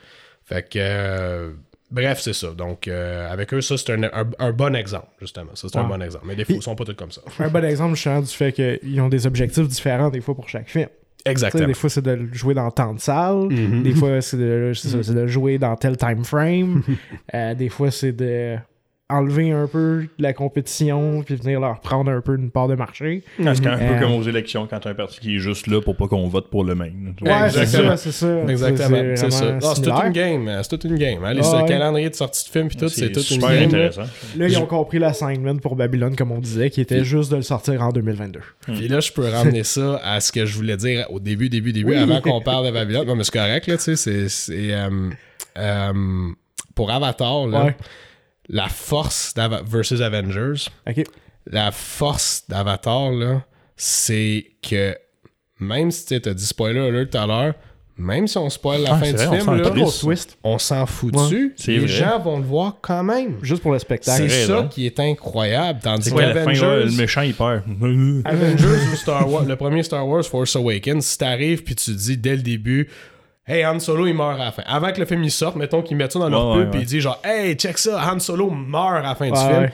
Fait 0.45 0.63
que, 0.69 0.79
euh, 0.79 1.53
bref, 1.91 2.21
c'est 2.21 2.33
ça. 2.33 2.49
Donc, 2.53 2.89
euh, 2.89 3.31
avec 3.31 3.53
eux, 3.53 3.61
ça, 3.61 3.77
c'est 3.77 3.91
un, 3.93 4.03
un- 4.05 4.31
un 4.39 4.53
bon 4.53 4.75
exemple, 4.75 5.09
justement. 5.21 5.51
Ça, 5.55 5.69
c'est 5.71 5.79
un 5.79 5.85
bon 5.85 6.01
exemple. 6.03 6.25
Mais 6.27 6.37
des 6.37 6.45
fois, 6.45 6.55
ils 6.57 6.63
sont 6.63 6.75
pas 6.75 6.85
tous 6.85 6.95
comme 6.95 7.11
ça. 7.11 7.21
Un 7.39 7.49
bon 7.49 7.65
exemple, 7.65 7.95
justement, 7.97 8.21
du 8.21 8.29
fait 8.29 8.53
qu'ils 8.53 9.01
ont 9.01 9.09
des 9.11 9.27
objectifs 9.27 9.69
différents 9.69 10.09
des 10.11 10.21
fois 10.23 10.35
pour 10.35 10.49
chaque 10.49 10.69
film. 10.69 10.89
Exactement. 11.27 11.67
des 11.67 11.75
fois, 11.75 11.91
c'est 11.91 12.01
de 12.03 12.13
le 12.13 12.33
jouer 12.33 12.55
dans 12.55 12.71
tant 12.71 12.95
de 12.95 13.01
salles. 13.01 13.49
Mhm. 13.51 13.83
Des 13.83 13.95
fois, 13.95 14.21
c'est 14.23 14.37
de, 14.39 14.73
c'est 14.75 15.13
de 15.15 15.27
jouer 15.27 15.59
dans 15.59 15.77
tel 15.77 15.97
time 15.97 16.25
frame. 16.25 16.83
Euh, 17.35 17.55
des 17.55 17.69
fois, 17.69 17.91
c'est 17.91 18.13
de 18.13 18.57
enlever 19.11 19.53
un 19.53 19.67
peu 19.67 20.03
de 20.19 20.23
la 20.23 20.35
compétition 20.35 21.23
puis 21.25 21.35
venir 21.37 21.61
leur 21.61 21.81
prendre 21.81 22.11
un 22.11 22.21
peu 22.21 22.37
une 22.37 22.51
part 22.51 22.69
de 22.69 22.75
marché. 22.75 23.23
Ah, 23.45 23.55
C'est 23.55 23.67
un 23.67 23.79
Euh, 23.81 23.95
peu 23.95 24.01
comme 24.05 24.13
aux 24.13 24.23
élections 24.23 24.67
quand 24.69 24.87
un 24.87 24.93
parti 24.93 25.19
qui 25.21 25.37
est 25.37 25.39
juste 25.39 25.67
là 25.67 25.81
pour 25.81 25.97
pas 25.97 26.09
qu'on 26.09 26.29
vote 26.29 26.51
pour 26.51 26.63
le 26.63 26.75
même. 26.75 27.15
Ouais, 27.23 27.31
c'est 27.49 27.61
Exactement. 27.63 27.91
ça, 27.91 27.97
c'est 27.97 28.13
ça. 28.13 28.43
Exactement, 28.47 29.03
c'est 29.17 29.31
ça. 29.31 29.45
Ah, 29.55 29.59
c'est 29.61 29.75
toute 29.77 29.85
similaire. 29.85 30.05
une 30.07 30.13
game. 30.13 30.49
euh, 30.49 30.63
C'est 30.63 30.69
toute 30.69 30.85
une 30.85 30.97
game. 30.99 31.25
hein. 31.25 31.33
Les 31.33 31.41
Ah, 31.43 31.57
le 31.57 31.63
ouais. 31.63 31.69
calendrier 31.69 32.11
de 32.11 32.15
sortie 32.15 32.45
de 32.45 32.51
film 32.51 32.69
puis 32.69 32.77
tout, 32.77 32.89
c'est 32.91 33.07
toute 33.11 33.31
une 33.31 33.41
super 33.41 33.49
game. 33.49 33.59
là. 33.61 33.65
intéressant. 33.65 34.03
Là, 34.37 34.47
ils 34.49 34.59
ont 34.59 34.67
compris 34.67 34.99
l'assignment 34.99 35.57
pour 35.57 35.75
Babylone, 35.75 36.15
comme 36.15 36.33
on 36.33 36.41
disait, 36.41 36.69
qui 36.69 36.81
était 36.83 37.03
juste 37.05 37.31
de 37.31 37.37
le 37.37 37.43
sortir 37.43 37.83
en 37.83 37.91
2022. 37.93 38.41
Puis 38.67 38.89
là, 38.89 39.01
je 39.01 39.11
peux 39.13 39.27
ramener 39.27 39.65
ça 39.65 40.01
à 40.05 40.21
ce 40.21 40.31
que 40.33 40.45
je 40.45 40.55
voulais 40.55 40.77
dire 40.77 41.07
au 41.11 41.19
début, 41.19 41.49
début, 41.49 41.73
début, 41.73 41.95
avant 41.95 42.21
qu'on 42.21 42.43
parle 42.43 42.67
de 42.67 42.73
Babylone. 42.73 43.07
Non, 43.07 43.17
mais 43.17 43.25
c'est 43.25 43.33
correct, 43.33 43.67
là, 43.69 43.77
tu 43.79 43.83
sais. 43.85 43.97
C'est. 43.97 44.29
c'est, 44.29 44.75
euh, 44.75 45.09
euh, 45.57 45.93
pour 46.75 46.91
Avatar, 46.91 47.47
là, 47.47 47.65
Ouais. 47.65 47.77
La 48.49 48.69
force 48.69 49.35
d'Ava- 49.35 49.63
versus 49.65 50.01
Avengers, 50.01 50.69
la 51.51 51.71
force 51.71 52.45
d'Avatar, 52.49 53.11
là, 53.13 53.43
c'est 53.77 54.47
que 54.63 54.97
même 55.61 55.91
si 55.91 56.21
tu 56.21 56.29
as 56.29 56.35
dit 56.35 56.47
spoiler 56.47 56.81
alert 56.81 57.11
tout 57.11 57.19
à 57.19 57.27
l'heure, 57.27 57.55
même 58.01 58.29
si 58.29 58.39
on 58.39 58.49
spoil 58.49 58.83
la 58.83 58.95
Ah, 58.95 58.99
fin 58.99 59.11
du 59.11 59.17
vrai, 59.17 59.27
on 59.27 59.45
film, 59.45 59.57
là. 59.57 59.71
Gros 59.71 59.91
twist. 59.91 60.39
on 60.45 60.57
s'en 60.59 60.87
fout 60.87 61.13
Ouais. 61.17 61.23
dessus. 61.25 61.55
Les 61.67 61.79
vrai. 61.81 61.89
gens 61.89 62.21
vont 62.21 62.39
le 62.39 62.45
voir 62.45 62.77
quand 62.81 63.03
même. 63.03 63.39
Juste 63.43 63.61
pour 63.61 63.73
le 63.73 63.81
spectacle. 63.81 64.31
C'est 64.31 64.47
ça 64.47 64.69
qui 64.71 64.87
est 64.87 65.01
incroyable. 65.01 65.81
Tandis 65.83 66.11
quoi 66.13 66.27
la 66.27 66.45
fin? 66.45 66.53
ouais, 66.53 66.85
le 66.85 66.93
méchant, 66.97 67.23
il 67.23 67.35
perd. 67.35 67.63
Avengers 68.25 68.93
ou 68.93 68.97
Star 68.97 69.29
Wars, 69.29 69.45
le 69.45 69.57
premier 69.57 69.83
Star 69.83 70.07
Wars, 70.07 70.25
Force 70.25 70.55
Awakens, 70.55 71.05
si 71.05 71.19
t'arrives 71.19 71.65
puis 71.65 71.75
tu 71.75 71.93
dis 71.93 72.17
dès 72.17 72.37
le 72.37 72.43
début, 72.43 72.89
Hey, 73.49 73.65
Han 73.65 73.81
Solo, 73.81 74.07
il 74.07 74.15
meurt 74.15 74.39
à 74.39 74.45
la 74.45 74.53
fin. 74.53 74.63
Avant 74.67 74.93
que 74.93 75.01
le 75.01 75.07
film 75.07 75.25
il 75.25 75.31
sorte, 75.31 75.57
mettons 75.57 75.83
qu'ils 75.83 75.97
mettent 75.97 76.13
ça 76.13 76.19
dans 76.19 76.29
leur 76.29 76.53
pub 76.55 76.71
puis 76.71 76.81
ils 76.81 76.87
disent 76.87 77.03
genre, 77.03 77.21
Hey, 77.25 77.55
check 77.55 77.79
ça, 77.79 78.01
Han 78.13 78.19
Solo 78.19 78.51
meurt 78.51 78.97
à 78.97 79.01
la 79.03 79.15
fin 79.15 79.31
du 79.31 79.39
film. 79.39 79.71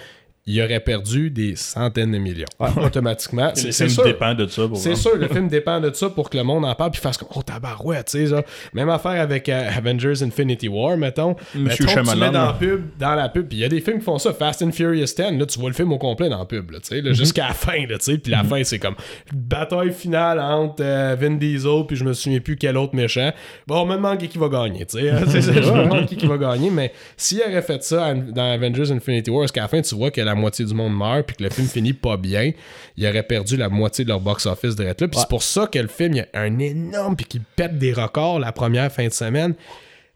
Il 0.47 0.61
aurait 0.61 0.81
perdu 0.81 1.31
des 1.31 1.57
centaines 1.57 2.13
de 2.13 2.19
millions. 2.19 2.45
Automatiquement. 2.85 3.51
C'est 3.55 3.73
c'est 3.73 3.73
c'est 3.73 3.89
sûr. 3.89 4.05
dépend 4.05 4.35
de 4.35 4.47
ça. 4.47 4.63
C'est 4.75 4.95
sûr, 4.95 5.17
le 5.17 5.27
film 5.29 5.49
dépend 5.49 5.81
de 5.81 5.91
ça 5.95 6.11
pour 6.11 6.29
que 6.29 6.37
le 6.37 6.43
monde 6.45 6.67
en 6.67 6.75
parle 6.75 6.91
puis 6.91 7.01
fasse 7.01 7.17
comme 7.17 7.29
Oh 7.35 7.43
tabarouette, 7.43 8.09
tu 8.11 8.19
sais 8.19 8.27
ça. 8.27 8.43
Même 8.75 8.91
affaire 8.91 9.21
avec 9.23 9.49
euh, 9.49 9.71
Avengers 9.75 10.23
Infinity 10.23 10.69
War, 10.69 10.99
mettons. 10.99 11.35
Monsieur 11.55 11.87
mettons, 11.87 12.03
tu 12.13 12.19
mets 12.19 12.31
dans 12.31 12.47
la 12.47 12.53
pub, 12.53 12.83
dans 12.99 13.15
la 13.15 13.29
pub, 13.31 13.49
puis 13.49 13.57
il 13.57 13.61
y 13.63 13.65
a 13.65 13.69
des 13.71 13.81
films 13.81 14.01
qui 14.01 14.05
font 14.05 14.19
ça, 14.19 14.35
Fast 14.35 14.61
and 14.63 14.73
Furious 14.73 15.07
10, 15.17 15.39
là 15.39 15.47
tu 15.47 15.59
vois 15.59 15.71
le 15.71 15.75
film 15.75 15.93
au 15.93 15.99
complet 15.99 16.29
dans 16.29 16.39
la 16.39 16.45
pub, 16.45 16.71
là, 16.73 16.79
tu 16.81 16.89
sais, 16.89 17.01
Mhm. 17.01 17.15
jusqu'à 17.15 17.49
la 17.49 17.55
fin, 17.55 17.73
tu 17.89 17.97
sais, 18.01 18.19
puis 18.19 18.31
la 18.33 18.45
fin 18.45 18.63
c'est 18.65 18.79
comme 18.79 18.97
bataille 19.33 19.93
finale 19.93 20.39
entre 20.41 20.83
euh, 20.85 21.17
Vin 21.19 21.37
Diesel 21.37 21.87
puis 21.89 21.97
je 21.97 22.05
me 22.05 22.13
souviens 22.13 22.41
plus 22.41 22.57
quel 22.57 22.77
autre 22.77 22.95
méchant. 22.95 23.33
Bon, 23.67 23.81
on 23.81 23.87
me 23.87 23.95
demande 23.97 24.19
qui, 24.19 24.29
qui 24.29 24.37
va 24.39 24.49
gagner, 24.49 24.85
tu 24.85 24.99
sais, 24.99 25.11
hein, 25.11 25.23
je 25.27 25.39
me 25.73 25.85
demande 25.85 26.05
qui, 26.07 26.17
qui 26.17 26.27
va 26.27 26.37
gagner, 26.37 26.69
mais 26.71 26.93
s'il 27.17 27.41
aurait 27.41 27.63
fait 27.63 27.83
ça 27.83 28.13
dans 28.13 28.53
Avengers 28.53 28.91
Infinity 28.93 29.31
War, 29.31 29.45
est-ce 29.45 29.53
qu'à 29.55 29.63
la 29.63 29.69
fin 29.69 29.81
tu 29.81 29.95
vois 29.95 30.11
que 30.11 30.21
la 30.21 30.34
moitié 30.35 30.65
du 30.65 30.75
monde 30.75 30.97
meurt 30.97 31.27
puis 31.27 31.37
que 31.37 31.43
le 31.43 31.51
film 31.51 31.67
finit 31.67 31.93
pas 31.93 32.17
bien, 32.17 32.53
il 32.97 33.07
aurait 33.07 33.23
perdu 33.23 33.57
la 33.57 33.69
moitié 33.69 34.05
de 34.05 34.11
leur 34.11 34.21
box-office 34.21 34.77
de 34.77 34.85
là. 34.85 34.95
Puis 34.95 35.09
c'est 35.15 35.29
pour 35.29 35.43
ça 35.43 35.67
que 35.67 35.79
le 35.79 35.89
film, 35.89 36.13
il 36.13 36.17
y 36.19 36.21
a 36.21 36.29
un 36.35 36.59
énorme 36.59 37.17
puis 37.17 37.27
qu'il 37.27 37.43
pète 37.43 37.79
des 37.79 37.93
records 37.93 38.39
la 38.39 38.53
première 38.53 38.91
fin 38.93 39.07
de 39.07 39.13
semaine. 39.13 39.55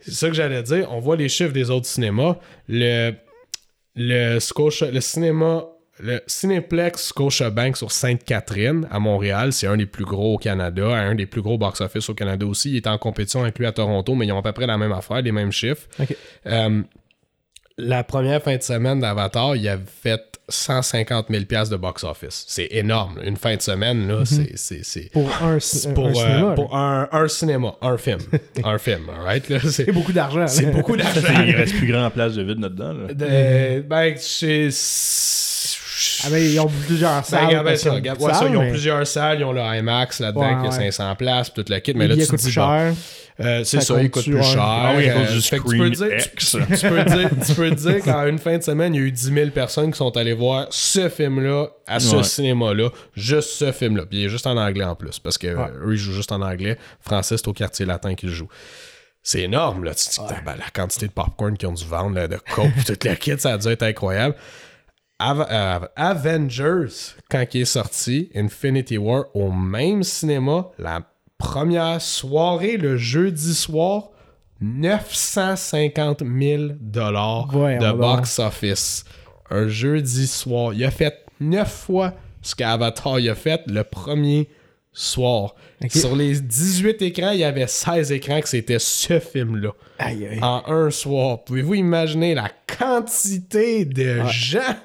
C'est 0.01 0.13
ça 0.13 0.29
que 0.29 0.35
j'allais 0.35 0.63
dire. 0.63 0.89
On 0.91 1.01
voit 1.01 1.17
les 1.17 1.29
chiffres 1.29 1.53
des 1.53 1.71
autres 1.71 1.87
cinémas. 1.87 2.37
Le, 2.69 3.13
le, 3.97 4.39
Scotia, 4.39 4.91
le 4.91 5.01
cinéma, 5.01 5.65
le 6.01 6.21
Cinéplex 6.27 7.09
Scotiabank 7.09 7.77
sur 7.77 7.91
Sainte-Catherine 7.91 8.87
à 8.91 9.01
Montréal, 9.01 9.53
c'est 9.53 9.67
un 9.67 9.77
des 9.77 9.87
plus 9.87 10.05
gros 10.05 10.35
au 10.35 10.39
Canada, 10.39 10.87
un 10.87 11.15
des 11.15 11.27
plus 11.27 11.43
gros 11.43 11.59
box-office 11.59 12.09
au 12.09 12.15
Canada 12.15 12.47
aussi. 12.47 12.71
Il 12.71 12.77
est 12.77 12.87
en 12.87 12.99
compétition 12.99 13.43
avec 13.43 13.59
lui 13.59 13.67
à 13.67 13.73
Toronto, 13.73 14.15
mais 14.15 14.27
ils 14.27 14.33
ont 14.33 14.39
à 14.39 14.43
peu 14.43 14.53
près 14.53 14.67
la 14.67 14.79
même 14.79 14.93
affaire, 14.93 15.21
les 15.21 15.33
mêmes 15.33 15.53
chiffres. 15.53 15.89
Euh, 16.47 16.83
la 17.79 18.03
première 18.05 18.43
fin 18.43 18.57
de 18.57 18.63
semaine 18.63 19.01
d'Avatar, 19.01 19.57
il 19.57 19.69
a 19.69 19.79
fait 19.79 20.21
150 20.49 21.27
000 21.31 21.45
piastres 21.45 21.73
de 21.73 21.77
box-office. 21.77 22.45
C'est 22.49 22.69
énorme. 22.71 23.19
Une 23.23 23.37
fin 23.37 23.55
de 23.57 23.61
semaine, 23.63 24.09
là, 24.09 24.25
c'est- 24.25 24.57
c'est... 24.57 24.83
c'est- 24.83 25.13
Pour 25.13 25.31
un, 25.43 25.57
euh, 25.57 25.61
cinéma. 25.61 26.53
pour 26.55 26.75
un, 26.77 27.09
un 27.13 27.29
cinéma, 27.29 27.75
un 27.83 27.97
film. 27.99 28.19
un 28.65 28.79
film, 28.79 29.03
alright? 29.11 29.49
là, 29.49 29.59
C'est 29.63 29.93
beaucoup 29.93 30.13
d'argent. 30.13 30.47
c'est 30.47 30.71
beaucoup 30.73 30.97
d'argent. 30.97 31.21
Il 31.47 31.55
reste 31.55 31.77
plus 31.77 31.87
grand 31.87 32.07
en 32.07 32.11
place 32.11 32.35
de 32.35 32.43
vide 32.43 32.61
là-dedans. 32.61 32.93
là. 32.95 33.13
De- 33.15 33.81
ben, 33.83 34.15
c'est. 34.19 34.71
Ah, 36.25 36.29
mais 36.31 36.51
ils 36.51 36.59
ont 36.61 36.69
plusieurs 36.87 37.17
Ben, 37.17 37.23
salles. 37.23 37.63
ben, 37.65 37.77
ça, 37.77 37.93
regarde. 37.93 38.21
Ouais, 38.21 38.33
ça, 38.35 38.47
ils 38.49 38.57
ont 38.57 38.69
plusieurs 38.71 39.07
salles, 39.07 39.41
ils 39.41 39.45
ont 39.45 39.53
le 39.53 39.61
IMAX 39.61 40.21
là-dedans 40.21 40.41
Ouais, 40.41 40.69
qui 40.69 40.75
a 40.75 40.79
ouais. 40.81 40.91
500 40.93 41.15
places, 41.17 41.51
puis 41.51 41.63
tout 41.65 41.73
le 41.73 41.79
kit. 41.81 41.93
Mais 41.95 42.07
là, 42.09 42.15
tu 42.15 42.21
billets 42.21 42.27
te 42.27 42.31
coûtent 42.33 42.41
dis, 42.41 42.53
cher. 42.53 42.93
euh, 43.41 43.65
c'est 43.65 43.81
Ça 43.81 43.95
ça, 43.95 44.03
il 44.03 44.11
coûte 44.11 44.25
coûte 44.25 44.33
plus 44.35 44.43
cher. 44.43 44.61
Ah 44.61 44.93
oui, 44.97 45.09
euh, 45.09 45.33
du 45.33 45.41
fait 45.41 45.59
que 45.59 45.69
tu 45.71 45.79
peux 45.79 45.91
dire, 45.91 46.19
X. 46.35 46.57
tu, 46.57 46.77
tu 46.77 46.89
peux 46.89 47.05
dire, 47.05 47.31
tu 47.47 47.55
peux 47.55 47.71
dire 47.71 48.03
qu'en 48.05 48.27
une 48.27 48.39
fin 48.39 48.59
de 48.59 48.63
semaine, 48.63 48.95
il 48.95 49.01
y 49.01 49.05
a 49.05 49.07
eu 49.07 49.13
10 49.13 49.33
000 49.33 49.51
personnes 49.51 49.91
qui 49.93 49.99
sont 49.99 50.17
allées 50.17 50.35
voir 50.35 50.67
ce 50.71 51.09
film-là 51.09 51.67
à 51.87 52.01
ce 52.01 52.17
Ouais. 52.17 52.23
cinéma-là, 52.23 52.91
juste 53.15 53.51
ce 53.51 53.71
film-là. 53.73 54.05
Puis 54.09 54.21
il 54.21 54.25
est 54.27 54.29
juste 54.29 54.47
en 54.47 54.57
anglais 54.57 54.85
en 54.85 54.95
plus, 54.95 55.19
parce 55.19 55.39
que 55.39 55.47
euh, 55.47 55.67
eux, 55.87 55.93
ils 55.95 55.99
jouent 55.99 56.13
juste 56.15 56.33
en 56.33 56.43
anglais. 56.43 56.77
Français, 57.01 57.37
c'est 57.37 57.49
au 57.49 57.53
quartier 57.53 57.87
latin 57.87 58.15
qu'ils 58.15 58.31
jouent. 58.31 58.49
C'est 59.23 59.43
énorme, 59.43 59.85
là. 59.85 59.95
Tu 59.95 60.07
te 60.07 60.11
dis, 60.11 60.35
ben, 60.45 60.55
la 60.59 60.71
quantité 60.73 61.07
de 61.07 61.13
popcorn 61.13 61.57
qu'ils 61.57 61.69
ont 61.69 61.73
dû 61.73 61.85
vendre, 61.85 62.15
là, 62.15 62.29
de 62.29 62.39
coke, 62.55 62.71
puis 62.77 62.85
toute 62.85 63.05
la 63.05 63.15
kit, 63.17 63.33
ça 63.37 63.53
a 63.55 63.59
dû 63.59 63.69
être 63.69 63.83
incroyable. 63.83 64.35
Euh, 65.21 65.81
Avengers, 65.97 67.15
quand 67.29 67.45
il 67.53 67.63
est 67.63 67.65
sorti, 67.65 68.31
Infinity 68.37 68.99
War, 68.99 69.25
au 69.35 69.51
même 69.51 70.05
cinéma, 70.05 70.69
la 70.79 71.03
première 71.39 72.01
soirée, 72.01 72.77
le 72.77 72.97
jeudi 72.97 73.55
soir, 73.55 74.11
950 74.61 76.21
000 76.21 76.63
dollars 76.81 77.49
de 77.49 77.93
box-office. 77.93 79.05
Un 79.51 79.69
jeudi 79.69 80.27
soir. 80.27 80.73
Il 80.75 80.85
a 80.85 80.91
fait 80.91 81.25
9 81.41 81.71
fois 81.71 82.15
ce 82.43 82.55
qu'Avatar 82.55 83.15
a 83.15 83.35
fait 83.35 83.63
le 83.67 83.83
premier 83.83 84.49
soir. 84.93 85.55
Sur 85.91 86.17
les 86.17 86.41
18 86.41 87.03
écrans, 87.03 87.31
il 87.31 87.41
y 87.41 87.45
avait 87.45 87.67
16 87.67 88.13
écrans 88.13 88.41
que 88.41 88.49
c'était 88.49 88.79
ce 88.79 89.21
film-là. 89.21 89.71
En 90.43 90.63
un 90.67 90.91
soir. 90.91 91.45
Pouvez-vous 91.45 91.75
imaginer 91.75 92.35
la 92.35 92.51
quantité 92.79 93.85
de 93.85 94.23
gens 94.27 94.77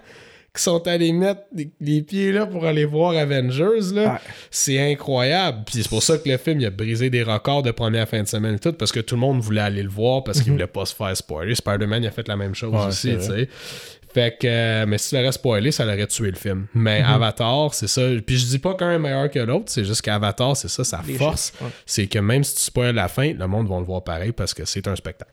qui 0.56 0.62
sont 0.62 0.88
allés 0.88 1.12
mettre 1.14 1.42
les, 1.80 2.02
pieds 2.04 2.32
là 2.32 2.46
pour 2.46 2.66
aller 2.66 2.86
voir 2.86 3.16
Avengers, 3.18 3.92
là? 3.94 4.22
C'est 4.52 4.92
incroyable. 4.92 5.64
Puis 5.66 5.82
c'est 5.82 5.90
pour 5.90 6.04
ça 6.04 6.18
que 6.20 6.30
le 6.30 6.38
film 6.38 6.60
il 6.62 6.66
a 6.68 6.70
brisé 6.70 7.10
des 7.10 7.24
records 7.24 7.64
de 7.64 7.72
première 7.72 8.08
fin 8.08 8.22
de 8.22 8.28
semaine 8.28 8.56
et 8.56 8.60
tout, 8.60 8.74
parce 8.74 8.92
que 8.92 9.00
tout 9.00 9.16
le 9.16 9.22
monde 9.22 9.40
voulait 9.42 9.62
aller 9.62 9.82
le 9.82 9.90
voir 9.90 10.24
parce 10.24 10.42
qu'il 10.42 10.52
voulait 10.52 10.68
pas 10.68 10.86
se 10.86 10.94
faire 10.94 11.16
spoiler. 11.18 11.56
Spider-Man 11.56 12.04
il 12.04 12.08
a 12.08 12.12
fait 12.12 12.28
la 12.28 12.38
même 12.38 12.54
chose 12.54 12.72
Ouais, 12.74 12.86
aussi, 12.88 13.16
tu 13.16 13.22
sais. 13.24 13.50
Fait 14.14 14.38
que, 14.40 14.46
euh, 14.46 14.86
mais 14.88 15.00
si 15.00 15.10
tu 15.10 15.16
l'aurais 15.16 15.32
spoilé, 15.32 15.72
ça 15.72 15.86
l'aurait 15.86 16.06
tué 16.06 16.30
le 16.30 16.38
film. 16.38 16.68
Mais 16.76 17.00
Mhm. 17.02 17.10
Avatar, 17.10 17.74
c'est 17.74 17.88
ça. 17.88 18.04
Puis 18.24 18.38
je 18.38 18.46
dis 18.46 18.60
pas 18.60 18.76
qu'un 18.76 18.92
est 18.92 19.00
meilleur 19.00 19.32
que 19.32 19.40
l'autre, 19.40 19.66
c'est 19.70 19.84
juste 19.86 20.04
qu'Avatar, 20.04 20.56
c'est 20.56 20.68
ça, 20.68 20.84
sa 20.84 21.02
Les 21.08 21.16
force. 21.16 21.52
ouais. 21.62 21.68
C'est 21.88 22.06
que 22.06 22.20
même 22.20 22.44
si 22.44 22.58
tu 22.58 22.62
spoiles 22.62 22.94
la 22.94 23.08
fin, 23.08 23.34
le 23.34 23.48
monde 23.48 23.68
va 23.68 23.80
le 23.80 23.86
voir 23.86 24.04
pareil 24.04 24.32
parce 24.34 24.54
que 24.54 24.66
c'est 24.66 24.88
un 24.88 24.96
spectacle. 24.96 25.32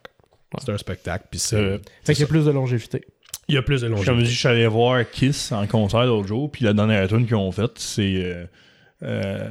C'est 0.65 0.73
un 0.73 0.79
spectacle, 0.79 1.27
puis 1.31 1.39
c'est. 1.39 1.57
Euh, 1.57 1.79
Fait 2.05 2.15
qu'il 2.15 2.23
y 2.23 2.25
a 2.25 2.27
plus 2.27 2.47
de 2.47 2.51
longévité. 2.51 3.03
Il 3.51 3.55
y 3.55 3.59
a 3.59 3.63
plus 3.63 3.83
de 3.83 3.89
Comme 3.89 3.97
je 3.99 4.03
longévité. 4.11 4.29
dis, 4.29 4.33
je 4.35 4.39
suis 4.39 4.49
allé 4.49 4.67
voir 4.67 5.03
Kiss 5.11 5.53
en 5.53 5.67
concert 5.67 6.05
l'autre 6.07 6.29
jour, 6.29 6.51
puis 6.51 6.65
la 6.65 6.73
dernière 6.73 7.07
tune 7.09 7.27
qu'ils 7.27 7.35
ont 7.37 7.51
faite, 7.53 7.73
c'est 7.77 8.23
euh, 8.25 8.45
euh, 9.03 9.49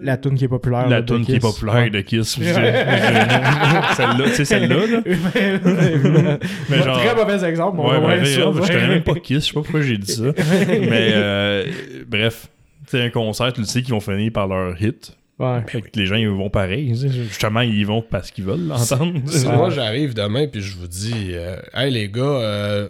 La 0.00 0.16
tune 0.16 0.34
qui 0.36 0.44
est 0.44 0.48
populaire. 0.48 0.88
la 0.88 1.02
tune 1.02 1.24
qui 1.24 1.32
est 1.32 1.38
Kiss. 1.38 1.54
populaire 1.60 1.90
de 1.90 2.00
Kiss. 2.00 2.38
Celle-là, 2.38 4.24
tu 4.26 4.30
sais, 4.34 4.44
celle-là, 4.44 4.86
là. 4.86 5.00
mais 6.70 6.82
genre- 6.82 6.98
Très 6.98 7.14
mauvais 7.14 7.44
exemple, 7.48 7.78
Ouais, 7.80 8.00
ben, 8.00 8.24
ça. 8.24 8.40
je 8.40 8.72
connais 8.72 8.88
même 8.88 9.02
pas 9.02 9.14
Kiss, 9.16 9.40
je 9.44 9.48
sais 9.48 9.52
pas 9.52 9.60
pourquoi 9.62 9.82
j'ai 9.82 9.98
dit 9.98 10.12
ça. 10.12 10.22
mais 10.68 11.10
euh, 11.14 11.66
bref, 12.06 12.48
c'est 12.86 13.02
un 13.02 13.10
concert, 13.10 13.52
tu 13.52 13.60
le 13.60 13.66
sais 13.66 13.82
qu'ils 13.82 13.92
vont 13.94 14.00
finir 14.00 14.32
par 14.32 14.46
leur 14.48 14.80
hit. 14.80 15.16
Ouais. 15.38 15.60
Fait 15.66 15.80
que 15.80 15.88
les 15.98 16.06
gens 16.06 16.14
ils 16.16 16.28
vont 16.28 16.50
pareil. 16.50 16.94
Justement, 16.94 17.62
ils 17.62 17.74
y 17.74 17.84
vont 17.84 18.02
parce 18.02 18.30
qu'ils 18.30 18.44
veulent 18.44 18.66
l'entendre. 18.68 19.18
Si 19.26 19.46
Ouais. 19.46 19.56
moi 19.56 19.70
j'arrive 19.70 20.14
demain 20.14 20.46
puis 20.46 20.60
je 20.60 20.76
vous 20.76 20.86
dis 20.86 21.30
euh, 21.32 21.56
Hey 21.74 21.90
les 21.90 22.08
gars, 22.08 22.20
euh, 22.22 22.88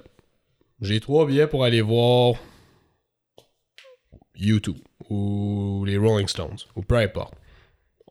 j'ai 0.82 0.98
trois 0.98 1.26
billets 1.26 1.46
pour 1.46 1.64
aller 1.64 1.80
voir 1.80 2.34
YouTube 4.34 4.78
ou 5.08 5.84
les 5.86 5.96
Rolling 5.96 6.26
Stones 6.26 6.58
ou 6.74 6.82
peu. 6.82 7.20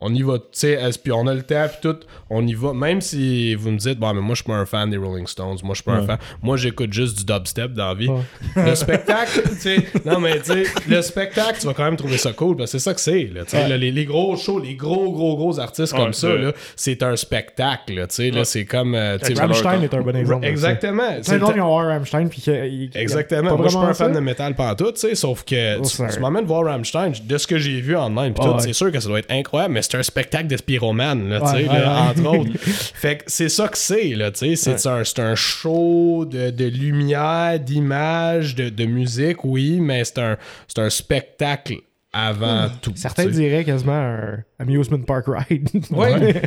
On 0.01 0.13
y 0.13 0.23
va, 0.23 0.39
tu 0.39 0.43
sais, 0.53 0.79
puis 1.03 1.11
on 1.11 1.27
a 1.27 1.33
le 1.33 1.43
temps, 1.43 1.67
puis 1.67 1.77
tout, 1.81 1.97
on 2.29 2.45
y 2.47 2.53
va. 2.53 2.73
Même 2.73 3.01
si 3.01 3.53
vous 3.55 3.71
me 3.71 3.77
dites, 3.77 3.99
bon, 3.99 4.13
mais 4.13 4.21
moi, 4.21 4.31
je 4.35 4.41
suis 4.41 4.43
pas 4.51 4.55
un 4.55 4.65
fan 4.65 4.89
des 4.89 4.97
Rolling 4.97 5.27
Stones, 5.27 5.57
moi, 5.63 5.73
je 5.73 5.75
suis 5.75 5.83
pas 5.83 5.93
un 5.93 6.05
fan. 6.07 6.17
Moi, 6.41 6.57
j'écoute 6.57 6.91
juste 6.91 7.19
du 7.19 7.25
dubstep 7.25 7.73
dans 7.73 7.89
la 7.89 7.93
vie. 7.93 8.07
Ouais. 8.09 8.21
Le 8.65 8.75
spectacle, 8.75 9.43
tu 9.49 9.55
sais, 9.59 9.77
non, 10.05 10.19
mais 10.19 10.39
tu 10.39 10.45
sais, 10.53 10.63
le 10.87 11.01
spectacle, 11.01 11.59
tu 11.59 11.67
vas 11.67 11.73
quand 11.73 11.83
même 11.85 11.97
trouver 11.97 12.17
ça 12.17 12.33
cool, 12.33 12.55
parce 12.57 12.71
que 12.71 12.79
c'est 12.79 12.83
ça 12.83 12.93
que 12.93 12.99
c'est, 13.01 13.25
là, 13.33 13.43
tu 13.43 13.51
sais, 13.51 13.57
Ouais. 13.63 13.69
là, 13.69 13.77
les, 13.77 13.91
les 13.91 14.05
gros 14.05 14.35
shows, 14.37 14.59
les 14.59 14.75
gros, 14.75 15.11
gros, 15.11 15.35
gros 15.35 15.59
artistes 15.59 15.93
Ouais, 15.93 15.99
comme 15.99 16.13
ça, 16.13 16.27
c'est- 16.29 16.37
là, 16.37 16.51
c'est 16.75 17.03
un 17.03 17.15
spectacle, 17.15 17.93
là, 17.93 18.07
tu 18.07 18.15
sais, 18.15 18.31
là, 18.31 18.43
c'est 18.43 18.65
comme, 18.65 18.95
euh, 18.95 19.17
tu 19.19 19.35
sais, 19.35 19.39
Rammstein 19.41 19.83
est 19.83 19.93
un 19.93 20.01
bon 20.01 20.15
exemple. 20.15 20.45
Exactement. 20.45 21.03
Gens 21.23 21.33
le- 21.47 21.53
qui 21.53 21.59
ont 21.61 21.67
voir 21.67 21.85
Rammstein 21.87 22.27
puis 22.29 22.89
Exactement. 22.95 23.49
pas 23.51 23.55
Moi, 23.55 23.65
je 23.65 23.69
suis 23.69 23.79
pas 23.79 23.85
un 23.87 23.93
fan 23.93 24.13
de 24.13 24.19
métal 24.19 24.55
pantoute, 24.55 24.95
tu 24.95 25.01
sais, 25.01 25.15
sauf 25.15 25.43
que 25.43 25.77
Oh, 25.79 25.83
tu, 25.83 25.97
tu 26.13 26.19
m'emmènes 26.19 26.45
voir 26.45 26.65
Rammstein, 26.65 27.11
de 27.23 27.37
ce 27.37 27.45
que 27.47 27.57
j'ai 27.57 27.81
vu 27.81 27.95
en 27.95 28.09
ligne, 28.09 28.33
pis 28.33 28.41
tout, 28.41 28.47
Oh, 28.49 28.53
ouais. 28.55 28.59
c'est 28.61 28.73
sûr 28.73 28.91
que 28.91 28.99
ça 28.99 29.07
doit 29.07 29.19
être 29.19 29.31
incroyable, 29.31 29.73
mais 29.75 29.81
c'est 29.91 29.97
un 29.97 30.03
spectacle 30.03 30.47
de 30.47 30.55
Spiroman, 30.55 31.27
là, 31.27 31.43
Ouais, 31.43 31.67
ouais, 31.67 31.85
entre 31.85 32.25
autres. 32.39 32.51
fait 32.63 33.17
que 33.17 33.23
c'est 33.27 33.49
ça 33.49 33.67
que 33.67 33.77
c'est, 33.77 34.15
là, 34.15 34.31
tu 34.31 34.55
sais, 34.55 34.75
c'est 34.77 34.87
un, 34.87 35.03
un 35.17 35.35
show 35.35 36.25
de, 36.25 36.49
de 36.49 36.65
lumière, 36.65 37.59
d'images, 37.59 38.55
de, 38.55 38.69
de 38.69 38.85
musique, 38.85 39.43
oui, 39.43 39.79
mais 39.81 40.05
c'est 40.05 40.19
un, 40.19 40.37
c'est 40.67 40.79
un 40.79 40.89
spectacle 40.89 41.75
avant 42.13 42.67
tout. 42.81 42.91
Certains 42.95 43.25
diraient 43.27 43.63
quasiment 43.63 43.93
un 43.93 44.43
amusement 44.59 44.99
park 44.99 45.25
ride. 45.27 45.69
Ouais, 45.91 46.13
ouais. 46.15 46.43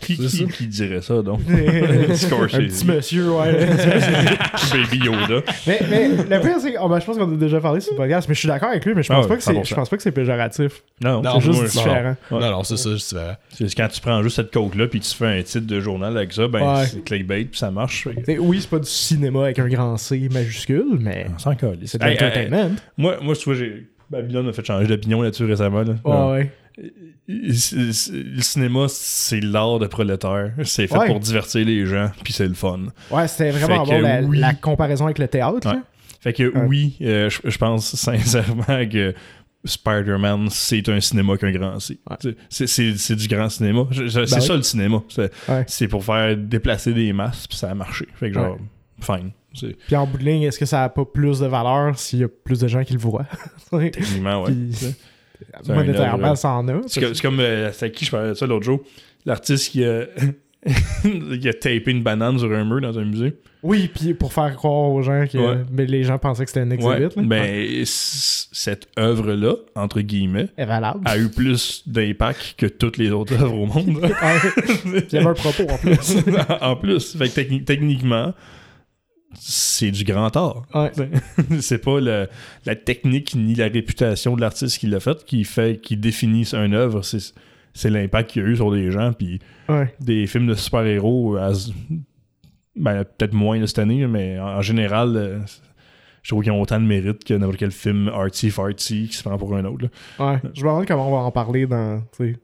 Qui, 0.00 0.16
C'est 0.16 0.22
qui, 0.26 0.28
ça. 0.38 0.44
qui 0.52 0.66
dirait 0.66 1.00
ça, 1.02 1.22
donc? 1.22 1.40
un 1.48 1.54
petit 1.54 2.84
monsieur, 2.86 3.30
ouais. 3.32 3.66
Baby 4.72 4.98
Yoda. 5.04 5.42
mais, 5.66 5.80
mais 5.90 6.08
le 6.08 6.40
pire, 6.40 6.58
c'est 6.60 6.72
que 6.72 6.78
oh, 6.80 6.88
ben, 6.88 6.98
je 7.00 7.06
pense 7.06 7.16
qu'on 7.16 7.32
a 7.32 7.36
déjà 7.36 7.60
parlé 7.60 7.80
sur 7.80 7.92
le 7.92 7.96
podcast, 7.98 8.28
mais 8.28 8.34
je 8.34 8.40
suis 8.40 8.48
d'accord 8.48 8.70
avec 8.70 8.84
lui, 8.84 8.94
mais 8.94 9.02
je 9.02 9.08
pense, 9.08 9.24
Ah 9.24 9.28
pas, 9.28 9.34
ouais, 9.34 9.38
que 9.38 9.44
c'est, 9.44 9.52
100%. 9.52 9.64
je 9.68 9.74
pense 9.74 9.88
pas 9.88 9.96
que 9.96 10.02
c'est 10.02 10.12
péjoratif. 10.12 10.82
Non, 11.02 11.22
Non, 11.22 11.40
C'est 11.40 11.52
juste 11.52 11.72
différent. 11.76 12.16
Non, 12.30 12.40
non, 12.40 12.50
non, 12.50 12.64
c'est 12.64 12.76
ça, 12.76 12.90
c'est 12.98 13.14
différent. 13.16 13.36
c'est 13.50 13.74
quand 13.74 13.88
tu 13.88 14.00
prends 14.00 14.22
juste 14.22 14.36
cette 14.36 14.50
coke-là 14.52 14.86
puis 14.88 15.00
tu 15.00 15.14
fais 15.14 15.26
un 15.38 15.42
titre 15.42 15.66
de 15.66 15.80
journal 15.80 16.16
avec 16.16 16.32
ça, 16.32 16.48
ben 16.48 16.60
Ouais. 16.76 16.86
c'est 16.86 17.04
clickbait 17.04 17.44
puis 17.44 17.58
ça 17.58 17.70
marche. 17.70 18.08
T'sais, 18.22 18.38
oui, 18.38 18.58
c'est 18.60 18.70
pas 18.70 18.78
du 18.78 18.88
cinéma 18.90 19.44
avec 19.44 19.58
un 19.58 19.68
grand 19.68 19.96
C 19.96 20.28
majuscule, 20.32 20.98
mais 20.98 21.26
On 21.34 21.38
s'en 21.38 21.54
calisse. 21.54 21.92
c'est 21.92 21.98
de 22.00 22.04
l'entertainment. 22.06 22.70
moi, 22.96 23.16
moi, 23.22 23.34
tu 23.36 23.44
vois, 23.44 23.54
j'ai... 23.54 23.86
Babylone 24.14 24.48
a 24.48 24.52
fait 24.52 24.64
changer 24.64 24.86
d'opinion 24.86 25.22
là-dessus 25.22 25.44
récemment. 25.44 25.82
là. 25.82 25.94
Ouais, 26.04 26.32
ouais. 26.32 26.52
C'est- 27.54 27.92
c'est- 27.92 28.12
Le 28.12 28.40
cinéma, 28.42 28.86
c'est 28.88 29.40
l'art 29.40 29.78
de 29.78 29.86
prolétaire. 29.86 30.52
C'est 30.64 30.86
fait 30.86 30.98
Ouais. 30.98 31.06
pour 31.06 31.20
divertir 31.20 31.64
les 31.64 31.86
gens, 31.86 32.10
puis 32.22 32.32
c'est 32.32 32.46
le 32.48 32.54
fun. 32.54 32.80
Ouais, 33.10 33.28
c'était 33.28 33.50
vraiment 33.50 33.84
Fait 33.84 33.92
bon 33.92 34.00
la, 34.02 34.20
oui. 34.22 34.38
la 34.38 34.54
comparaison 34.54 35.04
avec 35.06 35.18
le 35.18 35.28
théâtre. 35.28 35.66
Ouais. 35.72 35.80
Fait 36.20 36.32
que 36.32 36.52
oui, 36.66 36.96
euh, 37.02 37.30
je 37.44 37.58
pense 37.58 37.94
sincèrement 37.96 38.86
que 38.90 39.14
Spider-Man, 39.64 40.48
c'est 40.50 40.86
un 40.90 41.00
cinéma 41.00 41.36
qu'un 41.38 41.50
grand 41.52 41.78
C. 41.80 41.98
Ouais. 42.10 42.16
C'est- 42.20 42.36
C'est 42.50 42.66
c'est- 42.66 42.96
c'est 42.98 43.16
du 43.16 43.28
grand 43.28 43.48
cinéma. 43.48 43.86
C'est 43.92 44.02
oui. 44.02 44.28
ça 44.28 44.56
le 44.56 44.62
cinéma. 44.62 45.02
C'est 45.08 45.32
c'est 45.66 45.88
pour 45.88 46.04
faire 46.04 46.36
déplacer 46.36 46.92
des 46.92 47.12
masses, 47.12 47.46
puis 47.46 47.56
ça 47.56 47.70
a 47.70 47.74
marché. 47.74 48.06
Fait 48.14 48.28
que 48.28 48.34
genre, 48.34 48.58
fine. 49.00 49.30
Puis 49.86 49.96
en 49.96 50.06
bout 50.06 50.18
de 50.18 50.24
ligne, 50.24 50.42
est-ce 50.42 50.58
que 50.58 50.66
ça 50.66 50.84
a 50.84 50.88
pas 50.88 51.04
plus 51.04 51.40
de 51.40 51.46
valeur 51.46 51.98
s'il 51.98 52.20
y 52.20 52.24
a 52.24 52.28
plus 52.28 52.60
de 52.60 52.68
gens 52.68 52.84
qui 52.84 52.92
le 52.94 52.98
voient? 52.98 53.26
Ouais. 53.72 53.90
Techniquement, 53.90 54.44
ouais. 54.44 54.52
Puis, 54.52 54.94
monétairement, 55.68 56.34
ça 56.36 56.50
en 56.52 56.68
a. 56.68 56.80
C'est 56.86 57.20
comme, 57.20 57.40
euh, 57.40 57.72
c'est 57.72 57.86
à 57.86 57.88
qui 57.90 58.04
je 58.04 58.10
parlais 58.10 58.30
de 58.30 58.34
ça 58.34 58.46
l'autre 58.46 58.64
jour? 58.64 58.80
L'artiste 59.26 59.70
qui 59.72 59.84
a, 59.84 60.04
qui 61.40 61.48
a 61.48 61.52
tapé 61.54 61.84
une 61.88 62.02
banane 62.02 62.38
sur 62.38 62.52
un 62.52 62.64
mur 62.64 62.80
dans 62.80 62.98
un 62.98 63.04
musée. 63.04 63.34
Oui, 63.62 63.90
puis 63.92 64.12
pour 64.12 64.32
faire 64.34 64.54
croire 64.56 64.90
aux 64.90 65.00
gens 65.02 65.24
que 65.26 65.38
Ouais. 65.38 65.62
mais 65.72 65.86
les 65.86 66.04
gens 66.04 66.18
pensaient 66.18 66.44
que 66.44 66.50
c'était 66.50 66.60
un 66.60 66.70
exhibit. 66.70 66.92
Ouais, 66.92 67.00
là. 67.00 67.08
ben, 67.16 67.82
cette 67.86 68.88
œuvre-là, 68.98 69.54
entre 69.74 70.02
guillemets, 70.02 70.48
est 70.58 70.66
valable. 70.66 71.00
a 71.06 71.16
eu 71.18 71.30
plus 71.30 71.82
d'impact 71.86 72.54
que 72.58 72.66
toutes 72.66 72.98
les 72.98 73.10
autres 73.10 73.32
œuvres 73.34 73.58
au 73.58 73.66
monde. 73.66 73.98
Ouais. 74.02 75.02
Il 75.10 75.12
y 75.14 75.16
avait 75.16 75.26
un 75.26 75.34
propos 75.34 75.64
en 75.70 75.78
plus. 75.78 76.16
en 76.60 76.76
plus, 76.76 77.16
fait 77.16 77.28
que 77.30 77.40
techni- 77.40 77.64
techniquement, 77.64 78.34
c'est 79.38 79.90
du 79.90 80.04
grand 80.04 80.34
art. 80.36 80.62
Ouais. 80.74 80.90
c'est 81.60 81.78
pas 81.78 82.00
le- 82.00 82.28
la 82.66 82.76
technique 82.76 83.34
ni 83.34 83.54
la 83.54 83.66
réputation 83.68 84.36
de 84.36 84.40
l'artiste 84.40 84.78
qui 84.78 84.86
l'a 84.86 85.00
fait 85.00 85.24
qui 85.24 85.44
fait 85.44 85.80
qui 85.80 85.96
définit 85.96 86.44
une 86.54 86.74
œuvre, 86.74 87.02
c'est 87.02 87.34
c'est 87.72 87.90
l'impact 87.90 88.30
qu'il 88.30 88.42
y 88.42 88.44
a 88.44 88.48
eu 88.48 88.56
sur 88.56 88.70
les 88.70 88.90
gens 88.90 89.12
puis 89.12 89.40
Ouais. 89.68 89.92
des 90.00 90.26
films 90.26 90.46
de 90.46 90.54
super-héros 90.54 91.36
ben, 92.76 93.04
peut-être 93.04 93.32
moins 93.34 93.60
de 93.60 93.66
cette 93.66 93.78
année 93.78 94.06
mais 94.06 94.38
en, 94.38 94.58
en 94.58 94.62
général 94.62 95.16
euh, 95.16 95.38
je 96.22 96.30
trouve 96.30 96.42
qu'ils 96.42 96.52
ont 96.52 96.60
autant 96.60 96.80
de 96.80 96.86
mérite 96.86 97.22
que 97.24 97.34
n'importe 97.34 97.58
quel 97.58 97.70
film 97.70 98.08
artsy 98.08 98.50
fartsy 98.50 99.08
qui 99.08 99.16
se 99.16 99.22
prend 99.22 99.36
pour 99.38 99.54
un 99.56 99.64
autre 99.64 99.84
là. 100.18 100.32
Ouais. 100.32 100.38
Je 100.54 100.62
me 100.62 100.68
demande 100.68 100.86
comment 100.86 101.08
on 101.08 101.12
va 101.12 101.18
en 101.24 101.30
parler 101.30 101.66
dans. 101.66 102.02
sais, 102.16 102.34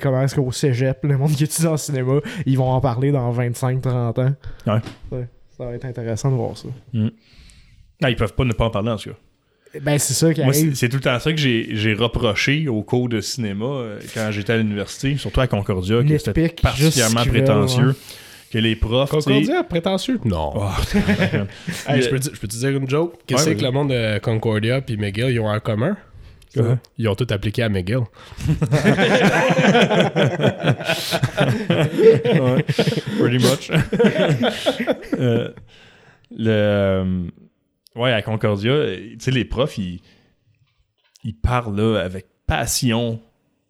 comment 0.00 0.22
est-ce 0.22 0.34
qu'au 0.34 0.50
cégep, 0.50 0.98
le 1.04 1.16
monde 1.16 1.30
qui 1.30 1.44
étudie 1.44 1.68
en 1.68 1.76
cinéma, 1.76 2.18
ils 2.44 2.58
vont 2.58 2.68
en 2.70 2.80
parler 2.80 3.12
dans 3.12 3.32
25-30 3.32 4.20
ans. 4.20 4.34
Ouais. 5.12 5.28
Ça 5.56 5.64
va 5.66 5.74
être 5.74 5.84
intéressant 5.84 6.30
de 6.30 6.36
voir 6.36 6.56
ça. 6.56 6.68
Ah, 8.02 8.10
ils 8.10 8.16
peuvent 8.16 8.34
pas 8.34 8.44
ne 8.44 8.52
pas 8.52 8.64
en 8.66 8.70
parler 8.70 8.90
en 8.90 8.96
tout 8.96 9.10
cas. 9.10 9.16
Ben, 9.80 9.98
c'est 9.98 10.12
ça 10.12 10.28
qui 10.34 10.40
c'est 10.42 10.46
arrive. 10.46 10.74
c'est 10.74 10.88
tout 10.90 10.96
le 10.96 11.02
temps 11.02 11.18
ça 11.18 11.32
que 11.32 11.38
j'ai 11.38 11.94
reproché 11.94 12.68
au 12.68 12.82
cours 12.82 13.08
de 13.08 13.20
cinéma 13.22 13.64
euh, 13.64 13.98
quand 14.12 14.28
j'étais 14.30 14.52
à 14.52 14.56
l'université, 14.58 15.16
surtout 15.16 15.40
à 15.40 15.46
Concordia, 15.46 16.02
que 16.02 16.18
c'était 16.18 16.42
Nitpick, 16.42 16.60
particulièrement 16.60 17.24
prétentieux. 17.24 17.86
ouais. 17.88 17.94
Que 18.50 18.58
les 18.58 18.76
profs. 18.76 19.08
Concordia, 19.08 19.62
prétentieux? 19.64 20.20
Non. 20.26 20.52
Oh, 20.56 20.68
Hey, 21.88 21.96
Le- 21.96 22.02
je, 22.02 22.10
peux 22.10 22.18
te, 22.20 22.34
je 22.34 22.38
peux 22.38 22.48
te 22.48 22.54
dire 22.56 22.68
une 22.70 22.86
joke? 22.90 23.14
Qu'est-ce 23.26 23.48
Ouais, 23.48 23.56
que 23.56 23.62
le 23.62 23.70
monde 23.70 23.88
de 23.90 24.18
Concordia 24.18 24.82
puis 24.82 24.98
McGill 24.98 25.30
ils 25.30 25.40
ont 25.40 25.48
en 25.48 25.58
commun? 25.58 25.96
Ils 26.98 27.08
ont 27.08 27.14
tout 27.14 27.26
appliqué 27.30 27.62
à 27.62 27.68
McGill. 27.68 27.98
ouais, 32.40 32.62
pretty 33.18 33.38
much. 33.38 33.70
Euh, 35.18 35.50
le, 36.30 36.50
euh, 36.50 37.24
ouais, 37.94 38.12
à 38.12 38.22
Concordia, 38.22 38.72
euh, 38.72 38.96
tu 39.12 39.16
sais, 39.20 39.30
les 39.30 39.44
profs, 39.44 39.76
ils, 39.78 40.00
ils 41.22 41.34
parlent 41.34 41.76
là, 41.78 42.00
avec 42.00 42.26
passion 42.46 43.20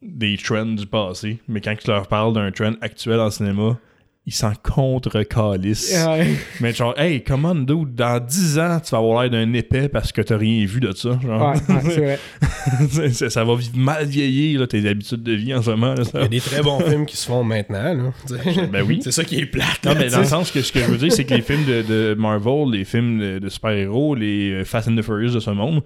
des 0.00 0.36
trends 0.36 0.66
du 0.66 0.86
passé, 0.86 1.40
mais 1.48 1.60
quand 1.60 1.74
tu 1.76 1.88
leur 1.88 2.06
parles 2.06 2.32
d'un 2.32 2.50
trend 2.52 2.74
actuel 2.80 3.20
en 3.20 3.30
cinéma, 3.30 3.78
il 4.24 4.32
s'en 4.32 4.52
contre-calisse. 4.62 5.92
Ouais. 6.06 6.36
Mais 6.60 6.72
genre, 6.72 6.96
hey, 6.96 7.24
comment 7.24 7.56
dude, 7.56 7.94
dans 7.96 8.24
10 8.24 8.58
ans, 8.60 8.78
tu 8.78 8.92
vas 8.92 8.98
avoir 8.98 9.22
l'air 9.22 9.30
d'un 9.32 9.52
épais 9.52 9.88
parce 9.88 10.12
que 10.12 10.22
t'as 10.22 10.36
rien 10.36 10.64
vu 10.64 10.78
de 10.78 10.92
ça. 10.92 11.18
Genre. 11.20 11.52
Ouais, 11.52 11.74
ouais, 11.74 11.80
c'est 11.90 12.00
vrai. 12.00 13.10
ça, 13.12 13.30
ça 13.30 13.44
va 13.44 13.54
mal 13.74 14.06
vieillir, 14.06 14.60
là, 14.60 14.66
tes 14.68 14.88
habitudes 14.88 15.24
de 15.24 15.32
vie 15.32 15.52
en 15.52 15.60
ce 15.60 15.70
moment. 15.70 15.94
là, 15.94 16.04
ça. 16.04 16.20
Il 16.20 16.22
y 16.22 16.24
a 16.24 16.28
des 16.28 16.40
très 16.40 16.62
bons 16.62 16.78
films 16.80 17.04
qui 17.04 17.16
se 17.16 17.26
font 17.26 17.42
maintenant, 17.42 17.94
là. 17.94 18.12
Ben 18.72 18.84
oui. 18.86 19.00
C'est 19.02 19.10
ça 19.12 19.24
qui 19.24 19.38
est 19.38 19.46
plate. 19.46 19.84
Non, 19.84 19.94
mais 19.98 20.08
dans 20.08 20.20
le 20.20 20.24
sens 20.24 20.52
que 20.52 20.62
ce 20.62 20.70
que 20.70 20.78
je 20.78 20.86
veux 20.86 20.98
dire, 20.98 21.12
c'est 21.12 21.24
que 21.24 21.34
les 21.34 21.42
films 21.42 21.64
de, 21.64 21.82
de 21.82 22.14
Marvel, 22.16 22.70
les 22.70 22.84
films 22.84 23.18
de, 23.18 23.38
de 23.40 23.48
super-héros, 23.48 24.14
les 24.14 24.52
euh, 24.52 24.64
Fast 24.64 24.86
and 24.86 24.94
the 24.94 25.02
Furious 25.02 25.32
de 25.34 25.40
ce 25.40 25.50
monde, 25.50 25.82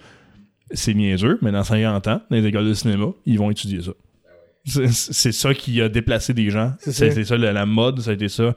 c'est 0.72 0.92
niaiseux, 0.94 1.38
mais 1.40 1.52
dans 1.52 1.64
50 1.64 2.06
ans, 2.08 2.20
dans 2.30 2.36
les 2.36 2.44
écoles 2.44 2.68
de 2.68 2.74
cinéma, 2.74 3.06
ils 3.24 3.38
vont 3.38 3.50
étudier 3.50 3.80
ça. 3.80 3.92
C'est 4.66 5.32
ça 5.32 5.54
qui 5.54 5.80
a 5.80 5.88
déplacé 5.88 6.34
des 6.34 6.50
gens. 6.50 6.72
C'est 6.80 7.24
ça. 7.24 7.36
la, 7.36 7.52
la 7.52 7.66
mode, 7.66 8.00
ça 8.00 8.10
a 8.10 8.14
été 8.14 8.28
ça. 8.28 8.54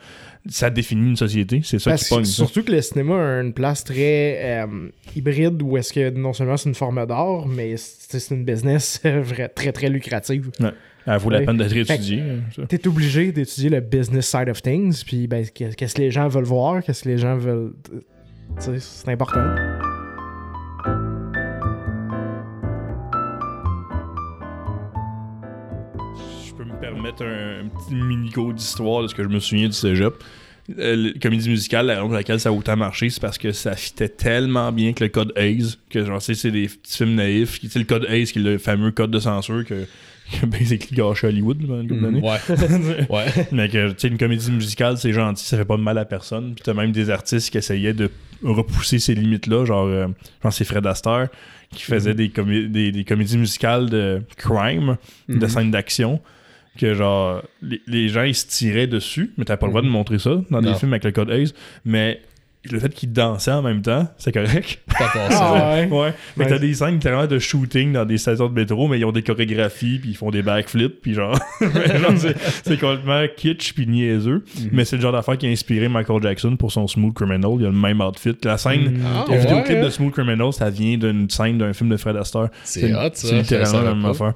Ça 0.47 0.69
définit 0.69 1.09
une 1.09 1.15
société. 1.15 1.61
C'est 1.63 1.77
ça 1.79 1.91
Parce 1.91 2.03
qui 2.07 2.09
pogne. 2.15 2.25
surtout 2.25 2.63
que 2.63 2.71
le 2.71 2.81
cinéma 2.81 3.15
a 3.15 3.41
une 3.41 3.53
place 3.53 3.83
très 3.83 4.39
euh, 4.63 4.89
hybride 5.15 5.61
où 5.61 5.77
est-ce 5.77 5.93
que 5.93 6.09
non 6.09 6.33
seulement 6.33 6.57
c'est 6.57 6.69
une 6.69 6.75
forme 6.75 7.05
d'art, 7.05 7.45
mais 7.47 7.75
c'est 7.77 8.33
une 8.33 8.43
business 8.45 8.99
vrai- 9.05 9.49
très 9.49 9.71
très 9.71 9.89
lucrative. 9.89 10.49
Elle 11.05 11.17
vaut 11.19 11.29
la 11.29 11.39
Ouais. 11.39 11.45
peine 11.45 11.57
d'être 11.57 11.75
étudiée. 11.75 12.21
hein. 12.21 12.63
T'es 12.67 12.87
obligé 12.87 13.31
d'étudier 13.31 13.69
le 13.69 13.79
business 13.81 14.27
side 14.29 14.49
of 14.49 14.61
things, 14.61 15.03
puis 15.05 15.27
ben, 15.27 15.45
qu'est- 15.53 15.75
qu'est-ce 15.75 15.93
que 15.95 16.01
les 16.01 16.11
gens 16.11 16.27
veulent 16.27 16.43
voir, 16.43 16.83
qu'est-ce 16.83 17.03
que 17.03 17.09
les 17.09 17.17
gens 17.17 17.37
veulent. 17.37 17.73
C'est 18.59 19.09
important. 19.09 19.55
Je 26.99 27.03
peux 27.03 27.07
me 27.07 27.15
permettre 27.15 27.23
un, 27.23 27.65
un 27.65 27.69
petit 27.69 27.95
mini-cours 27.95 28.53
d'histoire 28.53 29.03
de 29.03 29.07
ce 29.07 29.15
que 29.15 29.23
je 29.23 29.29
me 29.29 29.39
souviens 29.39 29.67
du 29.67 29.73
cégep. 29.73 30.13
Euh, 30.77 31.11
la 31.13 31.19
comédie 31.19 31.49
musicale, 31.49 31.87
la 31.87 31.95
raison 31.95 32.07
pour 32.07 32.15
laquelle 32.15 32.39
ça 32.39 32.49
a 32.49 32.51
autant 32.51 32.75
marché, 32.75 33.09
c'est 33.09 33.21
parce 33.21 33.37
que 33.37 33.51
ça 33.51 33.75
fitait 33.75 34.09
tellement 34.09 34.71
bien 34.71 34.93
que 34.93 35.03
le 35.03 35.09
code 35.09 35.33
Hayes, 35.35 35.75
que 35.89 36.05
genre, 36.05 36.21
c'est 36.21 36.51
des 36.51 36.67
petits 36.67 36.97
films 36.97 37.15
naïfs. 37.15 37.59
Tu 37.59 37.69
sais, 37.69 37.79
le 37.79 37.85
code 37.85 38.05
Hayes, 38.09 38.25
qui 38.27 38.39
est 38.39 38.41
le 38.43 38.57
fameux 38.57 38.91
code 38.91 39.09
de 39.11 39.19
censure 39.19 39.63
que, 39.65 39.85
que 40.41 40.45
basically 40.45 40.95
gâché 40.95 41.27
Hollywood 41.27 41.61
là, 41.67 41.81
une 41.81 41.87
couple 41.87 42.01
d'années. 42.01 42.21
Ouais. 42.21 42.37
ouais. 43.09 43.47
Mais 43.51 43.69
que, 43.69 43.89
tu 43.91 43.95
sais, 43.97 44.07
une 44.09 44.17
comédie 44.17 44.51
musicale, 44.51 44.97
c'est 44.97 45.13
gentil, 45.13 45.43
ça 45.45 45.57
fait 45.57 45.65
pas 45.65 45.77
de 45.77 45.81
mal 45.81 45.97
à 45.97 46.05
personne. 46.05 46.53
Puis 46.53 46.63
t'as 46.63 46.73
même 46.73 46.91
des 46.91 47.09
artistes 47.09 47.49
qui 47.49 47.57
essayaient 47.57 47.93
de 47.93 48.11
repousser 48.43 48.99
ces 48.99 49.15
limites-là, 49.15 49.65
genre, 49.65 49.87
euh, 49.87 50.07
je 50.07 50.41
pense 50.41 50.53
que 50.53 50.57
c'est 50.59 50.65
Fred 50.71 50.85
Astaire, 50.85 51.29
qui 51.73 51.81
faisait 51.83 52.13
des, 52.13 52.29
comé- 52.29 52.67
des, 52.67 52.91
des 52.91 53.03
comédies 53.05 53.37
musicales 53.37 53.89
de 53.89 54.21
crime, 54.37 54.97
de 55.29 55.35
Mhm. 55.35 55.47
scènes 55.49 55.71
d'action, 55.71 56.21
que 56.79 56.93
genre, 56.93 57.41
les, 57.61 57.81
les 57.87 58.07
gens, 58.07 58.23
ils 58.23 58.33
se 58.33 58.47
tiraient 58.47 58.87
dessus, 58.87 59.31
mais 59.37 59.43
t'as 59.43 59.57
pas 59.57 59.65
le 59.67 59.71
droit 59.73 59.81
de 59.81 59.87
montrer 59.87 60.17
ça 60.17 60.41
dans 60.49 60.61
des 60.61 60.73
films 60.75 60.93
avec 60.93 61.03
le 61.03 61.11
code 61.11 61.29
Hayes, 61.29 61.53
mais 61.83 62.21
le 62.69 62.79
fait 62.79 62.89
qu'ils 62.89 63.13
dansaient 63.13 63.51
en 63.51 63.61
même 63.61 63.81
temps, 63.81 64.07
c'est 64.17 64.33
correct. 64.33 64.81
T'as 64.87 65.07
passé. 65.07 65.37
Ah 65.39 65.75
ouais. 65.75 65.87
Ouais, 65.87 66.13
mais 66.35 66.45
t'as 66.47 66.59
des 66.59 66.73
scènes 66.73 66.95
littéralement 66.95 67.25
de 67.25 67.39
shooting 67.39 67.93
dans 67.93 68.03
des 68.05 68.17
stations 68.17 68.49
de 68.49 68.53
métro, 68.53 68.87
mais 68.89 68.99
ils 68.99 69.05
ont 69.05 69.13
des 69.13 69.23
chorégraphies, 69.23 69.99
puis 69.99 70.09
ils 70.09 70.15
font 70.17 70.29
des 70.29 70.41
backflips, 70.41 71.01
puis 71.01 71.13
genre, 71.13 71.39
genre, 71.61 72.13
c'est, 72.63 72.79
complètement 72.79 73.23
kitsch 73.35 73.73
puis 73.73 73.87
niaiseux. 73.87 74.43
Mhm. 74.57 74.69
Mais 74.73 74.83
c'est 74.83 74.97
le 74.97 75.01
genre 75.01 75.13
d'affaire 75.13 75.37
qui 75.37 75.47
a 75.47 75.49
inspiré 75.49 75.87
Michael 75.87 76.21
Jackson 76.21 76.57
pour 76.57 76.71
son 76.71 76.85
Smooth 76.87 77.13
Criminal. 77.13 77.51
Il 77.59 77.65
a 77.65 77.69
le 77.69 77.75
même 77.75 78.01
outfit. 78.01 78.35
La 78.43 78.57
scène, 78.57 78.79
Mm. 78.89 79.01
Ah, 79.05 79.25
le 79.27 79.33
ouais, 79.33 79.39
vidéoclip 79.39 79.81
de 79.81 79.89
Smooth 79.89 80.13
Criminal, 80.13 80.51
ça 80.53 80.69
vient 80.69 80.97
d'une 80.97 81.29
scène 81.29 81.57
d'un 81.57 81.73
film 81.73 81.89
de 81.89 81.97
Fred 81.97 82.15
Astaire. 82.15 82.49
C'est 82.63 82.93
hot, 82.93 83.11
ça. 83.13 83.27
C'est 83.27 83.35
littéralement 83.37 83.81
la 83.81 83.95
même 83.95 84.05
affaire. 84.05 84.33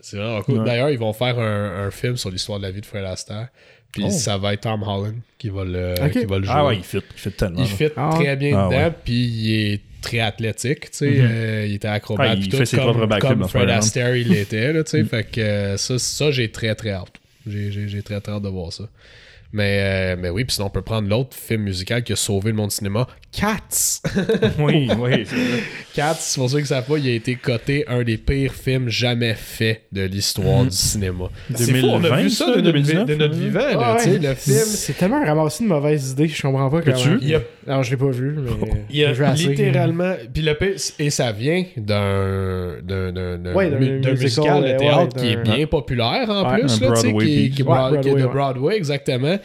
C'est 0.00 0.16
vraiment 0.18 0.42
cool. 0.42 0.58
Ouais. 0.58 0.64
D'ailleurs, 0.64 0.90
ils 0.90 0.98
vont 0.98 1.12
faire 1.12 1.38
un, 1.38 1.86
un 1.86 1.90
film 1.90 2.16
sur 2.16 2.30
l'histoire 2.30 2.58
de 2.58 2.64
la 2.64 2.70
vie 2.70 2.80
de 2.80 2.86
Fred 2.86 3.04
Astaire. 3.04 3.48
Puis 3.92 4.04
Oh. 4.06 4.10
ça 4.10 4.36
va 4.36 4.52
être 4.54 4.60
Tom 4.62 4.82
Holland 4.82 5.16
qui 5.38 5.48
va 5.48 5.64
le, 5.64 5.94
qui 6.10 6.24
va 6.26 6.38
le 6.38 6.44
jouer. 6.44 6.54
Ah 6.54 6.66
ouais, 6.66 6.76
il 6.76 6.82
fit, 6.84 6.98
il 6.98 7.18
fit 7.20 7.32
tellement. 7.32 7.60
Il 7.60 7.66
fit 7.66 7.88
Ah 7.96 8.10
très 8.14 8.36
bien 8.36 8.58
Ah 8.58 8.68
dedans, 8.68 8.76
ouais. 8.84 8.92
puis 9.04 9.14
il 9.24 9.54
est 9.72 9.80
très 10.02 10.20
athlétique, 10.20 10.90
tu 10.90 10.98
sais. 10.98 11.10
Mhm. 11.10 11.28
euh, 11.30 11.66
il 11.66 11.74
était 11.74 11.88
acrobate, 11.88 12.28
Ah, 12.32 12.34
il 12.38 12.48
tout, 12.48 12.56
fait 12.58 12.66
ses 12.66 12.76
comme, 12.76 12.86
propres 12.90 13.06
backflips 13.06 13.30
comme 13.32 13.40
dans 13.40 13.48
Fred. 13.48 13.70
Astaire, 13.70 14.14
il 14.16 14.28
l'était, 14.32 14.72
là, 14.72 14.84
tu 14.84 14.90
sais. 14.90 15.04
Fait 15.04 15.24
que 15.24 15.40
euh, 15.40 15.76
ça, 15.76 15.98
ça 15.98 16.30
j'ai 16.30 16.50
très 16.50 16.74
très 16.74 16.90
hâte. 16.90 17.08
J'ai, 17.46 17.70
j'ai, 17.72 17.88
j'ai 17.88 18.02
très 18.02 18.20
très 18.20 18.32
hâte 18.32 18.42
de 18.42 18.48
voir 18.48 18.72
ça. 18.72 18.84
Mais, 19.52 19.78
euh, 19.80 20.16
mais 20.18 20.28
oui, 20.28 20.44
puis 20.44 20.54
sinon 20.54 20.66
on 20.66 20.70
peut 20.70 20.82
prendre 20.82 21.08
l'autre 21.08 21.34
film 21.36 21.62
musical 21.62 22.02
qui 22.02 22.12
a 22.12 22.16
sauvé 22.16 22.50
le 22.50 22.56
monde 22.56 22.70
du 22.70 22.74
cinéma, 22.76 23.06
Cats. 23.32 24.00
oui, 24.58 24.88
oui. 24.98 25.24
c'est 25.26 25.36
vrai. 25.36 25.62
Cats, 25.94 26.16
pour 26.36 26.48
ceux 26.50 26.56
qui 26.58 26.62
ne 26.62 26.68
savent 26.68 26.86
pas, 26.86 26.96
il 26.98 27.08
a 27.08 27.12
été 27.12 27.34
coté 27.36 27.84
un 27.86 28.02
des 28.02 28.16
pires 28.16 28.54
films 28.54 28.88
jamais 28.88 29.34
faits 29.34 29.82
de 29.92 30.02
l'histoire 30.02 30.64
du 30.64 30.70
cinéma. 30.70 31.26
C'est 31.54 31.74
fou, 31.74 31.86
on 31.86 31.96
a 31.98 32.08
2020, 32.08 32.16
vu 32.22 32.30
ça 32.30 32.44
ça, 32.46 32.50
de 32.56 32.60
notre, 32.62 32.72
2019, 32.72 33.02
vi- 33.02 33.06
de 33.06 33.14
notre 33.14 33.34
ouais. 33.34 33.40
vivant, 33.40 33.60
là, 33.80 33.96
tu 33.98 34.04
sais, 34.04 34.10
ouais. 34.10 34.18
le 34.28 34.34
film. 34.34 34.56
C'est 34.64 34.92
tellement 34.96 35.24
ramassé 35.24 35.64
de 35.64 35.68
mauvaises 35.68 36.10
idées, 36.12 36.28
je 36.28 36.42
comprends 36.42 36.70
pas 36.70 36.80
comment. 36.82 36.96
vu? 36.96 37.18
Il 37.22 37.34
a 37.34 37.40
Non, 37.66 37.82
je 37.82 37.90
l'ai 37.90 37.96
pas 37.96 38.10
vu, 38.10 38.36
mais. 38.38 38.50
Il 38.90 38.96
y 38.96 39.04
a 39.04 39.10
assez. 39.10 39.48
littéralement. 39.48 40.14
Puis 40.32 40.42
le 40.42 40.54
pire, 40.54 40.74
et 40.98 41.10
ça 41.10 41.32
vient 41.32 41.64
d'un 41.76 42.76
d'un 42.82 43.12
d'un 43.12 43.38
d'un 43.38 43.54
Ouais, 43.54 43.70
musical, 43.70 44.12
musical 44.18 44.62
de 44.64 44.78
théâtre 44.78 45.16
qui 45.16 45.26
est 45.28 45.42
bien 45.42 45.66
populaire 45.66 46.28
en 46.30 46.50
Ouais, 46.52 46.60
plus, 46.60 46.80
là, 46.80 46.92
tu 47.00 47.12
qui, 47.18 47.50
qui 47.50 47.62
est 47.62 47.64
Ouais, 47.64 47.74
Broad- 47.74 48.00
qui 48.00 48.08
est 48.08 48.14
de 48.14 48.26
Broadway, 48.26 48.80
ouais. 48.80 49.35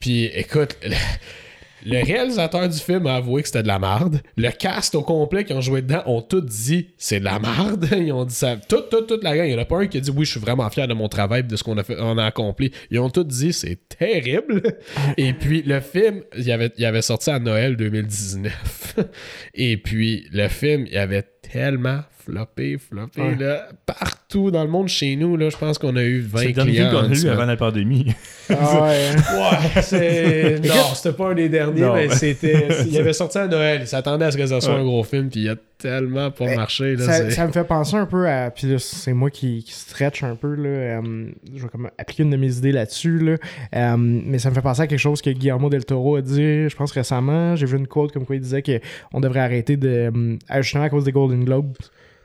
Puis 0.00 0.24
écoute. 0.26 0.76
le- 0.82 2.04
réalisateur 2.04 2.68
du 2.68 2.76
film 2.76 3.06
a 3.06 3.14
avoué 3.16 3.40
que 3.40 3.46
c'était 3.48 3.62
de 3.62 3.68
la 3.68 3.78
marde. 3.78 4.20
Le 4.36 4.50
cast 4.50 4.94
au 4.96 5.02
complet 5.02 5.44
qui 5.44 5.52
ont 5.52 5.60
joué 5.60 5.80
dedans 5.80 6.02
ont 6.06 6.20
tout 6.20 6.40
dit 6.40 6.88
c'est 6.98 7.20
de 7.20 7.24
la 7.24 7.38
marde. 7.38 7.88
Ils 7.96 8.12
ont 8.12 8.24
dit 8.24 8.34
ça. 8.34 8.56
Toute, 8.56 8.90
toute, 8.90 9.06
toute 9.06 9.22
la 9.22 9.36
gang. 9.36 9.46
Il 9.46 9.50
n'y 9.50 9.58
en 9.58 9.62
a 9.62 9.64
pas 9.64 9.78
un 9.78 9.86
qui 9.86 9.96
a 9.96 10.00
dit 10.00 10.10
oui, 10.10 10.24
je 10.24 10.32
suis 10.32 10.40
vraiment 10.40 10.68
fier 10.70 10.88
de 10.88 10.94
mon 10.94 11.08
travail 11.08 11.44
de 11.44 11.54
ce 11.56 11.62
qu'on 11.62 11.78
a, 11.78 11.84
fait, 11.84 11.96
on 11.98 12.18
a 12.18 12.26
accompli. 12.26 12.72
Ils 12.90 12.98
ont 12.98 13.10
tous 13.10 13.24
dit 13.24 13.52
c'est 13.52 13.78
terrible. 13.88 14.62
Et 15.16 15.32
puis 15.32 15.62
le 15.62 15.80
film, 15.80 16.22
il 16.36 16.50
avait, 16.50 16.72
il 16.76 16.84
avait 16.84 17.00
sorti 17.02 17.30
à 17.30 17.38
Noël 17.38 17.76
2019. 17.76 18.96
Et 19.54 19.76
puis 19.76 20.26
le 20.32 20.48
film, 20.48 20.86
il 20.90 20.98
avait 20.98 21.24
tellement 21.42 22.00
floppé, 22.24 22.76
floppé, 22.78 23.20
Ouais. 23.22 23.36
là, 23.36 23.68
partout 23.86 24.50
dans 24.50 24.62
le 24.62 24.68
monde 24.70 24.88
chez 24.88 25.16
nous. 25.16 25.36
Là, 25.36 25.48
je 25.50 25.56
pense 25.56 25.78
qu'on 25.78 25.96
a 25.96 26.02
eu 26.02 26.20
20 26.20 26.38
C'est 26.40 26.46
le 26.48 26.52
dernier 26.52 26.72
film 26.72 26.88
clients. 26.88 27.00
qu'on 27.02 27.12
a 27.12 27.16
eu 27.16 27.28
avant 27.28 27.44
la 27.46 27.56
pandémie. 27.56 28.12
Ah 28.50 28.82
ouais. 28.82 29.10
Ouais, 29.76 29.82
c'est. 29.82 30.60
Non, 30.66 30.74
c'était 30.94 31.16
pas 31.16 31.30
un 31.30 31.34
des 31.34 31.48
derniers, 31.48 31.80
Non, 31.80 31.94
mais 31.94 32.08
mais- 32.08 32.14
c'était. 32.14 32.68
Il 32.88 32.98
avait 32.98 33.12
sorti 33.14 33.38
à 33.38 33.46
Noël. 33.46 33.78
Il 33.82 33.86
s'attendait 33.86 34.26
à 34.26 34.30
ce 34.30 34.36
que 34.36 34.46
ça 34.46 34.60
soit 34.60 34.74
Ouais. 34.74 34.80
un 34.80 34.84
gros 34.84 35.04
film, 35.04 35.28
puis 35.30 35.40
il 35.40 35.48
a 35.48 35.54
tellement 35.78 36.30
pas 36.30 36.44
Mais 36.46 36.56
marché. 36.56 36.96
Là, 36.96 37.30
ça, 37.30 37.46
me 37.46 37.52
fait 37.52 37.64
penser 37.64 37.96
un 37.96 38.06
peu 38.06 38.28
à. 38.28 38.50
Puis 38.50 38.66
là, 38.66 38.78
c'est 38.78 39.12
moi 39.12 39.30
qui, 39.30 39.62
qui 39.62 39.72
stretch 39.72 40.22
un 40.22 40.34
peu. 40.34 40.54
Là, 40.54 40.68
euh, 40.68 41.30
je 41.54 41.62
vais 41.62 41.68
comme 41.68 41.88
appliquer 41.98 42.24
une 42.24 42.30
de 42.30 42.36
mes 42.36 42.56
idées 42.58 42.72
là-dessus. 42.72 43.18
Là. 43.18 43.36
Euh, 43.74 43.96
mais 43.98 44.38
ça 44.38 44.50
me 44.50 44.54
fait 44.54 44.62
penser 44.62 44.82
à 44.82 44.86
quelque 44.86 44.98
chose 44.98 45.22
que 45.22 45.30
Guillermo 45.30 45.70
del 45.70 45.84
Toro 45.84 46.16
a 46.16 46.22
dit, 46.22 46.68
je 46.68 46.76
pense 46.76 46.92
récemment. 46.92 47.56
J'ai 47.56 47.66
vu 47.66 47.78
une 47.78 47.86
quote 47.86 48.12
comme 48.12 48.26
quoi 48.26 48.36
il 48.36 48.42
disait 48.42 48.62
qu'on 48.62 49.20
devrait 49.20 49.40
arrêter 49.40 49.76
de. 49.76 50.12
euh, 50.14 50.36
justement 50.62 50.84
à 50.84 50.88
cause 50.90 51.04
des 51.04 51.12
Golden 51.12 51.44
Globes. 51.44 51.76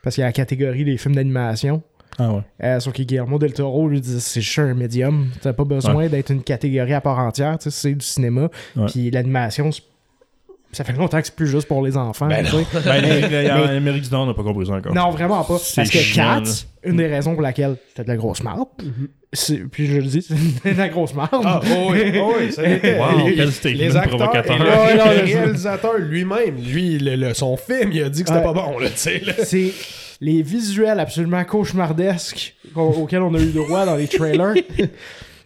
Parce 0.01 0.16
qu'il 0.16 0.22
y 0.22 0.26
a 0.26 0.28
la 0.28 0.34
catégorie 0.34 0.84
des 0.84 0.97
films 0.97 1.16
d'animation. 1.16 1.82
Ah 2.20 2.32
ouais. 2.32 2.41
Euh, 2.64 2.80
sauf 2.80 2.93
que 2.93 3.01
Guillermo 3.01 3.39
del 3.39 3.54
Toro 3.54 3.88
lui 3.88 3.99
dit 4.01 4.20
c'est 4.20 4.41
juste 4.41 4.60
un 4.60 4.74
médium. 4.76 5.30
T'as 5.41 5.54
pas 5.54 5.64
besoin 5.64 6.08
d'être 6.10 6.30
une 6.32 6.43
catégorie 6.43 6.93
à 6.93 7.01
part 7.01 7.18
entière. 7.20 7.58
tu 7.58 7.72
sais, 7.72 7.82
C'est 7.89 7.93
du 7.93 8.06
cinéma. 8.06 8.49
Ouais. 8.76 8.86
Puis 8.88 9.10
l'animation, 9.10 9.72
c'est- 9.72 9.82
ça 10.74 10.84
fait 10.84 10.93
longtemps 10.93 11.19
que 11.19 11.26
c'est 11.28 11.36
plus 11.36 11.47
juste 11.47 11.67
pour 11.67 11.84
les 11.84 11.95
enfants. 11.97 12.28
Ben. 12.28 12.45
Ben, 12.86 13.01
Mais- 13.01 13.51
en 13.51 13.63
Amérique 13.67 14.03
du 14.03 14.09
Nord, 14.11 14.24
on 14.24 14.28
n'a 14.28 14.34
pas 14.34 14.43
compris 14.43 14.65
ça 14.65 14.74
encore. 14.74 14.93
non, 14.93 15.09
vraiment 15.11 15.43
pas. 15.43 15.57
C'est 15.59 15.76
Parce 15.78 15.89
que 15.89 16.15
Cats, 16.15 16.65
une 16.84 16.97
des 16.97 17.07
raisons 17.07 17.34
pour 17.34 17.41
laquelle 17.41 17.78
c'était 17.89 18.03
de 18.03 18.07
la 18.09 18.15
grosse 18.17 18.43
marde, 18.43 18.67
c'est- 19.32 19.63
puis 19.71 19.88
je 19.88 19.97
le 19.97 20.03
dis, 20.03 20.21
c'est 20.21 20.74
de 20.74 20.78
la 20.78 20.89
grosse 20.89 21.13
marde. 21.13 21.32
Ah, 21.45 21.61
oh 21.63 21.89
oui, 21.91 22.13
oh 22.19 22.34
oui, 22.38 22.45
l'était. 22.57 22.99
Wow, 22.99 23.26
Les- 23.28 23.36
quel 23.36 23.51
statement 23.51 24.01
provocateur. 24.01 24.55
et 24.55 24.59
le, 24.59 25.24
réalisateur 25.34 25.97
lui-même, 25.97 26.55
lui, 26.63 26.97
le- 26.99 27.15
le- 27.15 27.34
son 27.34 27.55
film, 27.57 27.91
il 27.93 28.03
a 28.03 28.09
dit 28.09 28.24
que 28.24 28.30
c'était 28.30 28.45
Ouais. 28.45 28.53
pas 28.53 28.53
bon, 28.53 28.80
là, 28.80 28.89
tu 28.89 28.97
sais. 28.97 29.21
C'est 29.43 29.71
les 30.21 30.41
visuels 30.41 30.99
absolument 30.99 31.43
cauchemardesques 31.43 32.55
auxquels 32.76 33.21
on 33.21 33.34
a 33.36 33.39
eu 33.39 33.51
droit 33.51 33.86
dans 33.86 33.95
les 33.95 34.07
trailers. 34.07 34.53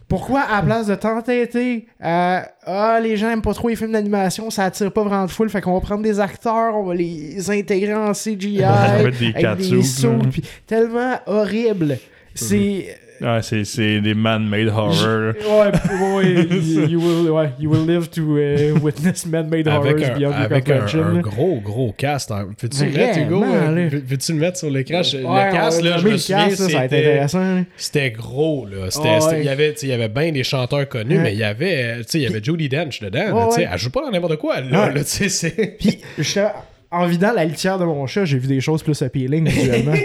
Pourquoi, 0.08 0.40
à 0.40 0.56
la 0.56 0.62
place 0.62 0.86
de 0.86 0.94
t'entêter 0.94 1.86
à 2.00 2.48
Ah, 2.64 2.98
les 3.02 3.16
gens 3.18 3.30
aiment 3.30 3.42
pas 3.42 3.52
trop 3.52 3.68
les 3.68 3.76
films 3.76 3.92
d'animation, 3.92 4.48
ça 4.50 4.64
attire 4.64 4.90
pas 4.90 5.02
vraiment 5.02 5.26
de 5.26 5.30
foule, 5.30 5.50
fait 5.50 5.60
qu'on 5.60 5.74
va 5.74 5.80
prendre 5.80 6.02
des 6.02 6.18
acteurs, 6.18 6.74
on 6.74 6.84
va 6.84 6.94
les 6.94 7.50
intégrer 7.50 7.94
en 7.94 8.12
CGI, 8.12 8.58
des 8.58 8.64
avec 8.64 9.58
des 9.58 9.82
sauts, 9.82 10.18
puis 10.30 10.42
tellement 10.66 11.18
horrible. 11.26 11.98
C'est. 12.34 12.96
Ouais, 13.20 13.42
c'est, 13.42 13.64
c'est 13.64 14.00
des 14.00 14.14
man-made 14.14 14.68
horror. 14.68 15.32
Ouais, 15.36 16.14
ouais, 16.14 16.46
you, 16.50 16.86
you 16.86 17.00
will, 17.00 17.30
ouais, 17.30 17.50
you 17.58 17.70
will 17.70 17.86
live 17.86 18.08
to 18.10 18.38
uh, 18.38 18.72
witness 18.80 19.26
man-made 19.26 19.66
horrors 19.66 19.86
Avec, 19.86 20.04
un, 20.04 20.08
beyond 20.18 20.30
your 20.30 20.34
avec 20.34 20.68
un, 20.70 20.72
comprehension. 20.78 21.02
un 21.04 21.14
là. 21.14 21.20
gros, 21.22 21.60
gros 21.60 21.92
cast. 21.96 22.30
hein. 22.30 22.48
Peux-tu 22.58 22.84
le 22.84 22.90
Vraiment, 22.90 23.72
mettre, 23.72 23.94
Hugo? 23.94 24.04
Peux-tu 24.08 24.32
le 24.32 24.38
mettre 24.38 24.58
sur 24.58 24.70
l'écran? 24.70 25.02
Je- 25.02 25.16
Ouais, 25.18 25.46
le 25.46 25.52
cast, 25.52 25.82
là, 25.82 25.98
je 25.98 26.04
me 26.04 26.10
le 26.12 26.18
souviens, 26.18 26.48
cast, 26.48 26.60
là, 26.60 26.68
ça 26.68 26.78
va 26.78 26.84
être 26.84 27.28
c'était... 27.30 27.66
C'était 27.76 28.10
gros, 28.12 28.66
là. 28.66 28.90
C'était, 28.90 29.08
Ah 29.16 29.20
c'était- 29.20 29.34
ouais. 29.34 29.40
il, 29.40 29.46
y 29.46 29.48
avait, 29.48 29.74
il 29.82 29.88
y 29.88 29.92
avait 29.92 30.08
bien 30.08 30.32
des 30.32 30.44
chanteurs 30.44 30.88
connus, 30.88 31.16
Ouais. 31.16 31.22
mais 31.22 31.32
il 31.32 31.38
y 31.38 31.44
avait, 31.44 31.96
tu 31.98 32.04
sais, 32.08 32.18
il 32.18 32.22
y 32.22 32.26
avait 32.26 32.42
Judy 32.42 32.68
Dench 32.68 33.00
dedans. 33.00 33.18
Ouais, 33.18 33.26
là, 33.32 33.46
tu 33.48 33.54
sais, 33.54 33.60
ouais. 33.62 33.68
Elle 33.72 33.78
joue 33.78 33.90
pas 33.90 34.02
dans 34.02 34.10
n'importe 34.10 34.36
quoi, 34.36 34.60
là. 34.60 34.86
Ouais. 34.88 34.94
là, 34.94 35.00
tu 35.00 35.10
sais, 35.10 35.28
c'est... 35.28 35.76
Puis, 35.78 35.98
j'étais- 36.18 36.46
en 36.90 37.06
vidant 37.06 37.32
la 37.32 37.44
litière 37.44 37.78
de 37.78 37.84
mon 37.84 38.06
chat, 38.06 38.24
j'ai 38.24 38.38
vu 38.38 38.46
des 38.46 38.60
choses 38.60 38.82
plus 38.82 39.00
appealing 39.02 39.46
visuellement. 39.48 39.92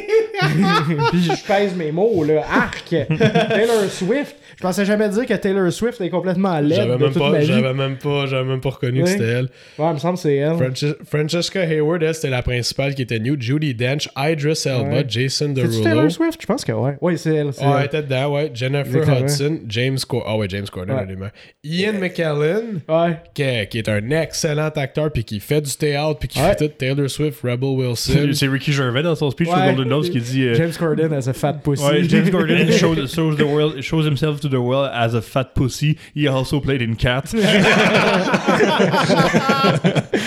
Puis 1.11 1.23
je 1.23 1.47
pèse 1.47 1.75
mes 1.75 1.91
mots, 1.91 2.23
là. 2.23 2.43
Arc! 2.51 2.89
Taylor 2.89 3.83
Swift. 3.89 4.35
Je 4.57 4.61
pensais 4.61 4.85
jamais 4.85 5.09
dire 5.09 5.25
que 5.25 5.33
Taylor 5.33 5.71
Swift 5.71 5.99
est 6.01 6.09
complètement 6.09 6.59
laide 6.59 6.73
J'avais 6.75 6.91
de 6.93 6.97
même, 7.03 7.11
toute 7.13 7.21
ma 7.21 7.31
pas, 7.31 7.39
vie. 7.39 7.45
j'avais 7.45 7.73
même 7.73 7.97
pas, 7.97 8.25
j'avais 8.27 8.43
même 8.47 8.61
pas 8.61 8.69
reconnu 8.69 8.99
que 8.99 9.05
Oui. 9.05 9.11
c'était 9.11 9.23
elle. 9.23 9.49
Ouais, 9.79 9.87
il 9.89 9.93
me 9.93 9.97
semble 9.97 10.15
que 10.15 10.21
c'est 10.21 10.35
elle. 10.35 10.55
Frances- 10.57 10.95
Francesca 11.09 11.61
Hayward, 11.61 12.03
elle, 12.03 12.13
c'était 12.13 12.29
la 12.29 12.43
principale 12.43 12.93
qui 12.93 13.01
était 13.01 13.19
new. 13.19 13.35
Judy 13.39 13.73
Dench, 13.73 14.09
Idris 14.17 14.61
Elba, 14.65 14.89
Ouais. 14.89 15.05
Jason 15.07 15.49
Derulo. 15.49 15.83
Taylor 15.83 16.11
Swift? 16.11 16.39
Je 16.41 16.45
pense 16.45 16.63
que 16.63 16.71
ouais. 16.71 16.95
Ouais, 17.01 17.17
c'est 17.17 17.33
elle. 17.35 17.51
c'est 17.53 17.65
Ouais, 17.65 17.73
elle 17.79 17.85
était 17.85 18.03
dedans, 18.03 18.33
ouais. 18.35 18.51
Jennifer 18.53 18.95
Exactement. 19.01 19.19
Hudson, 19.25 19.59
James 19.67 19.97
Corden. 20.07 20.27
Ah 20.29 20.37
ouais, 20.37 20.47
James 20.49 20.67
Corden, 20.71 20.95
Ouais. 20.95 21.27
Ian 21.63 21.93
McKellen, 21.93 22.81
Ouais. 22.87 23.17
qui 23.33 23.41
est, 23.41 23.67
qui 23.69 23.77
est 23.79 23.89
un 23.89 24.09
excellent 24.11 24.69
acteur, 24.75 25.11
puis 25.11 25.23
qui 25.23 25.39
fait 25.39 25.61
du 25.61 25.75
théâtre, 25.75 26.19
puis 26.19 26.27
qui 26.27 26.39
Ouais. 26.39 26.53
fait 26.55 26.67
tout. 26.69 26.72
Taylor 26.77 27.09
Swift, 27.09 27.41
Rebel 27.43 27.69
Wilson. 27.77 28.29
C'est 28.33 28.47
Ricky 28.47 28.71
Gervais 28.73 29.03
dans 29.03 29.15
son 29.15 29.29
speech 29.31 29.47
Ouais. 29.49 29.67
Golden 29.73 29.87
Globes 29.87 30.09
qui 30.09 30.19
dit. 30.19 30.43
euh, 30.43 30.55
James 30.55 30.71
Corden 30.77 31.13
as 31.13 31.27
a 31.27 31.33
fat 31.33 31.53
pussy. 31.63 31.83
Ouais, 31.83 32.03
James 32.03 32.29
Gordon 32.29 32.71
shows, 32.71 33.07
shows, 33.07 33.35
the 33.35 33.41
world, 33.43 33.81
shows 33.81 34.03
himself 34.05 34.39
to 34.39 34.47
the 34.49 34.53
world 34.53 34.89
as 34.93 35.15
a 35.15 35.21
fat 35.21 35.53
pussy. 35.55 35.97
He 36.15 36.27
also 36.27 36.59
played 36.59 36.81
in 36.81 36.95
Cat. 36.95 37.23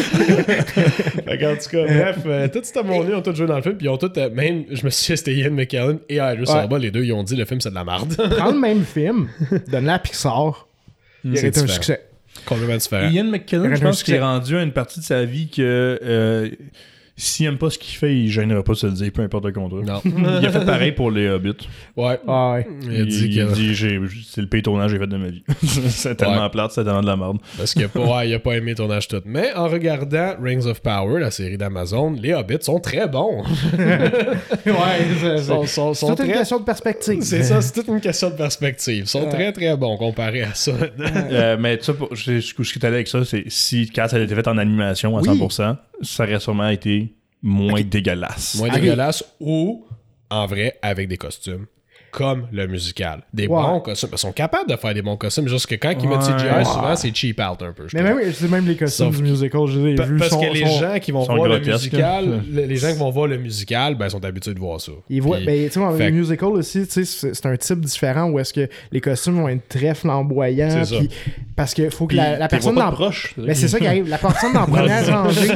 Fait 0.06 1.38
qu'en 1.38 1.54
tout 1.56 1.70
cas, 1.70 1.84
bref, 1.84 2.16
euh, 2.26 2.48
tout 2.48 2.60
ce 2.62 2.82
monde-là, 2.82 3.10
ils 3.10 3.14
ont 3.16 3.22
tous 3.22 3.34
joué 3.34 3.46
dans 3.46 3.56
le 3.56 3.62
film, 3.62 3.76
puis 3.76 3.86
ils 3.86 3.90
ont 3.90 3.96
tous, 3.98 4.10
euh, 4.18 4.30
même, 4.30 4.64
je 4.70 4.84
me 4.84 4.90
suis 4.90 5.12
dit, 5.12 5.18
c'était 5.18 5.34
Ian 5.34 5.50
McKellen 5.52 5.98
et 6.08 6.16
Idris 6.16 6.50
Ouais. 6.52 6.62
Elba, 6.62 6.78
les 6.78 6.90
deux, 6.90 7.04
ils 7.04 7.12
ont 7.12 7.22
dit 7.22 7.36
le 7.36 7.44
film 7.44 7.60
c'est 7.60 7.70
de 7.70 7.74
la 7.74 7.84
merde. 7.84 8.14
Prends 8.36 8.52
le 8.52 8.58
même 8.60 8.84
film, 8.84 9.28
donne-le 9.68 9.90
à 9.90 9.98
Pixar. 9.98 10.66
Il 11.24 11.30
aurait 11.32 11.40
C'est 11.40 11.48
été 11.48 11.60
un 11.60 11.62
différent. 11.64 11.74
succès. 11.82 12.00
Complètement 12.44 12.76
différent. 12.76 13.08
Ian 13.08 13.24
McKellen, 13.24 13.74
je 13.74 13.82
pense 13.82 14.02
qu'il 14.02 14.14
est 14.14 14.20
rendu 14.20 14.56
à 14.56 14.62
une 14.62 14.72
partie 14.72 15.00
de 15.00 15.04
sa 15.04 15.24
vie 15.24 15.48
que 15.48 16.50
s'il 17.16 17.46
aime 17.46 17.56
pas 17.58 17.70
ce 17.70 17.78
qu'il 17.78 17.96
fait, 17.96 18.14
il 18.14 18.30
gênera 18.30 18.62
pas 18.62 18.72
de 18.72 18.78
se 18.78 18.86
le 18.86 18.92
dire, 18.92 19.10
peu 19.12 19.22
importe 19.22 19.46
le 19.46 19.52
contrat. 19.52 19.78
Non. 19.82 20.00
Il 20.40 20.46
a 20.46 20.50
fait 20.50 20.64
pareil 20.66 20.92
pour 20.92 21.10
les 21.10 21.28
Hobbits. 21.28 21.66
Ouais. 21.96 22.20
Ah 22.28 22.52
ouais. 22.52 22.68
Il 22.82 23.00
a 23.00 23.04
dit 23.04 23.26
il, 23.30 23.36
que. 23.46 23.52
dit 23.54 23.74
j'ai- 23.74 24.00
c'est 24.28 24.40
le 24.42 24.46
pire 24.48 24.62
tournage 24.62 24.90
que 24.92 24.96
j'ai 24.96 25.00
fait 25.02 25.06
de 25.10 25.16
ma 25.16 25.28
vie. 25.28 25.42
c'est 25.88 26.14
tellement 26.14 26.42
Ouais. 26.44 26.50
plate, 26.50 26.72
c'est 26.72 26.84
tellement 26.84 27.00
de 27.00 27.06
la 27.06 27.16
merde. 27.16 27.38
Parce 27.56 27.72
qu'il 27.72 27.84
a 27.84 27.88
pas, 27.88 28.00
ouais, 28.00 28.28
il 28.28 28.34
a 28.34 28.38
pas 28.38 28.52
aimé 28.56 28.72
le 28.72 28.76
tournage 28.76 29.08
tout. 29.08 29.22
Mais 29.24 29.52
en 29.54 29.66
regardant 29.68 30.34
Rings 30.42 30.66
of 30.66 30.80
Power, 30.82 31.20
la 31.20 31.30
série 31.30 31.56
d'Amazon, 31.56 32.12
les 32.20 32.34
Hobbits 32.34 32.58
sont 32.62 32.80
très 32.80 33.08
bons. 33.08 33.42
Ouais, 34.66 34.72
c'est- 35.20 35.38
Sont- 35.44 35.62
c'est 35.62 35.66
sont- 35.74 35.94
c'est 35.94 36.00
sont 36.06 36.14
toute 36.14 36.26
une 36.26 36.32
question 36.32 36.58
de 36.60 36.64
perspective. 36.64 37.18
C'est 37.22 37.42
ça, 37.42 37.60
c'est 37.60 37.72
toute 37.72 37.88
une 37.88 38.00
question 38.00 38.30
de 38.30 38.34
perspective. 38.34 39.04
Ils 39.04 39.06
sont 39.06 39.22
Ouais. 39.22 39.28
très 39.30 39.52
très 39.52 39.76
bons 39.76 39.96
comparés 39.96 40.42
à 40.42 40.54
ça. 40.54 40.72
Euh, 41.00 41.56
mais 41.58 41.78
je 41.82 41.92
je- 42.12 42.40
ce 42.40 42.52
qui 42.72 42.78
est 42.78 42.84
allé 42.84 42.96
avec 42.96 43.08
ça, 43.08 43.24
c'est 43.24 43.44
si 43.48 43.88
Cat 43.88 44.08
avait 44.12 44.24
été 44.24 44.34
fait 44.34 44.46
en 44.48 44.58
animation 44.58 45.16
à 45.16 45.20
Oui. 45.20 45.28
100%, 45.28 45.76
ça 46.02 46.24
aurait 46.24 46.40
sûrement 46.40 46.68
été 46.68 47.14
moins 47.42 47.80
dégueulasse. 47.82 48.56
Moins 48.56 48.68
Ok. 48.68 48.74
dégueulasse 48.80 49.24
ou, 49.40 49.86
en 50.30 50.46
vrai, 50.46 50.78
avec 50.82 51.08
des 51.08 51.16
costumes. 51.16 51.66
Comme 52.16 52.46
le 52.50 52.66
musical. 52.66 53.20
Des 53.32 53.46
bons 53.46 53.80
costumes. 53.80 54.08
Ils 54.12 54.18
sont 54.18 54.32
capables 54.32 54.70
de 54.70 54.76
faire 54.76 54.94
des 54.94 55.02
bons 55.02 55.16
costumes, 55.16 55.46
juste 55.48 55.66
que 55.66 55.74
quand 55.74 55.90
ils 55.90 56.08
mettent. 56.08 56.20
CGI, 56.22 56.64
souvent 56.64 56.96
c'est 56.96 57.14
cheap 57.14 57.38
out 57.40 57.62
un 57.62 57.72
peu. 57.72 57.86
je 57.88 57.96
Mais 57.96 58.02
même, 58.02 58.18
c'est 58.32 58.50
même 58.50 58.66
les 58.66 58.74
costumes 58.76 59.06
Sauf 59.12 59.16
du 59.18 59.22
musical, 59.22 59.60
je 59.66 59.78
les 59.80 59.92
ai 59.92 59.94
Pa- 59.96 60.04
vus. 60.04 60.16
Parce 60.18 60.30
sont- 60.30 60.40
que 60.40 60.52
les 60.52 60.64
sont- 60.66 60.80
gens 60.80 60.98
qui 60.98 61.12
vont 61.12 61.22
voir 61.24 61.46
le 61.48 61.58
musical, 61.60 62.24
hein. 62.24 62.42
le- 62.50 62.64
les 62.64 62.76
gens 62.76 62.92
qui 62.92 62.98
vont 62.98 63.10
voir 63.10 63.26
le 63.26 63.36
musical, 63.36 63.94
ben, 63.96 64.08
sont 64.08 64.24
habitués 64.24 64.54
de 64.54 64.58
voir 64.58 64.80
ça. 64.80 64.92
Ils 65.10 65.20
voient, 65.20 65.36
Puis- 65.36 65.46
ben, 65.46 65.68
tu 65.68 65.78
sais, 65.78 66.04
le 66.06 66.10
musical 66.10 66.48
aussi, 66.48 66.86
tu 66.86 66.92
sais, 66.92 67.04
c'est 67.04 67.34
c'est 67.34 67.46
un 67.46 67.56
type 67.56 67.80
différent 67.80 68.30
où 68.30 68.38
est-ce 68.38 68.52
que 68.54 68.68
les 68.92 69.00
costumes 69.02 69.34
vont 69.36 69.48
être 69.48 69.68
très 69.68 69.94
flamboyants. 69.94 70.70
C'est 70.70 70.84
ça. 70.86 70.98
puis- 70.98 71.10
Parce 71.54 71.72
que 71.74 71.88
faut 71.90 72.04
que 72.06 72.08
Puis, 72.10 72.16
la, 72.18 72.48
personne 72.48 72.74
dans 72.74 72.92
proche. 72.92 73.34
Mais 73.38 73.54
c'est 73.54 73.68
ça 73.68 73.78
qui 73.78 73.86
arrive. 73.86 74.08
La 74.08 74.18
personne 74.18 74.52
dans 74.52 74.60
la 74.60 74.66
première 74.66 75.22
rangée, 75.22 75.52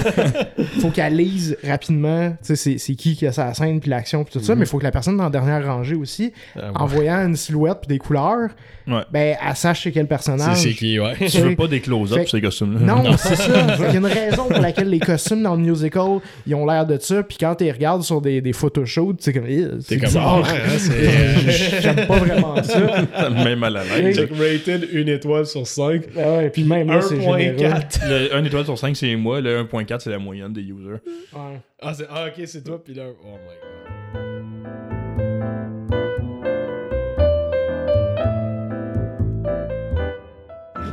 faut 0.80 0.90
qu'elle 0.90 1.16
lise 1.16 1.56
rapidement, 1.66 2.30
tu 2.30 2.36
sais, 2.42 2.56
c'est- 2.56 2.78
c'est 2.78 2.94
qui 2.94 3.16
qui 3.16 3.26
a 3.26 3.32
sa 3.32 3.52
scène, 3.54 3.80
puis 3.80 3.90
l'action, 3.90 4.24
puis 4.24 4.32
tout 4.38 4.44
ça, 4.44 4.54
mais 4.54 4.64
faut 4.66 4.78
que 4.78 4.84
la 4.84 4.90
personne 4.92 5.16
dans 5.16 5.24
la 5.24 5.30
dernière 5.30 5.64
rangée 5.66 5.94
aussi, 5.94 6.32
Ah, 6.56 6.66
ouais. 6.66 6.72
en 6.74 6.86
voyant 6.86 7.26
une 7.26 7.36
silhouette 7.36 7.78
puis 7.80 7.88
des 7.88 7.98
couleurs, 7.98 8.48
Ouais. 8.86 9.02
ben, 9.12 9.36
elle 9.46 9.54
sache 9.56 9.84
c'est 9.84 9.92
quel 9.92 10.06
personnage. 10.08 10.56
c'est 10.56 10.72
qui, 10.72 10.98
ouais. 10.98 11.14
Tu 11.28 11.38
veux 11.38 11.54
pas 11.54 11.68
des 11.68 11.80
close-ups, 11.80 12.28
ces 12.30 12.40
costumes-là? 12.40 12.80
Non, 12.80 13.16
c'est 13.16 13.36
ça. 13.36 13.76
Qu'il 13.76 13.84
y 13.84 13.88
a 13.88 13.94
une 13.96 14.06
raison 14.06 14.48
pour 14.48 14.58
laquelle 14.60 14.88
les 14.90 14.98
costumes 14.98 15.42
dans 15.44 15.54
le 15.54 15.60
musical, 15.62 16.18
ils 16.46 16.54
ont 16.56 16.66
l'air 16.66 16.84
de 16.86 16.98
ça, 16.98 17.22
puis 17.22 17.36
quand 17.38 17.54
tu 17.54 17.64
les 17.64 17.72
regardes 17.72 18.02
sur 18.02 18.20
des, 18.20 18.40
des 18.40 18.52
photoshoots, 18.52 19.16
c'est 19.20 19.32
comme, 19.32 19.44
Eh, 19.48 19.64
c'est 19.80 19.96
comme 19.98 20.06
bizarre. 20.08 20.42
ah, 20.44 20.50
hein, 20.52 20.78
c'est 20.78 20.90
euh, 20.92 21.80
J'aime 21.82 22.06
pas 22.06 22.16
vraiment 22.18 22.62
ça. 22.62 23.30
Même 23.30 23.62
à 23.62 23.70
la 23.70 23.84
l'aise. 23.84 24.16
check 24.16 24.30
rated 24.36 24.88
une 24.92 25.08
étoile 25.08 25.46
sur 25.46 25.66
5. 25.66 26.02
Ah 26.16 26.38
ouais, 26.38 26.50
puis 26.50 26.64
même 26.64 26.88
là, 26.88 27.00
c'est 27.00 27.20
généreux. 27.20 27.56
1.4. 27.58 28.08
Le 28.08 28.34
1 28.34 28.44
étoile 28.44 28.64
sur 28.64 28.78
5, 28.78 28.96
c'est 28.96 29.14
moi. 29.14 29.40
Le 29.40 29.62
1.4, 29.62 30.00
c'est 30.00 30.10
la 30.10 30.18
moyenne 30.18 30.52
des 30.52 30.62
users. 30.62 31.00
Ouais. 31.32 31.60
Ah, 31.80 31.94
c'est- 31.94 32.06
ah, 32.10 32.26
ok, 32.26 32.42
c'est 32.46 32.64
toi, 32.64 32.82
puis 32.82 32.94
là. 32.94 33.04
Oh 33.08 33.28
my 33.28 33.32
god. 33.36 33.79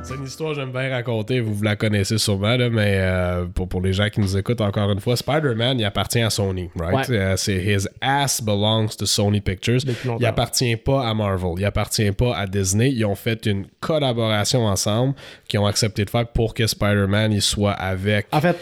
C'est 0.07 0.15
une 0.15 0.23
histoire 0.23 0.51
que 0.51 0.61
j'aime 0.61 0.71
bien 0.71 0.89
raconter, 0.89 1.41
vous, 1.41 1.53
vous 1.53 1.63
la 1.63 1.75
connaissez 1.75 2.17
sûrement, 2.17 2.55
là, 2.55 2.69
mais 2.69 2.95
euh, 2.97 3.45
pour, 3.45 3.67
pour 3.67 3.81
les 3.81 3.91
gens 3.91 4.07
qui 4.07 4.21
nous 4.21 4.37
écoutent 4.37 4.61
encore 4.61 4.89
une 4.89 5.01
fois, 5.01 5.17
Spider-Man, 5.17 5.81
il 5.81 5.83
appartient 5.83 6.21
à 6.21 6.29
Sony, 6.29 6.69
right? 6.79 7.09
Ouais. 7.09 7.17
Euh, 7.17 7.35
c'est 7.35 7.57
His 7.57 7.89
ass 7.99 8.41
belongs 8.41 8.87
to 8.97 9.05
Sony 9.05 9.41
Pictures. 9.41 9.81
Il 10.17 10.25
appartient 10.25 10.77
pas 10.77 11.05
à 11.05 11.13
Marvel, 11.13 11.55
il 11.57 11.65
appartient 11.65 12.09
pas 12.13 12.37
à 12.37 12.47
Disney. 12.47 12.89
Ils 12.89 13.03
ont 13.03 13.15
fait 13.15 13.45
une 13.47 13.67
collaboration 13.81 14.65
ensemble 14.65 15.13
qu'ils 15.49 15.59
ont 15.59 15.65
accepté 15.65 16.05
de 16.05 16.09
faire 16.09 16.25
pour 16.25 16.53
que 16.53 16.65
Spider-Man 16.65 17.33
il 17.33 17.41
soit 17.41 17.73
avec. 17.73 18.27
En 18.31 18.39
fait, 18.39 18.57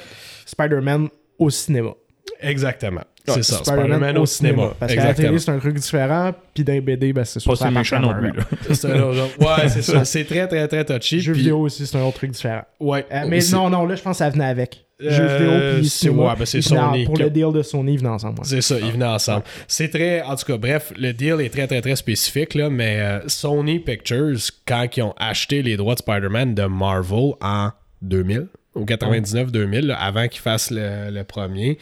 Spider-Man 0.47 1.09
au 1.37 1.51
cinéma. 1.51 1.91
Exactement. 2.39 3.03
C'est 3.27 3.43
ça, 3.43 3.57
Spider-Man 3.63 4.17
au 4.17 4.25
cinéma. 4.25 4.73
Parce 4.79 4.91
qu'à 4.93 4.97
la 5.03 5.09
Exactement. 5.09 5.27
télé, 5.29 5.39
c'est 5.39 5.51
un 5.51 5.59
truc 5.59 5.75
différent, 5.75 6.31
puis 6.53 6.63
dans 6.63 6.73
les 6.73 6.81
BD, 6.81 7.13
ben, 7.13 7.25
c'est 7.25 7.43
Pas 7.43 7.53
appartient 7.53 7.73
méchant 7.73 7.99
non 7.99 8.13
plus. 8.13 8.31
C'est 8.75 8.91
un 8.91 9.01
autre 9.01 9.13
genre. 9.13 9.29
Ouais, 9.39 9.67
c'est 9.69 9.81
ça. 9.81 10.03
C'est 10.05 10.23
très, 10.25 10.47
très, 10.47 10.67
très 10.67 10.85
touchy. 10.85 11.19
Jeux 11.21 11.31
puis- 11.33 11.41
vidéo 11.41 11.59
aussi, 11.61 11.85
c'est 11.87 11.97
un 11.97 12.03
autre 12.03 12.17
truc 12.17 12.31
différent. 12.31 12.63
Ouais. 12.79 13.05
Euh, 13.11 13.25
mais 13.27 13.37
aussi. 13.37 13.53
non, 13.53 13.69
non, 13.69 13.85
là, 13.85 13.95
je 13.95 14.01
pense 14.01 14.13
que 14.13 14.17
ça 14.19 14.29
venait 14.29 14.45
avec. 14.45 14.85
Euh, 15.01 15.09
Jeux 15.11 15.25
vidéo 15.27 15.51
puis 15.79 15.89
c'est- 15.89 16.07
cinéma. 16.07 16.23
ouais, 16.29 16.33
ben, 16.39 16.45
c'est 16.45 16.61
Sony 16.61 17.05
Pour 17.05 17.17
le 17.17 17.29
deal 17.29 17.51
de 17.53 17.61
Sony, 17.63 17.93
ils 17.93 17.99
venaient 17.99 18.09
ensemble. 18.09 18.39
ouais. 18.39 18.45
C'est 18.45 18.61
ça, 18.61 18.75
ils 18.79 18.91
venaient 18.91 19.05
ensemble. 19.05 19.43
C'est 19.67 19.89
très, 19.89 20.21
en 20.21 20.35
tout 20.35 20.45
cas, 20.45 20.57
bref, 20.57 20.93
le 20.97 21.11
deal 21.11 21.41
est 21.41 21.49
très, 21.49 21.67
très, 21.67 21.81
très 21.81 21.95
spécifique, 21.97 22.53
là, 22.53 22.69
mais 22.69 22.99
euh, 22.99 23.19
Sony 23.27 23.79
Pictures, 23.79 24.37
quand 24.65 24.87
ils 24.95 25.01
ont 25.03 25.13
acheté 25.17 25.61
les 25.63 25.75
droits 25.75 25.95
de 25.95 25.99
Spider-Man 25.99 26.55
de 26.55 26.63
Marvel 26.63 27.33
en 27.41 27.71
2000, 28.01 28.47
ou 28.75 28.85
99-2000, 28.85 29.87
là, 29.87 29.95
avant 30.01 30.27
qu'ils 30.27 30.41
fassent 30.41 30.71
le, 30.71 31.09
le 31.11 31.23
premier, 31.23 31.77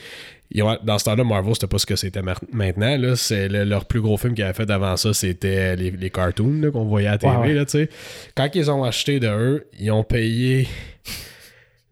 dans 0.84 1.00
ce 1.00 1.06
temps-là, 1.06 1.24
Marvel, 1.24 1.54
c'était 1.56 1.68
pas 1.68 1.80
ce 1.80 1.86
que 1.86 1.96
c'était 1.96 2.22
maintenant. 2.22 2.98
Là, 2.98 3.16
c'est 3.16 3.48
le- 3.50 3.64
leur 3.64 3.86
plus 3.86 4.02
gros 4.02 4.18
film 4.18 4.34
qu'ils 4.36 4.44
avaient 4.44 4.54
fait 4.54 4.70
avant 4.70 4.96
ça, 4.98 5.14
c'était 5.14 5.76
les, 5.76 5.90
les 5.92 6.10
cartoons 6.10 6.62
là, 6.62 6.70
qu'on 6.72 6.86
voyait 6.86 7.08
à 7.08 7.12
la 7.14 7.18
TV. 7.18 7.34
Ouais, 7.36 7.42
ouais. 7.48 7.54
là, 7.54 7.66
tu 7.66 7.72
sais. 7.72 7.90
Quand 8.36 8.50
ils 8.54 8.70
ont 8.70 8.84
acheté 8.84 9.20
de 9.20 9.28
eux, 9.28 9.68
ils 9.80 9.92
ont 9.92 10.04
payé 10.04 10.68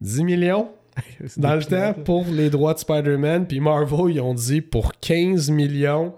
10 0.01 0.23
millions 0.23 0.69
dans 1.37 1.55
le 1.55 1.63
temps 1.63 1.93
pour 2.03 2.25
les 2.27 2.49
droits 2.49 2.73
de 2.73 2.79
Spider-Man. 2.79 3.47
Puis 3.47 3.59
Marvel, 3.59 4.15
ils 4.15 4.21
ont 4.21 4.33
dit 4.33 4.61
pour 4.61 4.93
15 4.99 5.49
millions, 5.49 6.13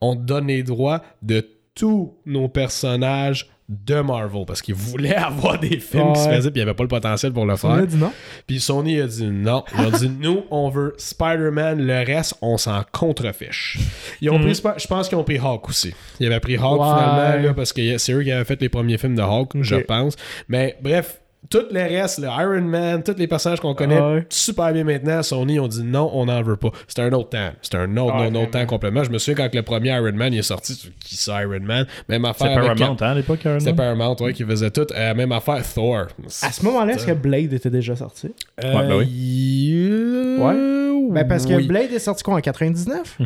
on 0.00 0.14
te 0.16 0.20
donne 0.22 0.48
les 0.48 0.62
droits 0.62 1.02
de 1.22 1.46
tous 1.74 2.14
nos 2.26 2.48
personnages 2.48 3.48
de 3.68 4.00
Marvel 4.00 4.44
parce 4.46 4.62
qu'ils 4.62 4.74
voulaient 4.76 5.14
avoir 5.16 5.58
des 5.58 5.78
films 5.80 6.12
qui 6.12 6.20
se 6.20 6.28
faisaient 6.28 6.50
puis 6.50 6.60
il 6.60 6.64
n'y 6.64 6.68
avait 6.70 6.74
pas 6.76 6.84
le 6.84 6.88
potentiel 6.88 7.32
pour 7.32 7.44
le 7.46 7.54
On 7.54 7.56
faire. 7.56 7.70
a 7.70 7.86
dit 7.86 7.96
non? 7.96 8.12
Puis 8.46 8.60
Sony 8.60 9.00
a 9.00 9.06
dit 9.06 9.26
non. 9.26 9.64
Ils 9.78 9.84
ont 9.86 9.90
dit 9.90 10.08
nous, 10.20 10.44
on 10.50 10.68
veut 10.68 10.94
Spider-Man, 10.98 11.84
le 11.84 12.04
reste, 12.06 12.34
on 12.42 12.56
s'en 12.58 12.82
contrefiche. 12.92 13.78
Ils 14.20 14.30
ont 14.30 14.38
pris, 14.38 14.52
Sp- 14.52 14.78
je 14.78 14.86
pense 14.86 15.08
qu'ils 15.08 15.18
ont 15.18 15.24
pris 15.24 15.38
Hulk 15.38 15.68
aussi. 15.68 15.94
Ils 16.20 16.26
avaient 16.26 16.40
pris 16.40 16.56
Ouais. 16.56 16.62
finalement 16.62 17.42
là, 17.48 17.54
parce 17.54 17.72
que 17.72 17.98
c'est 17.98 18.12
eux 18.12 18.22
qui 18.22 18.30
avaient 18.32 18.44
fait 18.44 18.60
les 18.60 18.68
premiers 18.68 18.98
films 18.98 19.16
de 19.16 19.22
Hulk, 19.22 19.50
je 19.62 19.76
pense. 19.76 20.16
Mais 20.48 20.76
bref. 20.80 21.20
Tout 21.50 21.62
le 21.70 21.80
reste, 21.80 22.18
le 22.18 22.26
Iron 22.26 22.62
Man, 22.62 23.02
tous 23.02 23.14
les 23.16 23.26
personnages 23.26 23.60
qu'on 23.60 23.74
connaît 23.74 24.00
Ouais. 24.00 24.26
super 24.28 24.72
bien 24.72 24.84
maintenant, 24.84 25.22
Sony 25.22 25.60
ont 25.60 25.68
dit 25.68 25.82
non, 25.84 26.10
on 26.12 26.26
n'en 26.26 26.42
veut 26.42 26.56
pas. 26.56 26.70
C'était 26.88 27.02
un 27.02 27.12
autre 27.12 27.28
temps. 27.30 27.50
C'était 27.62 27.76
un 27.76 27.96
autre, 27.96 28.16
Ouais, 28.16 28.26
un 28.26 28.34
autre 28.34 28.50
temps 28.50 28.66
complètement. 28.66 29.04
Je 29.04 29.10
me 29.10 29.18
souviens 29.18 29.34
quand 29.46 29.54
le 29.54 29.62
premier 29.62 29.90
Iron 29.90 30.12
Man 30.12 30.32
il 30.32 30.38
est 30.38 30.42
sorti, 30.42 30.92
qui 31.00 31.16
c'est 31.16 31.30
Iron 31.30 31.60
Man? 31.60 31.86
Même 32.08 32.24
affaire 32.24 32.48
C'est 32.48 32.52
avec- 32.58 32.78
Paramount, 32.78 32.96
hein, 33.00 33.10
à 33.10 33.14
l'époque, 33.14 33.44
Iron 33.44 33.58
C'était 33.60 33.72
Man? 33.72 33.96
Paramount, 33.96 34.16
ouais, 34.20 34.32
qui 34.32 34.44
faisait 34.44 34.70
tout. 34.70 34.86
Euh, 34.94 35.14
même 35.14 35.32
affaire 35.32 35.62
Thor. 35.74 36.06
À 36.42 36.52
ce 36.52 36.64
moment-là, 36.64 36.94
est-ce 36.94 37.06
que 37.06 37.12
Blade 37.12 37.52
était 37.52 37.70
déjà 37.70 37.94
sorti? 37.96 38.34
Euh, 38.64 38.74
Ouais, 38.74 38.88
ben 38.88 38.96
oui. 38.96 39.06
y- 39.06 40.36
Ouais. 40.40 41.10
Ben 41.12 41.28
parce 41.28 41.46
que 41.46 41.54
oui. 41.54 41.66
Blade 41.68 41.92
est 41.92 41.98
sorti 41.98 42.22
quoi 42.24 42.34
en 42.34 42.40
99? 42.40 43.18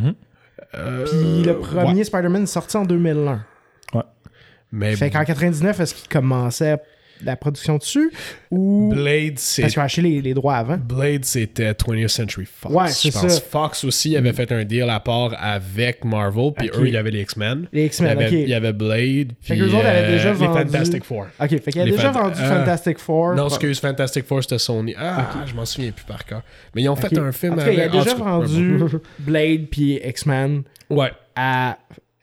Euh, 0.75 1.05
Puis 1.07 1.43
le 1.45 1.59
premier 1.59 1.95
ouais. 1.95 2.05
Spider-Man 2.05 2.43
est 2.43 2.47
sorti 2.47 2.77
en 2.77 2.85
2001. 2.85 3.45
Mais 4.73 4.95
Fait 4.95 5.11
qu'en 5.11 5.25
99, 5.25 5.81
est-ce 5.81 5.95
qu'il 5.95 6.09
commençait 6.09 6.79
la 7.25 7.37
production 7.37 7.77
dessus 7.79 8.13
ou. 8.51 8.91
Blade, 8.95 9.39
c'est 9.39 9.63
Parce 9.63 9.73
qu'ils 9.75 9.81
ont 9.83 9.85
acheté 9.85 10.03
les, 10.03 10.21
les 10.23 10.35
droits 10.35 10.57
avant. 10.57 10.77
Blade, 10.77 11.25
c'était 11.25 11.73
20th 11.73 12.09
Century 12.09 12.47
Fox. 12.47 12.75
Ouais, 12.75 12.89
je 12.89 12.93
c'est 12.93 13.11
pense. 13.13 13.33
ça. 13.35 13.41
Fox 13.41 13.85
aussi 13.85 14.17
avait 14.17 14.33
fait 14.33 14.51
un 14.53 14.65
deal 14.65 14.89
à 14.91 15.01
part 15.01 15.35
avec 15.39 16.05
Marvel, 16.05 16.53
puis 16.57 16.71
Ok. 16.71 16.79
eux, 16.79 16.87
il 16.89 16.95
y 16.95 16.97
avait 16.97 17.11
les 17.11 17.21
X-Men. 17.23 17.67
Les 17.73 17.87
X-Men, 17.87 18.19
ok. 18.19 18.29
il 18.33 18.49
y 18.49 18.55
avait 18.55 18.73
Blade, 18.73 19.33
Fait 19.41 19.55
puis 19.55 19.59
qu'eux 19.59 19.67
autres 19.75 19.87
avaient 19.87 19.99
euh, 20.09 20.13
déjà 20.13 20.33
les 20.33 20.39
vendu- 20.39 20.59
Fantastic 20.71 21.05
Four. 21.05 21.27
Ok, 21.41 21.49
fait 21.49 21.73
qu'il 21.73 21.81
a 21.81 21.85
Les 21.85 21.91
déjà 21.93 22.11
vendu 22.11 22.35
Ah. 22.43 22.59
Fantastic 22.59 22.99
Four. 22.99 23.35
Non, 23.35 23.49
excuse, 23.49 23.81
Fantastic 23.81 24.25
Four, 24.27 24.43
c'était 24.43 24.59
Sony. 24.59 24.95
Ah, 24.99 25.31
je 25.47 25.55
m'en 25.55 25.65
souviens 25.65 25.91
plus 25.93 26.05
par 26.05 26.25
cœur. 26.25 26.43
Mais 26.75 26.83
ils 26.83 26.89
ont 26.89 26.97
fait 26.97 27.17
un 27.19 27.33
film 27.33 27.55
En 27.55 27.59
avec- 27.59 27.91
en 27.93 27.99
déjà 27.99 28.11
tout 28.13 28.19
cas, 28.19 28.25
vendu 28.25 28.79
Blade 29.19 29.67
puis 29.71 30.01
X-Men. 30.05 30.63
Ouais, 30.89 31.11
à 31.37 31.79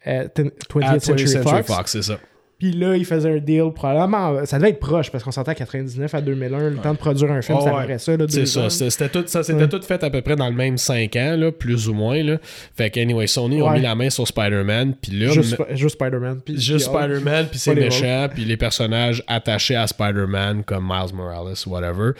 euh, 0.07 0.27
20th 0.35 0.83
à 0.83 0.97
20th 0.97 1.27
Century. 1.27 1.63
Fox, 1.63 1.91
c'est 1.91 2.01
ça. 2.03 2.17
Puis 2.59 2.71
là, 2.71 2.95
il 2.95 3.05
faisait 3.05 3.29
un 3.29 3.37
deal 3.37 3.71
probablement. 3.73 4.45
Ça 4.45 4.57
devait 4.57 4.69
être 4.71 4.79
proche 4.79 5.11
parce 5.11 5.23
qu'on 5.23 5.31
s'entend 5.31 5.51
à 5.51 5.55
99 5.55 6.13
à 6.15 6.21
2001. 6.21 6.69
Le 6.71 6.75
temps 6.77 6.93
de 6.93 6.97
produire 6.97 7.31
un 7.31 7.41
film, 7.43 7.59
Oh, 7.61 7.63
ça 7.63 7.75
ouais. 7.75 7.97
ça. 7.99 8.13
C'est 8.27 8.45
ça, 8.47 8.69
c'était 8.69 8.89
c'était 8.89 9.09
tout, 9.09 9.23
ça 9.27 9.43
s'était 9.43 9.61
Ouais. 9.63 9.69
tout 9.69 9.81
fait 9.83 10.03
à 10.03 10.09
peu 10.09 10.21
près 10.21 10.35
dans 10.35 10.49
le 10.49 10.55
même 10.55 10.77
5 10.77 11.15
ans, 11.17 11.35
là, 11.37 11.51
plus 11.51 11.87
ou 11.87 11.93
moins. 11.93 12.23
Là. 12.23 12.37
Fait 12.75 12.89
que, 12.89 12.99
anyway, 12.99 13.27
Sony 13.27 13.61
ont 13.61 13.71
mis 13.71 13.81
la 13.81 13.93
main 13.95 14.09
sur 14.09 14.27
Spider-Man, 14.27 14.95
puis 15.01 15.11
là, 15.19 15.31
Juste, 15.31 15.55
Spider-Man. 15.89 16.41
puis- 16.43 16.59
juste 16.59 16.85
Spider-Man, 16.87 17.47
puis 17.51 17.59
c'est 17.59 17.75
méchant, 17.75 18.27
puis 18.33 18.43
les 18.45 18.57
personnages 18.57 19.23
attachés 19.27 19.75
à 19.75 19.85
Spider-Man, 19.85 20.63
comme 20.63 20.85
Miles 20.87 21.13
Morales, 21.13 21.53
whatever. 21.67 22.11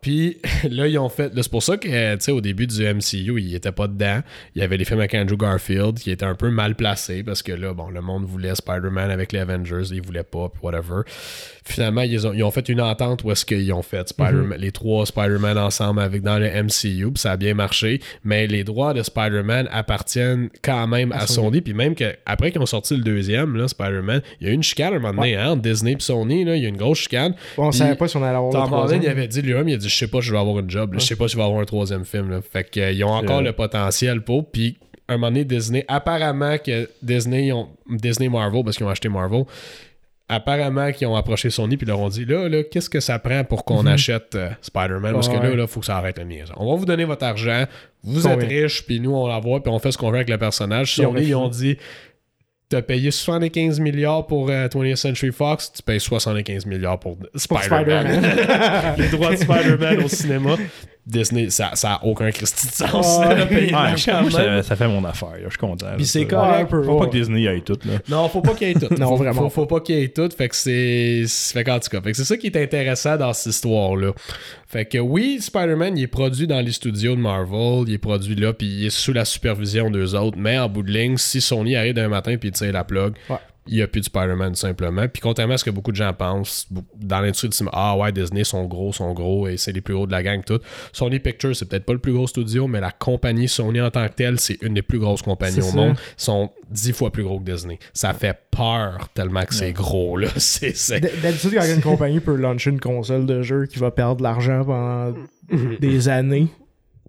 Puis 0.00 0.38
là, 0.70 0.86
ils 0.88 0.98
ont 0.98 1.08
fait. 1.08 1.30
C'est 1.36 1.50
pour 1.50 1.62
ça 1.62 1.76
que, 1.76 2.14
tu 2.14 2.20
sais, 2.20 2.32
au 2.32 2.40
début 2.40 2.66
du 2.66 2.82
MCU, 2.82 3.40
il 3.40 3.54
était 3.54 3.70
pas 3.72 3.86
dedans. 3.86 4.20
Il 4.56 4.60
y 4.62 4.64
avait 4.64 4.76
les 4.76 4.84
films 4.84 4.98
avec 5.00 5.14
Andrew 5.14 5.36
Garfield 5.36 5.98
qui 5.98 6.10
étaient 6.10 6.24
un 6.26 6.34
peu 6.34 6.50
mal 6.50 6.74
placés 6.74 7.22
parce 7.22 7.42
que 7.42 7.52
là, 7.52 7.72
bon, 7.74 7.90
le 7.90 8.00
monde 8.00 8.24
voulait 8.24 8.54
Spider-Man 8.54 9.10
avec 9.10 9.32
les 9.32 9.38
Avengers, 9.40 9.83
ils 9.92 10.02
voulaient 10.02 10.22
pas, 10.22 10.48
puis 10.48 10.60
whatever. 10.62 11.02
Finalement, 11.64 12.02
ils 12.02 12.26
ont, 12.26 12.32
ils 12.32 12.42
ont 12.42 12.50
fait 12.50 12.68
une 12.68 12.80
entente 12.80 13.24
où 13.24 13.30
est-ce 13.30 13.44
qu'ils 13.46 13.72
ont 13.72 13.82
fait 13.82 14.08
Spider-Man, 14.08 14.58
les 14.58 14.70
trois 14.70 15.06
Spider-Man 15.06 15.56
ensemble 15.56 16.00
avec 16.00 16.22
dans 16.22 16.38
le 16.38 16.46
MCU, 16.46 17.12
puis 17.12 17.20
ça 17.20 17.32
a 17.32 17.36
bien 17.36 17.54
marché. 17.54 18.00
Mais 18.22 18.46
les 18.46 18.64
droits 18.64 18.92
de 18.92 19.02
Spider-Man 19.02 19.68
appartiennent 19.72 20.50
quand 20.62 20.86
même 20.86 21.12
à, 21.12 21.26
Sony. 21.26 21.60
Puis 21.60 21.72
même 21.72 21.94
que 21.94 22.14
après 22.26 22.52
qu'ils 22.52 22.60
ont 22.60 22.66
sorti 22.66 22.96
le 22.96 23.02
deuxième, 23.02 23.56
là, 23.56 23.68
Spider-Man, 23.68 24.20
il 24.40 24.46
y 24.46 24.50
a 24.50 24.52
eu 24.52 24.54
une 24.54 24.62
chicane 24.62 24.92
à 24.92 24.96
un 24.96 25.00
moment 25.00 25.22
donné, 25.22 25.36
hein, 25.36 25.52
entre 25.52 25.62
Disney 25.62 25.92
et 25.92 25.96
Sony, 26.00 26.44
là, 26.44 26.56
il 26.56 26.62
y 26.62 26.66
a 26.66 26.68
une 26.68 26.76
grosse 26.76 26.98
chicane. 26.98 27.34
On 27.56 27.70
Puis- 27.70 27.78
savait 27.78 27.94
pas 27.96 28.08
si 28.08 28.16
on 28.16 28.22
allait 28.22 28.36
avoir 28.36 28.52
Tom 28.52 28.72
Holland, 28.72 29.02
il 29.02 29.08
avait 29.08 29.28
dit 29.28 29.42
lui-même, 29.42 29.68
il 29.68 29.74
a 29.74 29.78
dit 29.78 29.88
Je 29.88 29.96
sais 29.96 30.08
pas 30.08 30.20
si 30.20 30.28
je 30.28 30.32
vais 30.32 30.38
avoir 30.38 30.58
une 30.58 30.70
job, 30.70 30.92
là. 30.92 30.98
je 30.98 31.06
sais 31.06 31.16
pas 31.16 31.28
si 31.28 31.32
je 31.32 31.38
vais 31.38 31.44
avoir 31.44 31.60
un 31.60 31.64
troisième 31.64 32.04
film. 32.04 32.30
Là. 32.30 32.40
Fait 32.42 32.68
qu'ils 32.68 33.04
ont 33.04 33.12
encore 33.12 33.42
le 33.42 33.52
potentiel 33.52 34.20
pour. 34.22 34.50
Puis 34.50 34.76
un 35.08 35.14
moment 35.16 35.28
donné, 35.28 35.44
Disney, 35.44 35.84
apparemment 35.88 36.56
que 36.58 36.88
Disney, 37.02 37.52
ont, 37.52 37.68
Disney 37.88 38.28
Marvel, 38.28 38.64
parce 38.64 38.76
qu'ils 38.76 38.86
ont 38.86 38.90
acheté 38.90 39.08
Marvel, 39.08 39.44
apparemment 40.28 40.90
qu'ils 40.92 41.06
ont 41.06 41.16
approché 41.16 41.50
Sony 41.50 41.76
puis 41.76 41.86
leur 41.86 42.00
ont 42.00 42.08
dit 42.08 42.24
là, 42.24 42.48
là 42.48 42.62
qu'est-ce 42.62 42.88
que 42.88 43.00
ça 43.00 43.18
prend 43.18 43.44
pour 43.44 43.64
qu'on 43.66 43.84
achète 43.86 44.34
euh, 44.34 44.48
Spider-Man? 44.62 45.12
Parce 45.12 45.28
que 45.28 45.34
Mhm. 45.34 45.42
Ouais. 45.42 45.56
là, 45.56 45.62
il 45.64 45.68
faut 45.68 45.80
que 45.80 45.86
ça 45.86 45.98
arrête 45.98 46.16
la 46.18 46.24
mise. 46.24 46.50
On 46.56 46.70
va 46.72 46.76
vous 46.78 46.86
donner 46.86 47.04
votre 47.04 47.24
argent, 47.26 47.64
vous 48.02 48.26
êtes 48.26 48.42
riches, 48.42 48.86
puis 48.86 49.00
nous, 49.00 49.14
on 49.14 49.26
l'envoie, 49.26 49.62
puis 49.62 49.70
on 49.70 49.78
fait 49.78 49.92
ce 49.92 49.98
qu'on 49.98 50.08
veut 50.10 50.16
avec 50.16 50.30
le 50.30 50.38
personnage. 50.38 50.94
Sony, 50.94 51.24
ils 51.24 51.34
ont 51.34 51.48
dit 51.48 51.76
T'as 52.70 52.80
payé 52.80 53.10
75 53.10 53.78
milliards 53.78 54.26
pour 54.26 54.48
euh, 54.48 54.66
20th 54.68 54.96
Century 54.96 55.30
Fox, 55.32 55.70
tu 55.76 55.82
payes 55.82 56.00
75 56.00 56.64
milliards 56.64 56.98
pour 56.98 57.18
Spider-Man. 57.36 58.22
Spider-Man. 58.22 58.94
les 58.98 59.08
droits 59.08 59.30
de 59.32 59.36
Spider-Man 59.36 60.02
au 60.02 60.08
cinéma. 60.08 60.56
Disney, 61.06 61.50
ça, 61.50 61.72
ça 61.74 61.94
a 61.94 62.04
aucun 62.04 62.30
Christy 62.30 62.66
de 62.66 62.72
sens. 62.72 63.20
Là, 63.20 63.44
payer 63.46 63.74
Ouais, 63.74 63.96
ça, 63.96 64.62
ça 64.62 64.76
fait 64.76 64.88
mon 64.88 65.04
affaire. 65.04 65.32
là, 65.32 65.38
Je 65.44 65.48
suis 65.50 65.58
content. 65.58 65.86
Puis 65.96 66.06
c'est 66.06 66.26
correct. 66.26 66.62
un 66.62 66.64
peu, 66.64 66.82
Faut 66.82 66.98
pas 66.98 67.06
que 67.06 67.12
Disney 67.12 67.46
aille 67.46 67.62
tout. 67.62 67.78
Là. 67.84 67.94
Non, 68.08 68.28
faut 68.30 68.40
pas 68.40 68.54
qu'il 68.54 68.68
ait 68.68 68.74
tout. 68.74 68.88
Non, 68.98 69.08
faut, 69.08 69.16
vraiment 69.16 69.42
Faut, 69.42 69.50
faut 69.50 69.66
pas 69.66 69.80
qu'il 69.80 69.96
ait 69.96 70.08
tout. 70.08 70.28
Fait 70.36 70.48
que 70.48 70.56
c'est. 70.56 71.24
Fait 71.52 71.62
qu'en 71.64 71.78
tout 71.78 71.90
cas, 71.90 72.00
fait 72.00 72.12
que 72.12 72.16
c'est 72.16 72.24
ça 72.24 72.36
qui 72.38 72.46
est 72.46 72.56
intéressant 72.56 73.16
dans 73.18 73.32
cette 73.34 73.52
histoire-là. 73.54 74.12
Fait 74.66 74.86
que 74.86 74.98
oui, 74.98 75.38
Spider-Man, 75.40 75.98
il 75.98 76.04
est 76.04 76.06
produit 76.06 76.46
dans 76.46 76.60
les 76.60 76.72
studios 76.72 77.14
de 77.14 77.20
Marvel, 77.20 77.84
il 77.86 77.94
est 77.94 77.98
produit 77.98 78.34
là, 78.34 78.52
puis 78.52 78.66
il 78.66 78.86
est 78.86 78.90
sous 78.90 79.12
la 79.12 79.24
supervision 79.24 79.90
d'eux 79.90 80.14
autres. 80.14 80.38
Mais 80.38 80.58
en 80.58 80.68
bout 80.68 80.82
de 80.82 80.90
ligne, 80.90 81.16
si 81.18 81.40
Sony 81.40 81.76
arrive 81.76 81.94
d'un 81.94 82.08
matin 82.08 82.36
puis 82.38 82.48
il 82.48 82.52
tire 82.52 82.72
la 82.72 82.82
plug, 82.84 83.14
Ouais. 83.28 83.36
Il 83.66 83.76
n'y 83.76 83.82
a 83.82 83.88
plus 83.88 84.00
de 84.00 84.06
Spider-Man 84.06 84.54
simplement. 84.54 85.08
Puis 85.08 85.22
contrairement 85.22 85.54
à 85.54 85.58
ce 85.58 85.64
que 85.64 85.70
beaucoup 85.70 85.90
de 85.90 85.96
gens 85.96 86.12
pensent, 86.12 86.66
dans 86.96 87.20
l'industrie 87.20 87.48
du 87.48 87.56
cinéma, 87.56 87.70
ah 87.74 87.96
ouais, 87.96 88.12
Disney 88.12 88.44
sont 88.44 88.64
gros, 88.64 88.92
sont 88.92 89.12
gros, 89.12 89.48
et 89.48 89.56
c'est 89.56 89.72
les 89.72 89.80
plus 89.80 89.94
gros 89.94 90.06
de 90.06 90.12
la 90.12 90.22
gang, 90.22 90.42
tout. 90.44 90.60
Sony 90.92 91.18
Pictures, 91.18 91.56
c'est 91.56 91.66
peut-être 91.66 91.84
pas 91.84 91.94
le 91.94 91.98
plus 91.98 92.12
gros 92.12 92.26
studio, 92.26 92.66
mais 92.66 92.80
la 92.80 92.90
compagnie 92.90 93.48
Sony 93.48 93.80
en 93.80 93.90
tant 93.90 94.06
que 94.08 94.14
telle, 94.14 94.38
c'est 94.38 94.60
une 94.62 94.74
des 94.74 94.82
plus 94.82 94.98
grosses 94.98 95.22
compagnies 95.22 95.60
au 95.60 95.70
ça. 95.70 95.76
monde. 95.76 95.96
Ils 95.96 96.22
sont 96.22 96.50
dix 96.70 96.92
fois 96.92 97.10
plus 97.10 97.24
gros 97.24 97.40
que 97.40 97.50
Disney. 97.50 97.78
Ça 97.92 98.12
fait 98.12 98.38
peur 98.50 99.08
tellement 99.14 99.44
que 99.44 99.54
c'est 99.54 99.72
gros, 99.72 100.16
là. 100.16 100.28
D'habitude, 101.22 101.54
quand 101.54 101.74
une 101.74 101.82
compagnie 101.82 102.20
peut 102.20 102.36
lancer 102.36 102.70
une 102.70 102.80
console 102.80 103.26
de 103.26 103.42
jeu 103.42 103.66
qui 103.66 103.78
va 103.78 103.90
perdre 103.90 104.16
de 104.16 104.22
l'argent 104.22 104.64
pendant 104.64 105.14
des 105.80 106.08
années, 106.08 106.48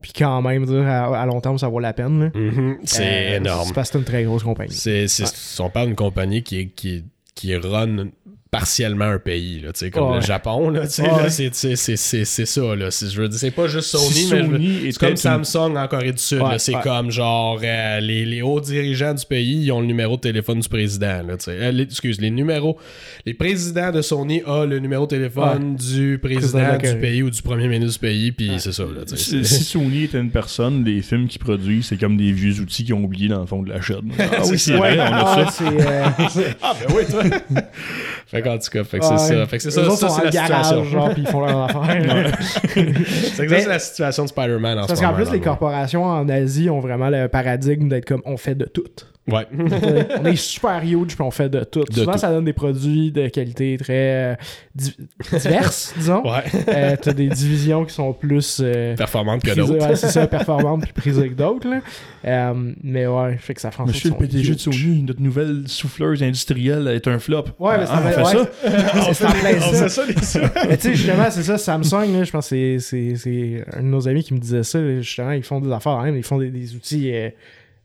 puis 0.05 0.13
quand 0.23 0.39
même 0.43 0.65
dire 0.67 0.85
à, 0.85 1.19
à 1.21 1.25
long 1.25 1.41
terme 1.41 1.57
ça 1.57 1.67
vaut 1.67 1.79
la 1.79 1.93
peine. 1.93 2.25
là. 2.25 2.29
Mhm, 2.39 2.77
c'est 2.83 3.33
Euh, 3.33 3.37
énorme. 3.37 3.65
C'est 3.67 3.73
parce 3.73 3.89
que 3.89 3.93
c'est 3.93 3.99
une 3.99 4.05
très 4.05 4.23
grosse 4.23 4.43
compagnie. 4.43 4.71
C'est, 4.73 5.07
c'est- 5.07 5.59
On 5.59 5.69
parle 5.71 5.87
d'une 5.87 5.95
compagnie 5.95 6.43
qui, 6.43 6.69
qui, 6.69 7.03
qui 7.33 7.55
run 7.55 8.09
partiellement 8.59 9.05
un 9.05 9.19
pays, 9.19 9.61
là, 9.61 9.71
tu 9.73 9.79
sais, 9.79 9.91
comme 9.91 10.09
Ouais. 10.09 10.15
le 10.15 10.21
Japon, 10.21 10.69
là, 10.69 10.81
tu 10.87 10.93
sais, 10.93 11.01
Ouais. 11.03 11.23
là, 11.23 11.29
c'est, 11.29 11.53
c'est, 11.53 11.75
c'est, 11.75 11.95
c'est, 11.97 12.25
c'est 12.25 12.45
ça, 12.45 12.75
là. 12.75 12.91
C'est, 12.91 13.09
je 13.09 13.21
veux 13.21 13.27
dire, 13.29 13.39
c'est 13.39 13.51
pas 13.51 13.67
juste 13.67 13.89
Sony, 13.89 14.03
Si 14.13 14.33
mais 14.33 14.41
Sony 14.43 14.79
c'est 14.91 14.97
comme 14.99 15.09
une- 15.11 15.17
Samsung 15.17 15.75
en 15.77 15.87
Corée 15.87 16.11
du 16.11 16.21
Sud, 16.21 16.41
Ouais, 16.41 16.59
c'est 16.59 16.75
ouais. 16.75 16.81
comme 16.83 17.11
genre 17.11 17.59
euh, 17.63 17.99
les, 17.99 18.25
les 18.25 18.41
hauts 18.41 18.59
dirigeants 18.61 19.13
du 19.13 19.25
pays, 19.25 19.63
ils 19.63 19.71
ont 19.71 19.81
le 19.81 19.87
numéro 19.87 20.15
de 20.15 20.21
téléphone 20.21 20.59
du 20.59 20.69
président, 20.69 21.21
là. 21.25 21.35
Euh, 21.47 21.71
les- 21.71 21.83
excuse, 21.83 22.19
les 22.19 22.31
numéros, 22.31 22.77
les 23.25 23.33
présidents 23.33 23.91
de 23.91 24.01
Sony 24.01 24.41
ont 24.45 24.65
le 24.65 24.79
numéro 24.79 25.05
de 25.05 25.09
téléphone 25.09 25.75
du 25.75 26.19
Président 26.21 26.77
du 26.77 26.95
pays 26.99 27.23
ou 27.23 27.29
du 27.29 27.41
premier 27.41 27.67
ministre 27.67 27.99
du 27.99 28.07
pays, 28.07 28.31
puis 28.31 28.51
c'est 28.57 28.71
ça, 28.71 28.83
là. 28.83 29.01
Si, 29.15 29.43
si 29.45 29.63
Sony 29.63 30.03
était 30.03 30.19
une 30.19 30.31
personne, 30.31 30.83
les 30.83 31.01
films 31.01 31.27
qu'ils 31.27 31.41
produisent, 31.41 31.87
c'est 31.87 31.97
comme 31.97 32.17
des 32.17 32.31
vieux 32.31 32.59
outils 32.59 32.83
qu'ils 32.83 32.93
ont 32.93 33.03
oubliés 33.03 33.27
dans 33.29 33.39
le 33.41 33.45
fond 33.45 33.61
de 33.63 33.69
la 33.69 33.81
chaîne. 33.81 34.11
Ah 34.19 34.41
oui, 34.49 34.57
c'est 34.59 34.73
vrai, 34.75 34.97
on 34.99 35.03
a 35.03 35.35
Ah, 35.47 35.51
ça. 35.51 35.63
euh, 35.65 36.05
Ah, 36.61 36.73
ben 36.79 36.95
oui, 36.95 37.03
toi! 37.09 37.23
fait 38.35 38.41
qu'en 38.41 38.57
tout 38.57 38.69
cas, 38.69 38.83
fait 38.83 38.99
que 38.99 39.05
c'est 39.05 39.17
ça. 39.17 39.45
Fait 39.45 39.57
que 39.57 39.63
c'est 39.63 39.71
ça, 39.71 39.89
ça 39.89 40.09
c'est 40.09 40.23
la 40.25 40.29
garage, 40.29 40.65
situation. 40.65 40.83
genre, 40.83 41.09
puis 41.13 41.21
ils 41.21 41.27
font 41.27 41.39
leur 41.39 41.63
affaire. 41.63 42.31
C'est 42.73 42.81
que 43.47 43.49
ça, 43.49 43.59
c'est 43.59 43.67
la 43.67 43.79
situation 43.79 44.23
de 44.23 44.29
Spider-Man 44.29 44.79
en 44.79 44.83
ce 44.83 44.87
Parce 44.87 45.01
moment. 45.01 45.13
qu'en 45.13 45.23
plus, 45.23 45.31
les 45.31 45.37
le 45.39 45.43
corporations 45.43 46.03
en 46.03 46.27
Asie 46.27 46.69
ont 46.69 46.79
vraiment 46.79 47.09
le 47.09 47.27
paradigme 47.27 47.87
d'être 47.87 48.05
comme 48.05 48.21
on 48.25 48.37
fait 48.37 48.55
de 48.55 48.65
tout. 48.65 48.83
Ouais. 49.27 49.47
on 50.21 50.25
est 50.25 50.35
super 50.35 50.83
huge 50.83 51.15
puis 51.15 51.21
on 51.21 51.31
fait 51.31 51.49
de 51.49 51.63
tout. 51.63 51.83
De 51.83 51.93
Souvent, 51.93 52.11
tout. 52.11 52.17
ça 52.19 52.29
donne 52.29 52.45
des 52.45 52.53
produits 52.53 53.11
de 53.11 53.27
qualité 53.29 53.75
très 53.79 54.33
euh, 54.33 54.35
di- 54.75 54.95
diverses, 55.31 55.93
disons. 55.97 56.23
ouais. 56.23 56.43
Euh, 56.67 56.95
T'as 57.01 57.13
des 57.13 57.27
divisions 57.29 57.85
qui 57.85 57.93
sont 57.93 58.13
plus 58.13 58.59
euh, 58.63 58.95
Performante 58.95 59.41
que 59.43 59.55
d'autres. 59.55 59.87
ouais, 59.87 59.95
c'est 59.95 60.09
ça, 60.11 60.27
performantes 60.27 60.83
puis 60.83 60.93
prisées 60.93 61.29
que 61.29 61.33
d'autres. 61.33 61.67
là. 61.67 61.79
Euh, 62.25 62.71
mais 62.83 63.07
ouais, 63.07 63.37
fait 63.37 63.55
que 63.55 63.61
ça 63.61 63.71
fait 63.71 63.81
en 63.81 63.85
Monsieur 63.87 64.11
le 64.11 64.15
PDG 64.15 64.49
de 64.49 64.53
huge. 64.55 64.59
Sony, 64.61 65.01
notre 65.03 65.21
nouvelle 65.21 65.63
souffleuse 65.67 66.21
industrielle 66.21 66.87
est 66.87 67.07
un 67.07 67.17
flop. 67.17 67.45
Ouais, 67.57 67.79
mais 67.79 67.85
ça 67.87 67.93
Ah, 67.95 68.03
on 68.05 68.09
fait- 68.09 68.37
ouais. 68.37 68.45
ça. 68.63 68.99
On 69.09 69.13
ça. 69.13 69.29
fait 69.29 69.89
ça, 69.89 70.05
les 70.05 70.13
ça. 70.21 70.39
Mais 70.69 70.77
tu 70.77 70.83
sais, 70.89 70.95
justement, 70.95 71.25
c'est 71.31 71.43
ça, 71.43 71.57
Samsung, 71.57 72.13
là, 72.13 72.23
je 72.23 72.31
pense 72.31 72.49
que 72.49 72.55
c'est- 72.55 72.79
c'est 72.79 73.15
c'est 73.15 73.65
un 73.73 73.81
de 73.81 73.87
nos 73.87 74.07
amis 74.07 74.23
qui 74.23 74.33
me 74.35 74.39
disait 74.39 74.61
ça. 74.63 74.79
Justement, 75.01 75.31
ils 75.31 75.43
font 75.43 75.59
des 75.59 75.71
affaires, 75.71 75.93
hein, 75.93 76.11
ils 76.15 76.21
font 76.23 76.37
des, 76.37 76.49
des 76.51 76.75
outils. 76.75 77.11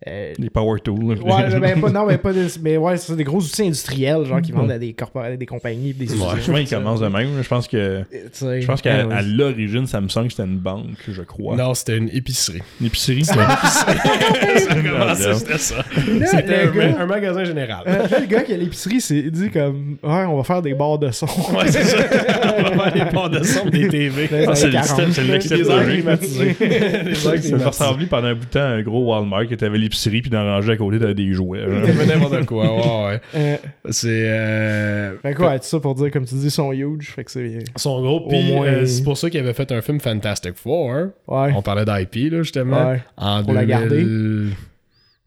Euh, 0.09 0.33
Les 0.39 0.49
power 0.51 0.81
tools. 0.81 1.05
Ouais, 1.05 1.61
ben, 1.61 1.81
pas, 1.81 1.91
non, 1.91 2.07
mais 2.07 2.17
pas 2.19 2.33
des, 2.33 2.47
mais 2.63 2.77
ouais, 2.79 2.97
c'est 2.97 3.15
des 3.17 3.25
gros 3.25 3.39
outils 3.41 3.63
industriels, 3.63 4.25
genre 4.25 4.41
qui 4.41 4.53
vendent 4.53 4.71
à 4.71 4.79
des 4.79 4.93
corporations, 4.95 5.37
des 5.37 5.47
compagnies, 5.47 5.93
des 5.93 6.05
usines. 6.07 6.21
Ouais, 6.23 6.41
souvent, 6.41 6.59
ils 6.59 6.69
commencent 6.69 7.01
de 7.01 7.09
même. 7.09 7.29
Je 7.43 7.49
pense 7.49 7.69
que, 7.69 8.03
je 8.41 8.67
pense 8.67 8.81
qu'à 8.81 9.07
ouais, 9.07 9.15
à 9.15 9.21
l'origine, 9.23 9.87
Samsung, 9.87 10.29
c'était 10.31 10.45
une 10.45 10.59
banque, 10.59 10.97
je 11.09 11.23
crois. 11.23 11.57
Non, 11.57 11.75
c'était 11.75 11.99
une 11.99 12.09
épicerie. 12.15 12.61
Une 12.81 12.87
épicerie. 12.87 13.25
C'était 13.25 13.41
ça? 15.59 15.85
C'était 16.27 16.63
un, 16.63 16.67
gars- 16.71 17.01
un 17.01 17.07
magasin 17.07 17.45
général. 17.45 17.85
Euh, 17.87 18.09
là, 18.09 18.21
le 18.21 18.27
gars 18.27 18.43
qui 18.43 18.53
a 18.53 18.57
l'épicerie 18.57 19.01
s'est 19.01 19.31
dit 19.31 19.51
comme 19.51 19.97
Ouais, 20.03 20.25
on 20.29 20.37
va 20.37 20.45
faire 20.45 20.63
des 20.63 20.75
barres 20.75 20.99
de 20.99 21.11
son. 21.11 21.27
Ouais, 21.27 21.69
c'est 21.71 21.85
ça. 21.85 21.99
On 22.59 22.63
va 22.77 22.91
faire 22.91 23.05
des 23.05 23.11
ports 23.11 23.31
de 23.31 23.43
son, 23.43 23.67
des 23.69 23.89
TV. 23.89 24.29
Ah, 24.47 24.55
c'est 24.55 24.67
années 24.67 24.77
le 24.77 24.83
40. 24.83 24.87
système, 24.87 25.13
c'est 25.13 25.23
le 25.23 25.29
Des 25.35 25.41
système 25.41 25.71
airs 25.71 25.87
de- 25.87 25.91
climatisés. 25.93 26.57
Des 26.59 26.67
airs 26.67 27.17
Ça 27.17 27.21
climatisés. 27.31 27.57
m'a 27.57 27.67
ressemblé 27.69 28.07
pendant 28.07 28.29
un 28.29 28.35
bout 28.35 28.45
de 28.45 28.51
temps 28.51 28.61
à 28.61 28.65
un 28.65 28.83
gros 28.83 29.05
Walmart 29.13 29.47
qui 29.47 29.65
avait 29.65 29.79
l'épicerie, 29.91 30.23
puis 30.23 30.31
dans 30.31 30.43
le 30.43 30.51
rangé 30.51 30.73
à 30.73 30.77
côté, 30.77 30.99
t'avais 30.99 31.15
des 31.15 31.33
jouets. 31.33 31.61
n'importe 32.07 32.47
quoi, 32.47 32.65
ouais, 32.65 33.07
ouais. 33.13 33.21
Euh, 33.35 33.57
C'est. 33.91 34.09
Euh... 34.31 35.19
fait 35.19 35.35
quoi, 35.35 35.59
tout 35.59 35.67
ça 35.67 35.81
pour 35.81 35.95
dire, 35.95 36.11
comme 36.11 36.25
tu 36.25 36.35
dis, 36.37 36.47
ils 36.47 36.51
sont 36.51 36.73
huge. 36.73 37.11
Fait 37.11 37.25
que 37.25 37.31
c'est. 37.31 37.47
Ils 37.49 37.65
sont 37.81 38.01
gros, 38.01 38.21
Au 38.21 38.29
puis 38.29 38.53
moins- 38.53 38.67
euh, 38.67 38.87
c'est 38.87 39.03
pour 39.03 39.17
ça 39.19 39.29
qu'ils 39.29 39.41
avaient 39.41 39.53
fait 39.53 39.71
un 39.73 39.83
film 39.83 40.01
Fantastic 40.01 40.55
Four. 40.55 40.91
Ouais. 41.27 41.53
On 41.55 41.63
parlait 41.63 41.85
d'IP, 41.85 42.33
là, 42.33 42.43
justement. 42.43 42.91
Ouais. 42.91 43.03
En 43.17 43.43
Pour 43.43 43.53
la 43.53 43.65
2000 43.67 43.69
garder. 43.69 44.51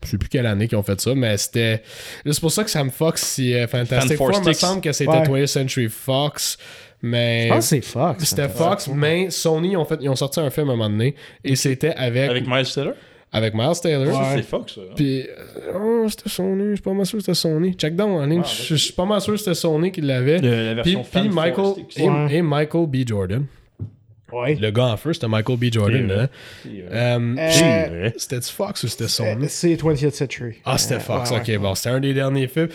Je 0.03 0.09
sais 0.09 0.17
plus 0.17 0.27
quelle 0.27 0.45
année 0.45 0.67
qu'ils 0.67 0.77
ont 0.77 0.83
fait 0.83 0.99
ça, 0.99 1.15
mais 1.15 1.37
c'était. 1.37 1.81
là, 2.25 2.33
C'est 2.33 2.41
pour 2.41 2.51
ça 2.51 2.63
que 2.63 2.69
Sam 2.69 2.89
Fox, 2.91 3.21
si 3.23 3.53
euh, 3.53 3.67
Fantastic 3.67 4.17
Fan 4.17 4.33
Four, 4.33 4.43
me 4.45 4.53
semble 4.53 4.81
que 4.81 4.91
c'était 4.91 5.09
Ouais. 5.11 5.43
20th 5.43 5.47
Century 5.47 5.87
Fox. 5.89 6.57
Mais. 7.01 7.43
Je 7.47 7.53
pense 7.53 7.57
que 7.69 7.75
c'est 7.75 7.81
Fox. 7.81 8.23
C'était 8.23 8.49
Fox, 8.49 8.87
mais 8.93 9.29
Sony 9.29 9.75
ont, 9.77 9.85
fait, 9.85 9.97
ils 10.01 10.09
ont 10.09 10.15
sorti 10.15 10.39
un 10.39 10.49
film 10.49 10.69
à 10.69 10.73
un 10.73 10.75
moment 10.75 10.89
donné 10.89 11.15
et 11.43 11.55
c'était 11.55 11.93
avec, 11.93 12.29
Avec 12.29 12.47
Miles 12.47 12.65
Teller? 12.73 12.91
Avec 13.33 13.53
Miles 13.55 13.79
Taylor. 13.81 14.07
Ouais. 14.17 14.35
C'est 14.35 14.43
Fox, 14.43 14.75
ça. 14.75 14.81
hein? 14.81 14.93
Puis, 14.95 15.21
euh, 15.23 15.73
oh, 15.75 16.05
c'était 16.07 16.29
Sony, 16.29 16.63
je 16.69 16.73
suis 16.75 16.81
pas 16.83 16.93
mal 16.93 17.05
sûr 17.05 17.17
que 17.17 17.23
c'était 17.25 17.33
Sony. 17.35 17.73
Check 17.73 17.95
down 17.95 18.11
en 18.11 18.25
ligne, 18.25 18.41
Ah, 18.45 18.47
je 18.47 18.63
je 18.67 18.75
suis 18.75 18.93
pas 18.93 19.05
mal 19.05 19.19
sûr 19.19 19.33
que 19.33 19.39
c'était 19.39 19.53
Sony 19.55 19.91
qui 19.91 20.01
l'avait. 20.01 20.39
La 20.39 20.81
Puis, 20.83 20.95
version 20.95 21.21
puis 21.21 21.29
Michael, 21.29 21.73
et, 21.97 22.09
Ouais. 22.09 22.35
et 22.35 22.41
Michael 22.41 22.87
B. 22.87 22.95
Jordan. 23.07 23.45
Ouais. 24.31 24.55
Le 24.55 24.71
gars 24.71 24.85
en 24.87 24.97
feu, 24.97 25.13
c'était 25.13 25.27
Michael 25.27 25.57
B. 25.57 25.65
Jordan. 25.71 26.07
Dedans. 26.07 26.27
C'est 26.63 26.69
vrai. 26.69 26.81
Euh, 26.91 27.35
Euh, 27.37 27.87
vrai. 27.89 28.13
C'était-tu 28.17 28.51
Fox 28.51 28.83
ou 28.83 28.87
c'était 28.87 29.03
Euh, 29.03 29.07
Sony? 29.07 29.45
C'est 29.49 29.75
20th 29.75 30.09
Century. 30.15 30.55
Ah, 30.65 30.77
c'était 30.79 30.95
Euh, 30.95 30.99
Fox, 30.99 31.29
ouais, 31.31 31.37
ok, 31.37 31.47
ouais. 31.49 31.57
bon, 31.59 31.75
c'était 31.75 31.89
un 31.89 31.99
des 31.99 32.13
derniers 32.15 32.47
films. 32.47 32.69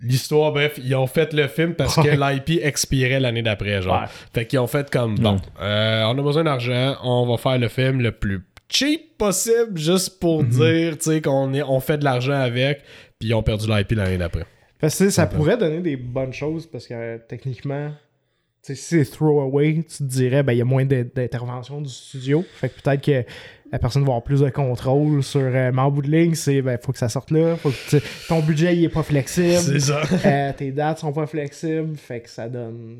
L'histoire, 0.00 0.52
bref, 0.52 0.78
ils 0.80 0.94
ont 0.94 1.08
fait 1.08 1.32
le 1.32 1.48
film 1.48 1.74
parce 1.74 1.96
que 1.96 2.08
l'IP 2.08 2.60
expirait 2.62 3.18
l'année 3.18 3.42
d'après, 3.42 3.82
genre. 3.82 4.02
Ouais. 4.02 4.06
Fait 4.32 4.46
qu'ils 4.46 4.60
ont 4.60 4.68
fait 4.68 4.88
comme, 4.88 5.16
bon, 5.16 5.40
euh, 5.60 6.04
on 6.04 6.16
a 6.16 6.22
besoin 6.22 6.44
d'argent, 6.44 6.94
on 7.02 7.26
va 7.26 7.36
faire 7.36 7.58
le 7.58 7.66
film 7.66 8.00
le 8.00 8.12
plus 8.12 8.40
cheap 8.68 9.16
possible, 9.18 9.76
juste 9.78 10.18
pour 10.20 10.42
Mhm. 10.42 10.48
dire, 10.50 10.98
tu 10.98 11.10
sais, 11.10 11.20
qu'on 11.22 11.52
est, 11.54 11.62
on 11.62 11.80
fait 11.80 11.98
de 11.98 12.04
l'argent 12.04 12.32
avec, 12.40 12.82
puis 13.18 13.28
ils 13.30 13.34
ont 13.34 13.42
perdu 13.42 13.66
l'IP 13.68 13.92
l'année 13.92 14.18
d'après. 14.18 14.44
Parce 14.80 14.98
que 14.98 15.10
ça 15.10 15.26
pourrait 15.26 15.56
donner 15.56 15.80
des 15.80 15.96
bonnes 15.96 16.32
choses 16.32 16.66
parce 16.66 16.86
que 16.86 16.94
euh, 16.94 17.18
techniquement, 17.28 17.90
si 18.62 18.76
c'est 18.76 19.04
throwaway, 19.04 19.82
tu 19.88 19.98
te 19.98 20.02
dirais, 20.04 20.42
ben 20.42 20.52
il 20.52 20.58
y 20.58 20.62
a 20.62 20.64
moins 20.64 20.84
d'in- 20.84 21.06
d'intervention 21.14 21.80
du 21.80 21.88
studio. 21.88 22.44
Fait 22.54 22.68
que 22.68 22.80
peut-être 22.80 23.02
que 23.02 23.24
la 23.72 23.78
personne 23.78 24.02
va 24.02 24.08
avoir 24.08 24.22
plus 24.22 24.40
de 24.40 24.50
contrôle 24.50 25.22
sur. 25.24 25.40
euh, 25.40 25.70
mais 25.74 25.80
en 25.80 25.90
bout 25.90 26.02
de 26.02 26.10
ligne, 26.10 26.34
c'est, 26.34 26.62
ben 26.62 26.78
faut 26.80 26.92
que 26.92 26.98
ça 26.98 27.08
sorte 27.08 27.30
là. 27.32 27.56
Faut 27.56 27.70
que 27.70 27.96
ton 28.28 28.40
budget 28.40 28.76
il 28.76 28.84
est 28.84 28.88
pas 28.88 29.02
flexible. 29.02 29.80
ça. 29.80 30.02
euh, 30.26 30.52
tes 30.56 30.70
dates 30.70 30.98
sont 30.98 31.12
pas 31.12 31.26
flexibles. 31.26 31.96
Fait 31.96 32.20
que 32.20 32.28
ça 32.30 32.48
donne. 32.48 32.98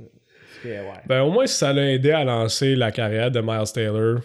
que, 0.63 0.69
ouais. 0.69 0.83
Ben, 1.07 1.23
au 1.23 1.31
moins, 1.31 1.47
si 1.47 1.55
ça 1.59 1.73
l'a 1.73 1.93
aidé 1.93 2.11
à 2.11 2.25
lancer 2.25 2.75
la 2.75 2.91
carrière 2.91 3.31
de 3.31 3.41
Miles 3.41 3.71
Taylor, 3.73 4.19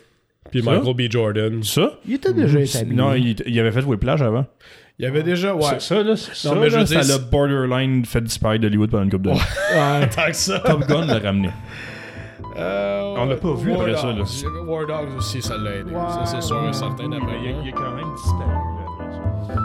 puis 0.51 0.61
Ça? 0.63 0.71
Michael 0.71 0.93
B. 0.95 1.01
Jordan. 1.11 1.63
Ça? 1.63 1.93
Il 2.07 2.13
était 2.15 2.33
déjà 2.33 2.59
établi. 2.59 2.95
Non, 2.95 3.13
il, 3.13 3.35
il 3.45 3.59
avait 3.59 3.71
fait 3.71 3.83
Whiplash 3.83 4.21
avant. 4.21 4.45
Il 4.99 5.05
y 5.05 5.07
avait 5.07 5.23
déjà, 5.23 5.55
ouais. 5.55 5.63
Ça, 5.63 5.79
ça, 5.79 6.03
là, 6.03 6.15
ça, 6.15 6.53
mais 6.55 6.69
je 6.69 6.77
là, 6.77 6.83
dire, 6.83 7.03
ça 7.03 7.11
l'a 7.13 7.17
borderline 7.17 8.05
fait 8.05 8.21
disparaître 8.21 8.61
d'Hollywood 8.61 8.91
pendant 8.91 9.03
une 9.03 9.09
couple 9.11 9.23
d'années. 9.25 9.39
Ouais. 9.75 10.09
Tant 10.09 10.27
que 10.27 10.33
ça. 10.33 10.59
Top 10.59 10.87
Gun 10.87 11.05
l'a 11.07 11.17
ramené. 11.19 11.49
Euh, 12.55 13.15
On 13.17 13.25
l'a 13.25 13.35
pas 13.35 13.53
vu 13.55 13.71
War 13.71 13.81
après 13.81 13.95
ça, 13.95 14.13
Dogs. 14.13 14.67
War 14.67 14.85
Dogs 14.85 15.17
aussi, 15.17 15.41
ça 15.41 15.57
l'a 15.57 15.77
aidé. 15.77 15.91
ça, 15.91 16.23
c'est 16.25 16.41
sûr 16.41 16.63
et 16.69 16.73
certain 16.73 17.09
d'après 17.09 17.37
il, 17.43 17.55
il 17.65 17.69
a 17.69 17.71
quand 17.71 17.95
même 17.95 18.13
disparu 18.15 18.51
après 18.99 19.11
ça. 19.55 19.63